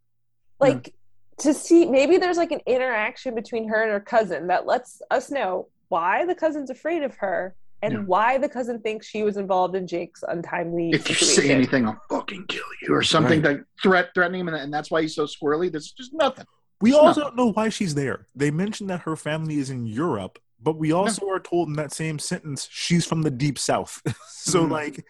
Like 0.61 0.95
to 1.39 1.53
see 1.53 1.87
maybe 1.87 2.19
there's 2.19 2.37
like 2.37 2.53
an 2.53 2.61
interaction 2.67 3.35
between 3.35 3.69
her 3.69 3.83
and 3.83 3.91
her 3.91 3.99
cousin 3.99 4.47
that 4.47 4.65
lets 4.65 5.03
us 5.11 5.29
know 5.29 5.67
why 5.89 6.25
the 6.25 6.35
cousin's 6.35 6.71
afraid 6.71 7.03
of 7.03 7.17
her 7.17 7.57
and 7.83 7.93
Yeah. 7.93 8.01
why 8.01 8.39
the 8.39 8.49
cousin 8.49 8.81
thinks 8.81 9.09
she 9.09 9.25
was 9.25 9.37
involved 9.37 9.75
in 9.75 9.89
Jake's 9.89 10.23
untimely 10.27 10.91
If 10.91 11.09
you 11.09 11.17
situation. 11.17 11.43
say 11.43 11.55
anything, 11.55 11.87
I'll 11.87 12.01
fucking 12.09 12.47
kill 12.47 12.63
you, 12.83 12.95
or 12.95 13.03
something 13.03 13.43
Right. 13.43 13.59
that 13.59 13.67
threat 13.83 14.11
threatening 14.15 14.43
him, 14.43 14.49
and, 14.49 14.57
and 14.57 14.73
that's 14.73 14.91
why 14.91 15.03
he's 15.03 15.17
so 15.17 15.25
squirrely. 15.25 15.71
There's 15.71 15.91
just 15.91 16.13
nothing. 16.15 16.47
We 16.81 16.91
It's 16.91 16.99
also 16.99 17.07
nothing. 17.21 17.23
don't 17.23 17.37
know 17.37 17.53
why 17.53 17.69
she's 17.69 17.95
there. 17.95 18.27
They 18.35 18.51
mentioned 18.51 18.91
that 18.91 19.01
her 19.03 19.17
family 19.17 19.59
is 19.59 19.71
in 19.71 19.87
Europe, 19.87 20.39
but 20.61 20.77
we 20.77 20.93
also 20.93 21.29
are 21.29 21.41
told 21.41 21.69
in 21.69 21.75
that 21.77 21.93
same 21.93 22.19
sentence 22.19 22.69
she's 22.71 23.07
from 23.07 23.23
the 23.23 23.31
deep 23.31 23.59
south. 23.59 24.03
so 24.29 24.65
Mhm. 24.65 24.71
like 24.71 25.07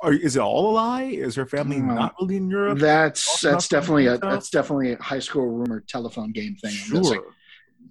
Are, 0.00 0.12
is 0.12 0.36
it 0.36 0.40
all 0.40 0.70
a 0.70 0.72
lie? 0.72 1.04
Is 1.04 1.34
her 1.36 1.46
family 1.46 1.78
No. 1.80 1.94
not 1.94 2.14
really 2.20 2.36
in 2.36 2.50
Europe? 2.50 2.78
That's 2.78 3.40
that's 3.40 3.68
definitely 3.68 4.06
a 4.06 4.12
Utah? 4.14 4.30
that's 4.30 4.50
definitely 4.50 4.92
a 4.92 5.02
high 5.02 5.18
school 5.20 5.46
rumor 5.48 5.80
telephone 5.88 6.30
game 6.32 6.56
thing. 6.56 6.72
It's 6.74 6.90
like, 6.90 7.04
Sure. 7.20 7.34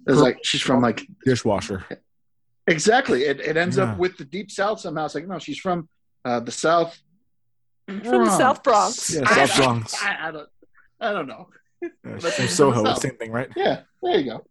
it's 0.06 0.18
like 0.20 0.38
she's 0.44 0.60
from 0.62 0.80
like 0.80 1.06
Dishwasher. 1.24 1.84
exactly. 2.66 3.24
It, 3.24 3.40
it 3.40 3.56
ends 3.56 3.76
Yeah. 3.78 3.84
up 3.92 3.98
with 3.98 4.16
the 4.16 4.24
deep 4.24 4.50
south 4.50 4.80
somehow. 4.80 5.06
It's 5.06 5.14
like 5.14 5.26
no, 5.26 5.38
she's 5.38 5.58
from 5.58 5.88
uh, 6.24 6.40
the 6.40 6.52
south. 6.52 6.98
From 7.86 8.24
the 8.24 8.38
South 8.38 8.62
Bronx. 8.62 9.10
Yeah, 9.14 9.28
South 9.46 9.56
Bronx. 9.56 9.94
I, 10.02 10.28
I 10.28 10.30
don't. 10.30 10.48
I 11.00 11.12
don't 11.12 11.26
know. 11.26 11.48
Yeah, 12.04 12.18
But 12.20 12.22
from 12.22 12.30
she's 12.46 12.54
Soho, 12.54 12.84
from 12.84 12.96
same 12.96 13.16
thing, 13.16 13.30
right? 13.32 13.48
Yeah, 13.56 13.80
there 14.02 14.18
you 14.20 14.30
go. 14.30 14.44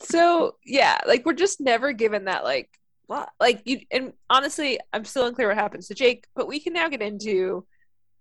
So 0.00 0.56
yeah, 0.64 0.98
like 1.06 1.24
we're 1.24 1.32
just 1.32 1.60
never 1.60 1.92
given 1.92 2.24
that 2.26 2.44
like 2.44 2.68
what 3.06 3.30
like 3.40 3.62
you 3.64 3.80
and 3.90 4.12
honestly, 4.28 4.78
I'm 4.92 5.04
still 5.04 5.26
unclear 5.26 5.48
what 5.48 5.56
happens 5.56 5.88
to 5.88 5.94
Jake, 5.94 6.26
but 6.36 6.46
we 6.46 6.60
can 6.60 6.72
now 6.74 6.88
get 6.88 7.00
into 7.02 7.66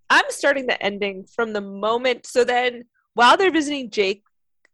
I'm 0.09 0.25
starting 0.29 0.65
the 0.67 0.81
ending 0.81 1.25
from 1.25 1.51
the 1.53 1.59
moment 1.61 2.25
so 2.25 2.43
then 2.45 2.85
while 3.15 3.35
they're 3.35 3.51
visiting 3.51 3.89
Jake, 3.89 4.23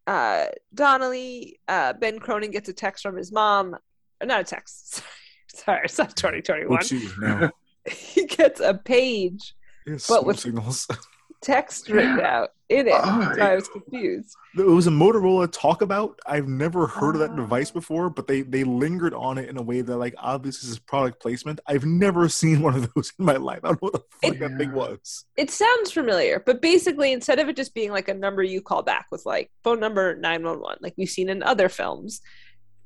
uh 0.06 0.46
Donnelly, 0.74 1.60
uh 1.68 1.94
Ben 1.94 2.20
Cronin 2.20 2.52
gets 2.52 2.70
a 2.70 2.74
text 2.74 3.02
from 3.04 3.18
his 3.18 3.32
mom. 3.32 3.74
uh, 4.22 4.26
Not 4.26 4.42
a 4.42 4.44
text. 4.44 5.02
Sorry, 5.56 5.82
it's 5.86 5.98
not 5.98 6.16
2021. 6.16 6.78
Oopsie, 6.80 7.18
no. 7.20 7.50
he 7.92 8.26
gets 8.26 8.60
a 8.60 8.74
page 8.76 9.56
Yes, 9.88 10.08
But 10.08 10.26
with- 10.26 10.40
signals. 10.40 10.88
text 11.44 11.90
written 11.90 12.20
out 12.24 12.50
in 12.70 12.88
it. 12.88 12.94
Oh, 12.96 13.32
so 13.36 13.42
I 13.42 13.56
was 13.56 13.68
confused. 13.68 14.36
It 14.58 14.66
was 14.66 14.88
a 14.88 14.90
Motorola 14.90 15.48
Talkabout. 15.48 16.16
I've 16.26 16.48
never 16.48 16.88
heard 16.88 17.16
of 17.16 17.20
that 17.20 17.32
Ah. 17.32 17.36
device 17.36 17.70
before, 17.70 18.10
but 18.10 18.28
they 18.28 18.42
they 18.42 18.64
lingered 18.64 19.14
on 19.14 19.38
it 19.38 19.50
in 19.50 19.58
a 19.58 19.62
way 19.62 19.82
that 19.82 19.98
like 19.98 20.16
obviously 20.18 20.68
this 20.68 20.72
is 20.74 20.80
product 20.80 21.22
placement. 21.22 21.60
I've 21.68 21.86
never 21.86 22.28
seen 22.30 22.62
one 22.62 22.76
of 22.76 22.92
those 22.94 23.12
in 23.20 23.26
my 23.26 23.36
life. 23.36 23.60
I 23.64 23.68
don't 23.68 23.82
know 23.84 23.90
what 23.90 23.94
the 23.94 24.28
fuck 24.30 24.38
that 24.40 24.58
thing 24.58 24.72
was. 24.72 25.26
it 25.38 25.52
sounds 25.52 25.92
familiar, 25.92 26.42
but 26.46 26.62
basically, 26.62 27.12
instead 27.12 27.40
of 27.40 27.50
it 27.50 27.56
just 27.56 27.74
being 27.76 27.92
like 27.92 28.08
a 28.08 28.14
number 28.14 28.42
you 28.42 28.62
call 28.62 28.82
back 28.82 29.08
with 29.12 29.26
like 29.26 29.52
phone 29.64 29.80
number 29.80 30.16
911, 30.16 30.80
like 30.82 30.94
we've 30.98 31.10
seen 31.10 31.30
in 31.30 31.44
other 31.44 31.70
films, 31.70 32.22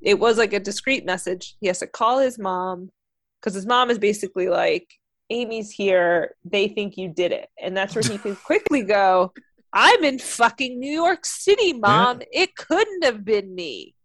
it 0.02 0.20
was 0.20 0.38
like 0.38 0.54
a 0.54 0.60
discreet 0.60 1.06
message. 1.06 1.56
He 1.62 1.68
has 1.68 1.80
to 1.80 1.88
call 1.88 2.20
his 2.20 2.38
mom 2.38 2.92
because 3.40 3.54
his 3.54 3.66
mom 3.66 3.90
is 3.92 4.00
basically 4.00 4.48
like, 4.50 4.88
Amy's 5.30 5.72
here. 5.72 6.36
They 6.46 6.68
think 6.68 6.98
you 6.98 7.10
did 7.10 7.32
it. 7.32 7.50
And 7.62 7.76
that's 7.76 7.96
where 7.96 8.04
he 8.04 8.18
can 8.18 8.36
quickly 8.36 8.84
go, 8.84 9.34
I'm 9.74 10.04
in 10.04 10.20
fucking 10.20 10.80
New 10.80 10.92
York 10.92 11.26
City, 11.26 11.74
mom. 11.74 12.22
It 12.32 12.56
couldn't 12.56 13.04
have 13.04 13.26
been 13.26 13.54
me. 13.54 13.96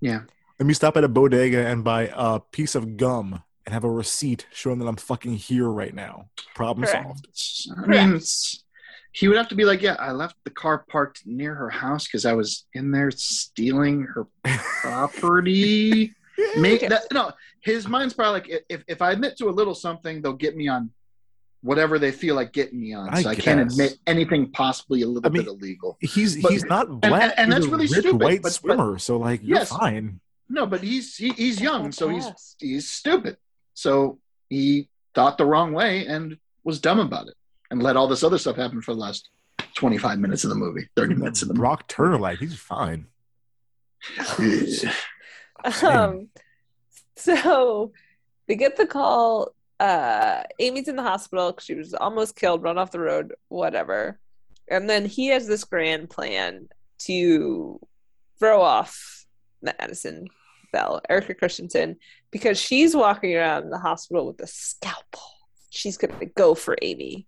Yeah. 0.00 0.22
Let 0.58 0.66
me 0.66 0.74
stop 0.74 0.96
at 0.96 1.04
a 1.04 1.08
bodega 1.08 1.66
and 1.66 1.82
buy 1.82 2.12
a 2.14 2.38
piece 2.38 2.74
of 2.74 2.96
gum 2.96 3.42
and 3.66 3.72
have 3.72 3.84
a 3.84 3.90
receipt 3.90 4.46
showing 4.52 4.78
that 4.78 4.86
I'm 4.86 4.96
fucking 4.96 5.34
here 5.36 5.68
right 5.68 5.94
now. 5.94 6.28
Problem 6.54 6.86
Correct. 6.86 7.04
solved. 7.04 7.78
I 7.82 7.86
mean, 7.86 8.20
he 9.12 9.28
would 9.28 9.36
have 9.36 9.48
to 9.48 9.54
be 9.54 9.64
like, 9.64 9.80
yeah, 9.80 9.96
I 9.98 10.12
left 10.12 10.36
the 10.44 10.50
car 10.50 10.84
parked 10.88 11.22
near 11.24 11.54
her 11.54 11.70
house 11.70 12.04
because 12.04 12.26
I 12.26 12.34
was 12.34 12.66
in 12.74 12.90
there 12.90 13.10
stealing 13.12 14.02
her 14.02 14.26
property. 14.82 16.14
Make 16.56 16.80
that 16.88 17.02
no. 17.12 17.32
His 17.60 17.86
mind's 17.88 18.14
probably 18.14 18.40
like, 18.40 18.64
if 18.68 18.84
if 18.88 19.02
I 19.02 19.12
admit 19.12 19.36
to 19.38 19.48
a 19.48 19.50
little 19.50 19.74
something, 19.74 20.20
they'll 20.22 20.32
get 20.32 20.56
me 20.56 20.68
on 20.68 20.90
whatever 21.62 21.98
they 21.98 22.12
feel 22.12 22.34
like 22.34 22.52
getting 22.52 22.78
me 22.80 22.92
on. 22.92 23.08
I 23.08 23.22
So 23.22 23.30
I, 23.30 23.34
can't 23.34 23.60
admit 23.60 23.96
anything 24.06 24.50
possibly 24.52 25.00
a 25.02 25.06
little 25.06 25.26
I 25.26 25.32
mean, 25.32 25.44
bit 25.44 25.50
illegal. 25.50 25.96
He's 26.00 26.40
But- 26.42 26.52
he's 26.52 26.64
not 26.64 26.88
and- 26.88 27.00
black. 27.00 27.32
and 27.38 27.50
that's 27.50 27.66
really 27.66 27.86
rich 27.86 28.00
stupid, 28.00 28.20
white 28.20 28.42
but- 28.42 28.48
but- 28.48 28.52
swimmer. 28.52 28.98
so 28.98 29.16
like 29.16 29.40
you're 29.42 29.58
Yes. 29.58 29.70
fine. 29.70 30.20
No, 30.48 30.66
but 30.66 30.82
he's 30.82 31.16
he, 31.16 31.30
he's 31.30 31.60
young, 31.60 31.90
so 31.92 32.08
he's 32.10 32.56
he's 32.58 32.90
stupid. 32.90 33.38
So 33.72 34.18
he 34.50 34.88
thought 35.14 35.38
the 35.38 35.46
wrong 35.46 35.72
way 35.72 36.06
and 36.06 36.36
was 36.64 36.80
dumb 36.80 36.98
about 37.00 37.28
it, 37.28 37.34
and 37.70 37.82
let 37.82 37.96
all 37.96 38.08
this 38.08 38.22
other 38.22 38.36
stuff 38.38 38.56
happen 38.56 38.82
for 38.82 38.92
the 38.92 39.00
last 39.00 39.30
twenty 39.74 39.96
five 39.96 40.18
minutes 40.18 40.44
of 40.44 40.50
the 40.50 40.56
movie, 40.56 40.86
thirty 40.96 41.14
minutes 41.14 41.40
of 41.40 41.48
the 41.48 41.54
movie. 41.54 41.60
Brock 41.62 41.88
Turner 41.88 42.18
like 42.18 42.40
he's 42.40 42.56
fine. 42.58 43.06
um 45.82 46.28
so 47.16 47.92
they 48.48 48.56
get 48.56 48.76
the 48.76 48.86
call 48.86 49.54
uh 49.80 50.42
amy's 50.60 50.88
in 50.88 50.96
the 50.96 51.02
hospital 51.02 51.56
she 51.58 51.74
was 51.74 51.94
almost 51.94 52.36
killed 52.36 52.62
run 52.62 52.78
off 52.78 52.90
the 52.90 53.00
road 53.00 53.34
whatever. 53.48 54.18
And 54.66 54.88
then 54.88 55.04
he 55.04 55.26
has 55.26 55.46
this 55.46 55.64
grand 55.64 56.08
plan 56.08 56.68
to 57.00 57.78
throw 58.38 58.62
off 58.62 59.26
madison 59.60 60.28
bell 60.72 61.00
Erika 61.08 61.34
Christensen 61.34 61.96
because 62.30 62.58
she's 62.58 62.96
walking 62.96 63.36
around 63.36 63.70
the 63.70 63.78
hospital 63.78 64.26
with 64.26 64.40
a 64.40 64.46
scalpel. 64.46 65.20
She's 65.70 65.96
gonna 65.96 66.26
go 66.26 66.54
for 66.54 66.76
amy 66.82 67.26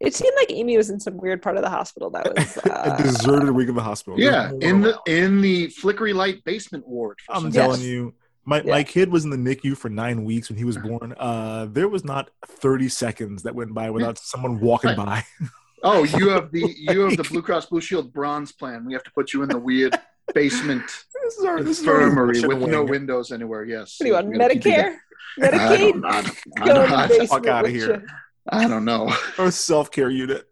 it 0.00 0.14
seemed 0.14 0.34
like 0.36 0.50
amy 0.50 0.76
was 0.76 0.90
in 0.90 0.98
some 0.98 1.16
weird 1.18 1.42
part 1.42 1.56
of 1.56 1.62
the 1.62 1.70
hospital 1.70 2.10
that 2.10 2.34
was 2.34 2.56
a 2.64 2.72
uh, 2.72 2.96
deserted 2.96 3.50
wing 3.50 3.68
of 3.68 3.74
the 3.74 3.82
hospital. 3.82 4.18
Yeah, 4.18 4.50
in 4.60 4.80
the 4.80 4.98
in 5.06 5.40
the 5.40 5.68
flickery 5.68 6.12
light 6.12 6.42
basement 6.44 6.86
ward. 6.88 7.18
I'm 7.28 7.42
some 7.42 7.52
telling 7.52 7.80
reason. 7.80 7.86
you, 7.86 8.14
my, 8.44 8.62
my 8.62 8.82
kid 8.82 9.10
was 9.10 9.24
in 9.24 9.30
the 9.30 9.36
NICU 9.36 9.76
for 9.76 9.88
nine 9.88 10.24
weeks 10.24 10.48
when 10.48 10.58
he 10.58 10.64
was 10.64 10.78
born. 10.78 11.14
Uh, 11.18 11.66
there 11.70 11.88
was 11.88 12.04
not 12.04 12.30
30 12.46 12.88
seconds 12.88 13.42
that 13.42 13.54
went 13.54 13.74
by 13.74 13.90
without 13.90 14.18
someone 14.18 14.60
walking 14.60 14.96
by. 14.96 15.24
Oh, 15.82 16.04
you 16.04 16.28
have 16.28 16.50
the 16.52 16.60
you 16.76 17.00
have 17.00 17.16
the 17.16 17.22
Blue 17.22 17.40
Cross 17.40 17.66
Blue 17.66 17.80
Shield 17.80 18.12
bronze 18.12 18.52
plan. 18.52 18.84
We 18.84 18.92
have 18.92 19.02
to 19.04 19.10
put 19.12 19.32
you 19.32 19.42
in 19.42 19.48
the 19.48 19.58
weird 19.58 19.98
basement 20.34 20.84
This 21.24 21.38
is 21.38 21.44
our, 21.46 21.62
this 21.62 21.80
is 21.80 21.88
our 21.88 22.02
infirmary 22.02 22.40
with 22.42 22.68
no 22.68 22.84
windows 22.84 23.32
anywhere. 23.32 23.64
Yes. 23.64 23.96
what 23.98 24.04
do 24.04 24.08
you 24.08 24.14
want 24.14 24.28
We 24.28 24.38
gotta 24.38 24.54
keep 24.54 24.64
you 24.66 24.72
medicare. 24.72 24.96
I 25.38 25.46
medicaid 25.46 25.92
don't, 25.92 26.04
I 26.04 26.20
don't, 26.20 26.38
I 26.58 26.66
Go 26.66 26.74
don't, 26.74 26.84
in 26.84 26.90
the 26.90 27.08
basement 27.08 27.30
Fuck 27.30 27.46
outta 27.46 27.62
with 27.62 27.74
here. 27.74 28.06
You. 28.52 28.58
I 28.58 28.68
don't 28.68 28.84
know. 28.84 29.12
Our 29.38 29.50
self 29.50 29.90
care 29.90 30.10
unit. 30.10 30.46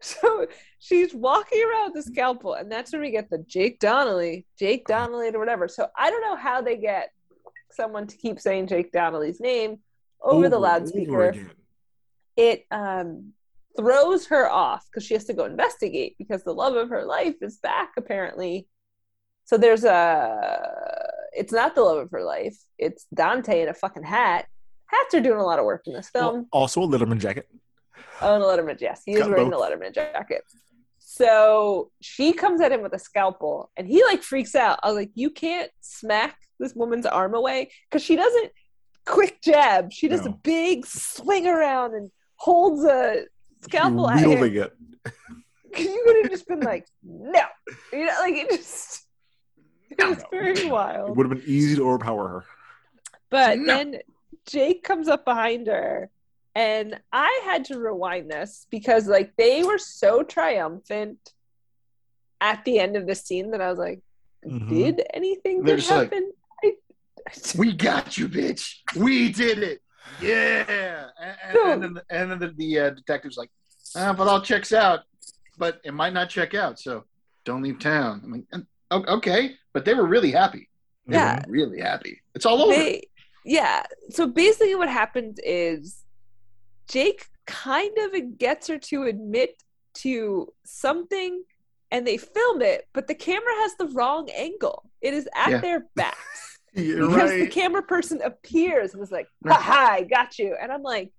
So 0.00 0.46
she's 0.78 1.12
walking 1.14 1.62
around 1.62 1.92
with 1.92 2.04
the 2.04 2.10
scalpel, 2.10 2.54
and 2.54 2.70
that's 2.70 2.92
when 2.92 3.00
we 3.02 3.10
get 3.10 3.28
the 3.30 3.44
Jake 3.46 3.80
Donnelly, 3.80 4.46
Jake 4.58 4.86
Donnelly, 4.86 5.28
or 5.34 5.38
whatever. 5.38 5.68
So 5.68 5.88
I 5.96 6.10
don't 6.10 6.22
know 6.22 6.36
how 6.36 6.62
they 6.62 6.76
get 6.76 7.10
someone 7.72 8.06
to 8.06 8.16
keep 8.16 8.40
saying 8.40 8.68
Jake 8.68 8.92
Donnelly's 8.92 9.40
name 9.40 9.78
over, 10.22 10.48
the 10.48 10.58
loudspeaker. 10.58 11.30
over. 11.30 11.50
It 12.36 12.64
um, 12.70 13.32
throws 13.76 14.26
her 14.26 14.48
off 14.48 14.84
because 14.90 15.04
she 15.04 15.14
has 15.14 15.24
to 15.26 15.34
go 15.34 15.44
investigate 15.44 16.16
because 16.18 16.44
the 16.44 16.52
love 16.52 16.74
of 16.74 16.88
her 16.90 17.04
life 17.04 17.36
is 17.40 17.58
back 17.58 17.92
apparently. 17.96 18.68
So 19.44 19.56
there's 19.56 19.84
a. 19.84 21.10
It's 21.32 21.52
not 21.52 21.74
the 21.74 21.82
love 21.82 21.98
of 21.98 22.10
her 22.10 22.24
life. 22.24 22.56
It's 22.78 23.06
Dante 23.14 23.62
in 23.62 23.68
a 23.68 23.74
fucking 23.74 24.02
hat. 24.02 24.46
Hats 24.88 25.14
are 25.14 25.20
doing 25.20 25.38
a 25.38 25.44
lot 25.44 25.58
of 25.58 25.64
work 25.64 25.82
in 25.86 25.92
this 25.92 26.08
film. 26.10 26.34
Well, 26.34 26.46
also 26.52 26.82
a 26.82 26.86
Letterman 26.88 27.18
jacket. 27.20 27.48
Oh, 28.20 28.34
and 28.34 28.42
a 28.42 28.46
Letterman. 28.46 28.80
Yes, 28.80 29.02
he 29.04 29.12
is 29.12 29.20
Got 29.20 29.30
wearing 29.30 29.50
both. 29.50 29.70
the 29.70 29.76
Letterman 29.76 29.94
jacket. 29.94 30.42
So 30.98 31.90
she 32.00 32.32
comes 32.32 32.60
at 32.60 32.72
him 32.72 32.82
with 32.82 32.92
a 32.92 32.98
scalpel, 32.98 33.70
and 33.76 33.86
he 33.86 34.04
like 34.04 34.22
freaks 34.22 34.54
out. 34.54 34.78
I 34.82 34.88
was 34.88 34.96
like, 34.96 35.10
"You 35.14 35.30
can't 35.30 35.70
smack 35.80 36.36
this 36.58 36.74
woman's 36.74 37.06
arm 37.06 37.34
away 37.34 37.70
because 37.88 38.02
she 38.02 38.16
doesn't 38.16 38.50
quick 39.06 39.40
jab. 39.42 39.92
She 39.92 40.08
does 40.08 40.26
a 40.26 40.30
big 40.30 40.84
swing 40.86 41.46
around 41.46 41.94
and 41.94 42.10
holds 42.36 42.84
a 42.84 43.24
scalpel 43.62 44.08
at 44.10 44.20
him. 44.20 44.42
it. 44.56 44.72
You 45.76 46.02
could 46.04 46.16
have 46.22 46.30
just 46.30 46.48
been 46.48 46.60
like, 46.60 46.86
no, 47.04 47.42
you 47.92 48.06
know, 48.06 48.12
like 48.20 48.34
it 48.34 48.50
just. 48.50 49.04
It 49.90 50.02
was 50.08 50.22
very 50.30 50.68
wild. 50.68 51.10
It 51.10 51.16
would 51.16 51.28
have 51.30 51.38
been 51.38 51.46
easy 51.48 51.76
to 51.76 51.86
overpower 51.88 52.26
her. 52.28 52.44
But 53.30 53.58
No. 53.58 53.66
then 53.66 53.96
Jake 54.48 54.82
comes 54.82 55.08
up 55.08 55.24
behind 55.24 55.66
her, 55.66 56.10
and 56.54 56.98
I 57.12 57.42
had 57.44 57.64
to 57.66 57.78
rewind 57.78 58.30
this 58.30 58.66
because 58.70 59.06
like 59.06 59.32
they 59.36 59.62
were 59.62 59.78
so 59.78 60.22
triumphant 60.22 61.18
at 62.40 62.64
the 62.64 62.78
end 62.78 62.96
of 62.96 63.06
the 63.06 63.14
scene 63.14 63.50
that 63.50 63.60
I 63.60 63.68
was 63.70 63.78
like, 63.78 64.00
Mhm. 64.46 64.68
did 64.68 65.02
anything 65.12 65.62
They're 65.62 65.76
good 65.76 65.80
just 65.82 65.90
like, 65.90 66.12
happen? 66.12 66.32
I, 66.64 66.72
We 67.56 67.72
got 67.72 68.16
you, 68.16 68.28
bitch. 68.28 68.76
We 68.96 69.30
did 69.32 69.58
it. 69.58 69.82
Yeah. 70.22 71.08
And, 71.20 71.36
and, 71.42 71.52
So- 71.52 71.72
and 71.72 71.82
then, 71.82 71.94
the, 71.94 72.04
and 72.10 72.30
then 72.30 72.38
the, 72.38 72.48
the 72.56 72.78
uh, 72.78 72.90
detective's 72.90 73.36
like, 73.36 73.50
ah, 73.96 74.12
but 74.12 74.28
all 74.28 74.40
checks 74.40 74.72
out, 74.72 75.00
but 75.58 75.80
it 75.84 75.92
might 75.92 76.12
not 76.12 76.30
check 76.30 76.54
out. 76.54 76.78
So 76.78 77.04
don't 77.44 77.62
leave 77.62 77.78
town. 77.80 78.20
I'm 78.24 78.32
like, 78.32 78.64
"Oh, 78.90 79.16
okay. 79.16 79.56
But 79.72 79.84
they 79.84 79.94
were 79.94 80.06
really 80.06 80.30
happy. 80.30 80.68
They 81.06 81.16
were 81.16 81.22
Yeah. 81.22 81.44
really 81.48 81.80
happy. 81.80 82.20
It's 82.34 82.46
all 82.46 82.62
over. 82.62 82.72
they, 82.72 83.02
yeah. 83.44 83.82
So 84.10 84.26
basically, 84.26 84.74
what 84.74 84.88
happens 84.88 85.38
is 85.44 86.04
Jake 86.88 87.24
kind 87.46 87.96
of 87.98 88.38
gets 88.38 88.66
her 88.68 88.78
to 88.78 89.04
admit 89.04 89.62
to 89.94 90.52
something, 90.64 91.42
and 91.90 92.06
they 92.06 92.16
film 92.18 92.62
it, 92.62 92.86
but 92.92 93.06
the 93.08 93.14
camera 93.14 93.52
has 93.60 93.74
the 93.76 93.86
wrong 93.88 94.28
angle. 94.30 94.90
It 95.00 95.14
is 95.14 95.28
at 95.34 95.50
Yeah. 95.50 95.60
their 95.60 95.86
backs. 95.94 96.54
Because 96.74 97.30
the 97.30 97.48
camera 97.48 97.82
person 97.82 98.20
appears 98.22 98.92
and 98.92 99.00
was 99.00 99.10
like, 99.10 99.26
"Ha 99.48 99.54
ha, 99.58 99.88
I 99.94 100.02
got 100.02 100.38
you," 100.38 100.54
and 100.60 100.70
I'm 100.70 100.82
like, 100.82 101.10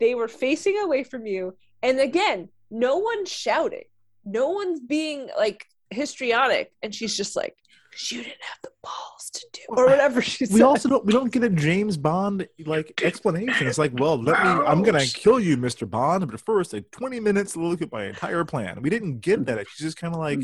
they 0.00 0.14
were 0.14 0.28
facing 0.28 0.78
away 0.78 1.02
from 1.04 1.26
you, 1.26 1.56
and 1.82 1.98
again, 2.00 2.48
no 2.70 2.96
one's 2.98 3.30
shouting, 3.30 3.84
no 4.24 4.50
one's 4.50 4.80
being 4.80 5.28
like 5.36 5.66
histrionic, 5.90 6.72
and 6.82 6.94
she's 6.94 7.14
just 7.16 7.36
like 7.36 7.54
'Cause 7.94 8.10
you 8.12 8.18
didn't 8.24 8.42
have 8.42 8.58
the 8.62 8.70
balls 8.82 9.30
to 9.34 9.46
do 9.52 9.60
or 9.68 9.86
whatever 9.86 10.20
she 10.20 10.46
said. 10.46 10.54
We 10.54 10.62
also 10.62 10.88
don't 10.88 11.04
we 11.06 11.12
don't 11.12 11.30
get 11.32 11.44
a 11.44 11.48
James 11.48 11.96
Bond 11.96 12.48
like 12.66 13.00
explanation. 13.04 13.66
It's 13.68 13.78
like, 13.78 13.92
well, 13.94 14.20
let 14.20 14.42
me 14.42 14.48
I'm 14.66 14.82
gonna 14.82 15.06
kill 15.06 15.38
you, 15.38 15.56
Mr. 15.56 15.88
Bond, 15.88 16.28
but 16.28 16.40
first 16.40 16.72
like 16.72 16.90
20 16.90 17.20
minutes 17.20 17.52
to 17.52 17.60
look 17.60 17.80
at 17.82 17.92
my 17.92 18.06
entire 18.06 18.44
plan. 18.44 18.82
We 18.82 18.90
didn't 18.90 19.20
get 19.20 19.46
that. 19.46 19.66
She's 19.68 19.86
just 19.86 19.96
kind 19.96 20.12
of 20.14 20.20
like 20.20 20.40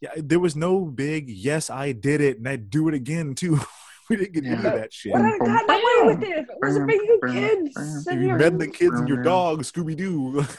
yeah, 0.00 0.10
there 0.16 0.40
was 0.40 0.56
no 0.56 0.84
big 0.84 1.30
yes, 1.30 1.70
I 1.70 1.92
did 1.92 2.20
it 2.20 2.38
and 2.38 2.48
I'd 2.48 2.70
do 2.70 2.88
it 2.88 2.94
again 2.94 3.34
too. 3.34 3.60
we 4.10 4.16
didn't 4.16 4.32
get 4.34 4.44
any 4.44 4.56
of 4.56 4.62
that 4.62 4.92
shit. 4.92 5.12
What 5.12 5.22
I 5.22 5.38
got 5.38 5.64
away 5.70 6.14
with 6.14 6.22
it 6.24 6.38
if 6.38 6.48
it 6.50 6.56
wasn't 6.60 6.90
for 6.90 7.28
you 7.32 7.64
kids. 7.72 8.06
You 8.10 8.36
met 8.36 8.58
the 8.58 8.68
kids 8.68 8.98
and 8.98 9.08
your 9.08 9.22
dog, 9.22 9.62
Scooby 9.62 9.96
Doo. 9.96 10.44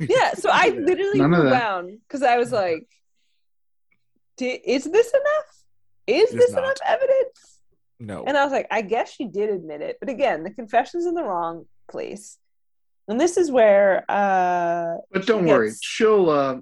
Yeah, 0.00 0.34
so 0.34 0.48
I 0.52 0.68
literally 0.68 1.18
None 1.18 1.34
of 1.34 1.50
down 1.50 1.98
because 2.06 2.22
I 2.22 2.36
was 2.36 2.52
like, 2.52 2.86
"Di- 4.36 4.62
"Is 4.64 4.84
this 4.84 5.10
enough? 5.12 5.57
Is 6.08 6.30
this 6.30 6.52
not. 6.52 6.64
enough 6.64 6.78
evidence?" 6.86 7.60
No. 8.00 8.24
And 8.24 8.36
I 8.36 8.44
was 8.44 8.52
like, 8.52 8.66
"I 8.70 8.82
guess 8.82 9.10
she 9.12 9.26
did 9.26 9.50
admit 9.50 9.80
it," 9.80 9.96
but 10.00 10.08
again, 10.08 10.42
the 10.44 10.50
confession's 10.50 11.06
in 11.06 11.14
the 11.14 11.22
wrong 11.24 11.66
place, 11.90 12.38
and 13.08 13.20
this 13.20 13.36
is 13.36 13.50
where. 13.50 14.04
uh 14.08 14.96
But 15.12 15.26
don't 15.26 15.44
she 15.44 15.48
worry, 15.50 15.68
gets- 15.68 15.84
she'll. 15.84 16.30
Uh, 16.30 16.56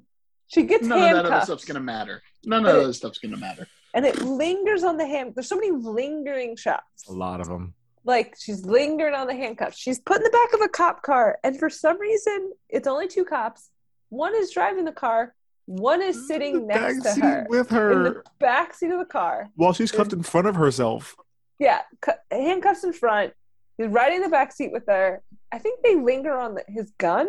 she 0.48 0.62
gets 0.62 0.84
none 0.86 0.98
of 1.02 1.04
that 1.24 1.26
other 1.32 1.44
stuff's 1.44 1.64
gonna 1.64 1.80
matter. 1.80 2.22
None 2.44 2.62
But 2.62 2.76
of 2.76 2.86
that 2.86 2.94
stuff's 2.94 3.18
gonna 3.18 3.36
matter. 3.36 3.66
and 3.94 4.06
it 4.06 4.22
lingers 4.22 4.84
on 4.84 4.96
the 4.96 5.06
hand. 5.06 5.32
There's 5.34 5.48
so 5.48 5.56
many 5.56 5.72
lingering 5.72 6.56
shots. 6.56 7.08
A 7.08 7.12
lot 7.12 7.40
of 7.40 7.48
them. 7.48 7.74
Like 8.04 8.36
she's 8.38 8.64
lingering 8.64 9.14
on 9.14 9.26
the 9.26 9.34
handcuffs. 9.34 9.76
She's 9.76 9.98
put 9.98 10.18
in 10.18 10.22
the 10.22 10.30
back 10.30 10.52
of 10.54 10.60
a 10.60 10.68
cop 10.68 11.02
car, 11.02 11.38
and 11.42 11.58
for 11.58 11.68
some 11.68 11.98
reason, 12.00 12.52
it's 12.68 12.86
only 12.86 13.08
two 13.08 13.24
cops. 13.24 13.70
One 14.10 14.34
is 14.36 14.52
driving 14.52 14.84
the 14.84 14.92
car. 14.92 15.34
One 15.66 16.00
is 16.00 16.26
sitting 16.28 16.66
next 16.66 17.02
to 17.02 17.20
her 17.20 17.46
with 17.48 17.70
in 17.70 17.76
her. 17.76 18.04
the 18.04 18.22
back 18.38 18.72
seat 18.74 18.90
of 18.90 18.98
the 18.98 19.04
car. 19.04 19.48
While 19.56 19.72
she's 19.72 19.90
cuffed 19.92 20.12
in 20.12 20.22
front 20.22 20.46
of 20.46 20.54
herself. 20.56 21.16
Yeah, 21.58 21.80
cu- 22.00 22.12
handcuffs 22.30 22.84
in 22.84 22.92
front. 22.92 23.32
He's 23.76 23.88
riding 23.88 24.22
the 24.22 24.28
back 24.28 24.52
seat 24.52 24.72
with 24.72 24.84
her. 24.88 25.22
I 25.52 25.58
think 25.58 25.80
they 25.82 25.96
linger 25.96 26.38
on 26.38 26.54
the, 26.54 26.64
his 26.68 26.92
gun. 26.98 27.26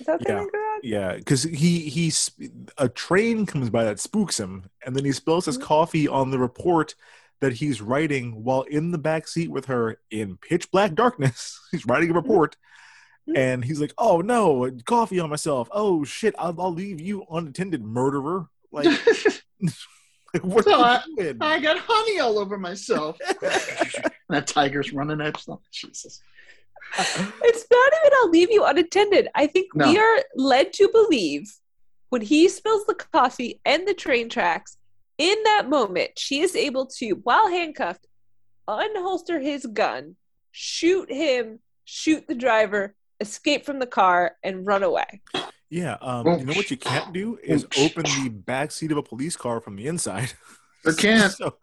Is 0.00 0.06
that 0.06 0.12
what 0.18 0.26
they 0.26 0.32
Yeah. 0.32 0.40
linger 0.40 0.58
on? 0.58 0.80
Yeah, 0.82 1.14
because 1.16 1.42
he 1.44 1.80
he's 1.90 2.30
a 2.78 2.88
train 2.88 3.46
comes 3.46 3.70
by 3.70 3.84
that 3.84 4.00
spooks 4.00 4.38
him, 4.40 4.64
and 4.84 4.96
then 4.96 5.04
he 5.04 5.12
spills 5.12 5.44
Mm-hmm. 5.44 5.60
his 5.60 5.66
coffee 5.66 6.08
on 6.08 6.30
the 6.30 6.38
report 6.38 6.94
that 7.40 7.52
he's 7.52 7.82
writing 7.82 8.42
while 8.44 8.62
in 8.62 8.90
the 8.92 8.98
back 8.98 9.28
seat 9.28 9.50
with 9.50 9.66
her 9.66 9.98
in 10.10 10.36
pitch 10.38 10.70
black 10.70 10.94
darkness. 10.94 11.60
he's 11.70 11.84
writing 11.86 12.10
a 12.10 12.14
Mm-hmm. 12.14 12.28
Report, 13.26 13.44
and 13.44 13.64
he's 13.64 13.80
like, 13.80 13.94
"Oh 13.98 14.20
no, 14.20 14.70
coffee 14.84 15.20
on 15.20 15.30
myself! 15.30 15.68
Oh 15.72 16.04
shit, 16.04 16.34
I'll, 16.38 16.60
I'll 16.60 16.72
leave 16.72 17.00
you 17.00 17.24
unattended, 17.30 17.82
murderer!" 17.84 18.48
Like, 18.72 18.86
like 18.86 19.42
what 20.42 20.64
So 20.64 20.80
are 20.80 20.84
I, 20.84 21.02
doing? 21.16 21.38
I 21.40 21.60
got 21.60 21.78
honey 21.78 22.20
all 22.20 22.38
over 22.38 22.58
myself. 22.58 23.18
that 24.28 24.46
tiger's 24.46 24.92
running 24.92 25.20
at 25.20 25.36
stuff. 25.36 25.60
Jesus. 25.72 26.20
It's 26.96 27.66
not 27.70 27.92
even 28.00 28.12
I'll 28.22 28.30
leave 28.30 28.50
you 28.50 28.64
unattended. 28.64 29.28
I 29.34 29.46
think 29.46 29.74
we 29.74 29.98
are 29.98 30.22
led 30.36 30.72
to 30.74 30.88
believe 30.88 31.52
when 32.10 32.22
he 32.22 32.48
spills 32.48 32.86
the 32.86 32.94
coffee 32.94 33.60
and 33.64 33.88
the 33.88 33.94
train 33.94 34.28
tracks, 34.28 34.76
in 35.18 35.36
that 35.44 35.68
moment, 35.68 36.12
she 36.16 36.40
is 36.40 36.54
able 36.54 36.86
to, 36.98 37.14
while 37.24 37.48
handcuffed, 37.48 38.06
unholster 38.68 39.42
his 39.42 39.66
gun, 39.66 40.16
shoot 40.52 41.10
him, 41.10 41.58
shoot 41.84 42.26
the 42.28 42.34
driver, 42.34 42.94
escape 43.28 43.64
from 43.66 43.78
the 43.78 43.86
car, 43.86 44.36
and 44.42 44.66
run 44.66 44.82
away. 44.82 45.20
Yeah, 45.70 45.96
um, 46.00 46.26
you 46.38 46.44
know 46.46 46.52
what 46.54 46.70
you 46.70 46.76
can't 46.76 47.12
do 47.12 47.38
is 47.42 47.66
open 47.78 48.04
the 48.04 48.28
back 48.30 48.70
seat 48.70 48.92
of 48.92 48.98
a 48.98 49.02
police 49.02 49.36
car 49.36 49.60
from 49.60 49.74
the 49.76 49.86
inside. 49.86 50.32
Sure 50.84 50.92
can't. 51.04 51.32
so, 51.32 51.56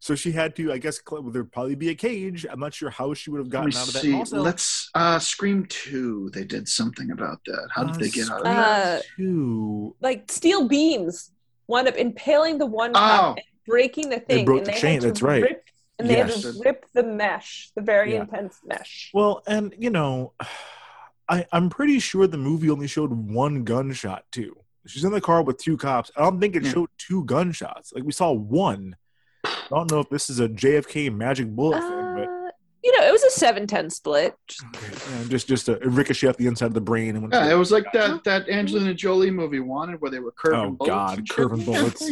so 0.00 0.14
she 0.14 0.32
had 0.32 0.54
to, 0.56 0.70
I 0.72 0.78
guess, 0.78 1.00
cl- 1.08 1.22
there'd 1.22 1.50
probably 1.50 1.76
be 1.76 1.88
a 1.88 1.94
cage. 1.94 2.44
I'm 2.50 2.60
not 2.60 2.74
sure 2.74 2.90
how 2.90 3.14
she 3.14 3.30
would 3.30 3.38
have 3.38 3.48
gotten 3.48 3.74
out 3.74 3.86
of 3.88 3.92
that. 3.94 4.02
see. 4.02 4.14
Also, 4.14 4.40
Let's 4.42 4.90
uh 4.94 5.18
Scream 5.18 5.64
Two. 5.70 6.30
They 6.34 6.44
did 6.44 6.68
something 6.68 7.10
about 7.10 7.38
that. 7.46 7.68
How 7.74 7.84
did 7.84 7.94
Uh, 7.96 7.98
they 8.00 8.10
get 8.10 8.28
out 8.30 8.38
of 8.40 8.44
that? 8.44 8.98
Uh, 8.98 9.02
two. 9.16 9.96
like 10.02 10.30
steel 10.30 10.68
beams 10.68 11.30
wound 11.68 11.88
up 11.88 11.96
impaling 11.96 12.58
the 12.58 12.66
one 12.66 12.90
Oh. 12.90 12.98
cop 12.98 13.36
and 13.38 13.44
breaking 13.66 14.10
the 14.10 14.20
thing. 14.20 14.38
They 14.38 14.44
broke 14.44 14.58
and 14.58 14.66
the 14.66 14.72
they 14.72 14.80
chain, 14.80 14.92
Had 14.94 15.00
to 15.02 15.06
that's 15.06 15.22
right. 15.22 15.42
Rip, 15.42 15.64
and 15.98 16.10
they 16.10 16.16
had 16.16 16.30
to 16.30 16.52
rip 16.62 16.84
the 16.92 17.04
mesh, 17.04 17.70
the 17.76 17.80
very 17.80 18.12
Yeah. 18.12 18.22
intense 18.22 18.58
mesh. 18.66 19.10
Well, 19.14 19.42
and 19.46 19.72
you 19.78 19.88
know, 19.88 20.34
I 21.28 21.46
I'm 21.52 21.70
pretty 21.70 21.98
sure 21.98 22.26
the 22.26 22.36
movie 22.38 22.70
only 22.70 22.86
showed 22.86 23.10
one 23.10 23.64
gunshot 23.64 24.24
too. 24.30 24.56
She's 24.86 25.04
in 25.04 25.12
the 25.12 25.20
car 25.20 25.42
with 25.42 25.56
two 25.58 25.76
cops. 25.78 26.10
I 26.16 26.22
don't 26.22 26.38
think 26.40 26.56
it 26.56 26.64
Yeah. 26.64 26.72
showed 26.72 26.90
two 26.98 27.24
gunshots. 27.24 27.92
Like 27.94 28.04
we 28.04 28.12
saw 28.12 28.32
one. 28.32 28.96
I 29.44 29.50
don't 29.70 29.90
know 29.90 30.00
if 30.00 30.10
this 30.10 30.28
is 30.28 30.40
a 30.40 30.48
JFK 30.48 31.08
magic 31.10 31.48
bullet 31.48 31.82
Uh, 31.82 32.03
you 32.84 32.92
know, 33.00 33.06
it 33.08 33.10
was 33.12 33.24
a 33.24 33.44
7-10 33.44 33.90
split. 33.90 34.34
Just- 34.46 34.62
you 34.62 35.14
know, 35.16 35.24
just 35.28 35.48
just 35.48 35.68
a 35.70 35.76
ricochet 35.82 36.28
off 36.28 36.36
the 36.36 36.46
inside 36.46 36.66
of 36.66 36.74
the 36.74 36.80
brain. 36.80 37.10
And 37.16 37.22
went 37.22 37.32
Yeah, 37.34 37.50
it 37.50 37.54
was 37.56 37.72
like 37.72 37.86
that 37.94 38.22
that 38.24 38.48
Angelina 38.48 38.92
Jolie 38.94 39.30
movie 39.30 39.58
Wanted, 39.60 40.00
where 40.00 40.10
they 40.10 40.20
were 40.20 40.32
curving 40.32 40.74
bullets. 40.74 40.92
Oh 40.92 41.14
bullets. 41.16 41.16
God, 41.16 41.28
curving 41.30 41.64
bullets! 41.64 42.10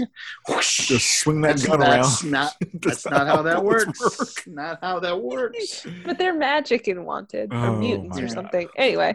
Just 0.87 1.21
swing 1.21 1.41
that 1.43 1.57
That's, 1.57 1.67
gun 1.67 1.81
that's 1.81 2.23
around. 2.25 2.31
not 2.33 2.55
That's 2.61 3.03
that's 3.05 3.07
not 3.07 3.27
how 3.27 3.43
that 3.43 3.63
bullets 3.63 4.01
works. 4.01 4.47
Not 4.47 4.79
how 4.81 4.99
that 5.01 5.21
works. 5.21 5.87
but 6.05 6.19
they're 6.19 6.35
magic 6.35 6.89
in 6.89 7.05
Wanted 7.05 7.53
or 7.53 7.57
Oh, 7.57 7.77
mutants 7.77 8.17
my 8.17 8.23
or 8.23 8.27
God. 8.27 8.35
something. 8.35 8.69
Anyway, 8.77 9.15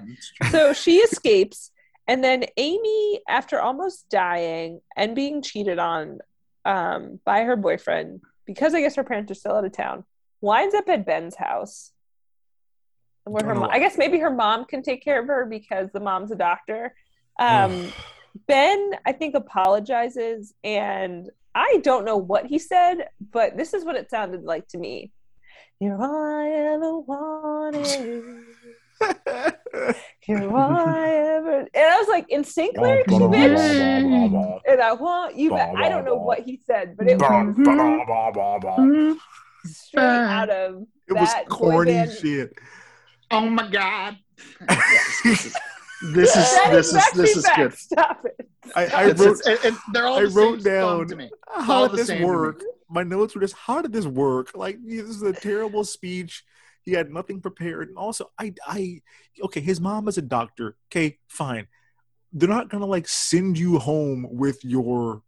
so 0.51 0.73
she 0.73 0.97
escapes, 0.97 1.71
and 2.07 2.23
then 2.23 2.45
Amy, 2.57 3.19
after 3.27 3.59
almost 3.59 4.07
dying 4.09 4.79
and 4.95 5.15
being 5.15 5.41
cheated 5.41 5.79
on 5.79 6.19
um, 6.65 7.19
by 7.25 7.41
her 7.43 7.55
boyfriend, 7.55 8.21
because 8.45 8.73
I 8.73 8.81
guess 8.81 8.95
her 8.95 9.03
parents 9.03 9.31
are 9.31 9.35
still 9.35 9.53
out 9.55 9.65
of 9.65 9.71
town, 9.71 10.03
winds 10.41 10.75
up 10.75 10.87
at 10.89 11.05
Ben's 11.05 11.35
house. 11.35 11.91
Where 13.23 13.43
her, 13.43 13.49
Don't 13.49 13.55
know 13.55 13.61
mo- 13.61 13.67
why. 13.67 13.75
I 13.75 13.79
guess 13.79 13.97
maybe 13.97 14.19
her 14.19 14.29
mom 14.29 14.65
can 14.65 14.81
take 14.81 15.03
care 15.03 15.19
of 15.19 15.27
her 15.27 15.45
because 15.45 15.89
the 15.91 15.99
mom's 15.99 16.31
a 16.31 16.35
doctor. 16.35 16.93
Um, 17.39 17.91
ben, 18.47 18.91
I 19.05 19.11
think, 19.11 19.35
apologizes, 19.35 20.53
and 20.63 21.29
I 21.53 21.79
don't 21.83 22.05
know 22.05 22.17
what 22.17 22.45
he 22.45 22.59
said, 22.59 23.09
but 23.31 23.57
this 23.57 23.73
is 23.73 23.83
what 23.83 23.95
it 23.95 24.09
sounded 24.09 24.43
like 24.43 24.67
to 24.69 24.77
me. 24.77 25.11
You're 25.79 26.01
all 26.01 26.25
I 26.25 26.49
ever 26.73 26.99
wanted. 26.99 28.43
You're 30.27 30.57
all 30.57 30.75
I 30.75 31.09
ever. 31.09 31.59
And 31.59 31.69
I 31.75 31.97
was 31.99 32.07
like, 32.07 32.27
NSYNC 32.29 32.77
lyrics, 32.77 33.11
you 33.11 33.19
bitch. 33.19 34.61
And 34.67 34.81
I 34.81 34.93
want 34.93 35.35
you 35.35 35.51
back. 35.51 35.75
I 35.75 35.89
don't 35.89 36.05
know 36.05 36.15
what 36.15 36.39
he 36.39 36.59
said, 36.65 36.95
but 36.97 37.07
it 37.07 37.19
was 37.19 37.29
straight 39.67 40.03
out 40.03 40.49
of 40.49 40.83
It 41.07 41.13
was 41.13 41.29
that 41.33 41.47
boy 41.49 41.55
corny 41.55 41.93
band. 41.93 42.11
shit. 42.11 42.53
Oh 43.31 43.49
my 43.49 43.67
God. 43.69 44.17
this 46.13 46.35
is 46.35 46.59
this 46.71 46.93
is 46.93 47.11
this 47.13 47.37
is 47.37 47.47
good. 47.55 47.73
Stop 47.73 48.25
it. 48.25 48.49
I, 48.75 48.81
I 48.85 49.05
It's- 49.09 49.19
wrote 49.19 49.39
it's- 49.39 49.65
and, 49.65 49.73
and 49.73 49.77
they're 49.93 50.05
all 50.07 50.17
I 50.17 50.23
the 50.23 50.29
wrote 50.29 50.61
song 50.61 50.73
down 50.73 51.07
to 51.07 51.15
me. 51.15 51.29
how 51.55 51.87
did 51.87 51.97
this 51.99 52.07
same 52.07 52.17
to 52.17 52.23
me. 52.23 52.29
work? 52.29 52.61
My 52.89 53.03
notes 53.03 53.35
were 53.35 53.41
just 53.41 53.55
how 53.55 53.81
did 53.81 53.91
this 53.93 54.05
work? 54.05 54.51
Like 54.55 54.77
this 54.85 55.03
is 55.09 55.21
a 55.21 55.33
terrible 55.33 55.83
speech. 55.83 56.43
He 56.83 56.93
had 56.93 57.11
nothing 57.11 57.41
prepared, 57.41 57.89
and 57.89 57.97
also 57.97 58.31
I 58.39 58.53
I 58.65 59.01
okay. 59.43 59.59
His 59.59 59.81
mom 59.81 60.07
is 60.07 60.17
a 60.17 60.21
doctor. 60.21 60.77
Okay, 60.89 61.17
fine. 61.27 61.67
They're 62.31 62.47
not 62.47 62.69
gonna 62.69 62.85
like 62.85 63.07
send 63.07 63.57
you 63.57 63.77
home 63.79 64.25
with 64.29 64.63
your 64.63 65.23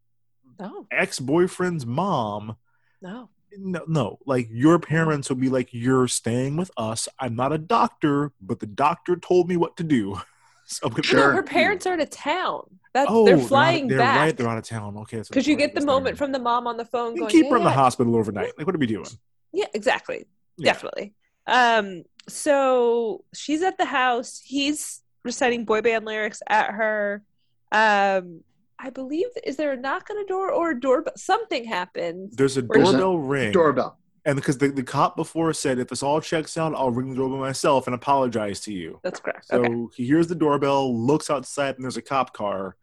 No, 0.60 0.86
ex 0.92 1.20
boyfriend's 1.20 1.86
mom. 1.86 2.56
no. 3.02 3.30
No, 3.58 3.84
no. 3.88 4.20
Like 4.26 4.48
your 4.52 4.80
parents 4.80 5.30
will 5.30 5.36
be 5.38 5.50
like, 5.50 5.70
"You're 5.72 6.08
staying 6.08 6.58
with 6.58 6.72
us." 6.78 7.08
I'm 7.20 7.36
not 7.36 7.52
a 7.52 7.58
doctor, 7.58 8.32
but 8.42 8.60
the 8.60 8.66
doctor 8.68 9.16
told 9.16 9.48
me 9.50 9.58
what 9.58 9.78
to 9.78 9.84
do. 9.84 10.20
So 10.72 10.88
Sure. 11.02 11.30
No, 11.30 11.34
her 11.38 11.42
parents 11.42 11.88
are 11.88 11.94
out 11.94 12.00
of 12.00 12.12
town. 12.12 12.62
That 12.94 13.08
Oh, 13.10 13.26
they're 13.26 13.40
flying 13.40 13.88
they're 13.88 13.98
back. 13.98 14.18
right. 14.18 14.38
They're 14.38 14.48
out 14.48 14.60
of 14.60 14.66
town. 14.66 14.96
Okay, 14.98 15.24
Because 15.28 15.48
you 15.48 15.56
get 15.56 15.74
the 15.74 15.82
moment 15.84 16.16
from 16.16 16.32
the 16.32 16.38
mom 16.38 16.68
on 16.68 16.78
the 16.78 16.86
phone 16.86 17.16
You 17.16 17.22
going, 17.22 17.32
keep 17.32 17.48
her 17.50 17.58
in 17.58 17.64
the 17.64 17.70
"Yeah, 17.72 17.76
hospital 17.76 18.16
overnight. 18.16 18.56
Like, 18.56 18.68
what 18.68 18.76
are 18.76 18.78
we 18.80 18.86
doing? 18.86 19.08
Yeah, 19.52 19.66
exactly. 19.74 20.28
Yeah. 20.58 20.74
Definitely. 20.74 21.16
Um, 21.48 22.04
so 22.28 23.24
she's 23.34 23.64
at 23.64 23.80
the 23.80 23.86
house. 23.86 24.42
He's 24.46 25.02
reciting 25.26 25.66
boy 25.66 25.82
band 25.82 26.06
lyrics 26.06 26.44
at 26.48 26.70
her. 26.70 27.24
Um, 27.72 28.42
I 28.82 28.90
believe 28.90 29.28
is 29.44 29.58
there 29.58 29.74
a 29.74 29.78
knock 29.78 30.08
on 30.10 30.18
a 30.18 30.26
door 30.26 30.52
or 30.52 30.72
a 30.72 30.80
doorbell? 30.80 31.14
Something 31.18 31.66
happens. 31.66 32.36
There's 32.36 32.58
a 32.58 32.62
There's 32.62 32.90
a 32.90 32.92
doorbell 32.94 33.20
ring. 33.20 33.52
Doorbell. 33.52 33.98
And 34.26 34.36
because 34.36 34.58
the, 34.58 34.70
the 34.70 34.84
cop 34.84 35.16
before 35.16 35.54
said, 35.54 35.80
if 35.80 35.88
this 35.88 36.04
all 36.04 36.22
checks 36.22 36.58
out, 36.58 36.74
I'll 36.76 36.92
ring 36.92 37.10
the 37.10 37.16
doorbell 37.16 37.40
myself 37.40 37.88
and 37.88 37.96
apologize 37.96 38.60
to 38.62 38.74
you. 38.74 39.00
That's 39.04 39.20
correct. 39.20 39.48
So 39.48 39.64
okay. 39.64 39.96
he 39.96 40.06
hears 40.06 40.28
the 40.28 40.36
doorbell, 40.36 40.96
looks 40.96 41.30
outside, 41.30 41.76
and 41.76 41.84
there's 41.84 41.98
a 41.98 42.02
cop 42.02 42.34
car. 42.34 42.76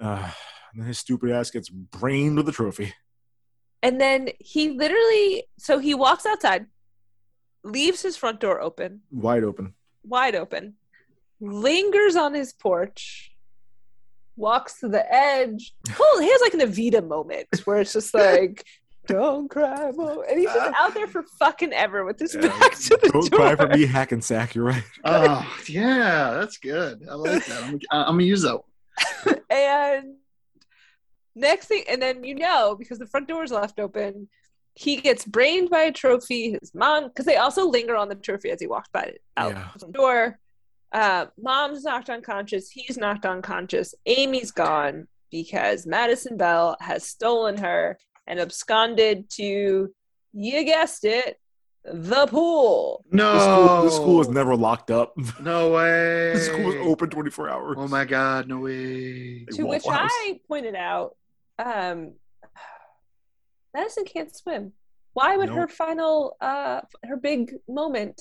Uh, 0.00 0.30
and 0.72 0.82
then 0.82 0.86
his 0.88 0.98
stupid 0.98 1.30
ass 1.30 1.50
gets 1.50 1.68
brained 1.68 2.36
with 2.36 2.48
a 2.48 2.52
trophy. 2.52 2.94
And 3.82 4.00
then 4.00 4.30
he 4.40 4.70
literally 4.70 5.44
so 5.58 5.78
he 5.78 5.94
walks 5.94 6.26
outside, 6.26 6.66
leaves 7.62 8.02
his 8.02 8.16
front 8.16 8.40
door 8.40 8.60
open, 8.60 9.02
Wide 9.10 9.44
open. 9.44 9.74
wide 10.04 10.34
open, 10.34 10.74
lingers 11.40 12.16
on 12.16 12.34
his 12.34 12.52
porch, 12.52 13.32
walks 14.38 14.80
to 14.80 14.88
the 14.88 15.04
edge. 15.12 15.74
Well, 15.98 16.20
he 16.20 16.30
has 16.30 16.40
like 16.40 16.54
an 16.54 16.60
Evita 16.60 17.06
moment 17.06 17.48
where 17.64 17.78
it's 17.80 17.92
just 17.92 18.14
like, 18.14 18.64
"Don't 19.06 19.48
cry, 19.48 19.90
Mo," 19.94 20.22
and 20.28 20.38
he's 20.38 20.48
just 20.52 20.58
uh, 20.58 20.72
out 20.78 20.94
there 20.94 21.06
for 21.08 21.24
fucking 21.38 21.72
ever 21.72 22.04
with 22.04 22.18
his 22.18 22.34
back 22.36 22.74
to 22.76 22.96
the 23.02 23.10
Don't 23.12 23.30
door. 23.30 23.40
cry 23.40 23.56
for 23.56 23.66
me, 23.68 23.84
Hackensack. 23.86 24.54
You're 24.54 24.64
right. 24.64 24.84
Oh, 25.04 25.60
yeah, 25.68 26.30
that's 26.34 26.56
good. 26.58 27.06
I 27.10 27.14
like 27.14 27.44
that. 27.46 27.62
I'm, 27.64 27.80
I'm 27.90 28.04
gonna 28.14 28.22
use 28.22 28.42
that. 28.42 28.60
one. 29.24 29.38
and 29.50 30.14
next 31.34 31.66
thing, 31.66 31.84
and 31.88 32.00
then 32.00 32.24
you 32.24 32.34
know 32.34 32.74
because 32.78 32.98
the 32.98 33.06
front 33.06 33.28
door 33.28 33.42
is 33.44 33.50
left 33.50 33.78
open, 33.80 34.28
he 34.74 34.96
gets 34.96 35.24
brained 35.24 35.70
by 35.70 35.80
a 35.82 35.92
trophy. 35.92 36.56
His 36.60 36.74
mom, 36.74 37.08
because 37.08 37.26
they 37.26 37.36
also 37.36 37.66
linger 37.68 37.96
on 37.96 38.08
the 38.08 38.14
trophy 38.14 38.50
as 38.50 38.60
he 38.60 38.66
walks 38.66 38.88
by 38.92 39.02
it 39.02 39.22
out 39.36 39.52
Yeah. 39.52 39.68
the 39.78 39.86
door. 39.92 40.38
Uh, 40.92 41.26
mom's 41.38 41.84
knocked 41.84 42.10
unconscious. 42.10 42.70
He's 42.70 42.96
knocked 42.96 43.26
unconscious. 43.26 43.94
Amy's 44.06 44.50
gone 44.50 45.06
because 45.30 45.86
Madison 45.86 46.36
Bell 46.36 46.76
has 46.80 47.04
stolen 47.04 47.58
her 47.58 47.98
and 48.26 48.40
absconded 48.40 49.28
to, 49.30 49.92
you 50.32 50.64
guessed 50.64 51.04
it, 51.04 51.38
the 51.84 52.26
pool. 52.26 53.04
No, 53.10 53.32
The 53.32 53.40
school, 53.40 53.82
the 53.84 53.90
school 53.90 54.20
is 54.20 54.28
never 54.28 54.56
locked 54.56 54.90
up. 54.90 55.14
No 55.40 55.72
way. 55.72 56.32
The 56.34 56.40
school 56.40 56.72
is 56.72 56.86
open 56.86 57.10
24 57.10 57.48
hours. 57.50 57.76
Oh 57.78 57.88
my 57.88 58.04
god, 58.04 58.48
no 58.48 58.58
way. 58.60 59.44
to 59.52 59.64
which 59.64 59.86
House. 59.86 60.10
I 60.12 60.40
pointed 60.48 60.74
out, 60.74 61.16
um, 61.58 62.12
Madison 63.74 64.04
can't 64.04 64.34
swim. 64.34 64.72
Why 65.12 65.36
would 65.36 65.48
her 65.50 65.68
final, 65.68 66.36
uh, 66.40 66.82
her 67.04 67.16
big 67.16 67.54
moment 67.68 68.20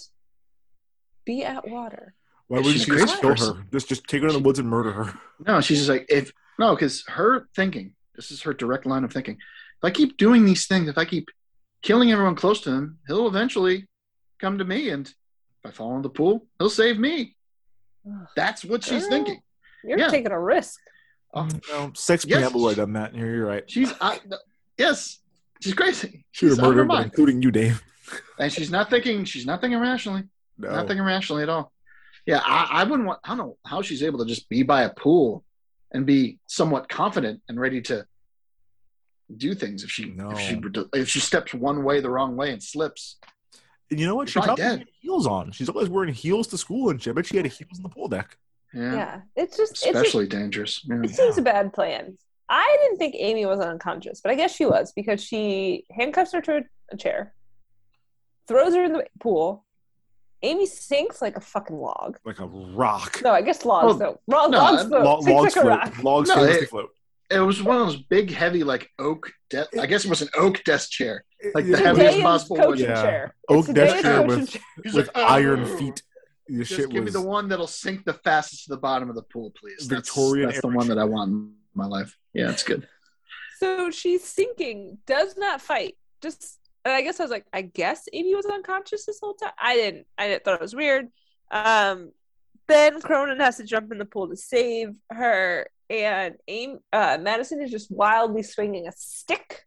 be 1.26 1.44
at 1.44 1.68
water? 1.68 2.14
Why 2.48 2.58
wouldn't 2.60 2.76
a 2.76 2.80
you 2.92 2.98
just 2.98 3.22
kill 3.22 3.36
her? 3.36 3.64
Just 3.72 3.90
just 3.90 4.08
take 4.08 4.22
her 4.22 4.28
in 4.28 4.34
the 4.34 4.40
woods 4.40 4.60
and 4.60 4.70
murder 4.70 4.92
her. 4.92 5.14
No, 5.46 5.62
she's 5.62 5.78
just 5.80 5.90
like 5.90 6.06
if 6.10 6.32
no, 6.58 6.76
because 6.76 7.04
her 7.08 7.48
thinking. 7.56 7.94
This 8.16 8.32
is 8.32 8.42
her 8.42 8.54
direct 8.54 8.86
line 8.88 9.04
of 9.04 9.14
thinking. 9.14 9.36
If 9.36 9.84
I 9.84 9.92
keep 9.92 10.18
doing 10.18 10.44
these 10.46 10.66
things, 10.66 10.90
if 10.90 10.98
I 10.98 11.06
keep 11.06 11.28
killing 11.84 12.12
everyone 12.12 12.36
close 12.36 12.62
to 12.62 12.72
him, 12.72 12.98
he'll 13.08 13.28
eventually 13.28 13.86
come 14.40 14.58
to 14.58 14.66
me, 14.66 14.90
and 14.90 15.08
if 15.08 15.14
I 15.66 15.70
fall 15.72 15.96
in 15.98 16.02
the 16.02 16.10
pool, 16.10 16.48
he'll 16.58 16.72
save 16.72 16.98
me. 16.98 17.36
That's 18.36 18.66
what 18.66 18.84
she's 18.84 19.04
Girl, 19.04 19.10
thinking. 19.12 19.42
You're 19.84 20.00
Yeah. 20.00 20.08
taking 20.10 20.32
a 20.32 20.40
risk. 20.40 20.80
Oh, 21.34 21.48
No, 21.70 21.92
sex 21.94 22.26
Yes. 22.26 22.38
preamble 22.40 22.62
would 22.62 22.78
have 22.78 22.88
done 22.88 22.94
that. 22.94 23.14
You're, 23.14 23.36
you're 23.36 23.46
right. 23.46 23.70
she's 23.70 23.94
I, 24.02 24.20
no, 24.26 24.38
yes, 24.80 25.20
she's 25.62 25.74
crazy. 25.76 26.26
She 26.32 26.46
would 26.46 26.52
She's 26.54 26.58
have 26.58 26.66
out 26.66 26.70
of 26.72 26.76
her 26.78 26.84
murdered, 26.86 26.88
mind. 26.88 27.06
including 27.06 27.42
you, 27.44 27.52
Dave. 27.52 27.84
and 28.40 28.52
she's 28.52 28.72
not 28.72 28.90
thinking. 28.90 29.26
She's 29.26 29.46
not 29.46 29.62
thinking 29.62 29.80
rationally. 29.80 30.24
No. 30.58 30.72
Not 30.72 30.88
thinking 30.88 31.06
rationally 31.06 31.44
at 31.44 31.50
all. 31.50 31.72
Yeah, 32.28 32.42
I, 32.46 32.82
I 32.82 32.84
wouldn't 32.84 33.08
want. 33.08 33.20
I 33.24 33.30
don't 33.30 33.38
know 33.40 33.58
how 33.66 33.82
she's 33.82 34.04
able 34.04 34.20
to 34.20 34.26
just 34.26 34.48
be 34.50 34.62
by 34.62 34.84
a 34.84 34.90
pool 34.90 35.44
and 35.92 36.06
be 36.06 36.38
somewhat 36.46 36.90
confident 36.90 37.42
and 37.50 37.60
ready 37.60 37.82
to 37.84 38.06
do 39.36 39.54
things 39.56 39.84
if 39.84 39.90
she 39.90 40.06
No. 40.06 40.32
if 40.32 40.40
she 40.40 40.62
if 40.94 41.10
she 41.10 41.20
steps 41.20 41.54
one 41.54 41.84
way 41.84 42.00
the 42.02 42.10
wrong 42.10 42.36
way 42.36 42.52
and 42.52 42.62
slips. 42.62 43.18
And 43.90 44.00
you 44.00 44.06
know 44.06 44.16
what? 44.16 44.28
She 44.30 44.38
You're 44.40 44.44
probably 44.44 44.62
probably 44.64 44.78
dead. 44.80 44.88
had 44.88 44.88
heels 45.02 45.26
on. 45.28 45.52
She's 45.54 45.70
always 45.70 45.88
wearing 45.90 46.14
heels 46.14 46.48
to 46.48 46.58
school 46.58 46.90
and 46.90 47.02
shit. 47.02 47.16
But 47.16 47.26
she 47.26 47.38
had 47.38 47.46
heels 47.46 47.78
on 47.78 47.84
the 47.84 47.90
pool 47.90 48.10
deck. 48.10 48.38
Yeah, 48.74 48.94
Yeah, 48.94 49.22
it's 49.38 49.56
just 49.56 49.72
it's 49.72 49.86
especially 49.86 50.28
dangerous. 50.28 50.82
Yeah. 50.86 51.02
it 51.04 51.12
seems 51.16 51.38
a 51.38 51.42
bad 51.42 51.72
plan. 51.74 52.18
I 52.50 52.78
didn't 52.82 52.98
think 52.98 53.16
Amy 53.18 53.46
was 53.46 53.60
unconscious, 53.62 54.20
but 54.22 54.32
I 54.32 54.36
guess 54.36 54.54
she 54.54 54.66
was 54.66 54.92
because 54.94 55.24
she 55.24 55.86
handcuffs 55.92 56.34
her 56.34 56.42
to 56.42 56.58
a, 56.58 56.62
a 56.92 56.98
chair, 56.98 57.34
throws 58.48 58.74
her 58.76 58.84
in 58.84 58.92
the 58.94 59.06
pool. 59.22 59.66
Amy 60.44 60.66
sinks 60.66 61.22
like 61.22 61.36
a 61.36 61.42
fucking 61.42 61.76
log. 61.76 62.18
Like 62.26 62.40
a 62.40 62.46
rock. 62.46 63.22
No, 63.24 63.32
I 63.32 63.42
guess 63.42 63.66
logs 63.66 63.86
Well, 63.86 64.20
though. 64.28 64.34
Log, 64.34 64.52
no, 64.52 64.58
logs 64.60 64.84
float. 64.88 65.04
Lo- 65.04 65.20
logs 65.20 65.28
like 65.28 65.48
a 65.56 65.62
float. 65.62 65.80
rock. 65.80 66.04
Logs 66.04 66.30
No, 66.30 66.36
famously 66.36 66.62
it- 66.64 66.70
float. 66.70 66.90
It 67.30 67.40
was 67.40 67.62
one 67.62 67.76
of 67.82 67.88
those 67.88 67.98
big, 68.04 68.32
heavy, 68.32 68.64
like 68.64 68.90
oak. 69.00 69.32
De- 69.50 69.68
I 69.82 69.86
guess 69.86 70.06
it 70.06 70.10
was 70.10 70.22
an 70.22 70.30
oak 70.36 70.64
desk 70.64 70.92
chair, 70.92 71.26
like 71.54 71.66
the 71.66 71.72
Yeah. 71.72 71.78
heaviest 71.78 72.16
Tadea's 72.18 72.24
possible 72.24 72.56
coaching 72.56 72.70
wood. 72.70 72.80
Yeah. 72.96 73.02
chair. 73.02 73.36
Oak 73.50 73.66
desk 73.74 74.02
chair 74.02 74.22
with- 74.22 74.50
chair. 74.50 74.62
With 74.86 74.96
like, 74.96 75.18
iron 75.18 75.64
"Oh, 75.64 75.78
feet. 75.78 76.02
The 76.48 76.60
Just 76.60 76.72
shit 76.72 76.90
give 76.90 77.04
was 77.04 77.14
me 77.14 77.20
the 77.22 77.28
one 77.28 77.50
that'll 77.50 77.68
sink 77.68 78.06
the 78.06 78.14
fastest 78.14 78.64
to 78.66 78.70
the 78.70 78.78
bottom 78.78 79.10
of 79.10 79.16
the 79.16 79.24
pool, 79.24 79.52
please. 79.60 79.86
That's, 79.90 80.08
Victorian 80.08 80.48
that's 80.48 80.62
the 80.62 80.68
era 80.70 80.78
one 80.78 80.88
that 80.88 80.98
I 80.98 81.04
want 81.04 81.32
in 81.32 81.54
my 81.74 81.86
life. 81.86 82.16
Yeah, 82.34 82.50
it's 82.52 82.64
good. 82.64 82.88
So 83.60 83.92
she's 83.92 84.24
sinking, 84.24 85.00
does 85.06 85.36
not 85.36 85.60
fight. 85.62 85.98
Just, 86.22 86.44
and 86.44 86.67
I 86.92 87.02
guess 87.02 87.20
I 87.20 87.24
was 87.24 87.32
like, 87.32 87.46
I 87.54 87.62
guess 87.64 88.08
Amy 88.14 88.36
was 88.36 88.46
unconscious 88.46 89.06
this 89.06 89.20
whole 89.22 89.34
time. 89.36 89.52
I 89.60 89.76
didn't. 89.76 90.06
I 90.18 90.28
didn't 90.28 90.44
thought 90.44 90.56
it 90.56 90.62
was 90.62 90.76
weird. 90.76 91.08
Um, 91.52 92.12
then 92.68 93.00
Cronin 93.02 93.40
has 93.40 93.58
to 93.58 93.64
jump 93.64 93.92
in 93.92 93.98
the 93.98 94.06
pool 94.06 94.28
to 94.28 94.36
save 94.36 94.90
her, 95.12 95.68
and 95.90 96.36
Amy, 96.48 96.80
uh, 96.92 97.18
Madison 97.22 97.62
is 97.62 97.72
just 97.72 97.90
wildly 97.92 98.44
swinging 98.44 98.88
a 98.88 98.92
stick. 98.92 99.64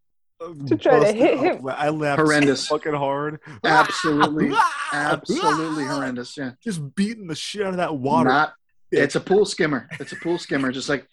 to 0.66 0.76
try 0.76 0.98
to 1.00 1.12
hit 1.12 1.38
up. 1.38 1.44
him. 1.60 1.66
I 1.68 1.88
laughed 1.90 2.20
Horrendous. 2.20 2.66
so 2.68 2.76
fucking 2.78 2.94
hard. 2.94 3.40
Absolutely, 3.64 4.52
absolutely 4.92 5.84
horrendous. 5.84 6.36
Yeah, 6.36 6.52
Just 6.62 6.94
beating 6.94 7.26
the 7.26 7.34
shit 7.34 7.62
out 7.62 7.70
of 7.70 7.76
that 7.76 7.96
water. 7.96 8.28
not. 8.30 8.52
It's 8.92 9.14
a 9.16 9.20
pool 9.20 9.44
skimmer. 9.46 9.88
It's 10.00 10.12
a 10.12 10.16
pool 10.16 10.36
skimmer. 10.38 10.72
Just 10.72 10.88
like, 10.88 11.08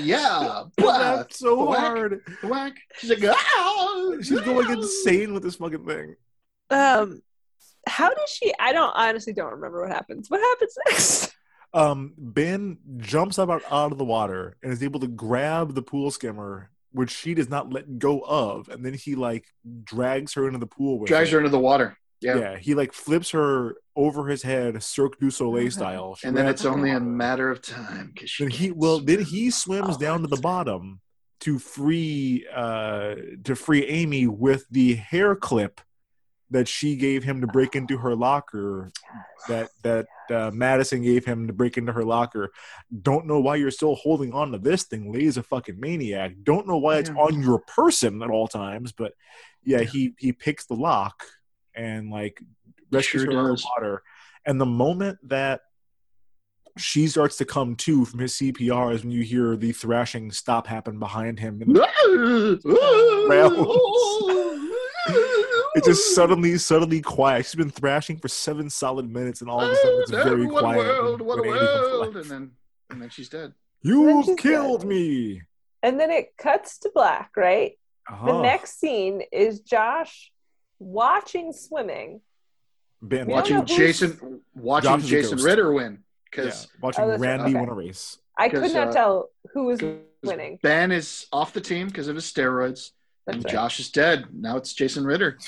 yeah, 0.00 0.28
I 0.40 0.64
blah, 0.76 0.86
laughed 0.98 1.34
so 1.34 1.68
whack, 1.70 1.78
hard. 1.80 2.20
whack. 2.42 2.76
She's 2.98 3.10
like, 3.10 3.24
ah, 3.24 4.10
She's 4.22 4.40
going 4.40 4.70
insane 4.70 5.32
with 5.34 5.42
this 5.42 5.56
fucking 5.56 5.86
thing. 5.86 6.14
Um, 6.70 7.22
how 7.88 8.08
does 8.10 8.30
she? 8.30 8.52
I 8.60 8.72
don't 8.72 8.92
honestly 8.94 9.32
don't 9.32 9.52
remember 9.52 9.82
what 9.82 9.90
happens. 9.90 10.30
What 10.30 10.40
happens 10.40 10.74
next? 10.88 11.34
Um, 11.74 12.12
Ben 12.18 12.76
jumps 12.98 13.38
up 13.38 13.48
out, 13.48 13.62
out 13.70 13.92
of 13.92 13.96
the 13.98 14.04
water 14.04 14.58
and 14.62 14.70
is 14.74 14.82
able 14.82 15.00
to 15.00 15.06
grab 15.06 15.74
the 15.74 15.80
pool 15.80 16.10
skimmer, 16.10 16.70
which 16.90 17.08
she 17.10 17.32
does 17.32 17.48
not 17.48 17.72
let 17.72 17.98
go 17.98 18.20
of, 18.20 18.68
and 18.68 18.84
then 18.84 18.92
he 18.92 19.14
like 19.14 19.46
drags 19.82 20.34
her 20.34 20.46
into 20.46 20.58
the 20.58 20.66
pool 20.66 20.98
with 20.98 21.08
Drags 21.08 21.30
him. 21.30 21.32
her 21.32 21.38
into 21.38 21.48
the 21.50 21.58
water. 21.58 21.96
Yeah. 22.22 22.38
Yeah. 22.38 22.56
he 22.58 22.74
like 22.74 22.92
flips 22.92 23.30
her 23.30 23.76
over 23.96 24.26
his 24.28 24.42
head, 24.42 24.82
Cirque 24.82 25.18
du 25.18 25.30
Soleil 25.30 25.70
style. 25.70 26.14
She 26.14 26.28
And 26.28 26.36
then 26.36 26.46
it's 26.46 26.64
only 26.64 26.90
a 26.90 27.00
matter 27.00 27.50
of 27.50 27.60
time. 27.62 28.12
'cause 28.16 28.30
she 28.30 28.46
he 28.46 28.70
well, 28.70 29.00
then 29.00 29.20
he 29.20 29.50
swims 29.50 29.96
down 29.96 30.22
to 30.22 30.28
the 30.28 30.40
bottom 30.40 31.00
to 31.40 31.58
free 31.58 32.46
uh 32.54 33.14
to 33.44 33.54
free 33.56 33.84
Amy 33.86 34.26
with 34.28 34.64
the 34.70 34.94
hair 34.94 35.34
clip 35.34 35.80
that 36.50 36.68
she 36.68 36.96
gave 36.96 37.24
him 37.24 37.40
to 37.40 37.46
break 37.46 37.74
into 37.74 37.96
her 37.98 38.14
locker 38.14 38.92
that 39.48 39.70
that 39.82 40.06
uh, 40.30 40.50
Madison 40.54 41.02
gave 41.02 41.24
him 41.24 41.46
to 41.48 41.52
break 41.52 41.76
into 41.76 41.92
her 41.92 42.04
locker. 42.04 42.52
Don't 43.02 43.26
know 43.26 43.40
why 43.40 43.56
you're 43.56 43.70
still 43.70 43.96
holding 43.96 44.32
on 44.32 44.52
to 44.52 44.58
this 44.58 44.84
thing. 44.84 45.12
Lay's 45.12 45.36
a 45.36 45.42
fucking 45.42 45.78
maniac. 45.80 46.32
Don't 46.42 46.66
know 46.66 46.78
why 46.78 46.98
it's 46.98 47.10
on 47.10 47.42
your 47.42 47.58
person 47.58 48.22
at 48.22 48.30
all 48.30 48.46
times, 48.48 48.92
but 48.92 49.12
yeah, 49.64 49.80
he 49.80 50.14
he 50.18 50.32
picks 50.32 50.64
the 50.66 50.74
lock 50.74 51.24
and 51.74 52.10
like 52.10 52.42
rescues 52.90 53.22
Sure 53.24 53.32
her 53.32 53.38
out 53.40 53.50
of 53.52 53.58
the 53.58 53.64
water. 53.76 54.02
And 54.44 54.60
the 54.60 54.66
moment 54.66 55.18
that 55.28 55.60
she 56.78 57.06
starts 57.06 57.36
to 57.36 57.44
come 57.44 57.76
to 57.76 58.04
from 58.06 58.20
his 58.20 58.32
CPR 58.34 58.94
is 58.94 59.02
when 59.02 59.10
you 59.12 59.22
hear 59.22 59.56
the 59.56 59.72
thrashing 59.72 60.32
stop 60.32 60.66
happen 60.66 60.98
behind 60.98 61.38
him. 61.38 61.60
And 61.60 61.76
it's 65.74 65.86
just 65.86 66.14
suddenly, 66.14 66.58
suddenly 66.58 67.00
quiet. 67.00 67.46
She's 67.46 67.54
been 67.54 67.70
thrashing 67.70 68.18
for 68.18 68.28
seven 68.28 68.68
solid 68.70 69.10
minutes, 69.10 69.40
and 69.40 69.50
all 69.50 69.60
of 69.60 69.70
a 69.70 69.76
sudden 69.76 70.00
it's 70.00 70.10
very 70.10 70.46
what 70.46 70.60
quiet. 70.60 70.78
world, 70.78 71.20
what 71.22 71.38
a 71.38 71.42
when 71.42 71.50
Amy 71.50 71.58
comes 71.58 71.90
world. 71.90 72.16
And 72.16 72.24
then, 72.26 72.50
and 72.90 73.02
then 73.02 73.08
she's 73.10 73.28
dead. 73.28 73.52
then 73.82 73.92
You 73.92 74.22
she's 74.24 74.36
killed 74.36 74.80
dead. 74.80 74.88
me. 74.88 75.42
And 75.82 75.98
then 75.98 76.10
it 76.10 76.36
cuts 76.36 76.78
to 76.80 76.90
black. 76.94 77.32
Right. 77.36 77.78
The 78.08 78.14
Uh-huh. 78.14 78.42
next 78.42 78.78
scene 78.80 79.22
is 79.32 79.60
Josh 79.60 80.32
watching 80.82 81.52
swimming. 81.52 82.20
Ben, 83.00 83.26
Watching 83.26 83.64
Jason, 83.64 84.40
watching 84.54 84.90
Josh 85.00 85.06
Jason. 85.08 85.38
Ritter 85.38 85.72
win 85.72 85.92
yeah, 85.92 85.98
because 86.30 86.68
watching 86.80 87.04
Oh, 87.04 87.08
that's 87.08 87.20
right. 87.20 87.28
Randy 87.30 87.50
Okay. 87.50 87.60
win 87.60 87.68
a 87.68 87.74
race. 87.74 88.18
I 88.38 88.48
could 88.48 88.72
not 88.72 88.88
uh, 88.88 88.92
tell 88.92 89.30
who 89.52 89.64
was 89.64 89.80
winning. 90.22 90.58
Ben 90.62 90.92
is 90.92 91.26
off 91.32 91.52
the 91.52 91.60
team 91.60 91.88
because 91.88 92.06
of 92.08 92.14
his 92.14 92.24
steroids, 92.32 92.90
That's 93.26 93.36
and 93.36 93.44
right. 93.44 93.52
Josh 93.52 93.80
is 93.80 93.90
dead. 93.90 94.26
Now 94.32 94.56
it's 94.56 94.72
Jason 94.72 95.04
Ritter. 95.04 95.38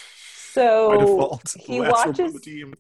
So 0.52 0.93
default, 0.98 1.55
he 1.61 1.78
the 1.78 1.85
last 1.85 1.93
one 1.93 2.01
on 2.02 2.09
watches 2.09 2.32
the 2.35 2.40
team. 2.40 2.74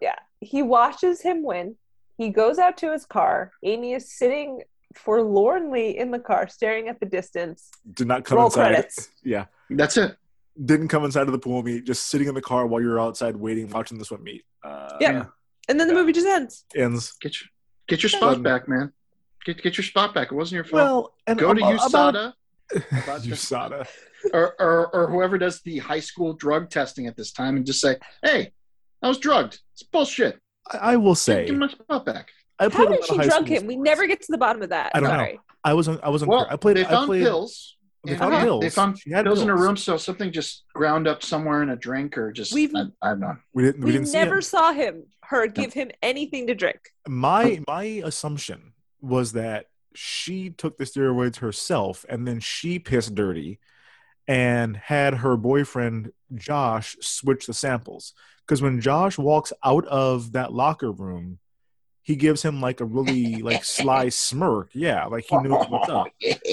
yeah 0.00 0.16
he 0.40 0.62
watches 0.62 1.20
him 1.22 1.42
win 1.44 1.76
he 2.18 2.28
goes 2.30 2.58
out 2.58 2.76
to 2.78 2.90
his 2.92 3.06
car 3.06 3.52
amy 3.62 3.92
is 3.94 4.10
sitting 4.12 4.60
forlornly 4.94 5.96
in 5.96 6.10
the 6.10 6.18
car 6.18 6.48
staring 6.48 6.88
at 6.88 6.98
the 7.00 7.06
distance 7.06 7.70
Did 7.94 8.08
not 8.08 8.24
come 8.24 8.38
Roll 8.38 8.46
inside. 8.46 8.72
credits. 8.74 9.08
Yeah, 9.22 9.46
That's 9.70 9.96
it. 9.96 10.16
Didn't 10.64 10.88
come 10.88 11.04
inside 11.04 11.26
of 11.26 11.32
the 11.32 11.38
pool 11.38 11.62
meet. 11.62 11.84
Just 11.84 12.08
sitting 12.08 12.28
in 12.28 12.34
the 12.34 12.42
car 12.42 12.66
while 12.66 12.80
you're 12.82 13.00
outside 13.00 13.36
waiting, 13.36 13.68
watching 13.70 13.98
the 13.98 14.04
swim 14.04 14.22
meet. 14.22 14.44
Uh, 14.64 14.96
Yeah. 15.00 15.24
and 15.68 15.78
then 15.78 15.88
the 15.88 15.94
movie 15.94 16.12
just 16.12 16.26
ends 16.26 16.64
ends. 16.76 17.12
Get 17.20 17.40
your 17.40 17.48
get 17.88 18.02
your 18.02 18.10
spot 18.10 18.34
Um, 18.36 18.42
back, 18.42 18.68
man. 18.68 18.92
Get 19.44 19.62
get 19.62 19.76
your 19.76 19.84
spot 19.84 20.14
back. 20.14 20.30
It 20.30 20.34
wasn't 20.34 20.56
your 20.56 20.64
fault. 20.64 20.74
Well, 20.74 21.14
and 21.26 21.38
Go 21.38 21.52
to 21.54 21.60
USADA 21.60 22.32
about 22.72 23.22
USADA. 23.22 23.86
or, 24.32 24.54
or 24.60 24.86
or 24.94 25.10
whoever 25.10 25.36
does 25.36 25.60
the 25.62 25.78
high 25.78 25.98
school 26.00 26.32
drug 26.34 26.70
testing 26.70 27.06
at 27.08 27.16
this 27.16 27.32
time 27.32 27.56
and 27.56 27.66
just 27.66 27.80
say, 27.80 27.96
"Hey, 28.22 28.52
I 29.02 29.08
was 29.08 29.18
drugged. 29.18 29.58
It's 29.72 29.82
bullshit. 29.82 30.38
I, 30.70 30.92
I 30.92 30.96
will 30.96 31.16
say, 31.16 31.46
Give 31.46 31.56
my 31.56 31.66
spot 31.68 32.06
back." 32.06 32.28
I 32.60 32.64
how 32.64 32.68
played 32.70 32.88
a 32.90 32.96
did 32.98 33.04
she 33.06 33.14
drug 33.16 33.30
school 33.30 33.44
him 33.46 33.66
we 33.66 33.74
never 33.76 34.06
get 34.06 34.20
to 34.20 34.26
the 34.30 34.38
bottom 34.38 34.62
of 34.62 34.68
that 34.68 34.92
I 34.94 35.00
don't 35.00 35.08
know. 35.16 35.38
I 35.64 35.74
was 35.74 35.88
un- 35.88 35.98
I 36.04 36.10
was 36.10 36.24
Well. 36.24 36.46
I 36.48 36.54
played. 36.56 36.76
they 36.76 36.84
I 36.84 36.90
found 36.90 37.06
played, 37.06 37.24
pills. 37.24 37.76
They 38.04 38.12
and 38.12 38.18
found 38.20 38.34
they- 38.34 38.40
pills. 38.40 38.60
They 38.62 38.70
found 38.70 38.98
She 38.98 39.10
had 39.10 39.24
pills, 39.24 39.42
in 39.42 39.48
her 39.48 39.56
room, 39.56 39.76
so 39.76 39.96
something 39.96 40.32
just 40.32 40.64
ground 40.74 41.06
up 41.06 41.22
somewhere 41.22 41.62
in 41.62 41.70
a 41.70 41.76
drink 41.76 42.18
or 42.18 42.32
just. 42.32 42.52
We've- 42.52 42.74
I, 42.76 42.86
I 43.00 43.10
don't 43.10 43.20
know. 43.20 43.36
We 43.52 43.62
didn't. 43.64 43.80
We, 43.80 43.86
We 43.86 43.92
didn't 43.92 44.08
see 44.08 44.18
never 44.18 44.38
it. 44.38 44.42
saw 44.44 44.72
him 44.72 45.04
her 45.24 45.46
give 45.46 45.72
him 45.72 45.90
anything 46.02 46.46
to 46.48 46.54
drink. 46.54 46.80
My 47.06 47.60
my 47.66 47.84
assumption 47.84 48.72
was 49.00 49.32
that 49.32 49.66
she 49.94 50.50
took 50.50 50.78
the 50.78 50.84
steroids 50.84 51.36
herself, 51.36 52.04
and 52.08 52.26
then 52.26 52.40
she 52.40 52.78
pissed 52.78 53.14
dirty, 53.14 53.60
and 54.26 54.76
had 54.76 55.14
her 55.14 55.36
boyfriend 55.36 56.12
Josh 56.34 56.96
switch 57.00 57.46
the 57.46 57.54
samples. 57.54 58.14
Because 58.46 58.60
when 58.60 58.80
Josh 58.80 59.16
walks 59.18 59.52
out 59.64 59.86
of 59.86 60.32
that 60.32 60.52
locker 60.52 60.90
room, 60.90 61.38
he 62.02 62.16
gives 62.16 62.42
him 62.42 62.60
like 62.60 62.80
a 62.80 62.84
really 62.84 63.42
like 63.42 63.64
sly 63.64 64.08
smirk. 64.10 64.70
Yeah, 64.74 65.06
like 65.06 65.24
he 65.28 65.36
knew 65.38 65.50
what's 65.54 65.88
up. 65.88 66.08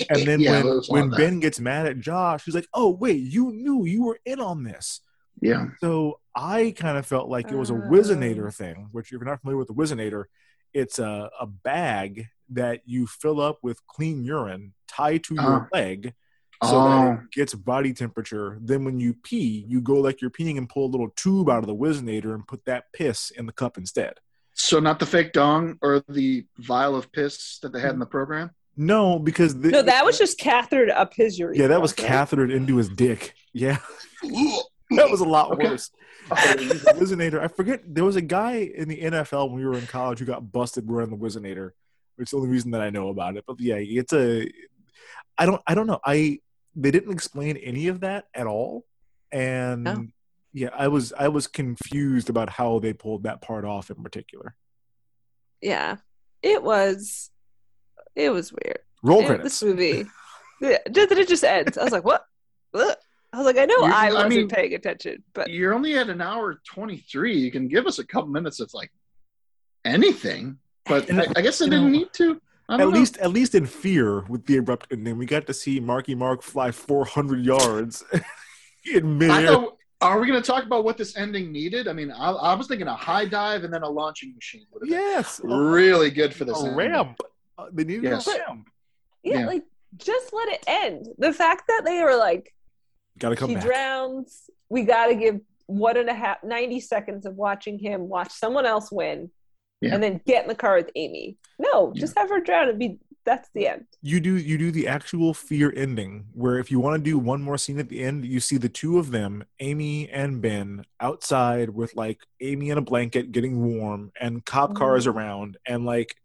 And 0.09 0.25
then 0.27 0.39
Yeah, 0.39 0.63
when 0.63 0.81
when 0.87 1.09
that. 1.09 1.17
Ben 1.17 1.39
gets 1.39 1.59
mad 1.59 1.85
at 1.87 1.99
Josh, 1.99 2.45
he's 2.45 2.55
like, 2.55 2.67
"Oh 2.73 2.89
wait, 2.91 3.19
you 3.21 3.51
knew 3.51 3.85
you 3.85 4.03
were 4.03 4.19
in 4.25 4.39
on 4.39 4.63
this." 4.63 5.01
Yeah. 5.41 5.67
So 5.79 6.19
I 6.35 6.73
kind 6.77 6.97
of 6.97 7.05
felt 7.05 7.29
like 7.29 7.51
it 7.51 7.55
was 7.57 7.69
a 7.69 7.73
Oh. 7.73 7.81
Whizzinator 7.89 8.53
thing, 8.53 8.89
which 8.91 9.07
if 9.07 9.11
you're 9.13 9.23
not 9.25 9.41
familiar 9.41 9.57
with 9.57 9.69
the 9.69 9.73
Whizzinator, 9.73 10.25
it's 10.73 10.99
a, 10.99 11.29
a 11.39 11.47
bag 11.47 12.27
that 12.49 12.81
you 12.85 13.07
fill 13.07 13.39
up 13.39 13.59
with 13.63 13.85
clean 13.87 14.23
urine, 14.25 14.73
tie 14.87 15.17
to 15.17 15.35
your 15.35 15.63
Oh. 15.73 15.77
leg, 15.77 16.13
so 16.63 16.71
that 16.83 17.07
Oh. 17.07 17.11
it 17.23 17.31
gets 17.31 17.53
body 17.55 17.93
temperature. 17.93 18.57
Then 18.61 18.83
when 18.83 18.99
you 18.99 19.13
pee, 19.13 19.65
you 19.67 19.79
go 19.81 19.95
like 19.95 20.21
you're 20.21 20.29
peeing 20.29 20.57
and 20.57 20.67
pull 20.69 20.85
a 20.85 20.91
little 20.91 21.09
tube 21.15 21.49
out 21.49 21.59
of 21.59 21.67
the 21.67 21.75
Whizzinator 21.75 22.33
and 22.35 22.45
put 22.47 22.65
that 22.65 22.91
piss 22.93 23.31
in 23.31 23.45
the 23.45 23.53
cup 23.53 23.77
instead. 23.77 24.15
So 24.61 24.79
not 24.81 24.99
the 24.99 25.05
fake 25.05 25.31
dong 25.31 25.77
or 25.81 26.03
the 26.09 26.45
vial 26.57 26.93
of 26.95 27.09
piss 27.13 27.59
that 27.61 27.71
they 27.71 27.79
had 27.79 27.91
in 27.91 27.99
the 27.99 28.05
program. 28.05 28.51
No, 28.75 29.17
because 29.17 29.57
the, 29.59 29.69
No, 29.69 29.81
that 29.81 30.03
was 30.03 30.17
just 30.17 30.37
cathetered 30.37 30.89
up 30.89 31.13
his 31.13 31.39
urethra. 31.39 31.61
yeah, 31.61 31.67
that 31.67 31.81
was 31.81 31.91
right? 31.97 32.07
cathetered 32.07 32.51
into 32.51 32.75
his 32.75 32.89
dick. 32.89 33.33
Yeah, 33.53 33.77
that 34.21 35.09
was 35.09 35.21
a 35.21 35.25
lot 35.25 35.51
Okay. 35.53 35.69
worse. 35.69 35.89
the 36.29 36.93
Whizzinator. 36.97 37.39
I 37.41 37.47
forget. 37.47 37.81
There 37.87 38.03
was 38.03 38.15
a 38.17 38.21
guy 38.21 38.57
in 38.75 38.89
the 38.89 38.99
NFL 39.01 39.49
when 39.49 39.59
we 39.59 39.65
were 39.65 39.77
in 39.77 39.87
college 39.87 40.19
who 40.19 40.25
got 40.25 40.51
busted 40.51 40.89
wearing 40.89 41.09
the 41.09 41.17
Whizzinator. 41.17 41.71
It's 42.17 42.31
the 42.31 42.37
only 42.37 42.49
reason 42.49 42.71
that 42.71 42.81
I 42.81 42.89
know 42.89 43.07
about 43.09 43.37
it. 43.37 43.45
But 43.47 43.59
yeah, 43.61 43.75
it's 43.77 44.13
a. 44.13 44.49
I 45.37 45.45
don't. 45.45 45.61
I 45.65 45.73
don't 45.73 45.87
know. 45.87 45.99
I 46.05 46.39
they 46.75 46.91
didn't 46.91 47.11
explain 47.13 47.55
any 47.57 47.87
of 47.87 48.01
that 48.01 48.25
at 48.33 48.45
all, 48.45 48.85
and 49.31 49.83
No. 49.85 50.05
Yeah, 50.53 50.69
I 50.73 50.87
was 50.87 51.13
I 51.17 51.27
was 51.27 51.47
confused 51.47 52.29
about 52.29 52.49
how 52.49 52.79
they 52.79 52.93
pulled 52.93 53.23
that 53.23 53.41
part 53.41 53.65
off 53.65 53.89
in 53.89 54.01
particular. 54.03 54.55
Yeah, 55.61 55.97
it 56.41 56.63
was. 56.63 57.29
It 58.15 58.29
was 58.31 58.51
weird. 58.51 58.79
Roll 59.03 59.21
It- 59.21 59.25
credits. 59.27 59.59
This 59.59 59.63
movie, 59.63 60.05
yeah, 60.61 60.77
just, 60.91 61.11
it 61.11 61.27
just 61.27 61.43
ends. 61.43 61.77
I 61.77 61.83
was 61.83 61.93
like, 61.93 62.03
what? 62.05 62.25
Ugh. 62.73 62.95
I 63.31 63.37
was 63.37 63.45
like, 63.45 63.57
I 63.57 63.65
know 63.65 63.75
You- 63.77 63.93
I 63.93 64.07
I 64.07 64.13
wasn't 64.13 64.29
mean, 64.29 64.47
paying 64.47 64.73
attention, 64.73 65.23
but 65.33 65.49
You're 65.51 65.73
only 65.75 65.97
at 65.97 66.09
an 66.09 66.19
hour 66.21 66.59
twenty 66.65 66.97
three. 66.97 67.37
You 67.37 67.51
can 67.51 67.67
give 67.67 67.85
us 67.85 67.99
a 67.99 68.05
couple 68.05 68.29
minutes 68.29 68.59
of 68.59 68.73
like 68.73 68.91
anything, 69.85 70.57
but 70.85 71.11
I, 71.13 71.27
I 71.35 71.41
guess 71.41 71.61
I 71.61 71.65
didn't 71.65 71.83
know, 71.85 71.89
need 71.99 72.13
to. 72.13 72.41
At 72.69 72.77
know. 72.79 72.87
least, 72.87 73.17
at 73.17 73.31
least 73.31 73.55
in 73.55 73.65
Fear, 73.65 74.21
with 74.29 74.45
the 74.45 74.57
abrupt 74.57 74.87
ending, 74.91 75.17
we 75.17 75.25
got 75.25 75.47
to 75.47 75.53
see 75.53 75.79
Marky 75.79 76.13
Mark 76.13 76.43
fly 76.43 76.69
400 76.71 77.43
yards 77.43 78.03
in 78.93 78.97
I 78.97 78.99
midair. 79.27 79.47
thought, 79.47 79.77
are 80.01 80.19
we 80.19 80.27
going 80.27 80.41
to 80.41 80.45
talk 80.45 80.63
about 80.65 80.83
what 80.83 80.97
this 80.97 81.17
ending 81.17 81.51
needed? 81.51 81.87
I 81.87 81.93
mean, 81.93 82.11
I, 82.11 82.31
I 82.31 82.53
was 82.55 82.67
thinking 82.67 82.87
a 82.87 82.95
high 82.95 83.25
dive 83.25 83.63
and 83.63 83.73
then 83.73 83.83
a 83.83 83.89
launching 83.89 84.33
machine 84.33 84.65
would 84.71 84.83
have 84.83 84.89
Yes, 84.89 85.39
been 85.39 85.49
really 85.51 86.09
good 86.09 86.33
for 86.33 86.45
this. 86.45 86.55
a 86.57 86.59
ending. 86.61 86.75
ramp. 86.75 87.19
Uh, 87.57 87.65
They 87.73 87.83
needed 87.83 88.03
Yes. 88.05 88.27
a 88.27 88.37
ramp. 88.39 88.69
yeah, 89.23 89.39
Yeah. 89.39 89.45
like 89.47 89.63
just 89.97 90.31
let 90.33 90.47
it 90.49 90.63
end. 90.67 91.07
The 91.17 91.33
fact 91.33 91.63
that 91.67 91.81
they 91.85 92.01
were 92.03 92.15
like, 92.15 92.53
Got 93.17 93.29
to 93.29 93.35
come 93.35 93.49
he 93.49 93.55
back. 93.55 93.65
drowns, 93.65 94.49
we 94.69 94.83
got 94.83 95.07
to 95.07 95.15
give 95.15 95.41
one 95.65 95.97
and 95.97 96.09
a 96.09 96.13
half, 96.13 96.37
90 96.43 96.79
seconds 96.79 97.25
of 97.25 97.35
watching 97.35 97.77
him 97.77 98.07
watch 98.07 98.31
someone 98.31 98.65
else 98.65 98.91
win, 98.91 99.29
Yeah. 99.81 99.93
and 99.95 100.01
then 100.01 100.21
get 100.25 100.43
in 100.43 100.47
the 100.49 100.55
car 100.55 100.75
with 100.77 100.89
Amy. 100.95 101.37
No, 101.59 101.91
just 101.93 102.17
have 102.17 102.29
her 102.29 102.39
drown 102.39 102.69
and 102.69 102.79
be. 102.79 102.99
That's 103.25 103.49
the 103.53 103.67
end. 103.67 103.85
you 104.01 104.19
do 104.19 104.35
you 104.37 104.57
do 104.57 104.71
the 104.71 104.87
actual 104.87 105.33
fear 105.33 105.71
ending 105.75 106.25
where 106.33 106.57
if 106.57 106.71
you 106.71 106.79
want 106.79 106.95
to 107.03 107.03
do 107.11 107.19
one 107.19 107.41
more 107.41 107.57
scene 107.57 107.77
at 107.79 107.89
the 107.89 108.01
end 108.03 108.25
you 108.25 108.39
see 108.39 108.57
the 108.57 108.69
two 108.69 108.97
of 108.97 109.11
them 109.11 109.43
amy 109.59 110.09
and 110.09 110.41
ben 110.41 110.85
outside 110.99 111.69
with 111.69 111.95
like 111.95 112.19
amy 112.41 112.69
in 112.69 112.77
a 112.77 112.81
blanket 112.81 113.31
getting 113.31 113.61
warm 113.63 114.11
and 114.19 114.43
cop 114.45 114.73
cars 114.73 115.05
around 115.05 115.57
and 115.65 115.85
like 115.85 116.15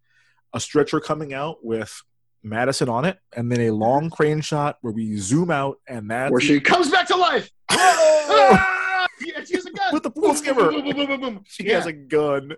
a 0.55 0.61
stretcher 0.61 0.99
coming 1.01 1.35
out 1.35 1.65
with 1.65 2.03
madison 2.43 2.89
on 2.89 3.05
it 3.05 3.19
and 3.37 3.51
then 3.53 3.61
a 3.63 3.71
long 3.71 4.09
crane 4.09 4.41
shot 4.41 4.79
where 4.81 4.93
we 4.93 5.17
zoom 5.19 5.51
out 5.51 5.79
and 5.89 6.11
that's 6.11 6.31
Where 6.31 6.41
she 6.41 6.61
comes 6.61 6.91
back 6.91 7.07
to 7.09 7.17
life. 7.17 7.51
Ah! 7.71 8.71
Yeah, 9.21 9.45
she 9.45 9.55
has 9.55 9.65
a 9.65 9.71
gun. 9.71 9.93
With 9.93 10.03
the 10.03 10.11
pool 10.11 10.35
skimmer. 10.35 10.71
Boom, 10.73 10.83
boom, 10.85 10.97
boom, 10.97 11.07
boom, 11.07 11.21
boom. 11.21 11.45
she 11.47 11.65
Yeah. 11.65 11.77
has 11.77 11.87
a 11.87 11.93
gun 11.93 12.53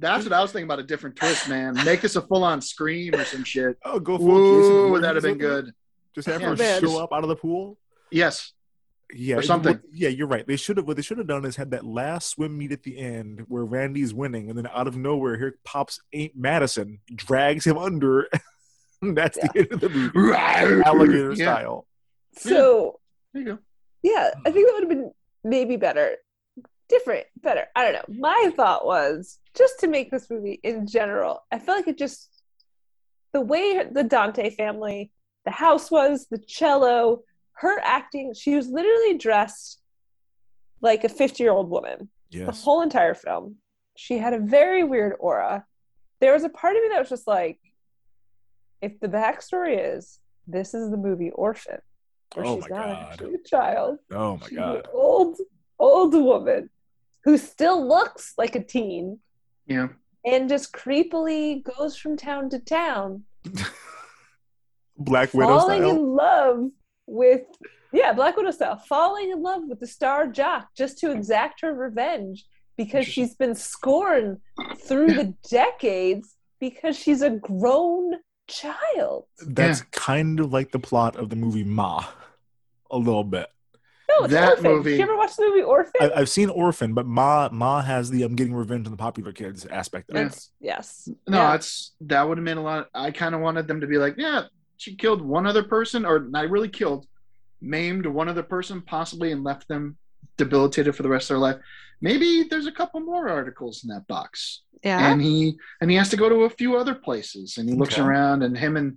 That's 0.00 0.24
what 0.24 0.32
I 0.32 0.40
was 0.42 0.50
thinking 0.52 0.64
about 0.66 0.78
a 0.80 0.82
different 0.84 1.16
twist, 1.16 1.48
man. 1.48 1.74
Make 1.84 2.00
this 2.00 2.16
a 2.16 2.22
full 2.22 2.42
on 2.44 2.60
scream 2.60 3.14
or 3.14 3.24
some 3.24 3.44
shit. 3.44 3.76
oh 3.84 4.00
go 4.00 4.18
full 4.18 4.26
Jason 4.26 4.72
Whoa, 4.74 4.88
Voorhees 4.88 5.02
that'd 5.02 5.16
have 5.16 5.22
been 5.22 5.38
with 5.38 5.42
her. 5.56 5.62
good. 5.62 5.74
just 6.14 6.26
have 6.28 6.40
Yeah, 6.40 6.48
her 6.48 6.56
man, 6.56 6.80
show 6.80 6.86
just- 6.86 6.98
up 7.00 7.12
out 7.12 7.22
of 7.22 7.28
the 7.28 7.36
pool 7.36 7.78
Yes. 8.10 8.52
Yeah, 9.12 9.36
Or 9.36 9.42
something. 9.42 9.72
what- 9.74 9.82
yeah, 9.92 10.08
you're 10.08 10.26
right. 10.28 10.46
They 10.46 10.54
should 10.56 10.76
have. 10.76 10.86
What 10.86 10.94
they 10.96 11.02
should 11.02 11.18
have 11.18 11.26
done 11.26 11.44
is 11.44 11.56
had 11.56 11.72
that 11.72 11.84
last 11.84 12.28
swim 12.30 12.56
meet 12.56 12.70
at 12.70 12.84
the 12.84 12.96
end 12.98 13.44
where 13.48 13.64
Randy's 13.64 14.14
winning, 14.14 14.48
and 14.48 14.56
then 14.56 14.68
out 14.72 14.86
of 14.86 14.96
nowhere, 14.96 15.36
here 15.36 15.56
pops 15.64 16.00
Aunt 16.12 16.32
Madison, 16.36 17.00
drags 17.12 17.66
him 17.66 17.76
under. 17.76 18.28
and 19.02 19.16
that's 19.16 19.36
the 19.36 19.50
end 19.56 19.72
of 19.72 19.80
the 19.80 19.88
movie, 19.88 20.32
alligator 20.86 21.32
Yeah. 21.32 21.44
style. 21.56 21.86
So 22.36 23.00
There 23.32 23.42
you 23.42 23.48
go. 23.54 23.58
yeah, 24.04 24.30
I 24.46 24.50
think 24.52 24.66
that 24.68 24.74
would 24.74 24.82
have 24.84 24.88
been 24.90 25.10
maybe 25.42 25.76
better, 25.76 26.16
different, 26.90 27.26
better. 27.40 27.64
I 27.74 27.84
don't 27.84 27.94
know. 27.94 28.14
My 28.20 28.50
thought 28.54 28.84
was 28.84 29.38
just 29.56 29.80
to 29.80 29.86
make 29.88 30.10
this 30.10 30.28
movie 30.28 30.60
in 30.62 30.86
general. 30.86 31.42
I 31.50 31.58
feel 31.58 31.74
like 31.74 31.88
it 31.88 31.96
just 31.96 32.28
the 33.32 33.40
way 33.40 33.82
the 33.90 34.04
Dante 34.04 34.50
family, 34.50 35.10
the 35.46 35.50
house 35.52 35.90
was, 35.90 36.26
the 36.30 36.38
cello, 36.38 37.22
her 37.54 37.78
acting. 37.82 38.34
She 38.34 38.54
was 38.56 38.68
literally 38.68 39.16
dressed 39.16 39.80
like 40.82 41.04
a 41.04 41.08
fifty-year-old 41.08 41.70
woman 41.70 42.08
the 42.46 42.52
whole 42.52 42.82
entire 42.82 43.14
film. 43.14 43.56
She 43.96 44.18
had 44.18 44.34
a 44.34 44.38
very 44.38 44.82
weird 44.84 45.14
aura. 45.18 45.64
There 46.20 46.32
was 46.34 46.44
a 46.44 46.48
part 46.48 46.76
of 46.76 46.82
me 46.82 46.88
that 46.90 46.98
was 47.00 47.08
just 47.08 47.26
like, 47.26 47.58
if 48.82 48.98
the 49.00 49.08
backstory 49.08 49.94
is 49.96 50.18
this 50.46 50.74
is 50.74 50.90
the 50.90 50.96
movie 50.96 51.30
Orphan, 51.30 51.78
where 52.34 52.46
Oh 52.46 52.56
she's 52.60 52.68
my 52.70 52.76
not 52.76 52.86
God. 52.86 53.08
actually 53.12 53.34
a 53.34 53.48
child, 53.48 53.98
Oh 54.12 54.36
my 54.38 54.46
she's 54.48 54.58
god. 54.58 54.76
an 54.76 54.82
old, 54.92 55.38
old 55.78 56.14
woman 56.14 56.70
who 57.24 57.36
still 57.38 57.86
looks 57.86 58.34
like 58.38 58.54
a 58.54 58.62
teen 58.64 59.18
Yeah. 59.66 59.88
and 60.24 60.48
just 60.48 60.72
creepily 60.72 61.62
goes 61.62 61.96
from 61.96 62.16
town 62.16 62.50
to 62.50 62.58
town, 62.58 63.24
Black 64.96 65.32
Widow 65.34 65.58
falling 65.58 65.82
style. 65.82 65.90
in 65.90 66.06
love 66.14 66.70
with 67.06 67.42
yeah, 67.92 68.12
Black 68.12 68.36
Widow 68.36 68.50
style, 68.52 68.76
falling 68.88 69.30
in 69.30 69.42
love 69.42 69.62
with 69.68 69.80
the 69.80 69.86
star 69.86 70.26
jock 70.28 70.68
just 70.76 70.98
to 70.98 71.10
exact 71.10 71.60
her 71.62 71.74
revenge 71.74 72.46
because 72.76 73.04
she's 73.06 73.34
been 73.34 73.54
scorned 73.54 74.38
through 74.86 75.08
the 75.08 75.34
decades 75.50 76.36
because 76.60 76.96
she's 76.96 77.20
a 77.22 77.30
grown 77.30 78.14
child. 78.46 79.24
That's 79.44 79.82
kind 79.90 80.38
of 80.38 80.52
like 80.52 80.70
the 80.70 80.78
plot 80.78 81.16
of 81.16 81.30
the 81.30 81.36
movie 81.36 81.64
Ma, 81.64 82.04
a 82.90 82.96
little 82.96 83.24
bit. 83.24 83.48
No, 84.20 84.24
it's 84.24 84.32
That 84.34 84.48
Orphan. 84.50 84.64
movie- 84.72 84.90
Did 84.92 84.96
you 84.98 85.02
ever 85.04 85.16
watch 85.16 85.36
the 85.36 85.46
movie 85.48 85.62
Orphan? 85.62 85.92
I, 86.00 86.10
I've 86.16 86.28
seen 86.28 86.48
Orphan, 86.50 86.94
but 86.94 87.06
Ma 87.06 87.48
Ma 87.52 87.82
has 87.82 88.10
the 88.10 88.22
I'm 88.22 88.34
getting 88.36 88.54
revenge 88.54 88.86
on 88.86 88.90
the 88.92 88.96
popular 88.96 89.32
kids 89.32 89.66
aspect 89.66 90.10
of 90.10 90.16
it. 90.16 90.46
Yes. 90.60 91.08
No, 91.28 91.38
Yeah. 91.38 91.54
it's 91.54 91.92
that 92.02 92.28
would 92.28 92.38
have 92.38 92.44
made 92.44 92.56
a 92.56 92.60
lot. 92.60 92.88
I 92.94 93.10
kind 93.10 93.34
of 93.34 93.40
wanted 93.40 93.66
them 93.68 93.80
to 93.80 93.86
be 93.86 93.98
like, 93.98 94.14
yeah, 94.18 94.44
she 94.76 94.94
killed 94.96 95.20
one 95.22 95.46
other 95.46 95.62
person, 95.62 96.04
or 96.06 96.20
not 96.20 96.48
really 96.50 96.68
killed, 96.68 97.06
maimed 97.60 98.06
one 98.06 98.28
other 98.28 98.42
person 98.42 98.80
possibly, 98.82 99.32
and 99.32 99.44
left 99.44 99.68
them 99.68 99.96
debilitated 100.36 100.96
for 100.96 101.02
the 101.02 101.08
rest 101.08 101.24
of 101.30 101.34
their 101.34 101.38
life. 101.38 101.56
Maybe 102.00 102.44
there's 102.44 102.66
a 102.66 102.72
couple 102.72 103.00
more 103.00 103.28
articles 103.28 103.84
in 103.84 103.88
that 103.90 104.06
box, 104.08 104.62
yeah. 104.82 105.12
and 105.12 105.20
he 105.20 105.58
and 105.82 105.90
he 105.90 105.96
has 105.98 106.08
to 106.10 106.16
go 106.16 106.30
to 106.30 106.44
a 106.44 106.50
few 106.50 106.76
other 106.78 106.94
places, 106.94 107.58
and 107.58 107.68
he 107.68 107.74
looks 107.74 107.94
Okay. 107.94 108.02
around, 108.02 108.42
and 108.42 108.56
him 108.56 108.76
and 108.78 108.96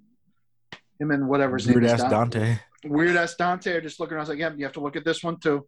him 0.99 1.11
and 1.11 1.27
whatever 1.27 1.57
his 1.57 1.67
name 1.67 1.81
Weird 1.81 1.85
is, 1.85 2.01
ass 2.01 2.09
Dante. 2.09 2.59
Weird 2.83 3.15
ass 3.15 3.35
Dante 3.35 3.71
are 3.73 3.81
just 3.81 3.99
looking 3.99 4.13
around. 4.13 4.21
I 4.21 4.23
was 4.23 4.29
like, 4.29 4.39
yeah, 4.39 4.53
you 4.55 4.63
have 4.65 4.73
to 4.73 4.79
look 4.79 4.95
at 4.95 5.05
this 5.05 5.23
one 5.23 5.37
too. 5.37 5.65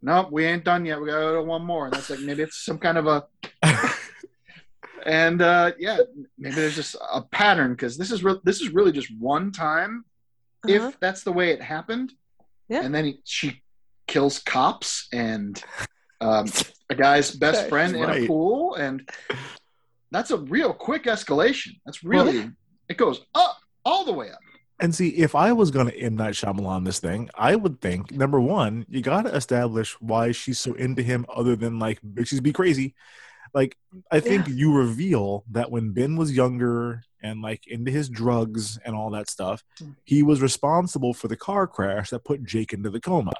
Nope, 0.00 0.30
we 0.30 0.44
ain't 0.44 0.64
done 0.64 0.84
yet. 0.84 1.00
We 1.00 1.08
got 1.08 1.16
to 1.16 1.20
go 1.20 1.34
to 1.36 1.42
one 1.42 1.64
more. 1.64 1.86
And 1.86 1.94
that's 1.94 2.10
like 2.10 2.20
maybe 2.20 2.42
it's 2.42 2.64
some 2.64 2.78
kind 2.78 2.98
of 2.98 3.06
a 3.06 3.24
and 5.06 5.42
uh 5.42 5.72
yeah, 5.78 5.98
maybe 6.38 6.54
there's 6.54 6.76
just 6.76 6.96
a 7.12 7.22
pattern 7.22 7.72
because 7.72 7.96
this 7.96 8.10
is 8.10 8.22
re- 8.22 8.40
this 8.44 8.60
is 8.60 8.70
really 8.70 8.92
just 8.92 9.10
one 9.18 9.50
time. 9.52 10.04
Uh-huh. 10.64 10.88
If 10.88 11.00
that's 11.00 11.22
the 11.22 11.32
way 11.32 11.50
it 11.50 11.62
happened, 11.62 12.12
Yeah. 12.68 12.82
and 12.82 12.92
then 12.94 13.04
he, 13.04 13.20
she 13.24 13.62
kills 14.08 14.40
cops 14.40 15.06
and 15.12 15.62
um, 16.20 16.48
a 16.90 16.96
guy's 16.96 17.30
best 17.30 17.68
friend 17.68 17.94
in 17.94 18.10
a 18.10 18.26
pool, 18.26 18.74
and 18.74 19.08
that's 20.10 20.32
a 20.32 20.38
real 20.38 20.72
quick 20.72 21.04
escalation. 21.04 21.78
That's 21.86 22.02
really 22.02 22.50
it 22.88 22.96
goes 22.96 23.20
up 23.34 23.58
all 23.84 24.04
the 24.04 24.12
way 24.12 24.30
up. 24.30 24.40
And 24.80 24.94
see, 24.94 25.08
if 25.08 25.34
I 25.34 25.52
was 25.52 25.70
going 25.70 25.88
to 25.88 25.98
M 25.98 26.16
Night 26.16 26.34
Shyamalan 26.34 26.84
this 26.84 27.00
thing, 27.00 27.30
I 27.34 27.56
would 27.56 27.80
think 27.80 28.12
number 28.12 28.40
one, 28.40 28.86
you 28.88 29.02
got 29.02 29.22
to 29.22 29.34
establish 29.34 30.00
why 30.00 30.32
she's 30.32 30.60
so 30.60 30.74
into 30.74 31.02
him, 31.02 31.26
other 31.34 31.56
than 31.56 31.78
like 31.78 32.00
bitches 32.02 32.42
be 32.42 32.52
crazy. 32.52 32.94
Like, 33.54 33.76
I 34.10 34.20
think 34.20 34.46
you 34.46 34.74
reveal 34.74 35.44
that 35.50 35.70
when 35.70 35.92
Ben 35.92 36.16
was 36.16 36.36
younger 36.36 37.02
and 37.22 37.42
like 37.42 37.66
into 37.66 37.90
his 37.90 38.08
drugs 38.08 38.78
and 38.84 38.94
all 38.94 39.10
that 39.10 39.30
stuff, 39.30 39.64
mm. 39.80 39.94
he 40.04 40.22
was 40.22 40.42
responsible 40.42 41.14
for 41.14 41.28
the 41.28 41.36
car 41.36 41.66
crash 41.66 42.10
that 42.10 42.24
put 42.24 42.44
Jake 42.44 42.72
into 42.72 42.90
the 42.90 43.00
coma. 43.00 43.32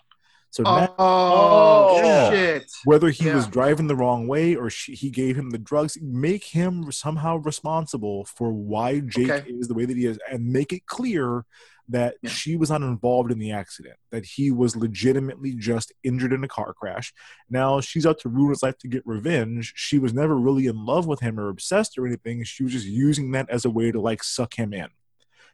So 0.51 0.63
now, 0.63 0.95
Oh, 0.99 2.01
Yeah. 2.03 2.31
shit. 2.31 2.71
whether 2.85 3.11
he 3.11 3.29
was 3.31 3.47
driving 3.47 3.87
the 3.87 3.97
wrong 3.97 4.27
way 4.27 4.55
or 4.57 4.71
she, 4.71 4.95
he 4.95 5.11
gave 5.11 5.37
him 5.37 5.51
the 5.51 5.59
drugs, 5.59 5.99
make 6.01 6.45
him 6.45 6.91
somehow 6.91 7.37
responsible 7.37 8.25
for 8.25 8.53
why 8.53 9.01
Jake 9.01 9.31
Okay. 9.31 9.51
is 9.51 9.69
the 9.69 9.75
way 9.75 9.85
that 9.85 9.97
he 9.97 10.07
is, 10.07 10.19
and 10.31 10.47
make 10.53 10.73
it 10.73 10.87
clear 10.87 11.45
that 11.91 12.17
Yeah. 12.23 12.31
she 12.31 12.57
was 12.57 12.69
not 12.71 12.83
involved 12.83 13.31
in 13.33 13.39
the 13.39 13.51
accident, 13.51 13.97
that 14.11 14.25
he 14.25 14.51
was 14.51 14.77
legitimately 14.77 15.55
just 15.55 15.93
injured 16.03 16.33
in 16.35 16.45
a 16.45 16.49
car 16.49 16.75
crash. 16.75 17.15
Now 17.49 17.81
she's 17.81 18.05
out 18.07 18.19
to 18.21 18.29
ruin 18.29 18.51
his 18.51 18.63
life 18.63 18.77
to 18.79 18.89
get 18.89 19.03
revenge. 19.07 19.73
She 19.77 19.99
was 19.99 20.13
never 20.13 20.37
really 20.39 20.67
in 20.67 20.85
love 20.85 21.07
with 21.07 21.21
him 21.21 21.39
or 21.41 21.49
obsessed 21.49 21.97
or 21.99 22.07
anything. 22.07 22.45
She 22.45 22.63
was 22.63 22.73
just 22.73 22.87
using 22.87 23.31
that 23.33 23.49
as 23.49 23.65
a 23.65 23.71
way 23.71 23.91
to 23.91 24.01
like 24.01 24.23
suck 24.23 24.55
him 24.59 24.73
in. 24.75 24.89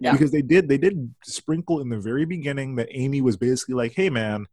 Yeah. 0.00 0.10
Because 0.10 0.32
they 0.32 0.42
did 0.42 0.68
they 0.68 0.76
did 0.78 1.14
sprinkle 1.24 1.80
in 1.80 1.88
the 1.88 2.00
very 2.00 2.24
beginning 2.24 2.74
that 2.76 2.88
Amy 2.90 3.20
was 3.20 3.36
basically 3.36 3.76
like, 3.76 3.92
"Hey 3.92 4.10
man, 4.10 4.46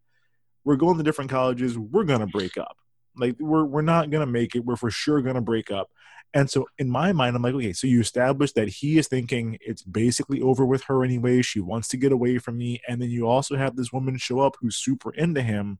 we're 0.63 0.75
going 0.75 0.97
to 0.97 1.03
different 1.03 1.31
colleges. 1.31 1.77
We're 1.77 2.03
gonna 2.03 2.27
break 2.27 2.57
up. 2.57 2.77
Like 3.15 3.35
we're 3.39 3.65
we're 3.65 3.81
not 3.81 4.09
gonna 4.09 4.25
make 4.25 4.55
it. 4.55 4.65
We're 4.65 4.75
for 4.75 4.91
sure 4.91 5.21
gonna 5.21 5.41
break 5.41 5.71
up." 5.71 5.89
And 6.33 6.49
so 6.49 6.67
in 6.77 6.89
my 6.89 7.11
mind, 7.11 7.35
I'm 7.35 7.41
like, 7.41 7.53
okay, 7.55 7.73
so 7.73 7.87
you 7.87 7.99
established 7.99 8.55
that 8.55 8.69
he 8.69 8.97
is 8.97 9.09
thinking 9.09 9.57
it's 9.59 9.83
basically 9.83 10.41
over 10.41 10.65
with 10.65 10.83
her 10.83 11.03
anyway. 11.03 11.41
She 11.41 11.59
wants 11.59 11.89
to 11.89 11.97
get 11.97 12.13
away 12.13 12.37
from 12.37 12.57
me, 12.57 12.81
and 12.87 13.01
then 13.01 13.09
you 13.09 13.27
also 13.27 13.57
have 13.57 13.75
this 13.75 13.91
woman 13.91 14.17
show 14.17 14.39
up 14.39 14.55
who's 14.61 14.77
super 14.77 15.13
into 15.13 15.41
him. 15.41 15.79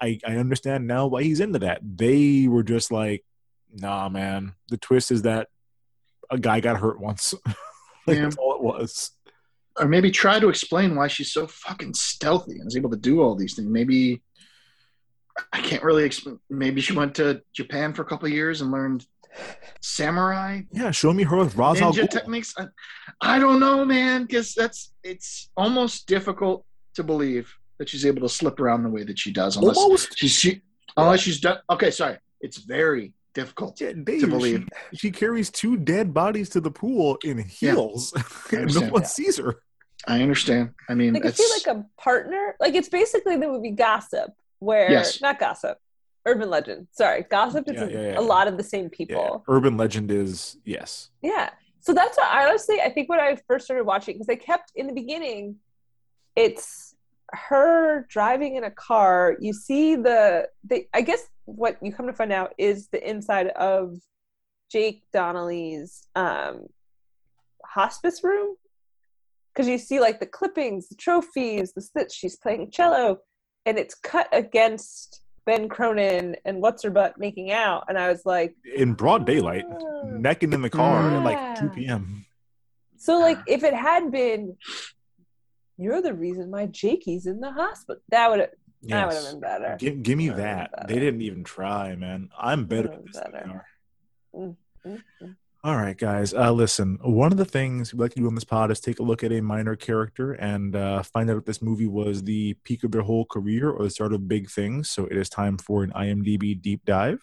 I 0.00 0.18
I 0.26 0.36
understand 0.36 0.86
now 0.86 1.06
why 1.06 1.22
he's 1.22 1.40
into 1.40 1.58
that. 1.60 1.80
They 1.82 2.48
were 2.48 2.62
just 2.62 2.90
like, 2.90 3.24
nah, 3.72 4.08
man. 4.08 4.54
The 4.68 4.78
twist 4.78 5.10
is 5.10 5.22
that 5.22 5.48
a 6.30 6.38
guy 6.38 6.60
got 6.60 6.80
hurt 6.80 7.00
once. 7.00 7.34
like, 8.06 8.16
Yeah. 8.16 8.22
That's 8.22 8.36
all 8.36 8.54
it 8.54 8.62
was. 8.62 9.10
Or 9.78 9.88
maybe 9.88 10.10
try 10.10 10.38
to 10.38 10.48
explain 10.48 10.94
why 10.94 11.08
she's 11.08 11.32
so 11.32 11.46
fucking 11.46 11.94
stealthy 11.94 12.58
and 12.58 12.66
is 12.66 12.76
able 12.76 12.90
to 12.90 12.96
do 12.96 13.22
all 13.22 13.34
these 13.34 13.54
things. 13.54 13.68
Maybe 13.68 14.22
I 15.52 15.60
can't 15.60 15.82
really 15.82 16.04
explain. 16.04 16.38
Maybe 16.50 16.80
she 16.80 16.92
went 16.94 17.14
to 17.16 17.42
Japan 17.54 17.94
for 17.94 18.02
a 18.02 18.04
couple 18.04 18.26
of 18.26 18.32
years 18.32 18.60
and 18.60 18.70
learned 18.70 19.06
samurai 19.80 20.60
Yeah, 20.72 20.90
show 20.90 21.12
me 21.12 21.22
her 21.22 21.36
with 21.36 21.56
Ra's 21.56 21.80
ninja 21.80 22.08
techniques. 22.08 22.54
I, 22.58 22.66
I 23.20 23.38
don't 23.38 23.60
know, 23.60 23.84
man, 23.84 24.22
because 24.22 24.54
that's 24.54 24.92
it's 25.02 25.50
almost 25.56 26.06
difficult 26.06 26.66
to 26.94 27.02
believe 27.02 27.54
that 27.78 27.88
she's 27.88 28.04
able 28.04 28.20
to 28.22 28.28
slip 28.28 28.60
around 28.60 28.82
the 28.82 28.90
way 28.90 29.04
that 29.04 29.18
she 29.18 29.32
does. 29.32 29.56
Unless 29.56 29.76
Almost. 29.78 30.18
she's 30.18 30.32
she, 30.32 30.62
unless 30.96 31.20
she's 31.20 31.40
done. 31.40 31.58
Okay, 31.70 31.90
sorry, 31.90 32.18
it's 32.40 32.58
very 32.58 33.12
difficult 33.34 33.80
Yeah, 33.80 33.92
Dave, 33.92 34.20
to 34.20 34.26
believe. 34.26 34.66
She, 34.92 34.96
she 34.96 35.10
carries 35.10 35.50
two 35.50 35.76
dead 35.76 36.12
bodies 36.14 36.48
to 36.50 36.60
the 36.60 36.70
pool 36.70 37.18
in 37.24 37.38
heels. 37.38 38.12
and 38.14 38.24
no 38.52 38.58
understand. 38.60 38.92
one 38.92 39.04
sees 39.04 39.38
her. 39.38 39.56
I 40.06 40.20
understand. 40.22 40.70
I 40.88 40.94
mean, 40.94 41.14
Like, 41.14 41.24
is 41.24 41.38
it's 41.38 41.64
he 41.64 41.70
like 41.70 41.76
a 41.76 41.84
partner? 42.00 42.56
Like, 42.60 42.74
it's 42.74 42.88
basically 42.88 43.36
the 43.36 43.46
movie 43.46 43.70
Gossip, 43.70 44.30
where 44.58 44.90
Yes. 44.90 45.20
not 45.20 45.38
Gossip, 45.38 45.78
Urban 46.26 46.50
Legend. 46.50 46.88
Sorry, 46.92 47.24
Gossip 47.30 47.68
is 47.68 47.74
Yeah, 47.76 47.84
a, 47.84 47.90
yeah, 47.90 48.12
yeah. 48.12 48.18
a 48.18 48.20
lot 48.20 48.48
of 48.48 48.56
the 48.56 48.62
same 48.64 48.84
Yeah, 48.84 48.88
people. 48.96 49.44
urban 49.48 49.76
legend 49.76 50.10
is 50.10 50.56
yes. 50.64 51.10
Yeah. 51.22 51.50
So 51.80 51.92
that's 51.92 52.16
what 52.16 52.30
I 52.30 52.48
honestly 52.48 52.80
I 52.80 52.90
think 52.90 53.08
when 53.08 53.18
I 53.20 53.36
first 53.48 53.64
started 53.64 53.84
watching 53.84 54.14
because 54.14 54.28
I 54.28 54.36
kept 54.36 54.72
in 54.76 54.86
the 54.86 54.92
beginning, 54.92 55.56
it's 56.36 56.91
her 57.32 58.06
driving 58.08 58.56
in 58.56 58.64
a 58.64 58.70
car. 58.70 59.36
You 59.40 59.52
see 59.52 59.96
the 59.96 60.48
the 60.64 60.86
I 60.92 61.02
guess 61.02 61.26
what 61.44 61.78
you 61.82 61.92
come 61.92 62.06
to 62.06 62.12
find 62.12 62.32
out 62.32 62.54
is 62.58 62.88
the 62.88 63.08
inside 63.08 63.48
of 63.48 63.96
Jake 64.70 65.02
Donnelly's 65.12 66.06
um 66.14 66.66
hospice 67.64 68.22
room. 68.22 68.56
Because 69.52 69.68
you 69.68 69.76
see 69.78 70.00
like 70.00 70.18
the 70.18 70.26
clippings, 70.26 70.88
the 70.88 70.94
trophies, 70.94 71.72
the 71.74 71.86
that 71.94 72.10
she's 72.10 72.36
playing 72.36 72.70
cello, 72.70 73.18
and 73.66 73.78
it's 73.78 73.94
cut 73.94 74.28
against 74.32 75.20
Ben 75.44 75.68
Cronin 75.68 76.36
and 76.44 76.62
what's 76.62 76.82
her 76.84 76.90
butt 76.90 77.18
making 77.18 77.50
out, 77.50 77.84
and 77.88 77.98
I 77.98 78.08
was 78.08 78.24
like, 78.24 78.54
In 78.76 78.94
broad 78.94 79.26
daylight, 79.26 79.66
Oh. 79.70 80.02
necking 80.04 80.52
in 80.52 80.62
the 80.62 80.70
car 80.70 81.10
at 81.10 81.22
like 81.22 81.58
2 81.58 81.70
p.m. 81.70 82.24
So 82.96 83.18
like 83.18 83.38
if 83.46 83.62
it 83.64 83.74
had 83.74 84.10
been 84.12 84.56
you're 85.76 86.02
the 86.02 86.14
reason 86.14 86.50
my 86.50 86.66
Jakey's 86.66 87.26
in 87.26 87.40
the 87.40 87.52
hospital, 87.52 88.02
that 88.10 88.30
would 88.30 88.40
have 88.40 88.50
that 88.84 89.06
would 89.06 89.14
have 89.14 89.30
been 89.32 89.40
better. 89.40 89.76
Give, 89.78 90.02
give 90.02 90.18
me 90.18 90.28
That 90.28 90.70
that. 90.76 90.88
They 90.88 90.98
didn't 90.98 91.22
even 91.22 91.44
try, 91.44 91.94
man. 91.94 92.30
I'm 92.38 92.64
better 92.64 92.92
at 92.92 93.04
this 93.06 93.16
better. 93.16 93.64
Mm, 94.34 94.56
mm, 94.84 95.02
mm. 95.22 95.36
All 95.64 95.76
right, 95.76 95.96
guys. 95.96 96.34
Uh, 96.34 96.50
listen, 96.50 96.98
one 97.02 97.30
of 97.30 97.38
the 97.38 97.44
things 97.44 97.94
we 97.94 98.00
like 98.00 98.12
to 98.14 98.20
do 98.20 98.26
on 98.26 98.34
this 98.34 98.42
pod 98.42 98.72
is 98.72 98.80
take 98.80 98.98
a 98.98 99.04
look 99.04 99.22
at 99.22 99.30
a 99.30 99.40
minor 99.40 99.76
character 99.76 100.32
and 100.32 100.74
uh, 100.74 101.04
find 101.04 101.30
out 101.30 101.36
if 101.36 101.44
this 101.44 101.62
movie 101.62 101.86
was 101.86 102.24
the 102.24 102.54
peak 102.64 102.82
of 102.82 102.90
their 102.90 103.02
whole 103.02 103.24
career 103.24 103.70
or 103.70 103.84
the 103.84 103.90
start 103.90 104.12
of 104.12 104.26
big 104.26 104.50
things. 104.50 104.90
So 104.90 105.06
it 105.06 105.16
is 105.16 105.28
time 105.28 105.58
for 105.58 105.84
an 105.84 105.92
IMDb 105.92 106.60
deep 106.60 106.84
dive. 106.84 107.20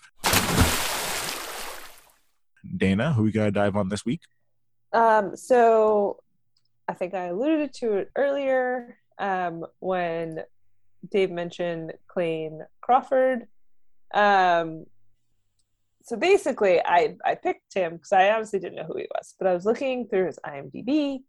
Dana, 2.78 3.12
who 3.12 3.24
we 3.24 3.32
got 3.34 3.46
to 3.46 3.52
dive 3.52 3.76
on 3.76 3.90
this 3.90 4.06
week? 4.06 4.22
Um 4.94 5.36
so 5.36 6.20
I 6.90 6.94
think 6.94 7.14
I 7.14 7.26
alluded 7.34 7.72
to 7.82 7.88
it 8.00 8.08
earlier 8.16 8.98
um 9.20 9.56
when 9.80 10.28
Dave 11.14 11.32
mentioned 11.32 11.94
Clayne 12.12 12.60
Crawford. 12.82 13.40
Um 14.14 14.86
so 16.08 16.14
basically 16.18 16.76
I 16.84 17.16
I 17.24 17.36
picked 17.36 17.74
him 17.74 17.92
because 17.98 18.12
I 18.12 18.32
honestly 18.32 18.60
didn't 18.60 18.78
know 18.80 18.90
who 18.90 18.98
he 18.98 19.08
was, 19.16 19.36
but 19.38 19.48
I 19.48 19.54
was 19.54 19.66
looking 19.66 20.08
through 20.08 20.28
his 20.28 20.40
IMDb 20.54 21.22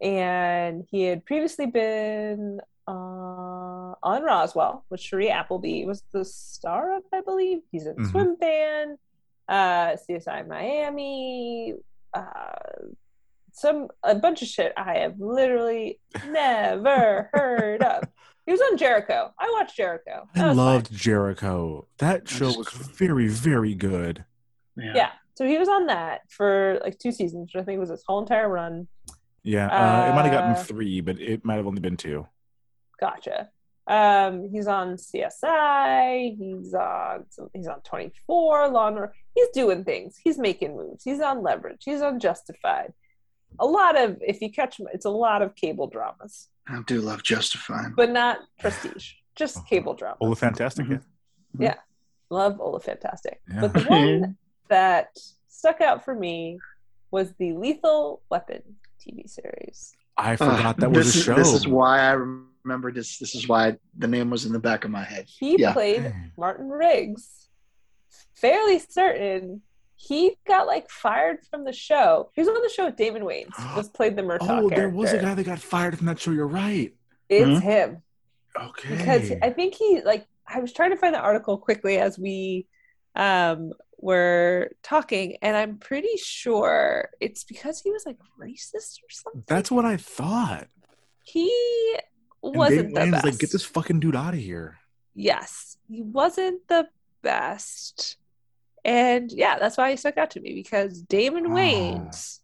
and 0.00 0.84
he 0.90 1.02
had 1.10 1.24
previously 1.26 1.66
been 1.66 2.60
uh, 2.88 3.94
on 4.10 4.22
Roswell 4.22 4.84
with 4.90 5.00
Shiri 5.00 5.30
Appleby 5.30 5.84
was 5.84 6.02
the 6.12 6.24
star 6.24 6.96
of, 6.96 7.02
I 7.12 7.20
believe. 7.20 7.60
He's 7.70 7.86
in 7.86 7.96
Mhm. 7.96 8.10
Swimfan, 8.10 8.86
uh, 9.48 9.96
CSI 9.96 10.46
Miami, 10.48 11.74
uh, 12.14 12.52
some 13.52 13.88
a 14.02 14.14
bunch 14.14 14.42
of 14.42 14.48
shit 14.48 14.72
I 14.76 14.98
have 14.98 15.20
literally 15.20 16.00
never 16.28 17.30
heard 17.32 17.82
of. 17.82 18.04
He 18.46 18.52
was 18.52 18.60
on 18.70 18.76
Jericho. 18.78 19.32
I 19.38 19.50
watched 19.58 19.76
Jericho. 19.76 20.28
That 20.34 20.44
I 20.44 20.48
was 20.48 20.56
fine. 20.56 20.66
loved 20.66 20.92
Jericho. 20.92 21.86
That 21.98 22.28
show 22.28 22.46
was 22.46 22.68
very, 22.68 23.28
very 23.28 23.74
good. 23.74 24.24
Yeah. 24.76 25.10
So 25.34 25.46
he 25.46 25.56
was 25.58 25.68
on 25.68 25.86
that 25.86 26.22
for 26.28 26.80
like 26.82 26.98
two 26.98 27.12
seasons, 27.12 27.50
which 27.54 27.60
I 27.60 27.64
think 27.64 27.78
was 27.80 27.90
his 27.90 28.02
whole 28.06 28.20
entire 28.20 28.48
run. 28.48 28.88
Yeah, 29.42 29.66
uh, 29.68 30.10
it 30.10 30.14
might 30.14 30.24
have 30.26 30.32
gotten 30.32 30.50
Uh, 30.52 30.62
three, 30.64 31.00
but 31.00 31.18
it 31.20 31.44
might 31.44 31.56
have 31.56 31.66
only 31.66 31.80
been 31.80 31.96
two. 31.96 32.26
Gotcha. 33.00 33.48
Um, 33.86 34.50
he's 34.52 34.66
on 34.66 34.96
CSI. 34.96 36.36
He's 36.36 36.74
on 36.74 37.24
he's 37.54 37.66
on 37.66 37.80
24. 37.82 38.68
Law 38.68 38.88
and 38.88 38.98
Order. 38.98 39.14
He's 39.34 39.48
doing 39.54 39.84
things. 39.84 40.16
He's 40.22 40.38
making 40.38 40.76
moves. 40.76 41.04
He's 41.04 41.20
on 41.20 41.42
Leverage. 41.42 41.82
He's 41.84 42.02
on 42.02 42.20
Justified. 42.20 42.92
A 43.58 43.66
lot 43.66 43.98
of 43.98 44.18
if 44.20 44.40
you 44.40 44.50
catch 44.50 44.80
it's 44.92 45.04
a 45.04 45.10
lot 45.10 45.42
of 45.42 45.54
cable 45.54 45.86
dramas, 45.86 46.48
I 46.68 46.80
do 46.86 47.00
love 47.00 47.22
Justified. 47.22 47.96
but 47.96 48.10
not 48.10 48.38
prestige. 48.58 49.12
Just 49.36 49.66
cable 49.66 49.94
dramas. 49.94 50.18
Oh, 50.20 50.34
fantastic! 50.34 50.86
Mhm. 50.86 51.02
Yeah. 51.58 51.74
Love 52.30 52.60
Ola 52.60 52.80
Fantastic. 52.80 53.40
Yeah. 53.52 53.60
But 53.62 53.72
the 53.74 53.82
one 53.84 54.36
that 54.68 55.18
stuck 55.48 55.80
out 55.80 56.04
for 56.04 56.14
me 56.14 56.58
was 57.10 57.32
the 57.38 57.52
Lethal 57.54 58.22
Weapon 58.30 58.62
TV 59.04 59.28
series. 59.28 59.92
I 60.16 60.36
forgot 60.36 60.76
that 60.78 60.90
was 60.92 61.06
this 61.06 61.14
a 61.16 61.18
is, 61.18 61.24
show. 61.24 61.34
This 61.34 61.52
is 61.52 61.66
why 61.66 62.00
I 62.00 62.12
remember 62.12 62.92
this. 62.92 63.18
This 63.18 63.34
is 63.34 63.48
why 63.48 63.76
the 63.98 64.06
name 64.06 64.30
was 64.30 64.44
in 64.46 64.52
the 64.52 64.60
back 64.60 64.84
of 64.84 64.90
my 64.90 65.02
head. 65.02 65.26
He 65.26 65.58
Yeah. 65.60 65.72
played 65.72 66.14
Martin 66.38 66.68
Riggs. 66.68 67.48
Fairly 68.34 68.78
certain 68.78 69.62
he 70.02 70.36
got 70.46 70.66
like 70.66 70.88
fired 70.88 71.38
from 71.50 71.64
the 71.64 71.72
show. 71.74 72.30
He 72.34 72.40
was 72.40 72.48
on 72.48 72.54
the 72.62 72.70
show 72.74 72.86
with 72.86 72.96
Damon 72.96 73.22
Wayans. 73.22 73.50
Was 73.76 73.90
played 73.90 74.16
the 74.16 74.22
Murtaugh 74.22 74.62
Oh, 74.62 74.70
there 74.70 74.88
was 74.88 75.12
a 75.12 75.18
guy 75.18 75.34
that 75.34 75.44
got 75.44 75.58
fired 75.58 75.96
from 75.98 76.06
that 76.06 76.18
show. 76.18 76.30
You're 76.30 76.46
right. 76.46 76.94
It's 77.28 77.60
Hmm? 77.60 77.66
him 77.68 78.02
Okay. 78.58 78.96
because 78.96 79.32
I 79.42 79.50
think 79.50 79.74
he 79.74 80.00
like 80.02 80.26
I 80.46 80.58
was 80.60 80.72
trying 80.72 80.90
to 80.90 80.96
find 80.96 81.14
the 81.14 81.20
article 81.20 81.58
quickly 81.58 81.98
as 81.98 82.18
we 82.18 82.66
um 83.14 83.72
were 83.98 84.70
talking, 84.82 85.36
and 85.42 85.54
I'm 85.54 85.76
pretty 85.76 86.16
sure 86.16 87.10
it's 87.20 87.44
because 87.44 87.80
he 87.82 87.90
was 87.90 88.04
like 88.06 88.16
racist 88.40 89.02
or 89.04 89.10
something. 89.10 89.44
That's 89.46 89.70
what 89.70 89.84
I 89.84 89.98
thought. 89.98 90.68
he 91.24 91.52
And 92.42 92.56
wasn't 92.56 92.86
Dave 92.86 92.94
the 92.94 93.00
Wayne's 93.00 93.12
best. 93.12 93.24
like, 93.26 93.38
get 93.38 93.52
this 93.52 93.64
fucking 93.64 94.00
dude 94.00 94.16
out 94.16 94.32
of 94.32 94.40
here. 94.40 94.78
yes, 95.14 95.76
he 95.88 96.00
wasn't 96.00 96.66
the 96.68 96.88
best. 97.22 98.16
And 98.84 99.30
yeah, 99.32 99.58
that's 99.58 99.76
why 99.76 99.90
he 99.90 99.96
stuck 99.96 100.16
out 100.18 100.30
to 100.32 100.40
me 100.40 100.54
because 100.54 101.02
Damon 101.02 101.46
Oh. 101.46 101.50
Wayans 101.50 102.38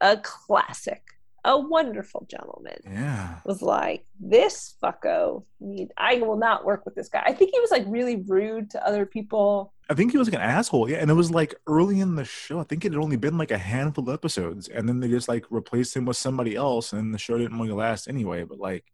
a 0.00 0.16
classic. 0.18 1.02
a 1.42 1.58
wonderful 1.58 2.26
gentleman, 2.30 2.76
Yeah. 2.84 3.38
was 3.46 3.62
like, 3.62 4.04
"This 4.20 4.74
fucko, 4.82 5.44
need 5.58 5.90
I 5.96 6.16
will 6.16 6.36
not 6.36 6.66
work 6.66 6.84
with 6.84 6.94
this 6.94 7.08
guy." 7.08 7.22
I 7.24 7.32
think 7.32 7.52
he 7.54 7.60
was 7.60 7.70
like 7.70 7.84
really 7.86 8.16
rude 8.16 8.68
to 8.72 8.86
other 8.86 9.06
people. 9.06 9.72
I 9.88 9.94
think 9.94 10.12
he 10.12 10.18
was 10.18 10.28
like 10.28 10.34
an 10.34 10.42
asshole. 10.42 10.90
Yeah, 10.90 10.98
and 10.98 11.10
it 11.10 11.14
was 11.14 11.30
like 11.30 11.54
early 11.66 11.98
in 12.00 12.14
the 12.14 12.26
show. 12.26 12.60
I 12.60 12.64
think 12.64 12.84
it 12.84 12.92
had 12.92 13.00
only 13.02 13.16
been 13.16 13.38
like 13.38 13.50
a 13.52 13.56
handful 13.56 14.06
of 14.06 14.12
episodes, 14.12 14.68
and 14.68 14.86
then 14.86 15.00
they 15.00 15.08
just 15.08 15.28
like 15.28 15.46
replaced 15.48 15.96
him 15.96 16.04
with 16.04 16.18
somebody 16.18 16.56
else, 16.56 16.92
and 16.92 17.14
the 17.14 17.18
show 17.18 17.38
didn't 17.38 17.58
really 17.58 17.72
last 17.72 18.06
anyway. 18.06 18.44
But 18.44 18.58
like, 18.58 18.84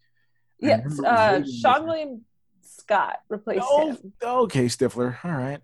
Yes, 0.61 1.01
uh, 1.05 1.41
Seann 1.41 1.85
William 1.85 2.25
Scott 2.63 3.19
replaced 3.29 3.67
Oh, 3.69 3.89
him. 3.91 4.13
okay, 4.23 4.67
Stifler. 4.67 5.17
All 5.25 5.33
right. 5.33 5.61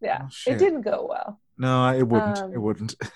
Yeah, 0.00 0.22
Oh, 0.24 0.50
it 0.52 0.58
didn't 0.58 0.82
go 0.82 1.06
well. 1.08 1.40
No, 1.58 1.88
it 1.92 2.02
wouldn't. 2.06 2.38
it 2.38 2.42
Um, 2.56 2.62
wouldn't. 2.62 2.94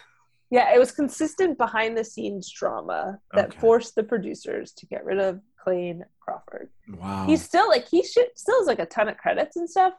Yeah, 0.52 0.74
it 0.74 0.80
was 0.80 0.90
consistent 0.90 1.58
behind 1.58 1.96
the 1.96 2.02
scenes 2.02 2.50
drama 2.50 3.20
that 3.34 3.50
Okay. 3.50 3.58
forced 3.60 3.94
the 3.94 4.02
producers 4.02 4.72
to 4.72 4.86
get 4.86 5.04
rid 5.04 5.20
of 5.20 5.40
Clayne 5.62 6.04
Crawford. 6.18 6.70
Wow. 6.88 7.24
He's 7.26 7.44
still 7.44 7.68
like 7.68 7.86
he 7.86 8.02
should 8.02 8.26
still 8.34 8.58
has 8.58 8.66
like 8.66 8.80
a 8.80 8.86
ton 8.86 9.08
of 9.08 9.16
credits 9.16 9.54
and 9.56 9.70
stuff. 9.70 9.94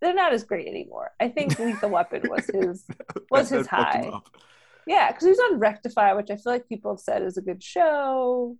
They're 0.00 0.14
not 0.14 0.32
as 0.32 0.42
great 0.42 0.66
anymore. 0.66 1.12
I 1.20 1.28
think 1.28 1.56
Lethal 1.60 1.90
Weapon 1.90 2.22
was 2.28 2.46
his 2.46 2.84
was 3.30 3.50
his 3.50 3.68
that 3.68 3.70
fucked 3.70 3.94
him 4.04 4.12
high. 4.14 4.20
Yeah, 4.88 5.12
because 5.12 5.22
he 5.26 5.30
was 5.30 5.38
on 5.52 5.60
Rectify, 5.60 6.12
which 6.14 6.30
I 6.32 6.34
feel 6.36 6.52
like 6.54 6.68
people 6.68 6.90
have 6.92 7.00
said 7.00 7.22
is 7.22 7.36
a 7.36 7.42
good 7.42 7.62
show, 7.62 8.56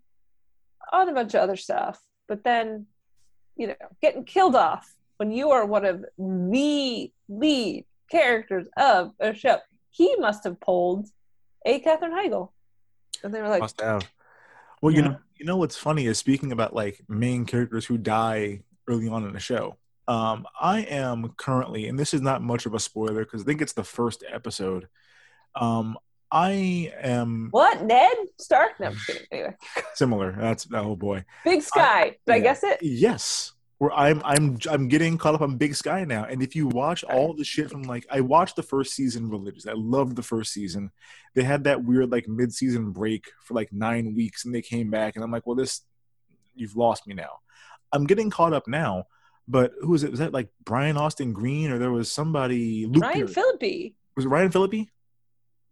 on 0.93 1.09
a 1.09 1.12
bunch 1.15 1.35
of 1.35 1.41
other 1.41 1.57
stuff. 1.57 1.99
But 2.29 2.45
then, 2.45 2.87
you 3.57 3.66
know, 3.66 3.75
getting 4.01 4.25
killed 4.25 4.55
off 4.55 4.95
when 5.16 5.33
you 5.33 5.51
are 5.51 5.66
one 5.66 5.85
of 5.85 6.05
the 6.16 7.11
lead 7.28 7.84
characters 8.10 8.66
of 8.76 9.12
a 9.20 9.34
show. 9.34 9.59
He 9.90 10.14
must 10.16 10.44
have 10.44 10.60
pulled 10.60 11.09
a 11.64 11.80
Katherine 11.80 12.12
Heigl. 12.12 12.50
And 13.22 13.34
they 13.34 13.40
were 13.40 13.48
like, 13.48 13.60
Must 13.60 13.80
have. 13.80 14.09
Well, 14.80 14.94
you 14.94 15.02
know, 15.02 15.16
you 15.36 15.44
know 15.44 15.56
what's 15.56 15.76
funny 15.76 16.06
is 16.06 16.18
speaking 16.18 16.52
about 16.52 16.74
like 16.74 17.00
main 17.09 17.44
characters 17.46 17.84
who 17.84 17.98
die 17.98 18.62
early 18.88 19.09
on 19.09 19.24
in 19.24 19.32
the 19.32 19.40
show. 19.40 19.76
Um, 20.06 20.46
I 20.59 20.80
am 20.82 21.34
currently, 21.36 21.88
and 21.88 21.98
this 21.98 22.14
is 22.14 22.22
not 22.22 22.42
much 22.42 22.64
of 22.64 22.74
a 22.74 22.80
spoiler 22.80 23.24
because 23.24 23.42
I 23.42 23.44
think 23.44 23.60
it's 23.60 23.74
the 23.74 23.84
first 23.84 24.24
episode. 24.30 24.88
Um, 25.55 25.98
I 26.30 26.92
am 27.02 27.48
What? 27.50 27.82
Ned 27.82 28.12
Stark? 28.38 28.78
No, 28.80 28.88
I'm 28.88 28.96
kidding. 29.06 29.26
Anyway, 29.32 29.56
similar. 29.94 30.36
That's 30.38 30.66
oh 30.72 30.96
boy. 30.96 31.24
Big 31.44 31.62
Sky. 31.62 32.16
Did 32.26 32.32
I 32.34 32.40
guess 32.40 32.62
it? 32.62 32.78
Yes. 32.82 33.52
Where 33.78 33.92
I'm 33.92 34.20
I'm 34.24 34.59
I'm 34.68 34.88
getting 34.88 35.18
caught 35.18 35.34
up 35.34 35.40
on 35.40 35.56
Big 35.56 35.74
Sky 35.74 36.05
now. 36.05 36.24
And 36.24 36.42
if 36.42 36.56
you 36.56 36.66
watch 36.66 37.05
all 37.05 37.32
the 37.32 37.44
shit 37.44 37.70
from 37.70 37.82
like 37.82 38.06
I 38.10 38.20
watched 38.20 38.56
the 38.56 38.62
first 38.62 38.92
season 38.92 39.30
religiously. 39.30 39.70
I 39.70 39.76
loved 39.76 40.16
the 40.16 40.22
first 40.22 40.52
season. 40.52 40.90
They 41.34 41.44
had 41.44 41.64
that 41.64 41.84
weird 41.84 42.10
like 42.10 42.26
mid 42.26 42.52
season 42.52 42.90
break 42.90 43.30
for 43.44 43.55
like 43.55 43.72
nine 43.72 44.14
weeks 44.16 44.44
and 44.44 44.55
they 44.55 44.62
came 44.62 44.90
back 44.90 45.14
and 45.14 45.24
I'm 45.24 45.30
like, 45.30 45.46
well 45.46 45.56
this 45.56 45.82
you've 46.56 46.76
lost 46.76 47.06
me 47.06 47.14
now. 47.14 47.38
I'm 47.92 48.06
getting 48.06 48.30
caught 48.30 48.52
up 48.52 48.66
now. 48.66 49.06
But 49.46 49.72
who 49.80 49.92
was 49.92 50.05
it? 50.05 50.10
Was 50.10 50.20
that 50.20 50.32
like 50.32 50.48
Brian 50.64 50.96
Austin 50.96 51.32
Green 51.32 51.70
or 51.70 51.78
there 51.78 51.92
was 51.92 52.12
somebody 52.12 52.84
Luke 52.86 53.02
Ryan 53.02 53.20
Perry. 53.20 53.28
Phillippe. 53.28 53.94
was 54.16 54.26
it 54.26 54.28
Ryan 54.28 54.50
Phillippe? 54.50 54.88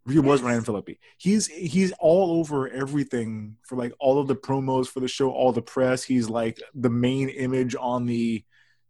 He 0.09 0.19
was 0.19 0.41
Ryan 0.41 0.63
Phillippe. 0.63 0.97
He's 1.17 1.47
he's 1.47 1.91
all 1.99 2.39
over 2.39 2.69
everything 2.69 3.57
for 3.63 3.75
like 3.75 3.93
all 3.99 4.19
of 4.19 4.27
the 4.27 4.35
promos 4.35 4.87
for 4.87 4.99
the 5.01 5.07
show, 5.07 5.31
all 5.31 5.51
the 5.51 5.61
press. 5.61 6.03
He's 6.03 6.29
like 6.29 6.59
the 6.73 6.89
main 6.89 7.29
image 7.29 7.75
on 7.79 8.05
the, 8.05 8.43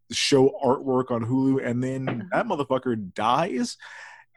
the 0.10 0.15
show 0.15 0.57
artwork 0.64 1.10
on 1.11 1.26
Hulu, 1.26 1.65
and 1.65 1.84
then 1.84 2.30
that 2.31 2.45
motherfucker 2.45 3.14
dies 3.14 3.77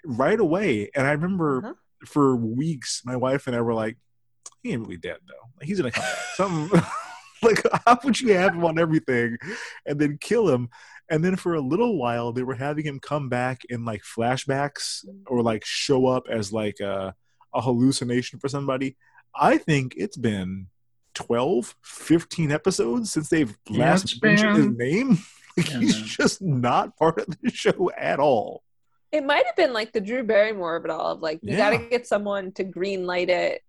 right 0.04 0.40
away. 0.40 0.90
And 0.94 1.06
I 1.06 1.12
remember 1.12 1.58
Uh-huh. 1.58 1.74
for 2.06 2.34
weeks, 2.36 3.02
my 3.04 3.16
wife 3.16 3.46
and 3.46 3.54
I 3.54 3.60
were 3.60 3.74
like, 3.74 3.98
"He 4.62 4.72
ain't 4.72 4.80
really 4.82 4.96
dead 4.96 5.18
though. 5.28 5.48
Like, 5.58 5.66
he's 5.68 5.78
gonna 5.78 5.90
come 5.90 6.02
back. 6.04 6.16
Something 6.34 6.80
like 7.42 7.62
how 7.86 7.98
would 8.04 8.18
you 8.20 8.32
have 8.34 8.54
him 8.54 8.64
on 8.64 8.78
everything, 8.78 9.36
and 9.84 9.98
then 10.00 10.16
kill 10.18 10.48
him?" 10.48 10.70
And 11.10 11.24
then 11.24 11.36
for 11.36 11.54
a 11.54 11.60
little 11.60 11.98
while, 11.98 12.32
they 12.32 12.42
were 12.44 12.54
having 12.54 12.84
him 12.86 13.00
come 13.00 13.28
back 13.28 13.62
in 13.68 13.84
like 13.84 14.02
flashbacks 14.02 15.04
or 15.26 15.42
like 15.42 15.64
show 15.64 16.06
up 16.06 16.24
as 16.30 16.52
like 16.52 16.78
a, 16.80 17.14
a 17.52 17.60
hallucination 17.60 18.38
for 18.38 18.48
somebody. 18.48 18.96
I 19.34 19.58
think 19.58 19.94
it's 19.96 20.16
been 20.16 20.68
12, 21.14 21.74
15 21.82 22.52
episodes 22.52 23.12
since 23.12 23.28
they've 23.28 23.56
Yeah, 23.68 23.80
last 23.90 24.04
it's 24.04 24.22
mentioned 24.22 24.56
his 24.56 24.68
name. 24.68 25.18
Like, 25.56 25.68
Yeah, 25.68 25.78
he's 25.80 25.96
man. 25.98 26.04
just 26.06 26.40
not 26.40 26.96
part 26.96 27.18
of 27.18 27.26
the 27.42 27.50
show 27.50 27.90
at 27.98 28.20
all. 28.20 28.62
It 29.10 29.24
might 29.26 29.44
have 29.46 29.56
been 29.56 29.72
like 29.72 29.92
the 29.92 30.00
Drew 30.00 30.22
Barrymore 30.22 30.76
of 30.76 30.84
it 30.84 30.92
all. 30.92 31.10
Of 31.10 31.22
like, 31.22 31.40
you 31.42 31.56
Yeah. 31.56 31.72
got 31.72 31.78
to 31.80 31.88
get 31.88 32.06
someone 32.06 32.52
to 32.52 32.62
green 32.62 33.04
light 33.04 33.28
it. 33.30 33.60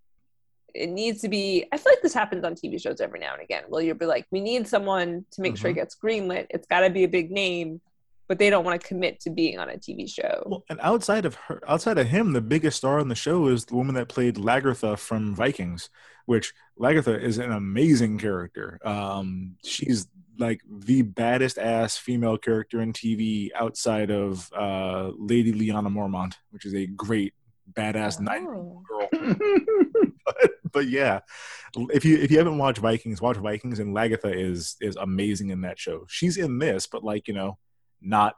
It 0.73 0.87
needs 0.89 1.21
to 1.21 1.29
be. 1.29 1.65
I 1.71 1.77
feel 1.77 1.91
like 1.91 2.01
this 2.01 2.13
happens 2.13 2.43
on 2.43 2.55
TV 2.55 2.81
shows 2.81 3.01
every 3.01 3.19
now 3.19 3.33
and 3.33 3.41
again. 3.41 3.63
Well, 3.69 3.81
you'll 3.81 3.97
be 3.97 4.05
like, 4.05 4.25
we 4.31 4.41
need 4.41 4.67
someone 4.67 5.25
to 5.31 5.41
make 5.41 5.57
sure 5.57 5.69
it 5.69 5.73
Mhm. 5.73 5.75
gets 5.75 5.95
greenlit. 5.95 6.47
It's 6.49 6.67
got 6.67 6.81
to 6.81 6.89
be 6.89 7.03
a 7.03 7.07
big 7.09 7.31
name, 7.31 7.81
but 8.27 8.39
they 8.39 8.49
don't 8.49 8.63
want 8.63 8.79
to 8.81 8.87
commit 8.87 9.19
to 9.21 9.29
being 9.29 9.59
on 9.59 9.69
a 9.69 9.77
TV 9.77 10.07
show. 10.07 10.43
Well, 10.45 10.63
and 10.69 10.79
outside 10.81 11.25
of 11.25 11.35
her, 11.35 11.61
outside 11.67 11.97
of 11.97 12.07
him, 12.07 12.33
the 12.33 12.41
biggest 12.41 12.77
star 12.77 12.99
on 12.99 13.07
the 13.09 13.15
show 13.15 13.47
is 13.47 13.65
the 13.65 13.75
woman 13.75 13.95
that 13.95 14.07
played 14.07 14.35
Lagertha 14.35 14.97
from 14.97 15.35
Vikings, 15.35 15.89
which 16.25 16.53
Lagertha 16.79 17.21
is 17.21 17.37
an 17.37 17.51
amazing 17.51 18.17
character. 18.17 18.79
Um, 18.85 19.57
she's 19.65 20.07
like 20.39 20.61
the 20.67 21.01
baddest 21.03 21.57
ass 21.59 21.97
female 21.97 22.37
character 22.37 22.81
in 22.81 22.93
TV 22.93 23.49
outside 23.53 24.09
of 24.09 24.49
uh, 24.53 25.11
Lady 25.17 25.51
Lyanna 25.51 25.91
Mormont, 25.91 26.35
which 26.51 26.65
is 26.65 26.73
a 26.73 26.87
great 26.87 27.33
badass 27.71 28.19
night 28.19 28.43
Oh. 28.47 28.83
girl. 28.87 29.09
but, 30.25 30.51
but 30.71 30.87
yeah, 30.87 31.19
if 31.91 32.05
you 32.05 32.17
if 32.17 32.31
you 32.31 32.37
haven't 32.37 32.57
watched 32.57 32.79
Vikings, 32.79 33.21
watch 33.21 33.37
Vikings, 33.37 33.79
and 33.79 33.95
Lagertha 33.95 34.33
is 34.35 34.75
is 34.81 34.95
amazing 34.95 35.49
in 35.49 35.61
that 35.61 35.79
show. 35.79 36.05
She's 36.07 36.37
in 36.37 36.59
this, 36.59 36.87
but 36.87 37.03
like 37.03 37.27
you 37.27 37.33
know, 37.33 37.57
not 38.01 38.35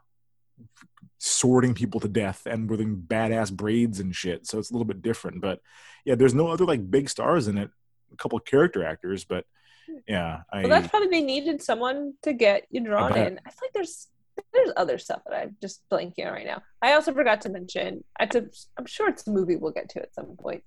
sorting 1.18 1.74
people 1.74 2.00
to 2.00 2.08
death 2.08 2.46
and 2.46 2.68
wearing 2.68 2.96
badass 2.96 3.52
braids 3.52 4.00
and 4.00 4.14
shit. 4.14 4.46
So 4.46 4.58
it's 4.58 4.70
a 4.70 4.74
little 4.74 4.86
bit 4.86 5.02
different. 5.02 5.40
But 5.40 5.60
yeah, 6.04 6.14
there's 6.14 6.34
no 6.34 6.48
other 6.48 6.64
like 6.64 6.90
big 6.90 7.08
stars 7.08 7.48
in 7.48 7.58
it. 7.58 7.70
A 8.12 8.16
couple 8.16 8.38
character 8.40 8.84
actors, 8.84 9.24
but 9.24 9.44
hmm. 9.86 9.98
yeah, 10.06 10.42
I 10.52 10.60
Well, 10.60 10.70
that's 10.70 10.88
probably 10.88 11.08
they 11.08 11.22
needed 11.22 11.62
someone 11.62 12.14
to 12.22 12.32
get 12.32 12.66
you 12.70 12.80
drawn 12.80 13.16
in. 13.16 13.40
I 13.44 13.50
feel 13.50 13.58
like 13.62 13.72
there's 13.72 14.08
there's 14.52 14.70
other 14.76 14.98
stuff 14.98 15.22
that 15.26 15.34
I'm 15.36 15.56
just 15.60 15.82
blanking 15.90 16.26
on 16.26 16.32
right 16.32 16.46
now. 16.46 16.62
I 16.82 16.94
also 16.94 17.12
forgot 17.12 17.40
to 17.42 17.48
mention. 17.48 18.02
I 18.18 18.26
to, 18.26 18.50
I'm 18.78 18.86
sure 18.86 19.08
it's 19.08 19.26
a 19.26 19.30
movie 19.30 19.56
we'll 19.56 19.72
get 19.72 19.88
to 19.90 20.02
at 20.02 20.14
some 20.14 20.36
point. 20.36 20.64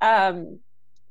Um, 0.00 0.58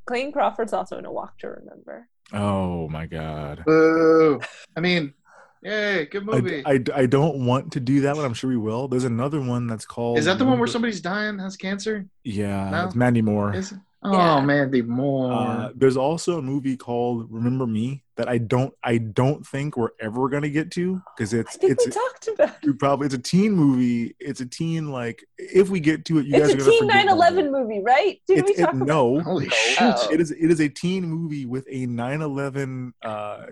Clayne 0.05 0.31
Crawford's 0.31 0.73
also 0.73 0.97
in 0.97 1.05
A 1.05 1.11
Walk 1.11 1.37
to 1.39 1.47
Remember. 1.49 2.07
oh 2.33 2.87
my 2.89 3.05
god. 3.05 3.63
Boo. 3.65 4.39
I 4.75 4.79
mean, 4.79 5.13
yay, 5.61 6.05
good 6.05 6.23
I, 6.23 6.25
movie. 6.25 6.63
I, 6.65 6.83
I 6.95 7.05
don't 7.05 7.45
want 7.45 7.73
to 7.73 7.79
do 7.79 8.01
that 8.01 8.15
one. 8.15 8.25
I'm 8.25 8.33
sure 8.33 8.49
we 8.49 8.57
will. 8.57 8.87
There's 8.87 9.03
another 9.03 9.39
one 9.41 9.67
that's 9.67 9.85
called. 9.85 10.17
Is 10.17 10.25
that 10.25 10.39
the 10.39 10.45
one 10.45 10.57
where 10.57 10.67
somebody's 10.67 11.01
dying, 11.01 11.37
has 11.39 11.55
cancer? 11.57 12.07
Yeah, 12.23 12.69
No? 12.71 12.85
it's 12.85 12.95
Mandy 12.95 13.21
Moore. 13.21 13.53
Is 13.53 13.71
it? 13.71 13.77
Oh, 14.01 14.13
Yeah. 14.13 14.39
Mandy 14.41 14.81
Moore. 14.81 15.31
Uh, 15.33 15.71
there's 15.75 15.97
also 15.97 16.37
a 16.37 16.41
movie 16.41 16.77
called 16.77 17.27
Remember 17.29 17.67
Me 17.67 18.01
that 18.15 18.29
I 18.29 18.37
don't 18.37 18.73
I 18.83 18.97
don't 18.97 19.45
think 19.45 19.75
we're 19.75 19.89
ever 19.99 20.29
gonna 20.29 20.49
get 20.49 20.71
to 20.71 21.01
because 21.17 21.33
I 21.33 21.39
it's 21.39 21.57
think 21.57 21.73
it's 21.73 21.85
we 21.85 21.91
talked 21.91 22.27
about. 22.29 22.55
we 22.65 22.73
probably 22.73 23.07
it's 23.07 23.15
a 23.15 23.19
teen 23.19 23.51
movie. 23.51 24.15
It's 24.19 24.39
a 24.39 24.45
teen 24.45 24.89
like 24.91 25.25
if 25.37 25.69
we 25.69 25.79
get 25.81 26.05
to 26.05 26.19
it, 26.19 26.27
you 26.27 26.35
It's 26.35 26.47
guys 26.47 26.49
a 26.51 26.55
are 26.55 26.57
gonna 26.59 26.71
teen 26.71 26.79
forget 26.89 27.05
about 27.05 27.33
9/11 27.33 27.37
it. 27.45 27.51
movie, 27.51 27.81
right? 27.83 28.21
Did 28.25 28.33
we 28.35 28.39
It's- 28.39 28.59
it- 28.59 28.61
talk 28.63 28.73
about? 28.75 28.87
no, 28.87 29.19
Holy 29.21 29.49
shit. 29.49 29.77
Oh. 29.81 30.07
It 30.11 30.21
is 30.21 30.31
it 30.31 30.49
is 30.49 30.61
a 30.61 30.69
teen 30.69 31.03
movie 31.05 31.45
with 31.45 31.65
a 31.69 31.85
9/11 31.87 32.93
uh, 33.03 33.47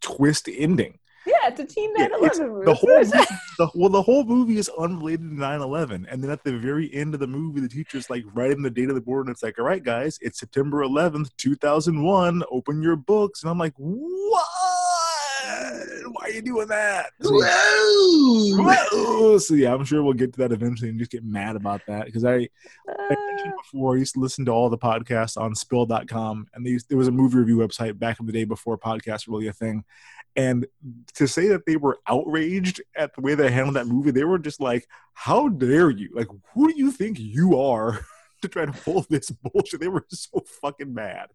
twist 0.00 0.48
ending. 0.48 0.98
Yeah, 1.42 1.48
it's 1.48 1.60
a 1.60 1.64
teen 1.64 1.92
Yeah, 1.96 2.08
9/11 2.08 2.64
the 2.64 2.74
whole 2.74 2.90
what 2.90 2.98
I 2.98 3.02
said. 3.04 3.16
movie, 3.18 3.26
the, 3.58 3.70
well 3.74 3.88
the 3.88 4.02
whole 4.02 4.24
movie 4.24 4.58
is 4.58 4.68
unrelated 4.78 5.20
to 5.30 5.36
9-11 5.36 6.06
and 6.10 6.22
then 6.22 6.30
at 6.30 6.44
the 6.44 6.56
very 6.58 6.92
end 6.94 7.14
of 7.14 7.20
the 7.20 7.26
movie 7.26 7.60
the 7.60 7.68
teacher's 7.68 8.10
like 8.10 8.24
writing 8.34 8.62
the 8.62 8.70
date 8.70 8.88
of 8.88 8.94
the 8.94 9.00
board 9.00 9.26
and 9.26 9.32
it's 9.34 9.42
like 9.42 9.58
all 9.58 9.64
right 9.64 9.82
guys 9.82 10.18
it's 10.20 10.38
september 10.40 10.82
11th 10.84 11.30
2001 11.36 12.42
open 12.50 12.82
your 12.82 12.96
books 12.96 13.42
and 13.42 13.50
i'm 13.50 13.58
like 13.58 13.74
what 13.76 14.46
why 16.12 16.24
are 16.24 16.30
you 16.30 16.42
doing 16.42 16.68
that 16.68 17.10
so, 17.20 17.30
Whoa! 18.52 19.38
so 19.38 19.54
yeah 19.54 19.72
i'm 19.72 19.84
sure 19.84 20.02
we'll 20.02 20.12
get 20.12 20.32
to 20.32 20.38
that 20.38 20.52
eventually 20.52 20.90
and 20.90 20.98
just 20.98 21.10
get 21.10 21.24
mad 21.24 21.56
about 21.56 21.80
that 21.86 22.06
because 22.06 22.24
i 22.24 22.48
I 23.10 23.16
mentioned 23.30 23.52
uh. 23.54 23.62
before, 23.62 23.94
I 23.94 23.98
used 23.98 24.14
to 24.14 24.20
listen 24.20 24.44
to 24.46 24.50
all 24.52 24.68
the 24.68 24.78
podcasts 24.78 25.40
on 25.40 25.54
spill.com, 25.54 26.48
and 26.54 26.64
they 26.64 26.70
used, 26.70 26.88
there 26.88 26.98
was 26.98 27.08
a 27.08 27.12
movie 27.12 27.38
review 27.38 27.56
website 27.56 27.98
back 27.98 28.20
in 28.20 28.26
the 28.26 28.32
day 28.32 28.44
before 28.44 28.78
podcasts 28.78 29.26
were 29.26 29.36
really 29.36 29.48
a 29.48 29.52
thing. 29.52 29.84
And 30.36 30.66
to 31.14 31.26
say 31.26 31.48
that 31.48 31.66
they 31.66 31.76
were 31.76 31.98
outraged 32.06 32.80
at 32.96 33.14
the 33.14 33.20
way 33.20 33.34
they 33.34 33.50
handled 33.50 33.76
that 33.76 33.88
movie, 33.88 34.12
they 34.12 34.24
were 34.24 34.38
just 34.38 34.60
like, 34.60 34.86
How 35.12 35.48
dare 35.48 35.90
you? 35.90 36.10
Like, 36.14 36.28
who 36.54 36.72
do 36.72 36.78
you 36.78 36.92
think 36.92 37.18
you 37.18 37.60
are 37.60 38.00
to 38.40 38.48
try 38.48 38.66
to 38.66 38.72
pull 38.72 39.06
this 39.08 39.30
bullshit? 39.42 39.80
They 39.80 39.88
were 39.88 40.06
so 40.08 40.44
fucking 40.60 40.92
mad. 40.92 41.28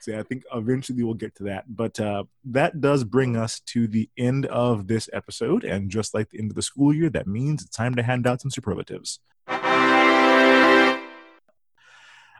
See, 0.00 0.14
I 0.14 0.22
think 0.22 0.44
eventually 0.54 1.02
we'll 1.02 1.14
get 1.14 1.34
to 1.36 1.44
that. 1.44 1.64
But 1.68 2.00
uh, 2.00 2.24
that 2.44 2.80
does 2.80 3.04
bring 3.04 3.36
us 3.36 3.60
to 3.66 3.86
the 3.86 4.08
end 4.16 4.46
of 4.46 4.86
this 4.86 5.10
episode. 5.12 5.64
And 5.64 5.90
just 5.90 6.14
like 6.14 6.30
the 6.30 6.38
end 6.38 6.50
of 6.50 6.56
the 6.56 6.62
school 6.62 6.94
year, 6.94 7.10
that 7.10 7.26
means 7.26 7.62
it's 7.62 7.76
time 7.76 7.94
to 7.96 8.02
hand 8.02 8.26
out 8.26 8.40
some 8.40 8.50
superlatives. 8.50 9.20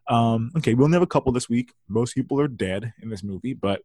Um, 0.09 0.51
okay, 0.57 0.74
we 0.74 0.82
only 0.82 0.97
have 0.97 1.03
a 1.03 1.07
couple 1.07 1.31
this 1.32 1.49
week. 1.49 1.73
Most 1.89 2.15
people 2.15 2.41
are 2.41 2.49
dead 2.49 2.93
in 3.01 3.11
this 3.11 3.23
movie, 3.23 3.55
but 3.55 3.82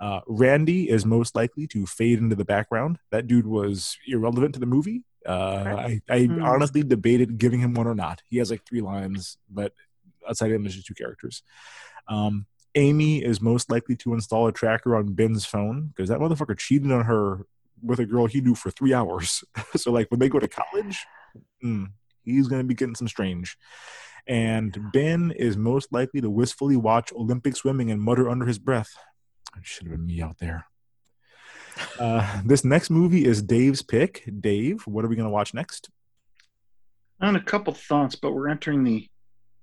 uh, 0.00 0.20
Randy 0.26 0.88
is 0.88 1.04
most 1.04 1.34
likely 1.34 1.66
to 1.68 1.86
fade 1.86 2.20
into 2.20 2.36
the 2.36 2.44
background. 2.44 2.98
That 3.10 3.26
dude 3.26 3.46
was 3.46 3.98
irrelevant 4.06 4.54
to 4.54 4.60
the 4.60 4.66
movie. 4.66 5.02
Uh, 5.26 5.64
I, 5.78 6.00
I 6.08 6.24
Hmm. 6.26 6.42
honestly 6.42 6.82
debated 6.82 7.38
giving 7.38 7.60
him 7.60 7.74
one 7.74 7.86
or 7.86 7.94
not. 7.94 8.22
He 8.28 8.38
has 8.38 8.50
like 8.50 8.64
three 8.66 8.80
lines, 8.80 9.36
but 9.50 9.72
outside 10.28 10.46
of 10.50 10.56
him, 10.56 10.62
there's 10.62 10.74
just 10.76 10.86
two 10.86 10.94
characters. 10.94 11.42
Um, 12.08 12.46
Amy 12.74 13.22
is 13.24 13.40
most 13.40 13.70
likely 13.70 13.96
to 13.96 14.14
install 14.14 14.46
a 14.46 14.52
tracker 14.52 14.94
on 14.94 15.12
Ben's 15.14 15.44
phone 15.44 15.88
because 15.88 16.08
that 16.08 16.18
motherfucker 16.20 16.56
cheated 16.58 16.92
on 16.92 17.04
her 17.04 17.46
with 17.82 17.98
a 17.98 18.06
girl 18.06 18.26
he 18.26 18.40
knew 18.40 18.54
for 18.54 18.70
three 18.70 18.92
hours. 18.94 19.42
so, 19.76 19.90
like, 19.90 20.10
when 20.10 20.20
they 20.20 20.28
go 20.28 20.38
to 20.38 20.48
college, 20.48 21.04
mm, 21.64 21.86
he's 22.24 22.48
going 22.48 22.60
to 22.60 22.66
be 22.66 22.74
getting 22.74 22.94
some 22.94 23.08
strange. 23.08 23.56
And 24.26 24.76
Ben 24.92 25.32
is 25.32 25.56
most 25.56 25.92
likely 25.92 26.20
to 26.20 26.28
wistfully 26.30 26.76
watch 26.76 27.12
Olympic 27.14 27.56
swimming 27.56 27.90
and 27.90 28.00
mutter 28.00 28.28
under 28.28 28.46
his 28.46 28.58
breath, 28.58 28.94
It 29.56 29.64
should 29.64 29.86
have 29.86 29.96
been 29.96 30.06
me 30.06 30.20
out 30.20 30.38
there. 30.38 30.66
Uh, 31.98 32.40
this 32.44 32.64
next 32.64 32.90
movie 32.90 33.24
is 33.24 33.42
Dave's 33.42 33.82
pick. 33.82 34.24
Dave, 34.40 34.86
what 34.86 35.04
are 35.04 35.08
we 35.08 35.16
going 35.16 35.26
to 35.26 35.30
watch 35.30 35.54
next? 35.54 35.90
On 37.20 37.36
a 37.36 37.42
couple 37.42 37.72
thoughts, 37.74 38.14
but 38.14 38.32
we're 38.32 38.48
entering 38.48 38.84
the 38.84 39.08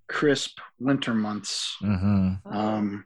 crisp 0.08 0.60
winter 0.80 1.14
months. 1.14 1.76
Mm-hmm. 1.82 2.54
Um, 2.56 3.06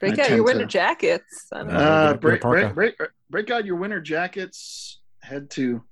Break 0.00 0.18
out 0.18 0.30
your 0.30 0.44
winter 0.44 0.60
to- 0.62 0.66
jackets. 0.66 1.46
I 1.52 1.58
don't 1.58 1.68
know. 1.68 1.78
Uh, 1.78 2.14
break, 2.14 2.40
break, 2.42 2.74
break, 2.74 2.94
break 3.30 3.50
out 3.50 3.64
your 3.64 3.76
winter 3.76 4.00
jackets. 4.00 5.00
Head 5.22 5.50
to 5.50 5.82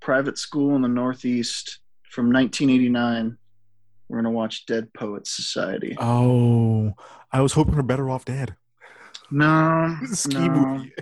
private 0.00 0.38
school 0.38 0.74
in 0.74 0.82
the 0.82 0.88
Northeast 0.88 1.78
from 2.10 2.32
1989. 2.32 3.36
We're 4.08 4.18
gonna 4.18 4.30
watch 4.32 4.66
Dead 4.66 4.92
Poets 4.92 5.30
Society. 5.30 5.96
Oh, 6.00 6.94
I 7.32 7.42
was 7.42 7.52
hoping 7.52 7.74
for 7.74 7.84
Better 7.84 8.10
Off 8.10 8.24
Dead. 8.24 8.56
No, 9.30 9.96
Ski 10.12 10.34
no, 10.34 10.48
movie. 10.50 10.92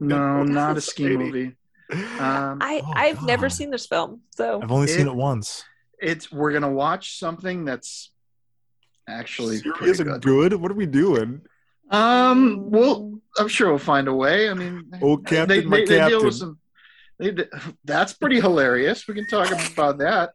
No, 0.00 0.42
not 0.44 0.76
a 0.76 0.80
ski 0.80 1.04
Society. 1.04 1.16
movie. 1.24 1.56
Um, 2.18 2.58
I 2.60 2.82
Oh, 2.84 2.92
I've 2.96 3.22
never 3.22 3.48
seen 3.48 3.70
this 3.70 3.86
film, 3.86 4.20
so 4.34 4.60
I've 4.62 4.72
only 4.72 4.88
seen 4.88 5.06
It- 5.06 5.10
it 5.12 5.16
once. 5.16 5.64
it's 6.00 6.30
we're 6.32 6.52
gonna 6.52 6.70
watch 6.72 7.18
something 7.18 7.64
that's 7.64 8.10
actually 9.08 9.58
Serious 9.58 9.78
pretty 9.98 10.04
good. 10.04 10.22
good? 10.22 10.54
What 10.54 10.70
are 10.70 10.74
we 10.74 10.86
doing? 10.86 11.42
Um, 11.90 12.70
well, 12.70 13.20
I'm 13.38 13.46
sure 13.48 13.68
we'll 13.70 13.78
find 13.78 14.08
a 14.08 14.14
way. 14.14 14.50
I 14.50 14.54
mean, 14.54 14.90
Oh, 15.00 15.16
Captain, 15.18 15.68
my 15.68 15.78
they, 15.78 15.84
they 15.84 16.08
deal 16.08 16.24
with 16.24 16.34
some. 16.34 16.58
They, 17.18 17.34
that's 17.84 18.12
pretty 18.12 18.40
hilarious. 18.40 19.06
We 19.06 19.14
can 19.14 19.26
talk 19.28 19.48
about 19.72 19.98
that. 19.98 20.32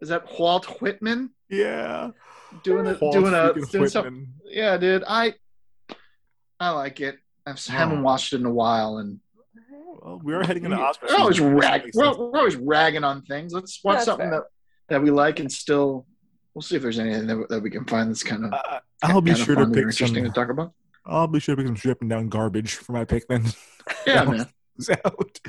Is 0.00 0.08
that 0.10 0.24
Walt 0.38 0.80
Whitman 0.80 1.30
Yeah. 1.50 2.10
doing 2.62 2.86
a, 2.86 2.96
Walt 3.00 3.12
doing 3.14 3.34
a 3.34 3.52
doing 3.72 3.88
something? 3.88 4.28
Yeah, 4.46 4.76
dude. 4.76 5.02
I 5.08 5.34
I 6.60 6.70
like 6.70 7.00
it. 7.00 7.18
I 7.46 7.52
just 7.52 7.68
haven't 7.68 8.02
watched 8.02 8.32
it 8.32 8.40
in 8.40 8.46
a 8.46 8.52
while, 8.52 8.98
and 8.98 9.20
Well, 10.02 10.20
we 10.22 10.32
are 10.34 10.42
heading 10.42 10.64
into 10.64 10.76
Oscar 10.78 11.06
we're 11.08 11.16
always 11.16 11.40
rag, 11.40 11.90
we're, 11.94 12.16
we're 12.16 12.38
always 12.38 12.56
ragging 12.56 13.04
on 13.04 13.22
things. 13.22 13.52
Let's 13.52 13.82
watch 13.84 13.96
That's 13.96 14.04
something 14.06 14.30
fair. 14.30 14.40
that 14.40 14.44
that 14.88 15.02
we 15.02 15.10
like 15.10 15.40
and 15.40 15.50
still. 15.50 16.06
We'll 16.54 16.62
see 16.62 16.76
if 16.76 16.82
there's 16.82 17.00
anything 17.00 17.26
that, 17.26 17.48
that 17.48 17.60
we 17.60 17.68
can 17.70 17.84
find 17.84 18.10
that's 18.10 18.22
kind 18.22 18.44
of. 18.44 18.52
Uh, 18.52 18.78
I'll 19.02 19.20
be 19.20 19.32
kind 19.32 19.44
sure 19.44 19.54
to 19.56 19.62
fun 19.62 19.70
or 19.70 19.74
pick 19.74 19.82
interesting 19.82 20.24
some. 20.24 20.24
to 20.24 20.30
talk 20.30 20.50
about. 20.50 20.72
I'll 21.04 21.26
be 21.26 21.40
sure 21.40 21.56
to 21.56 21.60
pick 21.60 21.66
some 21.66 21.76
stripping 21.76 22.08
down 22.08 22.28
garbage 22.28 22.74
for 22.76 22.92
my 22.92 23.04
pick 23.04 23.26
then. 23.28 23.44
Yeah, 24.06 24.24
That 24.24 24.28
man. 24.36 24.46
out. 25.04 25.40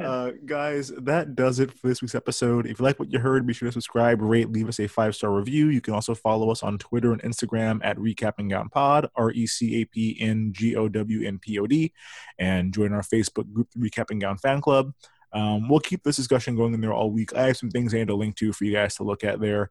Uh, 0.00 0.30
guys, 0.46 0.88
that 0.96 1.34
does 1.34 1.60
it 1.60 1.72
for 1.72 1.88
this 1.88 2.00
week's 2.00 2.14
episode. 2.14 2.66
If 2.66 2.78
you 2.78 2.84
like 2.84 2.98
what 2.98 3.12
you 3.12 3.18
heard, 3.18 3.46
be 3.46 3.52
sure 3.52 3.68
to 3.68 3.72
subscribe, 3.72 4.20
rate, 4.20 4.50
leave 4.50 4.68
us 4.68 4.80
a 4.80 4.88
five 4.88 5.14
star 5.14 5.30
review. 5.30 5.68
You 5.68 5.80
can 5.80 5.94
also 5.94 6.14
follow 6.14 6.50
us 6.50 6.62
on 6.62 6.78
Twitter 6.78 7.12
and 7.12 7.22
Instagram 7.22 7.80
at 7.84 7.96
Recapping 7.96 8.50
Gown 8.50 8.68
Pod, 8.68 9.08
R 9.16 9.30
E 9.30 9.46
C 9.46 9.82
A 9.82 9.84
P 9.84 10.16
N 10.20 10.52
G 10.52 10.76
O 10.76 10.88
W 10.88 11.26
N 11.26 11.38
P 11.38 11.58
O 11.58 11.66
D, 11.66 11.92
and 12.38 12.72
join 12.72 12.92
our 12.92 13.02
Facebook 13.02 13.52
group, 13.52 13.68
the 13.74 13.80
Recapping 13.80 14.20
Gown 14.20 14.38
Fan 14.38 14.60
Club. 14.60 14.92
Um, 15.32 15.68
we'll 15.68 15.80
keep 15.80 16.02
this 16.02 16.16
discussion 16.16 16.56
going 16.56 16.74
in 16.74 16.80
there 16.80 16.92
all 16.92 17.10
week. 17.10 17.34
I 17.34 17.46
have 17.46 17.56
some 17.56 17.70
things 17.70 17.94
I 17.94 17.98
need 17.98 18.08
to 18.08 18.14
link 18.14 18.36
to 18.36 18.52
for 18.52 18.64
you 18.64 18.72
guys 18.72 18.96
to 18.96 19.02
look 19.02 19.24
at 19.24 19.40
there, 19.40 19.70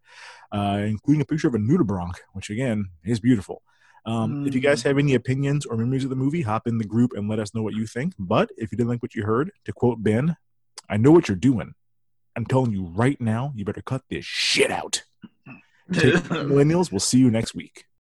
uh, 0.52 0.82
including 0.84 1.22
a 1.22 1.26
picture 1.26 1.48
of 1.48 1.56
a 1.56 1.60
nudibranch, 1.60 2.16
which 2.34 2.50
again 2.50 2.90
is 3.04 3.20
beautiful. 3.20 3.62
Um, 4.06 4.48
If 4.48 4.56
you 4.56 4.62
guys 4.62 4.82
have 4.84 4.98
any 4.98 5.14
opinions 5.14 5.66
or 5.66 5.78
memories 5.78 6.04
of 6.04 6.10
the 6.10 6.16
movie, 6.16 6.42
hop 6.42 6.68
in 6.68 6.78
the 6.78 6.86
group 6.86 7.14
and 7.14 7.30
let 7.30 7.40
us 7.40 7.54
know 7.54 7.62
what 7.62 7.76
you 7.76 7.86
think. 7.86 8.14
But 8.18 8.50
if 8.58 8.72
you 8.72 8.78
didn't 8.78 8.90
like 8.90 9.02
what 9.02 9.16
you 9.16 9.24
heard, 9.24 9.52
to 9.66 9.74
quote 9.74 10.02
Ben, 10.02 10.36
I 10.90 10.98
know 10.98 11.12
what 11.12 11.28
you're 11.28 11.38
doing. 11.38 11.74
I'm 12.36 12.46
telling 12.46 12.72
you 12.72 12.86
right 12.86 13.20
now, 13.20 13.52
you 13.56 13.66
better 13.66 13.82
cut 13.82 14.04
this 14.10 14.26
shit 14.26 14.72
out. 14.72 15.04
Millennials. 15.92 16.92
We'll 16.92 17.00
see 17.00 17.20
you 17.20 17.30
next 17.30 17.54
week. 17.54 17.86